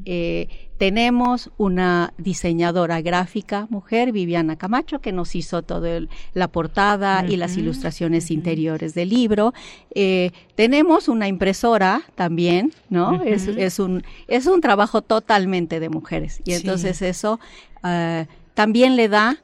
Eh, 0.06 0.70
tenemos 0.78 1.50
una 1.58 2.14
diseñadora 2.16 3.02
gráfica 3.02 3.66
mujer, 3.68 4.10
Viviana 4.10 4.56
Camacho, 4.56 4.98
que 5.00 5.12
nos 5.12 5.34
hizo 5.34 5.60
toda 5.60 6.00
la 6.32 6.48
portada 6.48 7.26
y 7.28 7.36
las 7.36 7.58
ilustraciones 7.58 8.30
interiores 8.30 8.94
del 8.94 9.10
libro. 9.10 9.52
Eh, 9.94 10.30
tenemos 10.54 11.08
una 11.08 11.28
impresora 11.28 12.00
también, 12.14 12.72
¿no? 12.88 13.22
es, 13.22 13.78
un, 13.78 14.02
es 14.26 14.46
un 14.46 14.62
trabajo 14.62 15.02
totalmente 15.02 15.80
de 15.80 15.90
mujeres. 15.90 16.40
Y 16.46 16.54
entonces 16.54 17.02
eso 17.02 17.38
eh, 17.84 18.26
también 18.58 18.96
le 18.96 19.08
da 19.08 19.36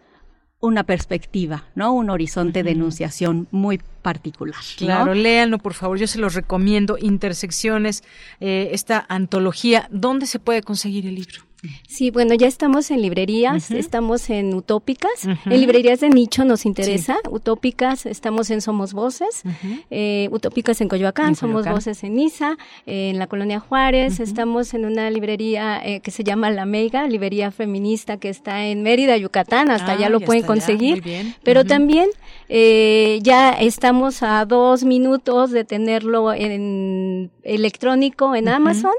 una 0.59 0.83
perspectiva, 0.83 1.63
¿no? 1.77 1.93
Un 1.93 2.11
horizonte 2.11 2.65
de 2.65 2.73
enunciación 2.73 3.47
muy 3.53 3.81
particular. 4.03 4.57
Claro, 4.77 5.15
léanlo 5.15 5.59
por 5.59 5.75
favor, 5.75 5.99
yo 5.99 6.09
se 6.09 6.19
los 6.19 6.35
recomiendo. 6.35 6.99
Intersecciones, 6.99 8.03
eh, 8.41 8.71
esta 8.73 9.07
antología, 9.09 9.87
¿dónde 9.93 10.27
se 10.27 10.41
puede 10.41 10.63
conseguir 10.63 11.07
el 11.07 11.15
libro? 11.15 11.43
Sí, 11.87 12.11
bueno, 12.11 12.35
ya 12.35 12.47
estamos 12.47 12.91
en 12.91 13.03
librerías, 13.03 13.71
estamos 13.71 14.31
en 14.31 14.55
Utópicas, 14.55 15.25
en 15.25 15.61
librerías 15.61 16.01
de 16.01 16.11
nicho 16.11 16.45
nos 16.45 16.67
interesa, 16.67 17.17
Utópicas, 17.31 18.07
estamos 18.07 18.51
en 18.51 18.61
Somos 18.61 18.93
Voces, 18.93 19.43
eh, 19.91 20.29
Utópicas 20.31 20.81
en 20.81 20.89
Coyoacán, 20.89 21.37
Somos 21.37 21.67
Voces 21.67 22.03
en 22.05 22.17
Niza, 22.17 22.57
en 22.87 23.19
la 23.19 23.27
Colonia 23.27 23.61
Juárez, 23.61 24.21
estamos 24.21 24.75
en 24.75 24.85
una 24.85 25.11
librería 25.11 25.81
eh, 25.85 26.01
que 26.01 26.11
se 26.11 26.25
llama 26.25 26.51
La 26.51 26.67
Mega, 26.67 27.07
librería 27.07 27.51
feminista 27.51 28.17
que 28.17 28.29
está 28.29 28.67
en 28.67 28.83
Mérida, 28.83 29.17
Yucatán, 29.17 29.71
hasta 29.71 29.93
allá 29.93 30.09
lo 30.09 30.21
pueden 30.21 30.45
conseguir, 30.45 31.03
pero 31.43 31.65
también 31.65 32.09
eh, 32.49 33.21
ya 33.23 33.53
estamos 33.53 34.23
a 34.23 34.45
dos 34.45 34.85
minutos 34.85 35.51
de 35.51 35.65
tenerlo 35.65 36.33
en 36.33 37.31
electrónico 37.43 38.35
en 38.35 38.49
Amazon, 38.49 38.93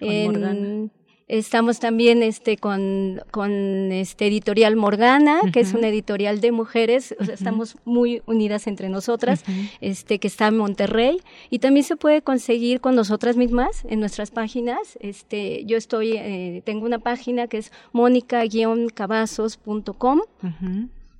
en 0.00 0.90
Estamos 1.28 1.80
también 1.80 2.22
este 2.22 2.56
con, 2.56 3.20
con 3.32 3.50
este 3.90 4.28
editorial 4.28 4.76
Morgana, 4.76 5.40
que 5.52 5.58
es 5.58 5.74
una 5.74 5.88
editorial 5.88 6.40
de 6.40 6.52
mujeres, 6.52 7.16
o 7.18 7.24
sea, 7.24 7.34
estamos 7.34 7.76
muy 7.84 8.22
unidas 8.26 8.68
entre 8.68 8.88
nosotras, 8.88 9.42
este 9.80 10.20
que 10.20 10.28
está 10.28 10.46
en 10.46 10.56
Monterrey. 10.56 11.20
Y 11.50 11.58
también 11.58 11.82
se 11.82 11.96
puede 11.96 12.22
conseguir 12.22 12.80
con 12.80 12.94
nosotras 12.94 13.36
mismas 13.36 13.84
en 13.88 13.98
nuestras 13.98 14.30
páginas. 14.30 14.96
Este, 15.00 15.64
yo 15.64 15.76
estoy 15.76 16.12
eh, 16.12 16.62
tengo 16.64 16.86
una 16.86 17.00
página 17.00 17.48
que 17.48 17.58
es 17.58 17.72
mónica-cavazos.com. 17.92 20.20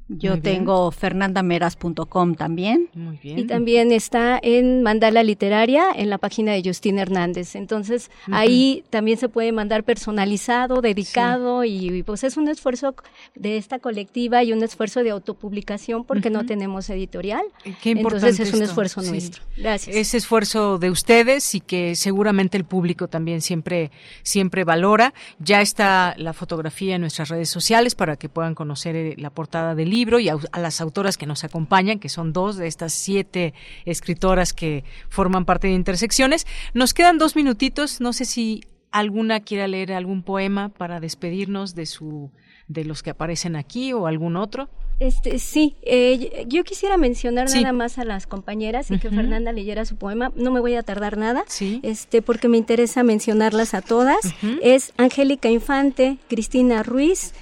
Yo 0.08 0.40
tengo 0.40 0.92
fernandameras.com 0.92 2.36
también. 2.36 2.88
Muy 2.94 3.18
bien. 3.20 3.40
Y 3.40 3.44
también 3.44 3.90
está 3.90 4.38
en 4.40 4.84
Mandala 4.84 5.24
Literaria, 5.24 5.86
en 5.92 6.10
la 6.10 6.18
página 6.18 6.52
de 6.52 6.62
Justina 6.64 7.02
Hernández. 7.02 7.56
Entonces, 7.56 8.10
ahí 8.30 8.84
también 8.90 9.18
se 9.18 9.28
puede 9.28 9.50
mandar 9.50 9.82
personalizado, 9.82 10.80
dedicado, 10.80 11.64
y, 11.64 12.04
pues 12.04 12.22
es 12.22 12.36
un 12.36 12.46
esfuerzo 12.48 12.94
de 13.34 13.56
esta 13.56 13.80
colectiva 13.80 14.44
y 14.44 14.52
un 14.52 14.62
esfuerzo 14.62 15.02
de 15.02 15.10
autopublicación 15.10 16.04
porque 16.04 16.30
no 16.30 16.46
tenemos 16.46 16.88
editorial. 16.88 17.42
Qué 17.82 17.90
Entonces 17.90 18.38
es 18.38 18.54
un 18.54 18.62
esfuerzo 18.62 19.02
nuestro. 19.02 19.42
Gracias. 19.56 19.96
Ese 19.96 20.18
esfuerzo 20.18 20.78
de 20.78 20.90
ustedes 20.90 21.52
y 21.56 21.60
que 21.60 21.96
seguramente 21.96 22.56
el 22.56 22.64
público 22.64 23.08
también 23.08 23.40
siempre, 23.40 23.90
siempre 24.22 24.62
valora. 24.62 25.14
Ya 25.40 25.60
está 25.62 26.14
la 26.16 26.32
fotografía 26.32 26.94
en 26.94 27.00
nuestras 27.00 27.28
redes 27.28 27.48
sociales 27.48 27.96
para 27.96 28.16
que 28.16 28.28
puedan 28.28 28.54
conocer 28.54 28.94
eh, 28.94 29.14
la 29.18 29.30
portada 29.30 29.74
del 29.74 29.90
libro 29.90 29.95
libro 29.96 30.20
y 30.20 30.28
a, 30.28 30.36
las 30.58 30.80
autoras 30.80 31.16
que 31.16 31.26
nos 31.26 31.42
acompañan, 31.42 31.98
que 31.98 32.08
son 32.08 32.32
dos 32.32 32.56
de 32.56 32.66
estas 32.66 32.92
siete 32.92 33.54
escritoras 33.84 34.52
que 34.52 34.84
forman 35.08 35.44
parte 35.44 35.68
de 35.68 35.74
Intersecciones. 35.74 36.46
Nos 36.74 36.92
quedan 36.92 37.18
dos 37.18 37.34
minutitos, 37.34 38.00
no 38.00 38.12
sé 38.12 38.24
si 38.26 38.62
alguna 38.90 39.40
quiera 39.40 39.66
leer 39.66 39.92
algún 39.92 40.22
poema 40.22 40.68
para 40.68 41.00
despedirnos 41.00 41.74
de 41.74 41.86
su 41.86 42.30
de 42.68 42.84
los 42.84 43.02
que 43.02 43.10
aparecen 43.10 43.54
aquí 43.54 43.92
o 43.92 44.06
algún 44.06 44.36
otro. 44.36 44.68
Este, 44.98 45.38
sí, 45.38 45.76
eh, 45.82 46.46
yo 46.48 46.64
quisiera 46.64 46.96
mencionar 46.96 47.48
nada 47.48 47.72
más 47.72 47.98
a 47.98 48.04
las 48.04 48.26
compañeras 48.26 48.90
y 48.90 48.98
que 48.98 49.10
Fernanda 49.10 49.52
leyera 49.52 49.84
su 49.84 49.96
poema. 49.96 50.32
No 50.34 50.50
me 50.50 50.58
voy 50.60 50.74
a 50.74 50.82
tardar 50.82 51.16
nada, 51.16 51.44
este, 51.82 52.22
porque 52.22 52.48
me 52.48 52.56
interesa 52.56 53.02
mencionarlas 53.02 53.74
a 53.74 53.82
todas. 53.82 54.18
Es 54.62 54.92
Angélica 54.96 55.48
Infante, 55.48 56.18
Cristina 56.28 56.82
Ruiz, 56.82 57.34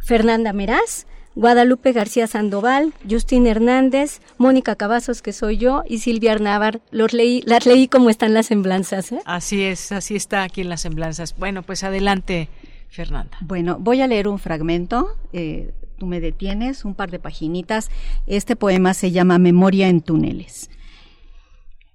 Fernanda 0.00 0.52
Meraz, 0.52 1.06
Guadalupe 1.40 1.92
García 1.92 2.26
Sandoval, 2.26 2.92
Justín 3.08 3.46
Hernández, 3.46 4.20
Mónica 4.36 4.76
Cavazos, 4.76 5.22
que 5.22 5.32
soy 5.32 5.56
yo, 5.56 5.84
y 5.88 6.00
Silvia 6.00 6.32
Arnávar. 6.32 6.82
Los 6.90 7.14
leí, 7.14 7.42
las 7.46 7.64
leí 7.64 7.88
como 7.88 8.10
están 8.10 8.34
las 8.34 8.48
semblanzas. 8.48 9.10
¿eh? 9.10 9.20
Así 9.24 9.62
es, 9.62 9.90
así 9.90 10.16
está 10.16 10.42
aquí 10.42 10.60
en 10.60 10.68
las 10.68 10.82
semblanzas. 10.82 11.34
Bueno, 11.38 11.62
pues 11.62 11.82
adelante, 11.82 12.50
Fernanda. 12.90 13.38
Bueno, 13.40 13.78
voy 13.80 14.02
a 14.02 14.06
leer 14.06 14.28
un 14.28 14.38
fragmento. 14.38 15.16
Eh, 15.32 15.72
tú 15.96 16.04
me 16.04 16.20
detienes, 16.20 16.84
un 16.84 16.94
par 16.94 17.10
de 17.10 17.18
paginitas. 17.18 17.90
Este 18.26 18.54
poema 18.54 18.92
se 18.92 19.10
llama 19.10 19.38
Memoria 19.38 19.88
en 19.88 20.02
túneles. 20.02 20.68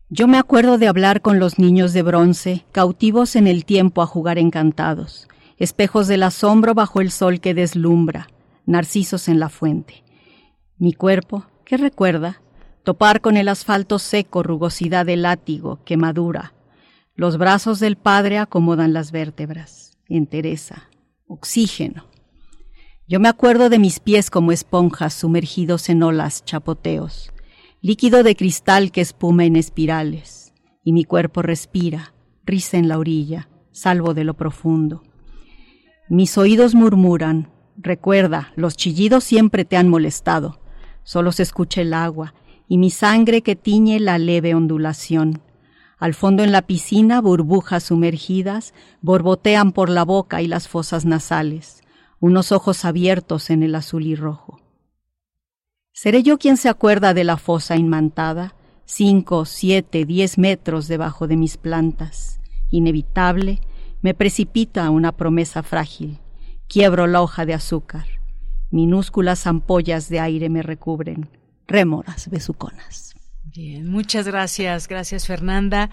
Yo 0.10 0.28
me 0.28 0.40
acuerdo 0.40 0.80
de 0.80 0.88
hablar 0.88 1.22
con 1.22 1.38
los 1.38 1.60
niños 1.60 1.94
de 1.94 2.02
bronce, 2.02 2.66
cautivos 2.72 3.36
en 3.36 3.46
el 3.46 3.64
tiempo 3.64 4.02
a 4.02 4.08
jugar 4.08 4.40
encantados, 4.40 5.28
espejos 5.60 6.08
del 6.08 6.24
asombro 6.24 6.74
bajo 6.74 7.00
el 7.00 7.12
sol 7.12 7.40
que 7.40 7.54
deslumbra 7.54 8.28
narcisos 8.66 9.28
en 9.28 9.40
la 9.40 9.50
fuente. 9.50 10.04
Mi 10.78 10.94
cuerpo, 10.94 11.46
¿qué 11.66 11.78
recuerda? 11.78 12.42
Topar 12.84 13.22
con 13.22 13.38
el 13.38 13.48
asfalto 13.48 13.98
seco, 13.98 14.44
rugosidad 14.44 15.06
del 15.06 15.24
látigo, 15.24 15.84
quemadura. 15.86 16.54
Los 17.16 17.38
brazos 17.38 17.80
del 17.80 17.96
padre 17.96 18.38
acomodan 18.38 18.94
las 18.94 19.12
vértebras. 19.12 19.98
Entereza. 20.08 20.90
Oxígeno. 21.28 22.08
Yo 23.08 23.20
me 23.20 23.30
acuerdo 23.30 23.70
de 23.70 23.80
mis 23.80 24.00
pies 24.00 24.30
como 24.30 24.52
esponjas 24.52 25.14
sumergidos 25.14 25.90
en 25.90 26.04
olas, 26.04 26.44
chapoteos. 26.44 27.32
Líquido 27.82 28.24
de 28.24 28.36
cristal 28.36 28.92
que 28.92 29.02
espuma 29.02 29.46
en 29.46 29.56
espirales. 29.56 30.54
Y 30.84 30.92
mi 30.92 31.04
cuerpo 31.06 31.42
respira, 31.42 32.14
risa 32.46 32.78
en 32.78 32.88
la 32.88 33.00
orilla, 33.00 33.50
salvo 33.72 34.14
de 34.14 34.24
lo 34.24 34.36
profundo. 34.36 35.04
Mis 36.10 36.38
oídos 36.38 36.76
murmuran, 36.76 37.52
Recuerda, 37.78 38.54
los 38.56 38.78
chillidos 38.78 39.24
siempre 39.24 39.66
te 39.66 39.78
han 39.78 39.90
molestado. 39.90 40.60
Solo 41.04 41.32
se 41.32 41.44
escucha 41.44 41.82
el 41.82 41.94
agua 41.94 42.34
y 42.68 42.78
mi 42.78 42.90
sangre 42.90 43.42
que 43.42 43.56
tiñe 43.56 44.00
la 44.00 44.18
leve 44.18 44.56
ondulación. 44.56 45.42
Al 45.98 46.14
fondo 46.14 46.44
en 46.44 46.52
la 46.52 46.62
piscina, 46.64 47.22
burbujas 47.22 47.84
sumergidas 47.84 48.74
borbotean 49.02 49.72
por 49.72 49.90
la 49.90 50.04
boca 50.04 50.42
y 50.42 50.48
las 50.48 50.68
fosas 50.68 51.06
nasales, 51.06 51.84
unos 52.20 52.52
ojos 52.52 52.86
abiertos 52.86 53.50
en 53.50 53.64
el 53.64 53.76
azul 53.76 54.06
y 54.06 54.16
rojo. 54.16 54.62
¿Seré 55.92 56.24
yo 56.24 56.38
quien 56.38 56.58
se 56.58 56.70
acuerda 56.70 57.14
de 57.14 57.24
la 57.24 57.38
fosa 57.38 57.78
inmantada, 57.78 58.56
cinco, 58.86 59.46
siete, 59.46 60.06
diez 60.06 60.38
metros 60.38 60.88
debajo 60.88 61.28
de 61.28 61.38
mis 61.38 61.56
plantas? 61.56 62.42
Inevitable, 62.70 63.62
me 64.02 64.14
precipita 64.14 64.90
una 64.90 65.14
promesa 65.14 65.64
frágil. 65.64 66.20
Quiebro 66.68 67.08
la 67.08 67.22
hoja 67.22 67.46
de 67.46 67.54
azúcar. 67.54 68.06
Minúsculas 68.72 69.48
ampollas 69.48 70.10
de 70.10 70.20
aire 70.20 70.50
me 70.50 70.62
recubren. 70.62 71.30
Rémoras 71.68 72.30
besuconas. 72.30 73.16
Bien, 73.56 73.90
muchas 73.90 74.28
gracias, 74.28 74.90
gracias 74.90 75.28
Fernanda 75.28 75.90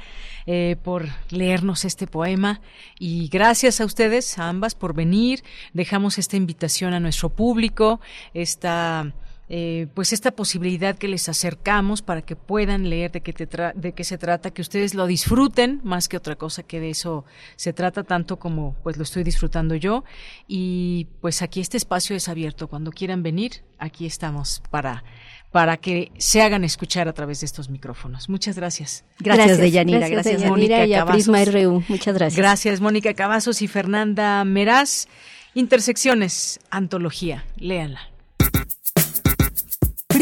eh, 0.47 0.77
por 0.83 1.07
leernos 1.31 1.85
este 1.85 2.09
poema 2.09 2.61
y 2.99 3.29
gracias 3.29 3.81
a 3.81 3.85
ustedes, 3.85 4.37
a 4.39 4.49
ambas, 4.49 4.75
por 4.75 4.95
venir. 4.95 5.45
Dejamos 5.73 6.19
esta 6.19 6.37
invitación 6.37 6.93
a 6.93 6.99
nuestro 6.99 7.29
público, 7.29 8.01
esta 8.35 9.15
eh, 9.55 9.87
pues 9.93 10.15
esta 10.15 10.31
posibilidad 10.31 10.97
que 10.97 11.09
les 11.09 11.29
acercamos 11.29 12.01
para 12.01 12.23
que 12.23 12.37
puedan 12.37 12.89
leer 12.89 13.13
de 13.13 13.21
qué, 13.21 13.35
de 13.75 13.93
qué 13.93 14.03
se 14.03 14.17
trata, 14.17 14.51
que 14.51 14.63
ustedes 14.63 14.95
lo 14.95 15.07
disfruten 15.07 15.83
más 15.85 16.09
que 16.09 16.17
otra 16.17 16.37
cosa, 16.37 16.63
que 16.63 16.81
de 16.81 16.89
eso 16.89 17.27
se 17.57 17.75
trata 17.75 18.03
tanto 18.03 18.39
como 18.39 18.75
pues 18.83 18.97
lo 18.97 19.03
estoy 19.03 19.25
disfrutando 19.25 19.75
yo. 19.75 20.05
Y 20.49 21.09
pues 21.21 21.43
aquí 21.43 21.61
este 21.61 21.77
espacio 21.77 22.17
es 22.17 22.31
abierto. 22.31 22.67
Cuando 22.67 22.93
quieran 22.93 23.23
venir, 23.23 23.63
aquí 23.79 24.07
estamos 24.07 24.63
para 24.71 25.05
para 25.51 25.77
que 25.77 26.13
se 26.17 26.41
hagan 26.41 26.65
escuchar 26.65 27.07
a 27.07 27.13
través 27.13 27.41
de 27.41 27.45
estos 27.45 27.69
micrófonos. 27.69 28.31
Muchas 28.31 28.57
gracias. 28.57 29.05
Gracias, 29.19 29.59
Deyanira. 29.59 30.09
Gracias, 30.09 30.25
gracias 30.25 30.51
Mónica 30.51 30.87
y 30.87 30.95
a 30.95 31.05
Prisma 31.05 31.45
RU. 31.45 31.85
Muchas 31.89 32.15
gracias. 32.15 32.39
Gracias, 32.39 32.81
Mónica 32.81 33.13
Cavazos 33.13 33.61
y 33.61 33.69
Fernanda 33.69 34.43
Meraz. 34.47 35.09
Intersecciones, 35.53 36.59
antología. 36.71 37.45
Léanla. 37.57 38.13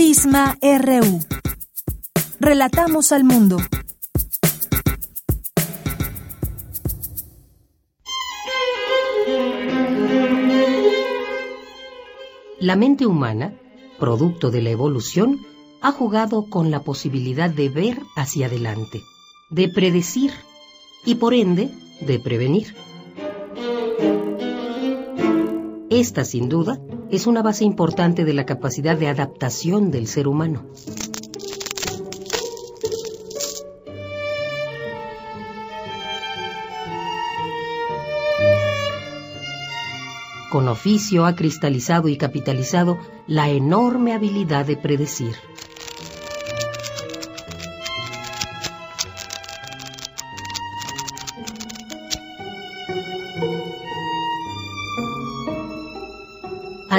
Prisma 0.01 0.57
RU. 0.63 1.21
Relatamos 2.41 3.13
al 3.13 3.23
mundo. 3.23 3.59
La 12.59 12.77
mente 12.77 13.05
humana, 13.05 13.53
producto 13.99 14.51
de 14.51 14.63
la 14.63 14.71
evolución, 14.71 15.39
ha 15.83 15.93
jugado 15.93 16.49
con 16.49 16.71
la 16.71 16.81
posibilidad 16.81 17.51
de 17.51 17.69
ver 17.69 18.01
hacia 18.17 18.47
adelante, 18.47 19.03
de 19.51 19.69
predecir 19.69 20.33
y 21.05 21.17
por 21.17 21.35
ende 21.35 21.69
de 22.01 22.19
prevenir. 22.19 22.75
Esta, 25.91 26.25
sin 26.25 26.49
duda, 26.49 26.81
es 27.11 27.27
una 27.27 27.43
base 27.43 27.65
importante 27.65 28.25
de 28.25 28.35
la 28.35 28.47
capacidad 28.47 28.97
de 28.97 29.09
adaptación 29.09 29.91
del 29.91 30.07
ser 30.07 30.29
humano. 30.29 30.65
Con 40.51 40.67
oficio 40.67 41.27
ha 41.27 41.37
cristalizado 41.37 42.09
y 42.09 42.17
capitalizado 42.17 42.99
la 43.27 43.51
enorme 43.51 44.13
habilidad 44.13 44.67
de 44.67 44.77
predecir. 44.77 45.37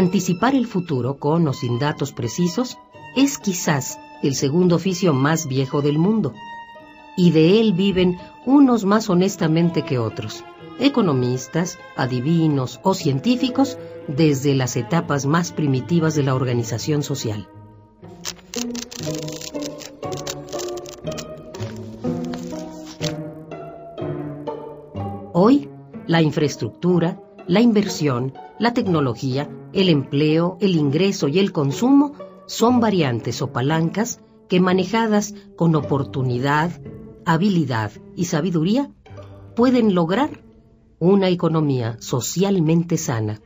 Anticipar 0.02 0.56
el 0.56 0.66
futuro 0.66 1.20
con 1.20 1.48
o 1.48 1.54
sin 1.54 1.78
datos 1.78 2.12
precisos 2.12 2.80
es 3.16 3.38
quizás 3.38 4.00
el 4.24 4.34
segundo 4.34 4.78
oficio 4.78 5.14
más 5.14 5.46
viejo 5.48 5.84
del 5.84 6.00
mundo, 6.00 6.34
y 7.16 7.30
de 7.30 7.62
él 7.62 7.74
viven 7.74 8.18
unos 8.48 8.84
más 8.84 9.12
honestamente 9.12 9.84
que 9.84 10.00
otros, 10.00 10.44
economistas, 10.80 11.78
adivinos 11.96 12.80
o 12.82 12.96
científicos 12.96 13.78
desde 14.08 14.56
las 14.56 14.76
etapas 14.76 15.28
más 15.28 15.52
primitivas 15.52 16.16
de 16.16 16.24
la 16.24 16.34
organización 16.34 17.04
social. 17.04 17.48
Hoy, 25.32 25.70
la 26.08 26.24
infraestructura, 26.24 27.22
la 27.48 27.62
inversión, 27.62 28.34
la 28.60 28.74
tecnología, 28.74 29.50
el 29.74 29.90
empleo, 29.90 30.58
el 30.62 30.76
ingreso 30.76 31.28
y 31.28 31.40
el 31.40 31.52
consumo 31.52 32.14
son 32.46 32.80
variantes 32.80 33.42
o 33.42 33.52
palancas 33.52 34.20
que 34.50 34.60
manejadas 34.60 35.34
con 35.56 35.76
oportunidad, 35.76 36.72
habilidad 37.26 37.92
y 38.16 38.26
sabiduría 38.26 38.92
pueden 39.56 39.96
lograr 39.96 40.42
una 41.00 41.30
economía 41.30 41.98
socialmente 42.00 42.98
sana. 42.98 43.42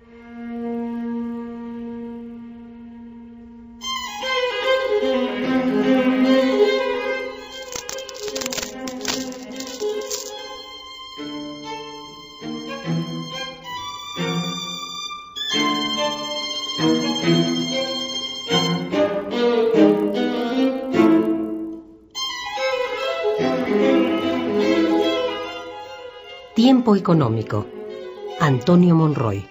Económico. 26.94 27.66
Antonio 28.40 28.94
Monroy. 28.94 29.44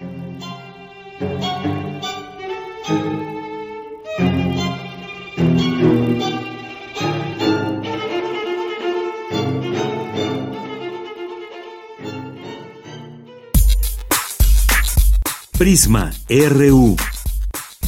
Prisma 15.57 16.11
RU. 16.29 16.95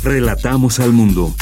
Relatamos 0.03 0.79
al 0.79 0.91
mundo. 0.91 1.33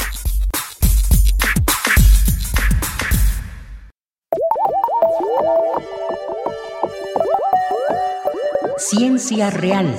Real. 9.36 9.94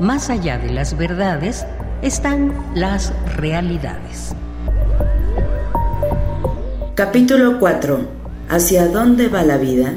Más 0.00 0.28
allá 0.28 0.58
de 0.58 0.72
las 0.72 0.98
verdades 0.98 1.64
están 2.02 2.52
las 2.74 3.12
realidades. 3.36 4.34
Capítulo 6.96 7.60
4. 7.60 8.00
¿Hacia 8.48 8.88
dónde 8.88 9.28
va 9.28 9.44
la 9.44 9.56
vida? 9.56 9.92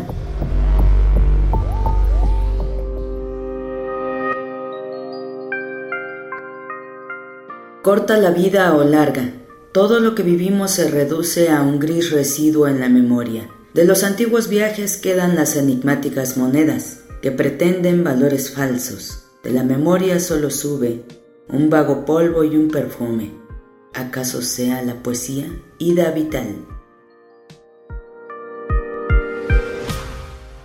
Corta 7.82 8.18
la 8.18 8.30
vida 8.30 8.76
o 8.76 8.84
larga. 8.84 9.32
Todo 9.74 9.99
lo 9.99 10.14
que 10.14 10.22
vivimos 10.22 10.72
se 10.72 10.91
reduce 10.91 11.49
a 11.49 11.64
un 11.64 11.80
gris 11.80 12.11
residuo 12.11 12.68
en 12.68 12.80
la 12.80 12.90
memoria. 12.90 13.49
De 13.74 13.84
los 13.84 14.03
antiguos 14.03 14.48
viajes 14.48 14.98
quedan 14.98 15.36
las 15.36 15.56
enigmáticas 15.56 16.38
monedas, 16.38 16.99
que 17.22 17.32
pretenden 17.32 18.04
valores 18.04 18.52
falsos. 18.52 19.26
De 19.44 19.52
la 19.52 19.64
memoria 19.64 20.20
solo 20.20 20.50
sube 20.50 21.04
un 21.48 21.70
vago 21.70 22.06
polvo 22.06 22.44
y 22.44 22.56
un 22.56 22.70
perfume. 22.70 23.32
¿Acaso 23.94 24.41
sea 24.41 24.82
la 24.82 25.02
poesía 25.02 25.48
ida 25.80 26.12
vital? 26.12 26.66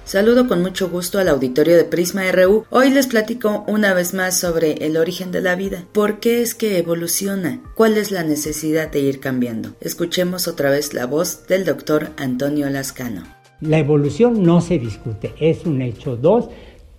Saludo 0.05 0.47
con 0.47 0.61
mucho 0.61 0.91
gusto 0.91 1.19
al 1.19 1.29
auditorio 1.29 1.77
de 1.77 1.85
Prisma 1.85 2.31
RU. 2.31 2.67
Hoy 2.71 2.91
les 2.91 3.07
platico 3.07 3.65
una 3.67 3.95
vez 3.95 4.13
más 4.13 4.39
sobre 4.39 4.87
el 4.87 4.97
origen 4.97 5.33
de 5.33 5.41
la 5.41 5.57
vida. 5.57 5.87
¿Por 5.93 6.21
qué 6.21 6.43
es 6.43 6.55
que 6.55 6.79
evoluciona? 6.79 7.63
¿Cuál 7.75 7.97
es 7.97 8.11
la 8.11 8.23
necesidad 8.23 8.93
de 8.93 9.01
ir 9.01 9.19
cambiando? 9.19 9.75
Escuchemos 9.81 10.47
otra 10.47 10.71
vez 10.71 10.93
la 10.93 11.07
voz 11.07 11.47
del 11.49 11.65
doctor 11.65 12.11
Antonio 12.19 12.69
Lascano. 12.69 13.25
La 13.67 13.79
evolución 13.79 14.43
no 14.43 14.61
se 14.61 14.79
discute, 14.79 15.33
es 15.41 15.65
un 15.65 15.81
hecho. 15.81 16.19
Dos, 16.19 16.51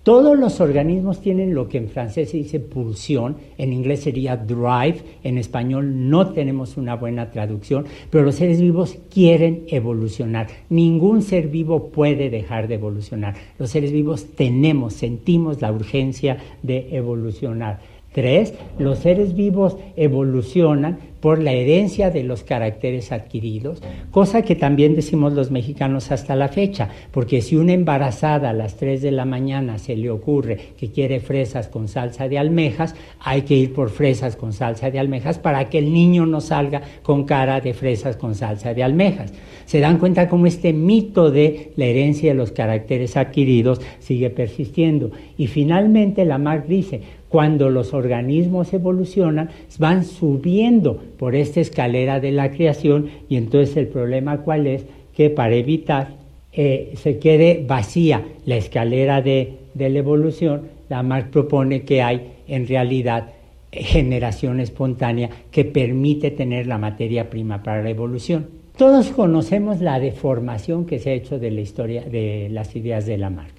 todos 0.02 0.36
los 0.36 0.60
organismos 0.62 1.22
tienen 1.22 1.54
lo 1.54 1.70
que 1.70 1.78
en 1.78 1.90
francés 1.90 2.32
se 2.32 2.38
dice 2.38 2.60
pulsión, 2.60 3.38
en 3.60 3.72
inglés 3.72 4.02
sería 4.02 4.36
drive, 4.36 4.98
en 5.24 5.38
español 5.38 6.10
no 6.10 6.32
tenemos 6.32 6.76
una 6.76 6.96
buena 6.96 7.30
traducción, 7.30 7.86
pero 8.10 8.24
los 8.24 8.34
seres 8.34 8.62
vivos 8.62 8.98
quieren 9.14 9.66
evolucionar. 9.68 10.48
Ningún 10.70 11.22
ser 11.22 11.50
vivo 11.50 11.90
puede 11.90 12.32
dejar 12.32 12.68
de 12.68 12.76
evolucionar. 12.76 13.36
Los 13.60 13.70
seres 13.70 13.92
vivos 13.92 14.26
tenemos, 14.36 14.94
sentimos 14.94 15.62
la 15.62 15.72
urgencia 15.72 16.38
de 16.64 16.96
evolucionar. 16.96 17.80
Tres, 18.16 18.54
los 18.80 19.00
seres 19.00 19.36
vivos 19.36 19.76
evolucionan 19.98 21.00
por 21.20 21.44
la 21.44 21.52
herencia 21.52 22.12
de 22.12 22.24
los 22.24 22.44
caracteres 22.44 23.12
adquiridos, 23.12 23.82
cosa 24.12 24.44
que 24.44 24.56
también 24.56 24.96
decimos 24.96 25.34
los 25.34 25.52
mexicanos 25.52 26.12
hasta 26.12 26.36
la 26.36 26.48
fecha, 26.48 26.88
porque 27.12 27.42
si 27.42 27.58
una 27.58 27.74
embarazada 27.74 28.52
a 28.52 28.54
las 28.54 28.78
3 28.78 29.02
de 29.02 29.12
la 29.12 29.26
mañana 29.26 29.80
se 29.80 29.98
le 29.98 30.10
ocurre 30.10 30.58
que 30.78 30.92
quiere 30.92 31.20
fresas 31.20 31.68
con 31.68 31.90
salsa 31.90 32.30
de 32.30 32.38
almejas, 32.38 32.96
hay 33.20 33.42
que 33.42 33.56
ir 33.56 33.74
por 33.74 33.90
fresas 33.90 34.38
con 34.38 34.54
salsa 34.54 34.92
de 34.92 35.00
almejas 35.00 35.38
para 35.38 35.68
que 35.68 35.80
el 35.80 35.92
niño 35.92 36.26
no 36.26 36.40
salga 36.40 36.84
con 37.04 37.26
cara 37.26 37.60
de 37.60 37.74
fresas 37.74 38.16
con 38.16 38.34
salsa 38.34 38.74
de 38.74 38.84
almejas. 38.84 39.34
Se 39.66 39.80
dan 39.80 39.98
cuenta 39.98 40.30
cómo 40.30 40.46
este 40.46 40.72
mito 40.72 41.32
de 41.32 41.74
la 41.76 41.86
herencia 41.86 42.32
de 42.32 42.38
los 42.38 42.52
caracteres 42.52 43.18
adquiridos 43.18 43.82
sigue 44.00 44.30
persistiendo. 44.30 45.12
Y 45.38 45.48
finalmente 45.48 46.24
la 46.24 46.38
Marx 46.38 46.70
dice, 46.70 47.02
cuando 47.36 47.70
los 47.70 47.94
organismos 47.94 48.72
evolucionan, 48.72 49.50
van 49.78 50.06
subiendo 50.06 50.96
por 51.18 51.36
esta 51.36 51.60
escalera 51.60 52.22
de 52.22 52.32
la 52.32 52.50
creación 52.50 53.10
y 53.28 53.36
entonces 53.36 53.76
el 53.76 53.88
problema 53.88 54.38
cuál 54.38 54.68
es 54.68 54.86
que 55.14 55.30
para 55.30 55.54
evitar 55.54 56.12
eh, 56.54 56.94
se 56.96 57.20
quede 57.20 57.66
vacía 57.68 58.24
la 58.46 58.56
escalera 58.56 59.22
de, 59.22 59.58
de 59.74 59.90
la 59.90 60.00
evolución, 60.00 60.62
la 60.88 61.04
Marx 61.04 61.28
propone 61.28 61.82
que 61.82 62.02
hay 62.02 62.22
en 62.48 62.70
realidad 62.70 63.34
generación 63.70 64.62
espontánea 64.62 65.30
que 65.52 65.66
permite 65.66 66.32
tener 66.32 66.68
la 66.68 66.78
materia 66.78 67.30
prima 67.30 67.64
para 67.64 67.84
la 67.84 67.90
evolución. 67.90 68.48
Todos 68.78 69.10
conocemos 69.10 69.82
la 69.82 70.00
deformación 70.00 70.86
que 70.86 71.00
se 71.00 71.10
ha 71.10 71.14
hecho 71.14 71.38
de 71.38 71.52
la 71.52 71.60
historia 71.60 72.04
de 72.04 72.48
las 72.50 72.78
ideas 72.78 73.06
de 73.06 73.18
Lamarck. 73.18 73.55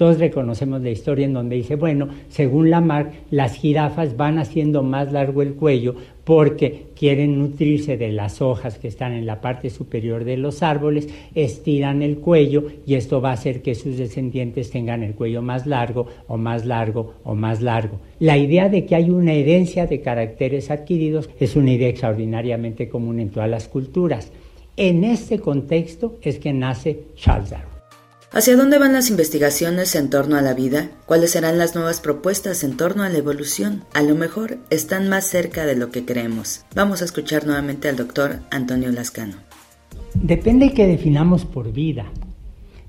Todos 0.00 0.18
reconocemos 0.18 0.80
la 0.80 0.88
historia 0.88 1.26
en 1.26 1.34
donde 1.34 1.56
dice, 1.56 1.74
bueno, 1.74 2.08
según 2.30 2.70
Lamarck, 2.70 3.12
las 3.30 3.54
jirafas 3.54 4.16
van 4.16 4.38
haciendo 4.38 4.82
más 4.82 5.12
largo 5.12 5.42
el 5.42 5.52
cuello 5.52 5.94
porque 6.24 6.86
quieren 6.96 7.38
nutrirse 7.38 7.98
de 7.98 8.10
las 8.10 8.40
hojas 8.40 8.78
que 8.78 8.88
están 8.88 9.12
en 9.12 9.26
la 9.26 9.42
parte 9.42 9.68
superior 9.68 10.24
de 10.24 10.38
los 10.38 10.62
árboles, 10.62 11.10
estiran 11.34 12.00
el 12.00 12.16
cuello 12.16 12.64
y 12.86 12.94
esto 12.94 13.20
va 13.20 13.28
a 13.28 13.34
hacer 13.34 13.60
que 13.60 13.74
sus 13.74 13.98
descendientes 13.98 14.70
tengan 14.70 15.02
el 15.02 15.12
cuello 15.12 15.42
más 15.42 15.66
largo 15.66 16.06
o 16.28 16.38
más 16.38 16.64
largo 16.64 17.16
o 17.22 17.34
más 17.34 17.60
largo. 17.60 17.98
La 18.20 18.38
idea 18.38 18.70
de 18.70 18.86
que 18.86 18.94
hay 18.94 19.10
una 19.10 19.34
herencia 19.34 19.86
de 19.86 20.00
caracteres 20.00 20.70
adquiridos 20.70 21.28
es 21.38 21.56
una 21.56 21.72
idea 21.72 21.90
extraordinariamente 21.90 22.88
común 22.88 23.20
en 23.20 23.28
todas 23.28 23.50
las 23.50 23.68
culturas. 23.68 24.32
En 24.78 25.04
este 25.04 25.40
contexto 25.40 26.16
es 26.22 26.38
que 26.38 26.54
nace 26.54 27.00
Charles 27.16 27.50
Darwin. 27.50 27.69
¿Hacia 28.32 28.56
dónde 28.56 28.78
van 28.78 28.92
las 28.92 29.10
investigaciones 29.10 29.96
en 29.96 30.08
torno 30.08 30.36
a 30.36 30.40
la 30.40 30.54
vida? 30.54 30.92
¿Cuáles 31.04 31.32
serán 31.32 31.58
las 31.58 31.74
nuevas 31.74 32.00
propuestas 32.00 32.62
en 32.62 32.76
torno 32.76 33.02
a 33.02 33.08
la 33.08 33.18
evolución? 33.18 33.82
A 33.92 34.02
lo 34.02 34.14
mejor 34.14 34.58
están 34.70 35.08
más 35.08 35.24
cerca 35.24 35.66
de 35.66 35.74
lo 35.74 35.90
que 35.90 36.04
creemos. 36.04 36.64
Vamos 36.76 37.02
a 37.02 37.06
escuchar 37.06 37.44
nuevamente 37.44 37.88
al 37.88 37.96
doctor 37.96 38.38
Antonio 38.52 38.92
Lascano. 38.92 39.34
Depende 40.14 40.72
que 40.74 40.86
definamos 40.86 41.44
por 41.44 41.72
vida, 41.72 42.06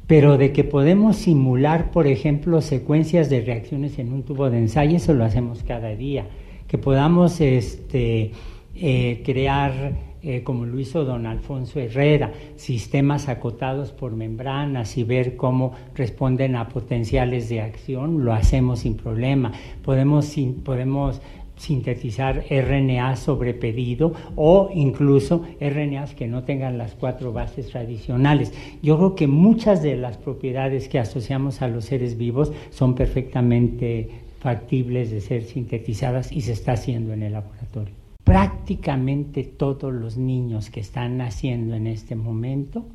pero 0.05 0.37
de 0.37 0.53
que 0.53 0.63
podemos 0.63 1.17
simular, 1.17 1.89
por 1.89 2.05
ejemplo, 2.05 2.61
secuencias 2.61 3.31
de 3.31 3.41
reacciones 3.41 3.97
en 3.97 4.13
un 4.13 4.21
tubo 4.21 4.47
de 4.51 4.59
ensayo, 4.59 4.97
eso 4.97 5.15
lo 5.15 5.25
hacemos 5.25 5.63
cada 5.63 5.95
día. 5.95 6.27
Que 6.67 6.77
podamos 6.77 7.41
este, 7.41 8.31
eh, 8.75 9.23
crear 9.25 10.10
eh, 10.23 10.43
como 10.43 10.65
lo 10.65 10.79
hizo 10.79 11.03
don 11.03 11.25
Alfonso 11.25 11.79
Herrera, 11.79 12.31
sistemas 12.55 13.27
acotados 13.27 13.91
por 13.91 14.15
membranas 14.15 14.97
y 14.97 15.03
ver 15.03 15.35
cómo 15.35 15.73
responden 15.95 16.55
a 16.55 16.69
potenciales 16.69 17.49
de 17.49 17.61
acción, 17.61 18.23
lo 18.23 18.33
hacemos 18.33 18.81
sin 18.81 18.97
problema. 18.97 19.51
Podemos, 19.83 20.35
podemos 20.63 21.21
sintetizar 21.55 22.43
RNA 22.49 23.15
sobre 23.15 23.53
pedido 23.53 24.13
o 24.35 24.69
incluso 24.73 25.43
RNAs 25.59 26.15
que 26.15 26.27
no 26.27 26.43
tengan 26.43 26.77
las 26.77 26.93
cuatro 26.93 27.33
bases 27.33 27.69
tradicionales. 27.69 28.53
Yo 28.81 28.97
creo 28.97 29.15
que 29.15 29.27
muchas 29.27 29.81
de 29.81 29.95
las 29.95 30.17
propiedades 30.17 30.87
que 30.87 30.99
asociamos 30.99 31.61
a 31.61 31.67
los 31.67 31.85
seres 31.85 32.17
vivos 32.17 32.51
son 32.69 32.95
perfectamente 32.95 34.09
factibles 34.39 35.11
de 35.11 35.21
ser 35.21 35.43
sintetizadas 35.43 36.31
y 36.31 36.41
se 36.41 36.53
está 36.53 36.73
haciendo 36.73 37.13
en 37.13 37.23
el 37.23 37.33
laboratorio 37.33 38.00
prácticamente 38.23 39.43
todos 39.43 39.93
los 39.93 40.17
niños 40.17 40.69
que 40.69 40.79
están 40.79 41.17
naciendo 41.17 41.75
en 41.75 41.87
este 41.87 42.15
momento 42.15 42.85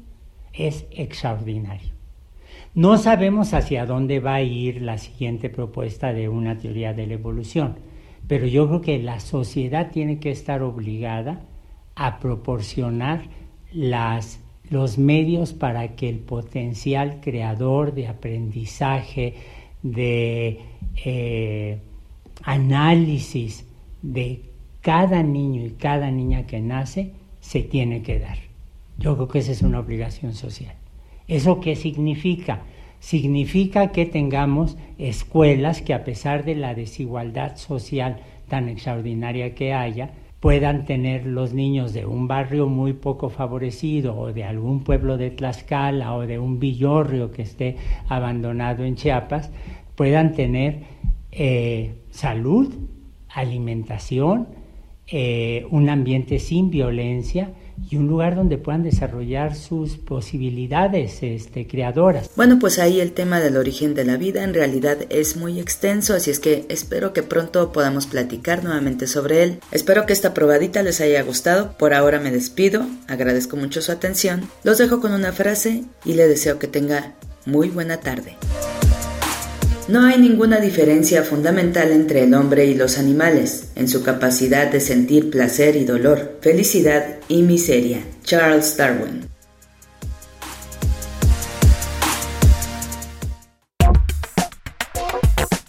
es 0.52 0.86
extraordinario. 0.90 1.96
No 2.74 2.98
sabemos 2.98 3.54
hacia 3.54 3.86
dónde 3.86 4.20
va 4.20 4.34
a 4.34 4.42
ir 4.42 4.82
la 4.82 4.98
siguiente 4.98 5.50
propuesta 5.50 6.12
de 6.12 6.28
una 6.28 6.58
teoría 6.58 6.92
de 6.92 7.06
la 7.06 7.14
evolución, 7.14 7.76
pero 8.28 8.46
yo 8.46 8.66
creo 8.68 8.80
que 8.80 8.98
la 8.98 9.20
sociedad 9.20 9.90
tiene 9.90 10.18
que 10.18 10.30
estar 10.30 10.62
obligada 10.62 11.40
a 11.94 12.18
proporcionar 12.18 13.22
las, 13.72 14.40
los 14.68 14.98
medios 14.98 15.52
para 15.52 15.96
que 15.96 16.08
el 16.08 16.18
potencial 16.18 17.20
creador 17.22 17.94
de 17.94 18.08
aprendizaje, 18.08 19.34
de 19.82 20.60
eh, 21.04 21.78
análisis, 22.42 23.66
de 24.02 24.42
cada 24.86 25.24
niño 25.24 25.66
y 25.66 25.70
cada 25.70 26.12
niña 26.12 26.46
que 26.46 26.60
nace 26.60 27.10
se 27.40 27.64
tiene 27.64 28.02
que 28.02 28.20
dar. 28.20 28.38
Yo 28.98 29.16
creo 29.16 29.26
que 29.26 29.40
esa 29.40 29.50
es 29.50 29.62
una 29.62 29.80
obligación 29.80 30.32
social. 30.32 30.76
¿Eso 31.26 31.58
qué 31.58 31.74
significa? 31.74 32.60
Significa 33.00 33.90
que 33.90 34.06
tengamos 34.06 34.76
escuelas 34.96 35.82
que 35.82 35.92
a 35.92 36.04
pesar 36.04 36.44
de 36.44 36.54
la 36.54 36.76
desigualdad 36.76 37.56
social 37.56 38.20
tan 38.46 38.68
extraordinaria 38.68 39.56
que 39.56 39.74
haya, 39.74 40.12
puedan 40.38 40.84
tener 40.84 41.26
los 41.26 41.52
niños 41.52 41.92
de 41.92 42.06
un 42.06 42.28
barrio 42.28 42.68
muy 42.68 42.92
poco 42.92 43.28
favorecido 43.28 44.16
o 44.16 44.32
de 44.32 44.44
algún 44.44 44.84
pueblo 44.84 45.16
de 45.16 45.32
Tlaxcala 45.32 46.14
o 46.14 46.28
de 46.28 46.38
un 46.38 46.60
villorrio 46.60 47.32
que 47.32 47.42
esté 47.42 47.76
abandonado 48.06 48.84
en 48.84 48.94
Chiapas, 48.94 49.50
puedan 49.96 50.32
tener 50.32 50.82
eh, 51.32 51.96
salud, 52.10 52.72
alimentación, 53.34 54.46
eh, 55.08 55.66
un 55.70 55.88
ambiente 55.88 56.38
sin 56.38 56.70
violencia 56.70 57.52
y 57.88 57.96
un 57.96 58.08
lugar 58.08 58.34
donde 58.34 58.58
puedan 58.58 58.82
desarrollar 58.82 59.54
sus 59.54 59.98
posibilidades 59.98 61.22
este, 61.22 61.66
creadoras. 61.66 62.30
Bueno, 62.36 62.58
pues 62.58 62.78
ahí 62.78 63.00
el 63.00 63.12
tema 63.12 63.40
del 63.40 63.56
origen 63.56 63.94
de 63.94 64.04
la 64.04 64.16
vida 64.16 64.42
en 64.42 64.54
realidad 64.54 64.98
es 65.10 65.36
muy 65.36 65.60
extenso, 65.60 66.14
así 66.14 66.30
es 66.30 66.40
que 66.40 66.64
espero 66.68 67.12
que 67.12 67.22
pronto 67.22 67.72
podamos 67.72 68.06
platicar 68.06 68.64
nuevamente 68.64 69.06
sobre 69.06 69.42
él. 69.42 69.60
Espero 69.70 70.06
que 70.06 70.12
esta 70.12 70.34
probadita 70.34 70.82
les 70.82 71.00
haya 71.00 71.22
gustado. 71.22 71.76
Por 71.78 71.94
ahora 71.94 72.18
me 72.18 72.32
despido, 72.32 72.86
agradezco 73.06 73.56
mucho 73.56 73.82
su 73.82 73.92
atención, 73.92 74.48
los 74.64 74.78
dejo 74.78 75.00
con 75.00 75.12
una 75.12 75.32
frase 75.32 75.84
y 76.04 76.14
le 76.14 76.26
deseo 76.26 76.58
que 76.58 76.66
tenga 76.66 77.14
muy 77.44 77.68
buena 77.68 77.98
tarde. 77.98 78.36
No 79.88 80.04
hay 80.04 80.18
ninguna 80.18 80.58
diferencia 80.58 81.22
fundamental 81.22 81.92
entre 81.92 82.24
el 82.24 82.34
hombre 82.34 82.66
y 82.66 82.74
los 82.74 82.98
animales 82.98 83.68
en 83.76 83.88
su 83.88 84.02
capacidad 84.02 84.68
de 84.70 84.80
sentir 84.80 85.30
placer 85.30 85.76
y 85.76 85.84
dolor, 85.84 86.38
felicidad 86.40 87.18
y 87.28 87.42
miseria. 87.42 88.00
Charles 88.24 88.76
Darwin. 88.76 89.28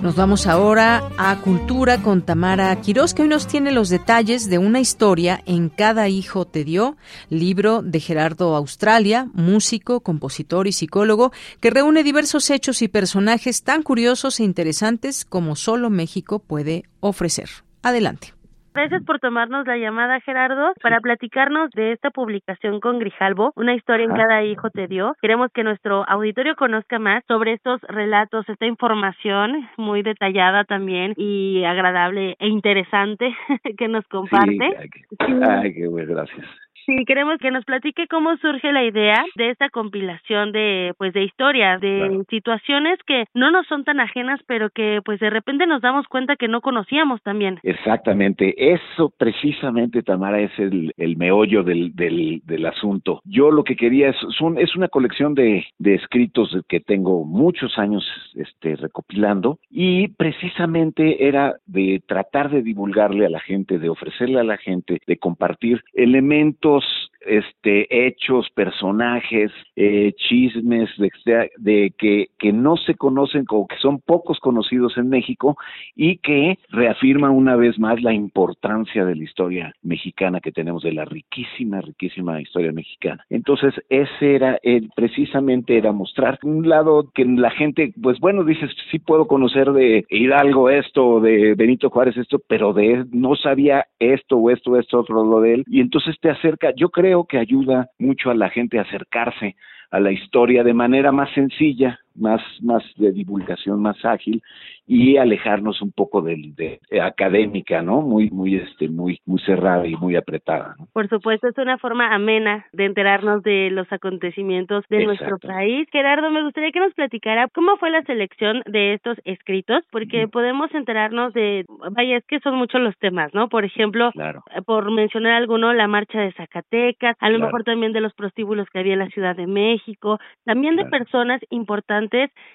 Nos 0.00 0.14
vamos 0.14 0.46
ahora 0.46 1.02
a 1.18 1.40
Cultura 1.40 2.00
con 2.00 2.22
Tamara 2.22 2.80
Quirós, 2.80 3.14
que 3.14 3.22
hoy 3.22 3.28
nos 3.28 3.48
tiene 3.48 3.72
los 3.72 3.88
detalles 3.88 4.48
de 4.48 4.58
una 4.58 4.78
historia 4.78 5.42
en 5.46 5.68
Cada 5.68 6.08
hijo 6.08 6.46
te 6.46 6.62
dio, 6.62 6.96
libro 7.30 7.82
de 7.82 7.98
Gerardo 7.98 8.54
Australia, 8.54 9.28
músico, 9.32 10.02
compositor 10.02 10.68
y 10.68 10.72
psicólogo, 10.72 11.32
que 11.58 11.70
reúne 11.70 12.04
diversos 12.04 12.48
hechos 12.48 12.80
y 12.80 12.86
personajes 12.86 13.64
tan 13.64 13.82
curiosos 13.82 14.38
e 14.38 14.44
interesantes 14.44 15.24
como 15.24 15.56
solo 15.56 15.90
México 15.90 16.38
puede 16.38 16.84
ofrecer. 17.00 17.50
Adelante. 17.82 18.39
Gracias 18.72 19.02
por 19.04 19.18
tomarnos 19.18 19.66
la 19.66 19.76
llamada, 19.76 20.20
Gerardo, 20.20 20.72
para 20.82 21.00
platicarnos 21.00 21.70
de 21.72 21.92
esta 21.92 22.10
publicación 22.10 22.80
con 22.80 22.98
Grijalbo, 22.98 23.52
una 23.56 23.74
historia 23.74 24.04
en 24.04 24.14
cada 24.14 24.44
hijo 24.44 24.70
te 24.70 24.86
dio. 24.86 25.16
Queremos 25.20 25.50
que 25.52 25.64
nuestro 25.64 26.08
auditorio 26.08 26.54
conozca 26.54 26.98
más 26.98 27.24
sobre 27.26 27.54
estos 27.54 27.80
relatos, 27.82 28.48
esta 28.48 28.66
información 28.66 29.68
muy 29.76 30.02
detallada 30.02 30.64
también 30.64 31.14
y 31.16 31.64
agradable 31.64 32.36
e 32.38 32.48
interesante 32.48 33.34
que 33.76 33.88
nos 33.88 34.06
comparte. 34.06 34.52
Sí, 34.52 34.76
ay, 34.78 34.88
qué, 34.88 35.44
ay, 35.44 35.74
qué 35.74 35.88
bueno, 35.88 36.14
gracias. 36.14 36.46
Sí, 36.90 37.04
queremos 37.04 37.38
que 37.38 37.52
nos 37.52 37.64
platique 37.64 38.08
cómo 38.08 38.36
surge 38.38 38.72
la 38.72 38.82
idea 38.82 39.24
de 39.36 39.50
esta 39.50 39.68
compilación 39.68 40.50
de 40.50 40.92
pues 40.98 41.12
de 41.12 41.22
historias, 41.22 41.80
de 41.80 42.24
situaciones 42.28 42.98
que 43.06 43.26
no 43.32 43.52
nos 43.52 43.64
son 43.68 43.84
tan 43.84 44.00
ajenas, 44.00 44.40
pero 44.48 44.70
que 44.70 45.00
pues 45.04 45.20
de 45.20 45.30
repente 45.30 45.68
nos 45.68 45.82
damos 45.82 46.08
cuenta 46.08 46.34
que 46.34 46.48
no 46.48 46.60
conocíamos 46.60 47.22
también. 47.22 47.60
Exactamente, 47.62 48.72
eso 48.72 49.12
precisamente, 49.16 50.02
Tamara, 50.02 50.40
es 50.40 50.50
el, 50.58 50.92
el 50.96 51.16
meollo 51.16 51.62
del, 51.62 51.94
del, 51.94 52.42
del 52.44 52.66
asunto. 52.66 53.20
Yo 53.24 53.52
lo 53.52 53.62
que 53.62 53.76
quería 53.76 54.08
es, 54.08 54.16
son, 54.36 54.58
es 54.58 54.74
una 54.74 54.88
colección 54.88 55.34
de, 55.34 55.64
de 55.78 55.94
escritos 55.94 56.56
que 56.68 56.80
tengo 56.80 57.24
muchos 57.24 57.78
años 57.78 58.04
este, 58.34 58.74
recopilando 58.74 59.60
y 59.70 60.08
precisamente 60.08 61.28
era 61.28 61.54
de 61.66 62.02
tratar 62.08 62.50
de 62.50 62.62
divulgarle 62.62 63.26
a 63.26 63.30
la 63.30 63.40
gente, 63.40 63.78
de 63.78 63.88
ofrecerle 63.88 64.40
a 64.40 64.44
la 64.44 64.56
gente, 64.56 64.98
de 65.06 65.16
compartir 65.18 65.84
elementos 65.94 66.79
house 66.80 67.09
este 67.20 68.06
hechos, 68.06 68.48
personajes, 68.54 69.50
eh, 69.76 70.12
chismes 70.16 70.88
de, 70.96 71.92
que 71.96 72.52
no 72.52 72.76
se 72.76 72.94
conocen 72.94 73.44
o 73.48 73.66
que 73.66 73.76
son 73.76 74.00
pocos 74.00 74.38
conocidos 74.40 74.96
en 74.96 75.08
México 75.08 75.56
y 75.94 76.18
que 76.18 76.58
reafirman 76.70 77.30
una 77.30 77.56
vez 77.56 77.78
más 77.78 78.02
la 78.02 78.12
importancia 78.12 79.04
de 79.04 79.16
la 79.16 79.24
historia 79.24 79.74
mexicana 79.82 80.40
que 80.40 80.52
tenemos, 80.52 80.82
de 80.82 80.92
la 80.92 81.04
riquísima, 81.04 81.80
riquísima 81.80 82.40
historia 82.40 82.72
mexicana. 82.72 83.24
Entonces, 83.30 83.74
ese 83.88 84.34
era, 84.34 84.58
el, 84.62 84.90
precisamente 84.94 85.76
era 85.76 85.92
mostrar 85.92 86.38
un 86.42 86.68
lado 86.68 87.10
que 87.14 87.24
la 87.24 87.50
gente, 87.50 87.92
pues 88.00 88.18
bueno, 88.20 88.44
dices, 88.44 88.70
sí 88.90 88.98
puedo 88.98 89.26
conocer 89.26 89.72
de 89.72 90.04
Hidalgo 90.10 90.70
esto, 90.70 91.20
de 91.20 91.54
Benito 91.54 91.90
Juárez 91.90 92.16
esto, 92.16 92.40
pero 92.46 92.72
de 92.72 93.04
no 93.12 93.34
sabía 93.36 93.86
esto 93.98 94.36
o 94.36 94.50
esto, 94.50 94.76
esto, 94.76 95.00
otro, 95.00 95.24
lo 95.24 95.40
de 95.40 95.54
él. 95.54 95.64
Y 95.66 95.80
entonces 95.80 96.16
te 96.20 96.30
acerca, 96.30 96.72
yo 96.76 96.88
creo 96.90 97.09
creo 97.10 97.24
que 97.24 97.38
ayuda 97.38 97.90
mucho 97.98 98.30
a 98.30 98.34
la 98.34 98.50
gente 98.50 98.78
a 98.78 98.82
acercarse 98.82 99.56
a 99.90 99.98
la 99.98 100.12
historia 100.12 100.62
de 100.62 100.72
manera 100.72 101.10
más 101.10 101.28
sencilla, 101.34 101.98
más, 102.14 102.40
más 102.62 102.82
de 102.96 103.12
divulgación, 103.12 103.80
más 103.80 104.04
ágil 104.04 104.42
y 104.86 105.16
alejarnos 105.16 105.80
un 105.82 105.92
poco 105.92 106.20
del 106.22 106.54
de, 106.54 106.80
académica, 107.00 107.80
¿no? 107.82 108.00
Muy, 108.00 108.28
muy, 108.30 108.56
este, 108.56 108.88
muy, 108.88 109.20
muy 109.24 109.40
cerrada 109.40 109.86
y 109.86 109.94
muy 109.94 110.16
apretada. 110.16 110.74
¿no? 110.78 110.88
Por 110.92 111.08
supuesto, 111.08 111.48
es 111.48 111.58
una 111.58 111.78
forma 111.78 112.12
amena 112.12 112.66
de 112.72 112.86
enterarnos 112.86 113.42
de 113.42 113.70
los 113.70 113.90
acontecimientos 113.92 114.84
de 114.88 115.04
nuestro 115.04 115.38
país. 115.38 115.88
Gerardo, 115.92 116.30
me 116.30 116.42
gustaría 116.42 116.72
que 116.72 116.80
nos 116.80 116.94
platicara 116.94 117.48
cómo 117.54 117.76
fue 117.76 117.90
la 117.90 118.02
selección 118.02 118.62
de 118.66 118.94
estos 118.94 119.18
escritos, 119.24 119.84
porque 119.92 120.26
podemos 120.26 120.72
enterarnos 120.74 121.32
de, 121.34 121.64
vaya, 121.92 122.16
es 122.16 122.24
que 122.26 122.40
son 122.40 122.56
muchos 122.56 122.80
los 122.80 122.96
temas, 122.98 123.32
¿no? 123.34 123.48
Por 123.48 123.64
ejemplo, 123.64 124.10
eh, 124.16 124.62
por 124.66 124.90
mencionar 124.90 125.34
alguno, 125.34 125.72
la 125.72 125.86
marcha 125.86 126.20
de 126.20 126.32
Zacatecas, 126.32 127.16
a 127.20 127.30
lo 127.30 127.38
mejor 127.38 127.64
también 127.64 127.92
de 127.92 128.00
los 128.00 128.14
prostíbulos 128.14 128.68
que 128.70 128.80
había 128.80 128.94
en 128.94 129.00
la 129.00 129.10
Ciudad 129.10 129.36
de 129.36 129.46
México, 129.46 130.18
también 130.44 130.76
de 130.76 130.86
personas 130.86 131.40
importantes 131.50 131.99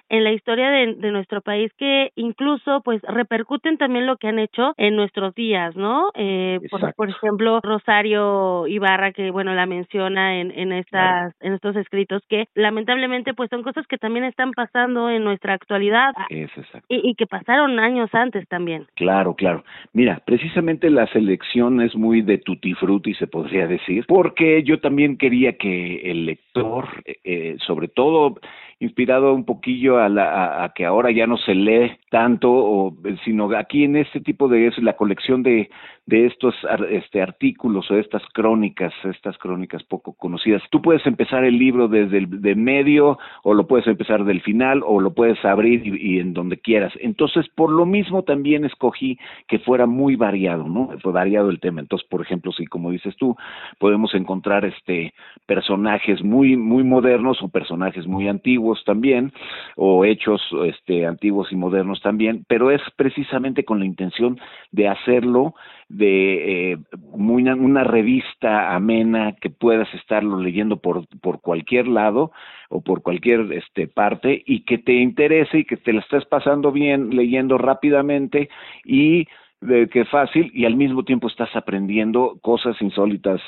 en 0.10 0.24
la 0.24 0.32
historia 0.32 0.70
de, 0.70 0.96
de 0.96 1.12
nuestro 1.12 1.42
país 1.42 1.72
que 1.78 2.12
incluso 2.16 2.82
pues 2.82 3.02
repercuten 3.04 3.78
también 3.78 4.06
lo 4.06 4.18
que 4.18 4.28
han 4.28 4.40
hecho 4.40 4.74
en 4.78 4.96
nuestros 4.96 5.34
días, 5.36 5.76
¿no? 5.76 6.12
Eh, 6.16 6.60
por, 6.70 6.94
por, 6.96 7.10
ejemplo, 7.10 7.60
Rosario 7.62 8.68
Ibarra, 8.68 9.12
que 9.12 9.32
bueno, 9.32 9.54
la 9.54 9.66
menciona 9.66 10.40
en, 10.40 10.52
en 10.52 10.72
estas, 10.72 11.34
en 11.42 11.54
estos 11.54 11.76
escritos, 11.76 12.22
que 12.30 12.48
lamentablemente 12.56 13.34
pues 13.34 13.50
son 13.50 13.64
cosas 13.64 13.86
que 13.88 13.98
también 13.98 14.26
están 14.26 14.52
pasando 14.52 15.10
en 15.10 15.24
nuestra 15.24 15.54
actualidad 15.54 16.14
Es 16.30 16.52
y, 16.90 17.10
y 17.10 17.16
que 17.16 17.28
pasaron 17.28 17.80
años 17.80 18.10
antes 18.14 18.48
también. 18.48 18.88
Claro, 18.96 19.36
claro. 19.36 19.64
Mira, 19.94 20.22
precisamente 20.26 20.90
la 20.90 21.08
selección 21.08 21.82
es 21.82 21.96
muy 21.96 22.22
de 22.22 22.38
tutti 22.38 22.74
frutti, 22.74 23.14
se 23.16 23.28
podría 23.28 23.68
decir, 23.68 24.06
porque 24.08 24.64
yo 24.64 24.80
también 24.80 25.18
quería 25.18 25.58
que 25.58 26.12
el 26.12 26.26
lector, 26.26 26.88
eh, 27.24 27.58
sobre 27.66 27.88
todo 27.88 28.36
inspirado 28.80 29.35
un 29.36 29.46
poquillo 29.46 30.00
a, 30.00 30.10
la, 30.10 30.30
a, 30.30 30.64
a, 30.64 30.74
que 30.74 30.86
ahora 30.86 31.12
ya 31.12 31.28
no 31.28 31.38
se 31.38 31.54
lee 31.54 31.98
tanto, 32.16 32.50
o, 32.50 32.96
sino 33.26 33.54
aquí 33.58 33.84
en 33.84 33.98
este 33.98 34.22
tipo 34.22 34.48
de 34.48 34.68
es 34.68 34.78
la 34.78 34.96
colección 34.96 35.44
de, 35.44 35.70
de 36.06 36.28
estos 36.28 36.56
este, 36.90 37.22
artículos 37.22 37.92
o 37.92 37.98
estas 37.98 38.24
crónicas, 38.34 38.94
estas 39.04 39.38
crónicas 39.38 39.84
poco 39.84 40.14
conocidas. 40.14 40.62
Tú 40.70 40.82
puedes 40.82 41.06
empezar 41.06 41.44
el 41.44 41.58
libro 41.58 41.90
desde 41.90 42.20
el 42.20 42.42
de 42.42 42.56
medio, 42.56 43.18
o 43.44 43.54
lo 43.54 43.68
puedes 43.68 43.86
empezar 43.88 44.24
del 44.24 44.42
final, 44.42 44.82
o 44.86 45.02
lo 45.02 45.14
puedes 45.14 45.44
abrir 45.44 45.86
y, 45.86 46.20
en 46.20 46.34
donde 46.34 46.58
quieras. 46.58 46.94
Entonces, 47.02 47.50
por 47.50 47.70
lo 47.70 47.86
mismo 47.86 48.24
también 48.24 48.64
escogí 48.64 49.18
que 49.50 49.60
fuera 49.60 49.86
muy 49.86 50.16
variado, 50.16 50.70
¿no? 50.70 50.92
Fue 51.02 51.12
variado 51.12 51.50
el 51.50 51.60
tema. 51.60 51.82
Entonces, 51.82 52.08
por 52.08 52.22
ejemplo, 52.22 52.54
si 52.54 52.66
como 52.66 52.92
dices 52.92 53.14
tú, 53.18 53.36
podemos 53.78 54.14
encontrar 54.14 54.64
este 54.64 55.14
personajes 55.48 56.24
muy, 56.24 56.56
muy 56.56 56.84
modernos 56.84 57.42
o 57.42 57.50
personajes 57.50 58.08
muy 58.08 58.30
antiguos 58.30 58.84
también, 58.86 59.34
o 59.76 60.06
hechos 60.06 60.42
este, 60.66 61.06
antiguos 61.06 61.52
y 61.52 61.58
modernos 61.58 62.00
también, 62.06 62.46
pero 62.48 62.70
es 62.70 62.84
precisamente 62.98 63.66
con 63.66 63.80
la 63.80 63.86
intención 63.86 64.40
de 64.72 64.88
hacerlo 64.88 65.56
de 65.90 66.74
eh, 66.74 66.78
muy, 67.18 67.42
una 67.42 67.84
revista 67.84 68.76
amena 68.76 69.34
que 69.42 69.50
puedas 69.50 69.92
estarlo 69.96 70.40
leyendo 70.40 70.78
por, 70.78 71.08
por 71.20 71.42
cualquier 71.42 71.88
lado 71.88 72.32
o 72.70 72.82
por 72.82 73.02
cualquier 73.02 73.52
este, 73.54 73.88
parte 73.88 74.44
y 74.46 74.66
que 74.66 74.78
te 74.78 74.94
interese 74.94 75.58
y 75.58 75.66
que 75.66 75.78
te 75.78 75.94
la 75.94 76.02
estés 76.02 76.26
pasando 76.26 76.72
bien 76.72 77.10
leyendo 77.10 77.58
rápidamente 77.58 78.50
y 78.84 79.26
de 79.62 79.90
que 79.90 80.06
fácil 80.06 80.52
y 80.54 80.66
al 80.66 80.76
mismo 80.76 81.04
tiempo 81.06 81.28
estás 81.28 81.56
aprendiendo 81.56 82.38
cosas 82.44 82.80
insólitas 82.84 83.42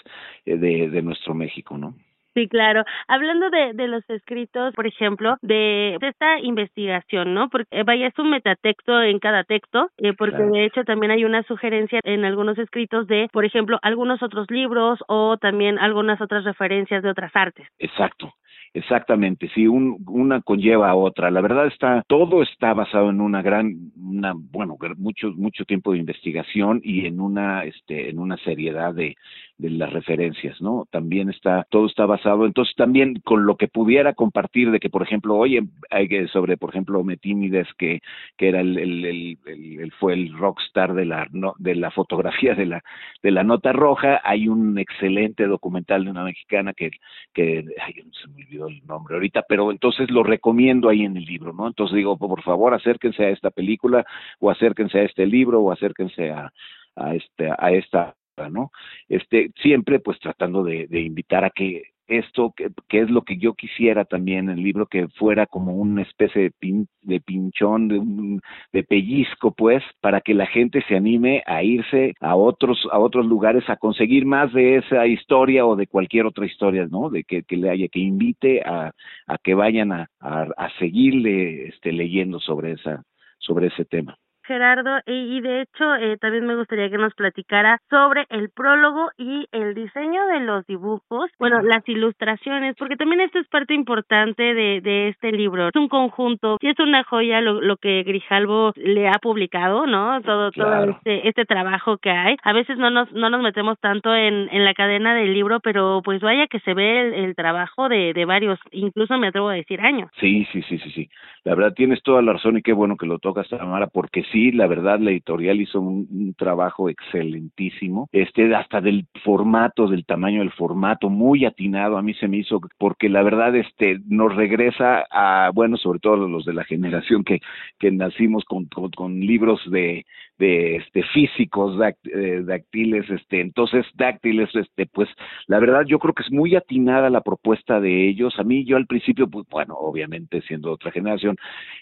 eh, 0.47 0.57
de, 0.57 0.89
de 0.89 1.01
nuestro 1.03 1.35
México, 1.35 1.77
¿no? 1.77 1.93
Sí, 2.37 2.47
claro. 2.47 2.83
Hablando 3.07 3.49
de, 3.49 3.73
de 3.73 3.87
los 3.87 4.07
escritos, 4.11 4.71
por 4.75 4.85
ejemplo, 4.85 5.37
de, 5.41 5.97
de 5.99 6.07
esta 6.07 6.39
investigación, 6.39 7.33
¿no? 7.33 7.49
Porque 7.49 7.65
eh, 7.71 7.81
vaya, 7.81 8.05
es 8.05 8.19
un 8.19 8.29
metatexto 8.29 9.01
en 9.01 9.17
cada 9.17 9.43
texto, 9.43 9.89
eh, 9.97 10.13
porque 10.13 10.35
claro. 10.35 10.51
de 10.51 10.65
hecho 10.65 10.83
también 10.83 11.09
hay 11.09 11.25
una 11.25 11.41
sugerencia 11.43 11.99
en 12.03 12.25
algunos 12.25 12.59
escritos 12.59 13.07
de, 13.07 13.27
por 13.33 13.43
ejemplo, 13.43 13.79
algunos 13.81 14.21
otros 14.21 14.51
libros 14.51 14.99
o 15.07 15.37
también 15.37 15.79
algunas 15.79 16.21
otras 16.21 16.43
referencias 16.43 17.01
de 17.01 17.09
otras 17.09 17.35
artes. 17.35 17.65
Exacto. 17.79 18.31
Exactamente, 18.73 19.49
sí, 19.55 19.65
un, 19.65 20.03
una 20.07 20.41
conlleva 20.41 20.89
a 20.89 20.95
otra. 20.95 21.31
La 21.31 21.41
verdad 21.41 21.65
está, 21.65 22.03
todo 22.07 22.43
está 22.43 22.75
basado 22.75 23.09
en 23.09 23.21
una 23.21 23.41
gran, 23.41 23.73
una, 23.95 24.33
bueno, 24.35 24.77
mucho, 24.97 25.31
mucho 25.31 25.65
tiempo 25.65 25.93
de 25.93 25.99
investigación 25.99 26.81
y 26.83 27.07
en 27.07 27.19
una, 27.19 27.63
este, 27.63 28.09
en 28.09 28.19
una 28.19 28.37
seriedad 28.37 28.93
de, 28.93 29.15
de 29.57 29.71
las 29.71 29.91
referencias, 29.91 30.61
¿no? 30.61 30.87
También 30.91 31.29
está, 31.29 31.65
todo 31.69 31.87
está 31.87 32.05
basado, 32.05 32.45
entonces 32.45 32.75
también 32.75 33.15
con 33.23 33.45
lo 33.45 33.55
que 33.57 33.67
pudiera 33.67 34.13
compartir 34.13 34.71
de 34.71 34.79
que, 34.79 34.89
por 34.89 35.01
ejemplo, 35.01 35.35
oye, 35.35 35.63
hay 35.89 36.07
que 36.07 36.27
sobre, 36.27 36.57
por 36.57 36.69
ejemplo, 36.69 37.03
Metínides, 37.03 37.67
que, 37.77 38.01
que 38.37 38.49
era 38.49 38.61
el, 38.61 38.77
el, 38.77 39.05
el, 39.05 39.37
el, 39.79 39.91
fue 39.93 40.13
el 40.13 40.37
rockstar 40.37 40.93
de 40.93 41.05
la, 41.05 41.27
no, 41.31 41.55
de 41.57 41.75
la 41.75 41.89
fotografía 41.91 42.53
de 42.53 42.67
la, 42.67 42.83
de 43.23 43.31
la 43.31 43.43
nota 43.43 43.73
roja, 43.73 44.21
hay 44.23 44.47
un 44.47 44.77
excelente 44.77 45.47
documental 45.47 46.05
de 46.05 46.11
una 46.11 46.23
mexicana 46.23 46.73
que, 46.73 46.91
que, 47.33 47.65
ay, 47.83 47.93
se 48.21 48.27
me 48.29 48.43
olvidó 48.43 48.67
el 48.67 48.85
nombre 48.85 49.15
ahorita, 49.15 49.43
pero 49.49 49.71
entonces 49.71 50.11
lo 50.11 50.23
recomiendo 50.23 50.89
ahí 50.89 51.03
en 51.03 51.17
el 51.17 51.25
libro, 51.25 51.53
¿no? 51.53 51.67
Entonces 51.67 51.95
digo, 51.95 52.17
por 52.17 52.43
favor, 52.43 52.73
acérquense 52.73 53.25
a 53.25 53.29
esta 53.29 53.49
película, 53.49 54.05
o 54.39 54.51
acérquense 54.51 54.99
a 54.99 55.03
este 55.03 55.25
libro, 55.25 55.61
o 55.61 55.71
acérquense 55.71 56.29
a, 56.29 56.51
a 56.95 57.15
este, 57.15 57.49
a 57.57 57.71
esta 57.71 58.15
¿no? 58.49 58.71
Este, 59.09 59.51
siempre 59.61 59.99
pues 59.99 60.19
tratando 60.19 60.63
de, 60.63 60.87
de 60.87 61.01
invitar 61.01 61.43
a 61.43 61.49
que 61.49 61.83
esto, 62.07 62.53
que, 62.55 62.69
que, 62.87 63.01
es 63.01 63.09
lo 63.09 63.23
que 63.23 63.37
yo 63.37 63.53
quisiera 63.53 64.05
también 64.05 64.49
el 64.49 64.63
libro, 64.63 64.85
que 64.85 65.07
fuera 65.09 65.45
como 65.45 65.73
una 65.73 66.03
especie 66.03 66.43
de, 66.43 66.51
pin, 66.51 66.87
de 67.01 67.19
pinchón, 67.19 67.89
de, 67.89 67.99
un, 67.99 68.41
de 68.71 68.83
pellizco, 68.83 69.51
pues, 69.51 69.83
para 69.99 70.21
que 70.21 70.33
la 70.33 70.45
gente 70.45 70.81
se 70.87 70.95
anime 70.95 71.43
a 71.45 71.63
irse 71.63 72.13
a 72.21 72.35
otros, 72.35 72.87
a 72.91 72.99
otros 72.99 73.25
lugares 73.25 73.69
a 73.69 73.75
conseguir 73.75 74.25
más 74.25 74.53
de 74.53 74.77
esa 74.77 75.05
historia 75.05 75.65
o 75.65 75.75
de 75.75 75.87
cualquier 75.87 76.25
otra 76.25 76.45
historia, 76.45 76.87
¿no? 76.89 77.09
De 77.09 77.23
que, 77.23 77.43
que 77.43 77.57
le 77.57 77.69
haya, 77.69 77.87
que 77.89 77.99
invite 77.99 78.61
a, 78.61 78.91
a 79.27 79.37
que 79.37 79.53
vayan 79.53 79.91
a, 79.91 80.07
a, 80.21 80.47
a 80.57 80.69
seguirle 80.79 81.67
este, 81.67 81.91
leyendo 81.91 82.39
sobre 82.39 82.73
esa, 82.73 83.03
sobre 83.37 83.67
ese 83.67 83.85
tema. 83.85 84.17
Gerardo, 84.47 84.99
y, 85.05 85.37
y 85.37 85.41
de 85.41 85.61
hecho 85.61 85.95
eh, 85.95 86.17
también 86.17 86.45
me 86.47 86.55
gustaría 86.55 86.89
que 86.89 86.97
nos 86.97 87.13
platicara 87.13 87.79
sobre 87.89 88.25
el 88.29 88.49
prólogo 88.49 89.09
y 89.17 89.47
el 89.51 89.75
diseño 89.75 90.25
de 90.27 90.39
los 90.39 90.65
dibujos, 90.65 91.29
bueno, 91.37 91.61
las 91.61 91.87
ilustraciones, 91.87 92.75
porque 92.79 92.95
también 92.95 93.21
esto 93.21 93.39
es 93.39 93.47
parte 93.47 93.73
importante 93.73 94.53
de, 94.53 94.81
de 94.81 95.09
este 95.09 95.31
libro. 95.31 95.67
Es 95.67 95.75
un 95.75 95.89
conjunto, 95.89 96.57
y 96.61 96.69
es 96.69 96.79
una 96.79 97.03
joya 97.03 97.41
lo, 97.41 97.61
lo 97.61 97.77
que 97.77 98.03
Grijalvo 98.03 98.71
le 98.75 99.07
ha 99.07 99.19
publicado, 99.21 99.85
¿no? 99.85 100.21
Todo, 100.21 100.51
claro. 100.51 100.85
todo 100.85 100.91
este, 100.97 101.27
este 101.27 101.45
trabajo 101.45 101.97
que 101.97 102.11
hay. 102.11 102.37
A 102.43 102.53
veces 102.53 102.77
no 102.77 102.89
nos, 102.89 103.11
no 103.11 103.29
nos 103.29 103.41
metemos 103.41 103.77
tanto 103.79 104.15
en, 104.15 104.47
en 104.51 104.63
la 104.63 104.73
cadena 104.73 105.13
del 105.13 105.33
libro, 105.33 105.59
pero 105.59 106.01
pues 106.03 106.21
vaya 106.21 106.47
que 106.47 106.59
se 106.61 106.73
ve 106.73 107.01
el, 107.01 107.13
el 107.13 107.35
trabajo 107.35 107.89
de, 107.89 108.13
de 108.13 108.25
varios, 108.25 108.59
incluso 108.71 109.17
me 109.17 109.27
atrevo 109.27 109.49
a 109.49 109.55
decir 109.55 109.81
años. 109.81 110.09
Sí, 110.19 110.47
sí, 110.51 110.61
sí, 110.63 110.77
sí, 110.77 110.91
sí. 110.91 111.09
La 111.43 111.55
verdad 111.55 111.73
tienes 111.73 112.01
toda 112.03 112.21
la 112.21 112.33
razón 112.33 112.57
y 112.57 112.61
qué 112.61 112.73
bueno 112.73 112.95
que 112.97 113.05
lo 113.05 113.19
tocas, 113.19 113.49
Tamara, 113.49 113.87
porque 113.87 114.23
sí 114.31 114.36
sí, 114.37 114.51
la 114.51 114.67
verdad, 114.67 114.99
la 114.99 115.09
editorial 115.09 115.59
hizo 115.59 115.81
un, 115.81 116.35
trabajo 116.37 116.89
excelentísimo, 116.89 118.07
este, 118.11 118.53
hasta 118.53 118.81
del 118.81 119.07
formato, 119.23 119.87
del 119.87 120.05
tamaño 120.05 120.41
del 120.41 120.51
formato, 120.51 121.09
muy 121.09 121.45
atinado, 121.45 121.97
a 121.97 122.03
mí 122.03 122.13
se 122.13 122.27
me 122.27 122.37
hizo, 122.37 122.61
porque 122.77 123.09
la 123.09 123.23
verdad, 123.23 123.55
este, 123.55 123.99
nos 124.07 124.35
regresa 124.35 125.05
a, 125.09 125.49
bueno, 125.51 125.77
sobre 125.77 125.99
todo 125.99 126.27
los 126.27 126.45
de 126.45 126.53
la 126.53 126.65
generación 126.65 127.23
que, 127.23 127.39
que 127.79 127.89
nacimos 127.89 128.45
con, 128.45 128.65
con, 128.65 128.91
con 128.91 129.19
libros 129.19 129.59
de, 129.71 130.05
de 130.37 130.77
este 130.77 131.03
físicos 131.13 131.79
eh, 132.13 132.41
dáctiles 132.43 133.09
este 133.09 133.41
entonces 133.41 133.85
dáctiles 133.95 134.49
este 134.55 134.85
pues 134.85 135.09
la 135.47 135.59
verdad 135.59 135.83
yo 135.85 135.99
creo 135.99 136.13
que 136.13 136.23
es 136.23 136.31
muy 136.31 136.55
atinada 136.55 137.09
la 137.09 137.21
propuesta 137.21 137.79
de 137.79 138.07
ellos. 138.07 138.37
A 138.37 138.43
mí 138.43 138.65
yo 138.65 138.77
al 138.77 138.87
principio 138.87 139.27
pues 139.27 139.45
bueno 139.49 139.75
obviamente 139.75 140.41
siendo 140.41 140.71
otra 140.71 140.91
generación 140.91 141.35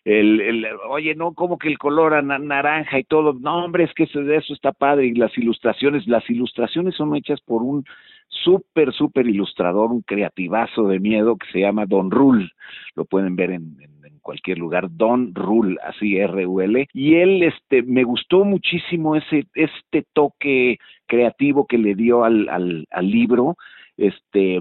el, 0.03 0.41
el 0.41 0.65
oye 0.89 1.15
no 1.15 1.33
como 1.33 1.57
que 1.57 1.67
el 1.67 1.77
color 1.77 2.23
naranja 2.23 2.99
y 2.99 3.03
todo 3.03 3.33
no 3.33 3.65
hombre 3.65 3.85
es 3.85 3.93
que 3.93 4.03
eso, 4.03 4.21
eso 4.21 4.53
está 4.53 4.71
padre. 4.71 5.07
Y 5.07 5.13
las 5.13 5.37
ilustraciones 5.37 6.07
las 6.07 6.29
ilustraciones 6.29 6.95
son 6.95 7.15
hechas 7.15 7.41
por 7.41 7.61
un 7.61 7.83
súper 8.29 8.93
súper 8.93 9.27
ilustrador 9.27 9.91
un 9.91 10.01
creativazo 10.01 10.87
de 10.87 10.99
miedo 10.99 11.37
que 11.37 11.51
se 11.51 11.59
llama 11.59 11.85
Don 11.85 12.11
Rule 12.11 12.49
lo 12.95 13.05
pueden 13.05 13.35
ver 13.35 13.51
en 13.51 13.77
en 13.81 13.95
cualquier 14.25 14.57
lugar, 14.57 14.87
Don 14.89 15.35
Rule, 15.35 15.77
así 15.83 16.17
R-U-L, 16.17 16.87
y 16.93 17.15
él, 17.15 17.43
este, 17.43 17.83
me 17.83 18.03
gustó 18.03 18.43
muchísimo 18.43 19.15
ese, 19.15 19.45
este 19.53 20.03
toque 20.13 20.79
creativo 21.05 21.67
que 21.67 21.77
le 21.77 21.93
dio 21.93 22.23
al, 22.23 22.49
al, 22.49 22.87
al 22.89 23.07
libro, 23.07 23.55
este, 23.97 24.59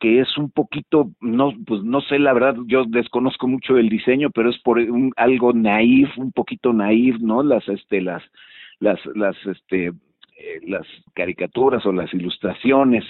que 0.00 0.20
es 0.20 0.36
un 0.36 0.50
poquito, 0.50 1.12
no, 1.20 1.52
pues 1.64 1.84
no 1.84 2.00
sé, 2.00 2.18
la 2.18 2.32
verdad, 2.32 2.56
yo 2.66 2.84
desconozco 2.86 3.46
mucho 3.46 3.78
el 3.78 3.88
diseño, 3.88 4.30
pero 4.30 4.50
es 4.50 4.58
por 4.58 4.78
un, 4.78 5.12
algo 5.16 5.52
naif, 5.52 6.10
un 6.18 6.32
poquito 6.32 6.72
naif, 6.72 7.16
¿no? 7.20 7.44
Las, 7.44 7.66
este, 7.68 8.00
las, 8.00 8.22
las, 8.80 8.98
las, 9.14 9.36
este, 9.46 9.92
eh, 10.36 10.60
las 10.66 10.84
caricaturas 11.14 11.86
o 11.86 11.92
las 11.92 12.12
ilustraciones. 12.12 13.04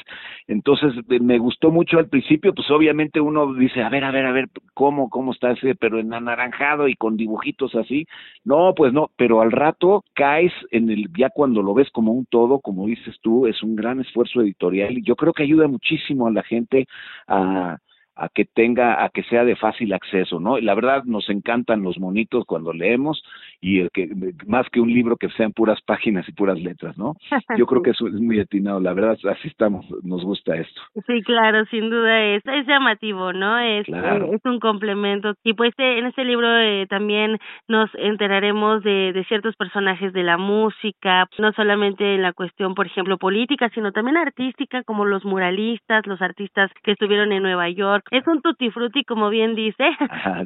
Entonces 0.47 0.93
me 1.09 1.39
gustó 1.39 1.71
mucho 1.71 1.99
al 1.99 2.09
principio, 2.09 2.53
pues 2.53 2.71
obviamente 2.71 3.21
uno 3.21 3.55
dice, 3.55 3.83
a 3.83 3.89
ver, 3.89 4.05
a 4.05 4.11
ver, 4.11 4.27
a 4.27 4.33
ver, 4.33 4.49
¿cómo, 4.75 5.09
cómo 5.09 5.33
está 5.33 5.53
ese? 5.53 5.75
Pero 5.75 5.99
en 5.99 6.13
anaranjado 6.13 6.87
y 6.87 6.97
con 6.97 7.17
dibujitos 7.17 7.75
así. 7.77 8.07
No, 8.45 8.75
pues 8.75 8.93
no, 8.93 9.11
pero 9.17 9.41
al 9.41 9.53
rato 9.53 10.05
caes 10.15 10.53
en 10.71 10.91
el, 10.91 11.07
ya 11.17 11.31
cuando 11.31 11.63
lo 11.63 11.73
ves 11.73 11.89
como 11.91 12.13
un 12.13 12.27
todo, 12.27 12.61
como 12.61 12.87
dices 12.87 13.17
tú, 13.23 13.47
es 13.47 13.63
un 13.63 13.75
gran 13.75 14.01
esfuerzo 14.01 14.43
editorial 14.43 14.99
y 14.99 15.03
yo 15.03 15.17
creo 15.17 15.33
que 15.33 15.45
ayuda 15.45 15.67
muchísimo 15.67 16.27
a 16.27 16.31
la 16.31 16.43
gente 16.43 16.87
a 17.27 17.79
a 18.17 18.29
que 18.29 18.45
tenga, 18.45 19.05
a 19.05 19.09
que 19.09 19.23
sea 19.25 19.45
de 19.45 19.57
fácil 19.57 19.93
acceso, 19.93 20.41
¿no? 20.41 20.59
Y 20.59 20.63
la 20.63 20.75
verdad 20.75 21.05
nos 21.05 21.29
encantan 21.31 21.83
los 21.83 21.99
monitos 21.99 22.45
cuando 22.47 22.73
leemos 22.73 23.23
y 23.61 23.81
el 23.81 23.91
que 23.91 24.09
más 24.47 24.69
que 24.71 24.81
un 24.81 24.93
libro 24.93 25.17
que 25.17 25.29
sean 25.31 25.53
puras 25.53 25.81
páginas 25.83 26.29
y 26.29 26.33
puras 26.33 26.61
letras, 26.61 26.97
¿no? 26.99 27.15
Yo 27.59 27.67
creo 27.67 27.83
que 27.83 27.91
eso 27.91 28.07
es 28.09 28.15
muy 28.15 28.39
atinado, 28.41 28.81
la 28.81 28.93
verdad 28.93 29.17
así 29.31 29.49
estamos, 29.49 29.87
nos 30.03 30.23
gusta 30.23 30.57
esto. 30.57 30.81
Sí, 31.07 31.23
claro, 31.23 31.65
sin 31.67 31.91
duda 31.91 32.23
es, 32.23 32.43
es 32.47 32.67
llamativo, 32.67 33.33
¿no? 33.33 33.59
Es, 33.59 33.87
Claro. 33.87 34.33
es 34.33 34.41
un 34.45 34.61
complemento. 34.61 35.35
Y 35.43 35.55
pues 35.55 35.73
eh, 35.79 35.99
en 35.99 36.07
este 36.07 36.25
libro 36.25 36.49
eh, 36.59 36.87
también 36.89 37.39
nos 37.69 37.91
enteraremos 37.95 38.83
de, 38.83 39.13
de 39.13 39.25
ciertos 39.25 39.57
personajes 39.57 40.13
de 40.13 40.23
la 40.23 40.37
música, 40.37 41.27
no 41.39 41.53
solamente 41.53 42.15
en 42.15 42.23
la 42.23 42.33
cuestión, 42.33 42.75
por 42.75 42.87
ejemplo, 42.87 43.19
política, 43.19 43.71
sino 43.75 43.93
también 43.93 44.17
artística, 44.17 44.83
como 44.85 45.05
los 45.05 45.25
muralistas, 45.25 46.07
los 46.07 46.21
artistas 46.23 46.71
que 46.83 46.93
estuvieron 46.93 47.33
en 47.33 47.43
Nueva 47.43 47.69
York. 47.71 48.04
Es 48.11 48.27
un 48.27 48.41
tutti 48.43 48.71
frutti, 48.71 49.05
como 49.05 49.31
bien 49.31 49.55
dice. 49.55 49.85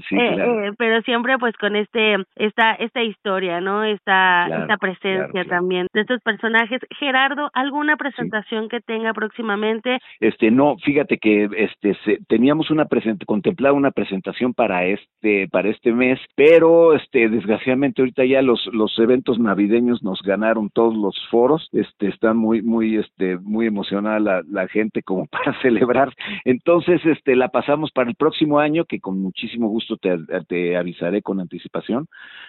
Sí, 0.09 0.17
Eh, 0.19 0.35
claro. 0.35 0.65
eh, 0.65 0.73
pero 0.79 1.03
siempre 1.03 1.39
pues 1.39 1.57
con 1.57 1.77
este 1.77 2.17
esta 2.37 2.73
esta 2.75 3.03
historia 3.03 3.61
no 3.61 3.85
esta 3.85 4.45
Claro, 4.47 4.63
esta 4.63 4.77
presencia 4.77 5.29
claro, 5.31 5.49
también 5.49 5.87
de 5.93 6.01
estos 6.03 6.21
personajes. 6.23 6.81
Gerardo 6.99 7.51
alguna 7.55 7.97
presentación 7.97 8.69
que 8.69 8.81
tenga 8.81 9.13
próximamente 9.13 9.99
Este, 10.21 10.51
no, 10.51 10.77
fíjate 10.79 11.19
que 11.19 11.49
este 11.57 11.95
se- 12.05 12.19
teníamos 12.29 12.71
una 12.71 12.87
present 12.87 13.25
contemplada 13.25 13.75
una 13.75 13.91
presentación 13.91 14.55
para 14.55 14.85
este 14.85 15.49
para 15.51 15.69
este 15.69 15.93
mes, 15.93 16.19
pero 16.37 16.95
este 16.95 17.29
desgraciadamente 17.29 18.03
ahorita 18.03 18.25
ya 18.25 18.43
los 18.43 18.65
los 18.73 18.99
eventos 18.99 19.39
navideños 19.39 20.03
nos 20.03 20.21
ganaron 20.23 20.71
todos 20.71 20.97
los 20.97 21.15
foros, 21.31 21.69
este 21.73 22.09
está 22.09 22.35
muy 22.35 22.63
muy 22.63 22.97
este 22.97 23.39
muy 23.39 23.67
emocionada 23.67 24.19
la, 24.21 24.43
la 24.51 24.69
gente 24.69 25.03
como 25.03 25.27
para 25.31 25.59
celebrar. 25.63 26.13
Entonces, 26.45 27.05
este 27.05 27.37
la 27.37 27.48
pasamos 27.49 27.91
para 27.93 28.09
el 28.11 28.17
próximo 28.17 28.59
año 28.59 28.85
que 28.85 29.01
con 29.01 29.21
muchísimo 29.21 29.69
gusto 29.69 29.97
te, 29.97 30.17
te 30.49 30.77
avisaré 30.77 31.23
con 31.23 31.41
anticipación 31.41 32.07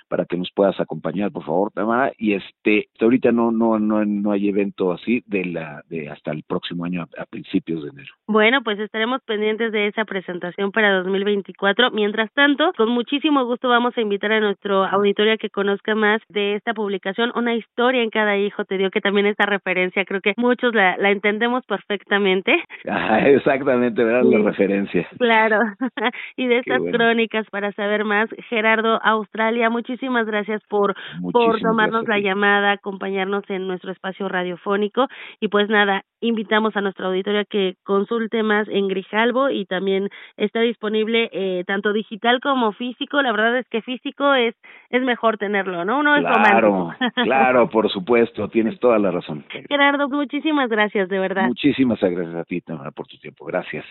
para 0.08 0.26
que 0.26 0.38
nos 0.38 0.52
puedas 0.52 0.80
acompañar, 0.80 1.32
por 1.32 1.44
favor, 1.44 1.72
Tamara, 1.72 2.12
y 2.18 2.34
este 2.34 2.88
ahorita 3.00 3.32
no 3.32 3.52
no 3.52 3.80
no 3.80 4.04
no 4.06 4.32
hay 4.32 4.50
evento 4.50 4.92
así 4.92 5.24
de 5.28 5.46
la 5.46 5.84
de 5.90 6.10
hasta 6.10 6.32
el 6.32 6.44
próximo 6.44 6.86
año 6.86 7.02
a- 7.04 7.22
a 7.22 7.26
principios 7.26 7.84
de 7.84 7.90
enero. 7.90 8.14
Bueno, 8.28 8.62
pues 8.64 8.80
estaremos 8.80 9.22
pendientes 9.26 9.72
de 9.72 9.88
esa 9.88 10.06
presentación 10.06 10.72
para 10.72 10.94
2024. 11.04 11.92
Mientras 11.92 12.32
tanto, 12.34 12.72
con 12.78 12.90
muchísimo 12.90 13.46
gusto 13.46 13.70
vamos 13.70 13.98
a 13.98 14.02
invitar 14.02 14.32
a 14.32 14.40
nuestro 14.40 14.86
auditorio 14.86 15.34
a 15.34 15.38
que 15.38 15.50
conozca 15.50 15.96
más 15.96 16.22
de 16.30 16.56
esta 16.56 16.74
publicación, 16.74 17.32
Una 17.36 17.56
historia 17.56 18.02
en 18.04 18.10
cada 18.10 18.38
hijo 18.38 18.66
te 18.66 18.78
dio, 18.78 18.90
que 18.92 19.02
también 19.02 19.26
esta 19.26 19.46
referencia 19.46 20.06
creo 20.06 20.22
que 20.22 20.34
muchos 20.38 20.74
la, 20.74 20.98
la 20.98 21.12
entendemos 21.12 21.64
perfectamente. 21.66 22.64
Ajá, 22.88 23.20
exactamente. 23.30 24.02
Sí. 24.04 24.30
La 24.32 24.40
referencia. 24.40 24.89
Claro, 25.18 25.60
y 26.36 26.48
de 26.48 26.60
estas 26.60 26.80
bueno. 26.80 26.98
crónicas 26.98 27.46
para 27.50 27.72
saber 27.74 28.06
más, 28.06 28.30
Gerardo 28.50 29.00
Australia, 29.04 29.70
muchísimas 29.70 30.26
gracias 30.26 30.62
por, 30.70 30.96
por 31.32 31.60
tomarnos 31.60 32.04
gracias 32.04 32.10
la 32.10 32.20
llamada, 32.20 32.72
acompañarnos 32.72 33.44
en 33.50 33.68
nuestro 33.68 33.92
espacio 33.92 34.28
radiofónico 34.28 35.08
y 35.40 35.48
pues 35.48 35.70
nada, 35.70 36.04
invitamos 36.22 36.76
a 36.76 36.82
nuestra 36.82 37.08
auditorio 37.08 37.42
a 37.42 37.46
que 37.46 37.76
consulte 37.84 38.44
más 38.44 38.68
en 38.68 38.88
Grijalbo 38.88 39.50
y 39.50 39.66
también 39.66 40.10
está 40.38 40.62
disponible 40.62 41.30
eh, 41.32 41.64
tanto 41.66 41.94
digital 41.94 42.40
como 42.42 42.72
físico, 42.74 43.22
la 43.22 43.32
verdad 43.32 43.58
es 43.58 43.68
que 43.70 43.82
físico 43.82 44.34
es 44.34 44.56
es 44.90 45.02
mejor 45.04 45.38
tenerlo, 45.38 45.86
¿no? 45.86 46.00
Uno 46.00 46.16
es 46.16 46.22
Claro, 46.22 46.36
romántico. 46.36 46.94
claro, 47.24 47.70
por 47.70 47.90
supuesto, 47.92 48.48
tienes 48.50 48.80
toda 48.80 48.98
la 49.00 49.12
razón. 49.12 49.46
Gerardo, 49.68 50.10
muchísimas 50.10 50.70
gracias, 50.70 51.10
de 51.10 51.20
verdad. 51.20 51.48
Muchísimas 51.48 52.00
gracias 52.00 52.36
a 52.36 52.44
ti, 52.44 52.62
Tamara, 52.62 52.92
por 52.92 53.08
tu 53.08 53.18
tiempo. 53.18 53.46
Gracias. 53.46 53.86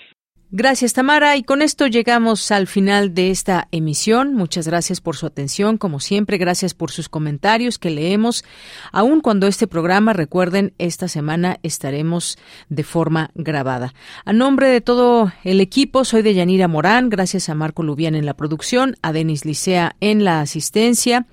Gracias, 0.50 0.94
Tamara. 0.94 1.36
Y 1.36 1.42
con 1.42 1.60
esto 1.60 1.86
llegamos 1.86 2.50
al 2.50 2.66
final 2.66 3.12
de 3.12 3.30
esta 3.30 3.68
emisión. 3.70 4.34
Muchas 4.34 4.66
gracias 4.66 5.02
por 5.02 5.14
su 5.14 5.26
atención. 5.26 5.76
Como 5.76 6.00
siempre, 6.00 6.38
gracias 6.38 6.72
por 6.72 6.90
sus 6.90 7.10
comentarios 7.10 7.78
que 7.78 7.90
leemos. 7.90 8.44
Aun 8.90 9.20
cuando 9.20 9.46
este 9.46 9.66
programa, 9.66 10.14
recuerden, 10.14 10.72
esta 10.78 11.06
semana 11.06 11.58
estaremos 11.62 12.38
de 12.70 12.82
forma 12.82 13.30
grabada. 13.34 13.92
A 14.24 14.32
nombre 14.32 14.68
de 14.68 14.80
todo 14.80 15.30
el 15.44 15.60
equipo, 15.60 16.06
soy 16.06 16.22
de 16.22 16.32
Yanira 16.32 16.66
Morán. 16.66 17.10
Gracias 17.10 17.50
a 17.50 17.54
Marco 17.54 17.82
Lubián 17.82 18.14
en 18.14 18.24
la 18.24 18.34
producción, 18.34 18.96
a 19.02 19.12
Denis 19.12 19.44
Licea 19.44 19.96
en 20.00 20.24
la 20.24 20.40
asistencia. 20.40 21.26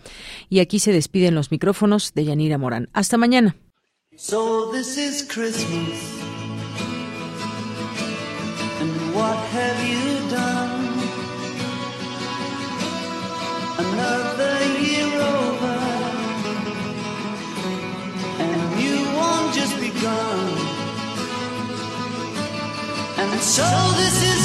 Y 0.49 0.59
aquí 0.59 0.79
se 0.79 0.91
despiden 0.91 1.35
los 1.35 1.51
micrófonos 1.51 2.13
de 2.15 2.25
Yanira 2.25 2.57
Morán. 2.57 2.89
Hasta 2.91 3.15
mañana. 3.15 3.55
What 9.15 9.37
have 9.37 9.79
you 9.87 10.29
done? 10.29 10.73
Another 13.85 14.55
year 14.87 15.21
over. 15.21 15.77
And 18.43 18.81
you 18.83 18.97
won't 19.17 19.53
just 19.55 19.79
begun. 19.79 20.47
And 23.21 23.39
so 23.39 23.67
this 24.01 24.17
is 24.33 24.44